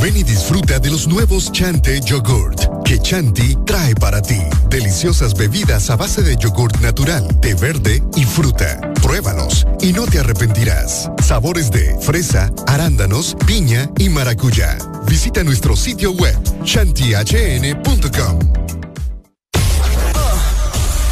Ven 0.00 0.16
y 0.16 0.22
disfruta 0.22 0.78
de 0.78 0.90
los 0.90 1.06
nuevos 1.06 1.52
Chante 1.52 2.00
Yogurt 2.00 2.70
que 2.90 2.98
Chanti 2.98 3.56
trae 3.64 3.94
para 3.94 4.20
ti. 4.20 4.40
Deliciosas 4.68 5.34
bebidas 5.34 5.90
a 5.90 5.96
base 5.96 6.22
de 6.22 6.36
yogurt 6.36 6.76
natural, 6.80 7.24
té 7.40 7.54
verde 7.54 8.02
y 8.16 8.24
fruta. 8.24 8.80
Pruébalos 9.00 9.64
y 9.80 9.92
no 9.92 10.06
te 10.06 10.18
arrepentirás. 10.18 11.08
Sabores 11.24 11.70
de 11.70 11.96
fresa, 12.00 12.50
arándanos, 12.66 13.36
piña 13.46 13.88
y 13.96 14.08
maracuyá. 14.08 14.76
Visita 15.06 15.44
nuestro 15.44 15.76
sitio 15.76 16.10
web 16.10 16.36
chantihn.com. 16.64 18.38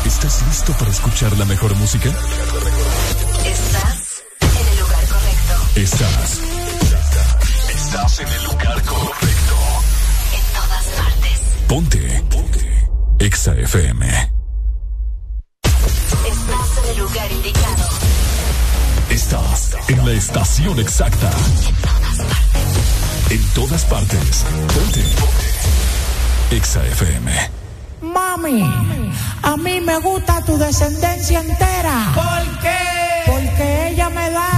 ¿Estás 0.05 0.43
listo 0.49 0.73
para 0.73 0.91
escuchar 0.91 1.39
la 1.39 1.45
mejor 1.45 1.77
música? 1.77 2.09
Estás 3.47 4.25
en 4.41 4.67
el 4.67 4.81
lugar 4.81 5.07
correcto. 5.07 5.81
Estás. 5.81 6.38
Estás 7.89 8.21
en 8.21 8.29
el 8.29 8.45
lugar 8.45 8.83
correcto. 8.83 9.57
En 10.35 10.43
todas 10.53 10.85
partes. 10.99 11.41
Ponte. 11.67 12.23
Ponte. 12.29 12.89
Exa 13.19 13.55
FM. 13.55 14.07
Estás 15.65 16.85
en 16.85 16.91
el 16.91 16.99
lugar 16.99 17.33
indicado. 17.33 17.89
Estás 19.09 19.77
en 19.89 20.05
la 20.05 20.13
estación 20.13 20.79
exacta. 20.79 21.31
En 23.31 23.43
todas 23.55 23.87
partes. 23.87 24.45
Ponte. 24.75 25.05
Exa 26.51 26.85
FM. 26.89 27.33
Mami, 28.03 29.11
a 29.43 29.57
mí 29.57 29.81
me 29.81 29.99
gusta 30.01 30.45
tu 30.45 30.59
descendencia 30.59 31.41
entera. 31.41 32.13
¿Por 32.15 32.59
qué? 32.61 33.33
Porque 33.33 33.89
ella 33.89 34.11
me 34.11 34.31
da 34.31 34.58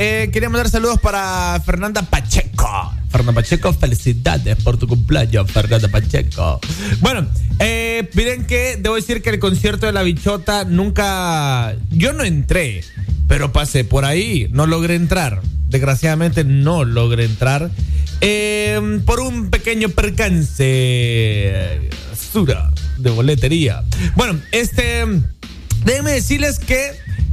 Eh, 0.00 0.30
queríamos 0.32 0.58
dar 0.58 0.70
saludos 0.70 1.00
para 1.00 1.60
Fernanda 1.66 2.02
Pacheco. 2.02 2.94
Fernanda 3.10 3.40
Pacheco, 3.40 3.72
felicidades 3.72 4.54
por 4.62 4.76
tu 4.76 4.86
cumpleaños, 4.86 5.50
Fernanda 5.50 5.88
Pacheco. 5.88 6.60
Bueno, 7.00 7.26
eh, 7.58 8.08
miren 8.14 8.44
que 8.46 8.76
debo 8.80 8.94
decir 8.94 9.22
que 9.22 9.30
el 9.30 9.40
concierto 9.40 9.86
de 9.86 9.92
la 9.92 10.04
bichota 10.04 10.64
nunca. 10.64 11.74
Yo 11.90 12.12
no 12.12 12.22
entré, 12.22 12.84
pero 13.26 13.52
pasé 13.52 13.82
por 13.82 14.04
ahí, 14.04 14.46
no 14.52 14.68
logré 14.68 14.94
entrar. 14.94 15.40
Desgraciadamente 15.68 16.44
no 16.44 16.84
logré 16.84 17.24
entrar. 17.24 17.68
eh, 18.20 19.00
por 19.04 19.18
un 19.18 19.50
pequeño 19.50 19.88
percance. 19.88 21.80
Basura 22.10 22.70
de 22.98 23.10
boletería. 23.10 23.82
Bueno, 24.14 24.38
este. 24.52 25.04
Déjenme 25.84 26.12
decirles 26.12 26.60
que 26.60 26.92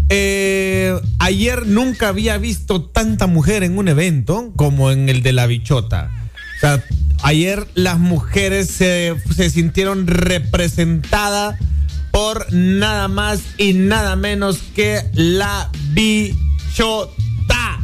eh, 0.09 0.99
ayer 1.25 1.65
nunca 1.65 2.09
había 2.09 2.37
visto 2.37 2.83
tanta 2.83 3.25
mujer 3.25 3.63
en 3.63 3.79
un 3.79 3.87
evento 3.87 4.53
como 4.55 4.91
en 4.91 5.09
el 5.09 5.23
de 5.23 5.33
la 5.33 5.47
bichota. 5.47 6.11
O 6.57 6.59
sea, 6.59 6.83
ayer 7.23 7.65
las 7.73 7.97
mujeres 7.97 8.69
se, 8.69 9.15
se 9.35 9.49
sintieron 9.49 10.05
representadas 10.05 11.59
por 12.11 12.53
nada 12.53 13.07
más 13.07 13.41
y 13.57 13.73
nada 13.73 14.15
menos 14.15 14.59
que 14.75 15.01
la 15.13 15.71
bichota. 15.93 17.79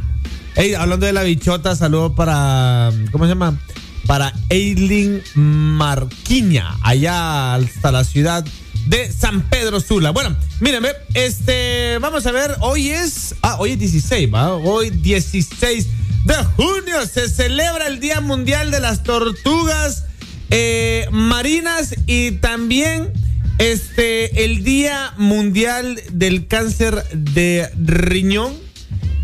Ey, 0.56 0.76
hablando 0.76 1.08
de 1.08 1.14
la 1.14 1.24
bichota, 1.24 1.76
saludo 1.76 2.14
para. 2.14 2.92
¿Cómo 3.12 3.26
se 3.26 3.30
llama? 3.30 3.60
Para 4.06 4.34
Eileen 4.50 5.24
Marquiña, 5.34 6.78
allá 6.84 7.56
hasta 7.56 7.92
la 7.92 8.04
ciudad 8.04 8.46
de 8.92 9.10
San 9.10 9.50
Pedro 9.50 9.80
Sula. 9.80 10.10
Bueno, 10.10 10.36
mírenme, 10.60 10.90
este, 11.14 11.98
vamos 12.02 12.26
a 12.26 12.34
ver, 12.34 12.58
hoy 12.60 12.90
es, 12.90 13.36
ah, 13.42 13.56
hoy 13.58 13.72
es 13.72 13.80
16, 13.80 14.34
¿va? 14.34 14.54
Hoy 14.54 14.90
16 14.90 15.88
de 16.26 16.36
junio 16.58 17.06
se 17.12 17.30
celebra 17.30 17.88
el 17.88 18.02
Día 18.02 18.20
Mundial 18.20 18.70
de 18.70 18.82
las 18.82 19.04
Tortugas 19.04 20.04
eh, 20.50 21.08
Marinas 21.10 21.96
y 22.06 22.32
también 22.32 23.14
este, 23.60 24.44
el 24.44 24.66
Día 24.66 25.14
Mundial 25.16 26.02
del 26.12 26.48
Cáncer 26.48 27.02
de 27.14 27.70
Riñón. 27.82 28.54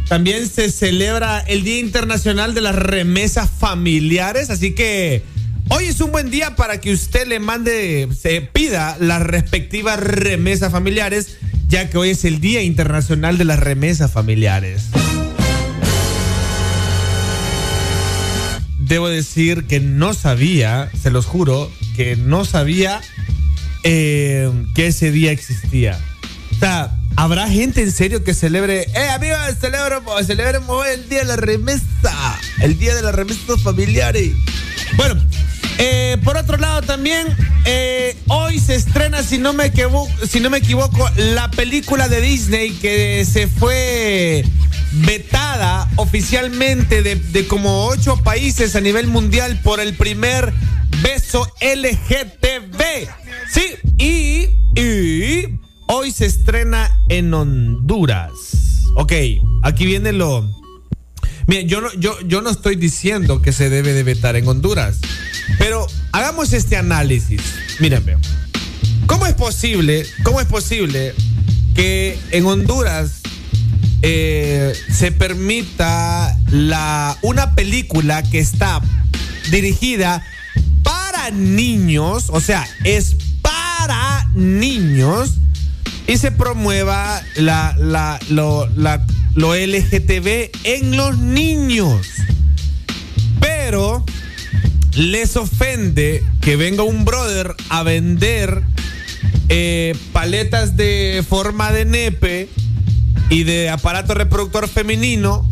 También 0.08 0.48
se 0.48 0.72
celebra 0.72 1.42
el 1.42 1.66
Día 1.66 1.80
Internacional 1.80 2.54
de 2.54 2.62
las 2.62 2.76
Remesas 2.76 3.50
Familiares, 3.50 4.50
así 4.50 4.74
que 4.74 5.24
hoy 5.70 5.86
es 5.86 6.02
un 6.02 6.12
buen 6.12 6.30
día 6.30 6.56
para 6.56 6.80
que 6.80 6.92
usted 6.92 7.28
le 7.28 7.40
mande, 7.40 8.08
se 8.20 8.42
pida 8.42 8.98
las 9.00 9.22
respectivas 9.22 10.00
remesas 10.00 10.72
familiares, 10.72 11.38
ya 11.68 11.90
que 11.90 11.98
hoy 11.98 12.12
es 12.12 12.26
el 12.26 12.40
Día 12.40 12.62
Internacional 12.62 13.38
de 13.38 13.46
las 13.46 13.60
Remesas 13.60 14.12
Familiares. 14.12 14.84
Debo 18.80 19.10
decir 19.10 19.66
que 19.66 19.80
no 19.80 20.14
sabía, 20.14 20.90
se 21.02 21.12
los 21.12 21.26
juro, 21.26 21.70
que 21.96 22.16
no 22.16 22.46
sabía 22.46 23.02
eh, 23.84 24.50
que 24.76 24.88
ese 24.88 25.12
día 25.12 25.32
existía. 25.32 26.00
O 26.56 26.60
sea, 26.60 26.98
¿habrá 27.18 27.50
gente 27.50 27.82
en 27.82 27.92
serio 27.92 28.24
que 28.24 28.34
celebre? 28.34 28.84
¡Eh, 28.96 29.10
amigos, 29.14 29.40
celebremos, 29.60 30.26
celebremos 30.26 30.70
hoy 30.70 30.88
el 30.94 31.10
día 31.10 31.20
de 31.20 31.26
la 31.26 31.36
remesa! 31.36 32.40
El 32.62 32.80
día 32.80 32.96
de 32.96 33.02
las 33.02 33.14
remesas 33.14 33.62
familiares. 33.62 34.32
Bueno, 34.96 35.22
eh, 35.78 36.18
por 36.24 36.38
otro 36.38 36.58
lado 36.58 36.82
también, 36.82 37.28
eh, 37.66 38.16
hoy 38.28 38.60
se 38.60 38.76
estrena, 38.76 39.24
si 39.24 39.38
no, 39.38 39.54
me 39.54 39.66
equivoco, 39.66 40.10
si 40.28 40.40
no 40.40 40.50
me 40.50 40.58
equivoco, 40.58 41.10
la 41.16 41.50
película 41.52 42.08
de 42.10 42.22
Disney 42.22 42.72
que 42.72 43.26
se 43.26 43.48
fue 43.48 44.44
vetada 44.92 45.90
oficialmente 45.98 47.04
de, 47.04 47.16
de 47.16 47.48
como 47.48 47.86
ocho 47.86 48.18
países 48.24 48.76
a 48.76 48.82
nivel 48.82 49.08
mundial 49.08 49.60
por 49.64 49.80
el 49.80 49.96
primer 49.96 50.54
beso 51.02 51.48
LGTB. 51.62 52.82
Sí, 53.52 53.76
y, 53.98 54.80
y 54.80 55.60
hoy 55.88 56.12
se 56.12 56.26
estrena 56.26 57.00
en 57.10 57.34
Honduras. 57.34 58.32
Ok, 58.96 59.14
aquí 59.64 59.86
viene 59.86 60.12
lo... 60.12 60.50
Mira, 61.48 61.62
yo 61.62 61.80
no, 61.80 61.94
yo, 61.94 62.20
yo 62.28 62.42
no 62.42 62.50
estoy 62.50 62.76
diciendo 62.76 63.42
que 63.42 63.54
se 63.54 63.70
debe 63.70 63.94
de 63.94 64.04
vetar 64.04 64.36
en 64.36 64.48
Honduras, 64.48 64.98
pero 65.58 65.88
hagamos 66.12 66.52
este 66.52 66.76
análisis. 66.76 67.42
Mírenme, 67.80 68.18
¿cómo 69.06 69.26
es 69.26 69.34
posible, 69.34 70.06
cómo 70.24 70.42
es 70.42 70.48
posible 70.48 71.14
que 71.74 72.20
en 72.32 72.46
Honduras 72.46 73.22
eh, 74.02 74.74
se 74.92 75.14
permita 75.14 76.38
la, 76.52 77.18
una 77.22 77.56
película 77.56 78.24
que 78.24 78.40
está 78.40 78.82
dirigida 79.50 80.26
para 80.84 81.32
niños, 81.32 82.26
o 82.28 82.42
sea, 82.42 82.68
es 82.84 83.16
para 83.42 84.28
niños 84.36 85.36
y 86.08 86.18
se 86.18 86.32
promueva 86.32 87.22
la, 87.36 87.76
la, 87.78 88.20
lo, 88.30 88.68
lo 89.36 89.56
LGTB 89.56 90.50
en 90.64 90.96
los 90.96 91.18
niños. 91.18 92.08
Pero 93.40 94.06
les 94.96 95.36
ofende 95.36 96.24
que 96.42 96.56
venga 96.56 96.84
un 96.84 97.06
brother 97.06 97.56
a 97.70 97.84
vender 97.84 98.64
eh, 99.50 99.96
paletas 100.14 100.78
de 100.78 101.24
forma 101.28 101.72
de 101.72 101.86
nepe 101.86 102.50
y 103.30 103.44
de 103.44 103.70
aparato 103.70 104.14
reproductor 104.14 104.68
femenino 104.68 105.48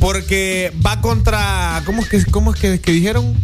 porque 0.00 0.72
va 0.84 1.00
contra, 1.02 1.82
¿cómo 1.84 2.02
es 2.02 2.08
que, 2.08 2.24
cómo 2.24 2.54
es 2.54 2.60
que 2.60 2.92
dijeron? 2.92 3.36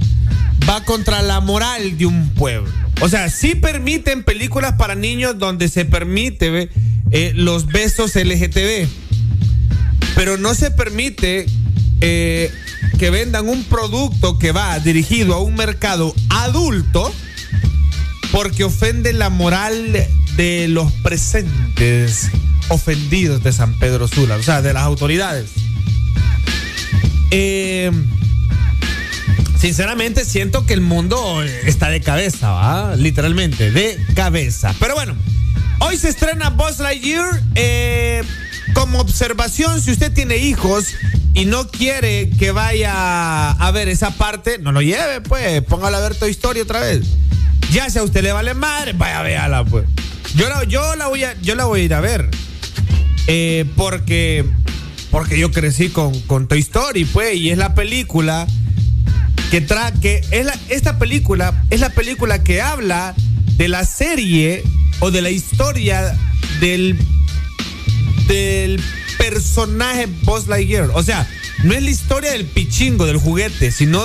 Va 0.69 0.85
contra 0.85 1.23
la 1.23 1.41
moral 1.41 1.97
de 1.97 2.07
un 2.07 2.31
pueblo. 2.31 2.73
O 3.01 3.09
sea, 3.09 3.29
sí 3.29 3.55
permiten 3.55 4.25
películas 4.25 4.75
para 4.75 4.95
niños 4.95 5.39
donde 5.39 5.69
se 5.69 5.85
permite 5.85 6.71
eh, 7.11 7.33
los 7.35 7.67
besos 7.67 8.15
LGTB, 8.15 8.89
pero 10.15 10.39
no 10.39 10.55
se 10.55 10.71
permite 10.71 11.47
eh, 12.01 12.51
que 12.99 13.11
vendan 13.11 13.49
un 13.49 13.65
producto 13.65 14.39
que 14.39 14.53
va 14.53 14.79
dirigido 14.79 15.35
a 15.35 15.43
un 15.43 15.55
mercado 15.55 16.15
adulto 16.31 17.13
porque 18.33 18.65
ofende 18.65 19.13
la 19.13 19.31
moral 19.31 19.93
de 20.37 20.69
los 20.69 20.91
presentes 20.93 22.31
ofendidos 22.69 23.43
de 23.43 23.53
San 23.53 23.79
Pedro 23.79 24.09
Sula, 24.09 24.37
o 24.37 24.43
sea, 24.43 24.63
de 24.63 24.73
las 24.73 24.83
autoridades. 24.83 25.51
Eh, 27.31 27.91
sinceramente 29.59 30.25
siento 30.25 30.67
que 30.67 30.75
el 30.75 30.81
mundo 30.81 31.43
está 31.43 31.89
de 31.89 32.01
cabeza. 32.01 32.95
Literalmente, 32.97 33.71
de 33.71 33.99
cabeza. 34.15 34.75
Pero 34.79 34.95
bueno, 34.95 35.17
hoy 35.81 35.97
se 35.97 36.09
estrena 36.09 36.51
Buzz 36.51 36.79
Lightyear. 36.79 37.43
Eh, 37.55 38.23
como 38.75 38.99
observación, 39.01 39.81
si 39.81 39.93
usted 39.93 40.13
tiene 40.13 40.37
hijos 40.37 40.89
y 41.35 41.45
no 41.47 41.69
quiere 41.69 42.31
que 42.31 42.51
vaya 42.51 43.51
a 43.53 43.71
ver 43.71 43.89
esa 43.89 44.11
parte, 44.11 44.59
no 44.59 44.73
lo 44.73 44.83
lleve, 44.83 45.21
pues. 45.21 45.63
Póngalo 45.63 45.97
a 45.97 46.01
ver 46.01 46.15
Toy 46.15 46.31
Story 46.31 46.61
otra 46.61 46.81
vez. 46.81 47.03
Ya 47.73 47.89
si 47.91 47.99
a 47.99 48.03
usted 48.03 48.23
le 48.23 48.33
vale 48.33 48.55
madre, 48.55 48.93
vaya 48.93 49.21
a 49.21 49.23
véala, 49.23 49.65
pues. 49.65 49.87
Yo 50.35 50.49
la, 50.49 50.65
yo 50.65 50.97
la 50.97 51.09
voy 51.09 51.25
a, 51.25 51.41
yo 51.41 51.55
la 51.55 51.65
voy 51.65 51.81
a 51.81 51.85
ir 51.85 51.95
a 51.95 52.01
ver. 52.01 52.29
Eh, 53.29 53.65
porque, 53.77 54.45
porque 55.11 55.39
yo 55.39 55.51
crecí 55.51 55.89
con, 55.89 56.19
con 56.23 56.49
Toy 56.49 56.61
Story, 56.61 57.05
pues, 57.05 57.37
y 57.37 57.51
es 57.51 57.59
la 57.59 57.75
película 57.75 58.47
que 59.51 59.61
trae, 59.61 59.93
que 60.01 60.23
es 60.31 60.47
esta 60.69 60.99
película 60.99 61.65
es 61.71 61.81
la 61.81 61.91
película 61.91 62.43
que 62.43 62.61
habla 62.61 63.15
de 63.57 63.69
la 63.69 63.85
serie 63.85 64.63
o 65.01 65.11
de 65.11 65.23
la 65.23 65.31
historia 65.31 66.17
del 66.61 66.99
del 68.27 68.83
personaje 69.19 70.07
Buzz 70.23 70.49
Lightyear. 70.49 70.91
O 70.95 71.03
sea, 71.03 71.29
no 71.63 71.75
es 71.75 71.83
la 71.83 71.91
historia 71.91 72.33
del 72.33 72.45
pichingo, 72.45 73.07
del 73.07 73.19
juguete, 73.19 73.71
sino 73.71 74.03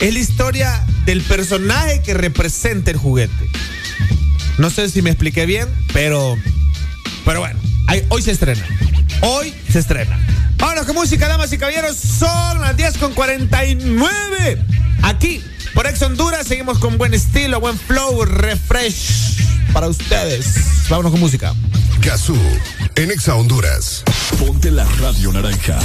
es 0.00 0.12
la 0.12 0.18
historia 0.18 0.84
del 1.06 1.22
personaje 1.22 2.02
que 2.02 2.14
representa 2.14 2.90
el 2.90 2.96
juguete. 2.96 3.48
No 4.58 4.70
sé 4.70 4.88
si 4.88 5.00
me 5.00 5.10
expliqué 5.10 5.46
bien, 5.46 5.68
pero, 5.92 6.36
pero 7.24 7.40
bueno, 7.40 7.58
hoy 8.08 8.22
se 8.22 8.32
estrena. 8.32 8.64
Hoy 9.22 9.54
se 9.70 9.78
estrena. 9.78 10.18
Vámonos 10.56 10.86
con 10.86 10.96
música, 10.96 11.28
damas 11.28 11.52
y 11.52 11.58
caballeros. 11.58 11.96
Son 11.96 12.60
las 12.60 12.76
10 12.76 12.98
con 12.98 13.14
49. 13.14 14.64
Aquí, 15.02 15.42
por 15.74 15.86
Ex 15.86 16.02
Honduras, 16.02 16.46
seguimos 16.46 16.78
con 16.78 16.98
buen 16.98 17.14
estilo, 17.14 17.60
buen 17.60 17.78
flow, 17.78 18.24
refresh 18.24 19.72
para 19.72 19.88
ustedes. 19.88 20.54
Vámonos 20.88 21.12
con 21.12 21.20
música. 21.20 21.54
Gazú, 22.00 22.36
en 22.96 23.10
Exa 23.12 23.36
Honduras. 23.36 24.02
Ponte 24.38 24.70
la 24.70 24.84
radio 24.84 25.32
naranja. 25.32 25.78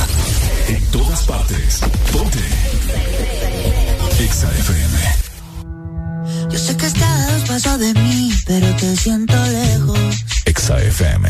En 0.67 0.83
todas 0.87 1.23
partes. 1.23 1.79
Ponte. 2.11 2.39
Exa 4.19 4.49
FM. 4.49 4.97
Yo 6.49 6.57
sé 6.57 6.75
que 6.75 6.87
estás 6.87 7.41
paso 7.47 7.77
de 7.77 7.93
mí, 7.93 8.33
pero 8.47 8.75
te 8.77 8.95
siento 8.95 9.35
lejos. 9.45 9.99
Exa 10.45 10.81
FM. 10.81 11.29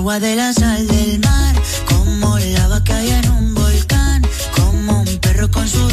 Agua 0.00 0.18
de 0.18 0.34
la 0.34 0.50
sal 0.54 0.86
del 0.86 1.20
mar, 1.20 1.54
como 1.86 2.38
lava 2.38 2.82
que 2.82 2.92
hay 2.94 3.10
en 3.10 3.30
un 3.32 3.52
volcán, 3.52 4.22
como 4.56 5.00
un 5.00 5.18
perro 5.18 5.50
con 5.50 5.68
su 5.68 5.89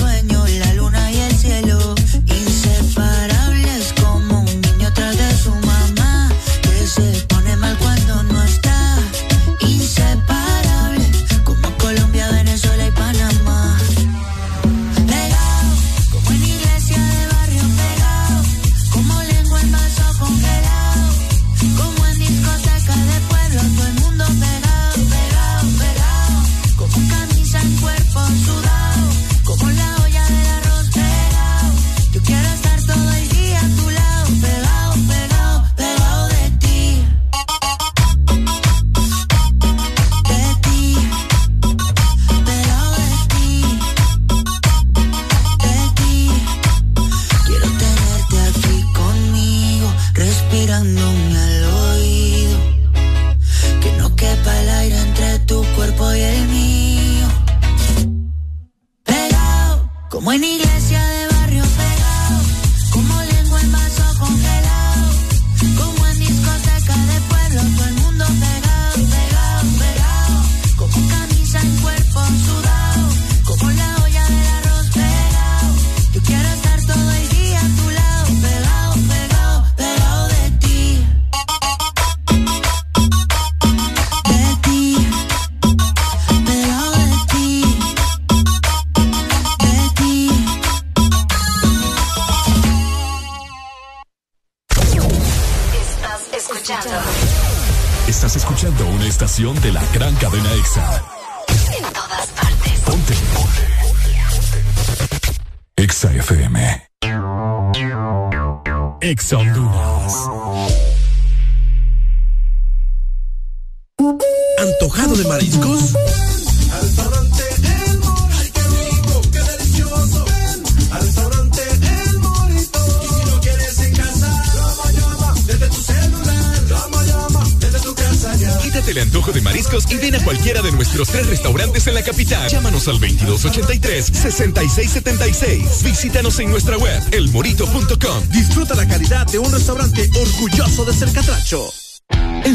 2283-6676. 134.29 135.83
Visítanos 135.83 136.39
en 136.39 136.51
nuestra 136.51 136.77
web, 136.77 137.01
elmorito.com. 137.11 138.29
Disfruta 138.29 138.75
la 138.75 138.87
calidad 138.87 139.25
de 139.27 139.39
un 139.39 139.51
restaurante 139.51 140.09
orgulloso 140.15 140.85
de 140.85 140.93
ser 140.93 141.11
catracho. 141.11 141.86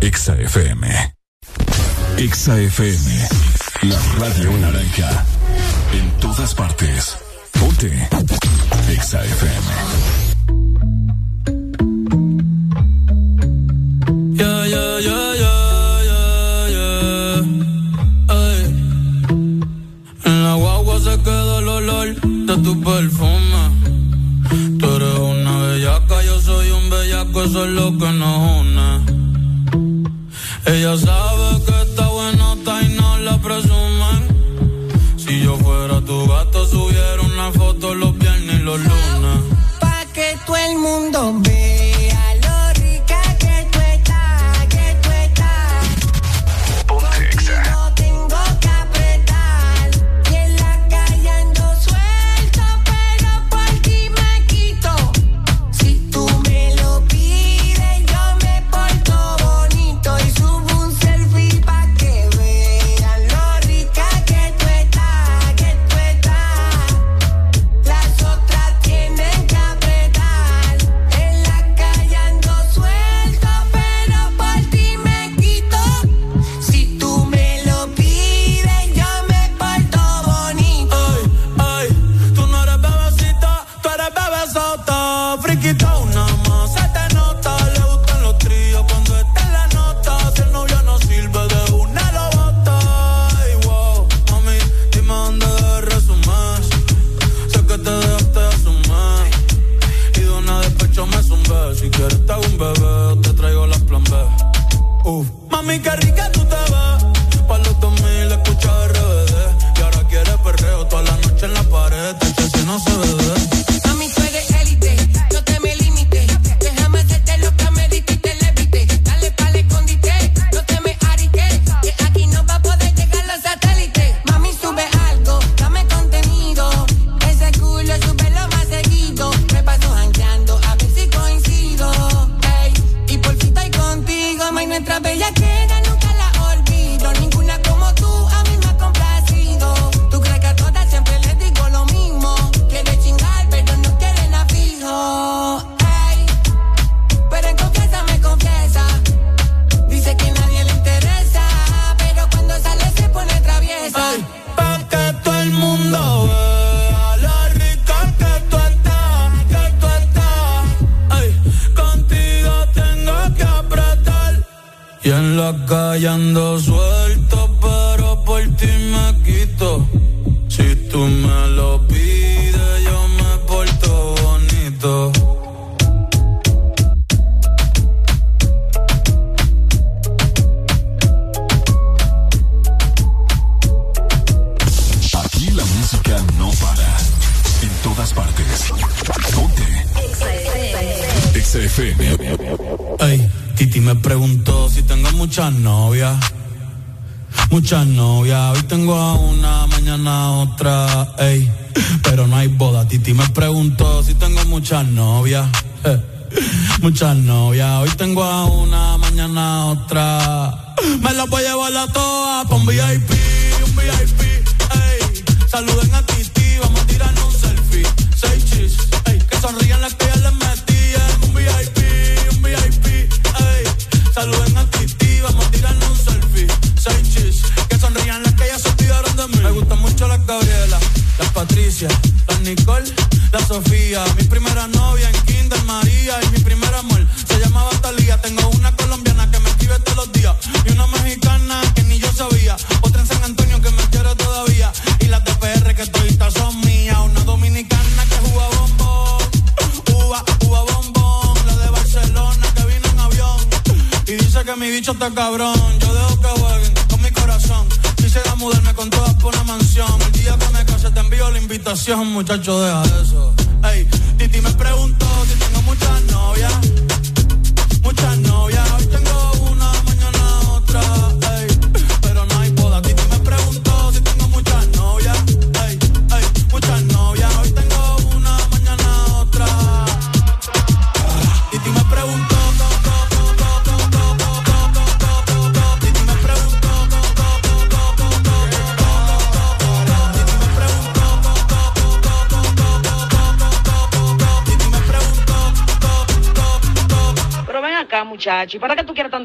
Exa 0.00 0.34
FM. 0.34 1.14
Exa 2.16 2.58
FM. 2.58 3.28
La 3.82 3.98
radio 4.18 4.50
naranja. 4.56 5.24
En 5.92 6.10
todas 6.20 6.54
partes. 6.54 7.18
Ponte. 7.58 8.08
Exa 8.88 9.22
FM. 9.24 9.68
En 20.24 20.44
la 20.44 20.54
guagua 20.54 20.98
se 21.00 21.18
quedó 21.22 21.58
el 21.58 21.68
olor 21.68 22.20
de 22.48 22.56
tu 22.56 22.80
perfume. 22.82 23.62
Tú 24.78 24.96
eres 24.96 25.18
una 25.18 25.58
bellaca, 25.58 26.22
yo 26.22 26.40
soy 26.40 26.70
un 26.70 26.88
bellaco, 26.88 27.42
eso 27.42 27.64
es 27.66 27.70
lo 27.70 27.98
que 27.98 28.12
nos 28.12 28.60
une 28.60 28.69
ella 30.72 30.96
sabe 30.96 31.64
que 31.66 31.82
está 31.82 32.06
buenota 32.06 32.80
y 32.82 32.90
no 32.90 33.18
la 33.18 33.36
presumen. 33.42 34.20
Si 35.16 35.42
yo 35.42 35.56
fuera 35.56 36.00
tu 36.00 36.28
gato, 36.28 36.64
subiera 36.64 37.22
una 37.22 37.50
foto 37.50 37.92
los 37.92 38.16
viernes 38.16 38.60
y 38.60 38.62
los 38.62 38.78
lunes. 38.78 39.40
Pa' 39.80 40.04
que 40.14 40.38
todo 40.46 40.56
el 40.56 40.78
mundo 40.78 41.34
vea. 41.40 41.59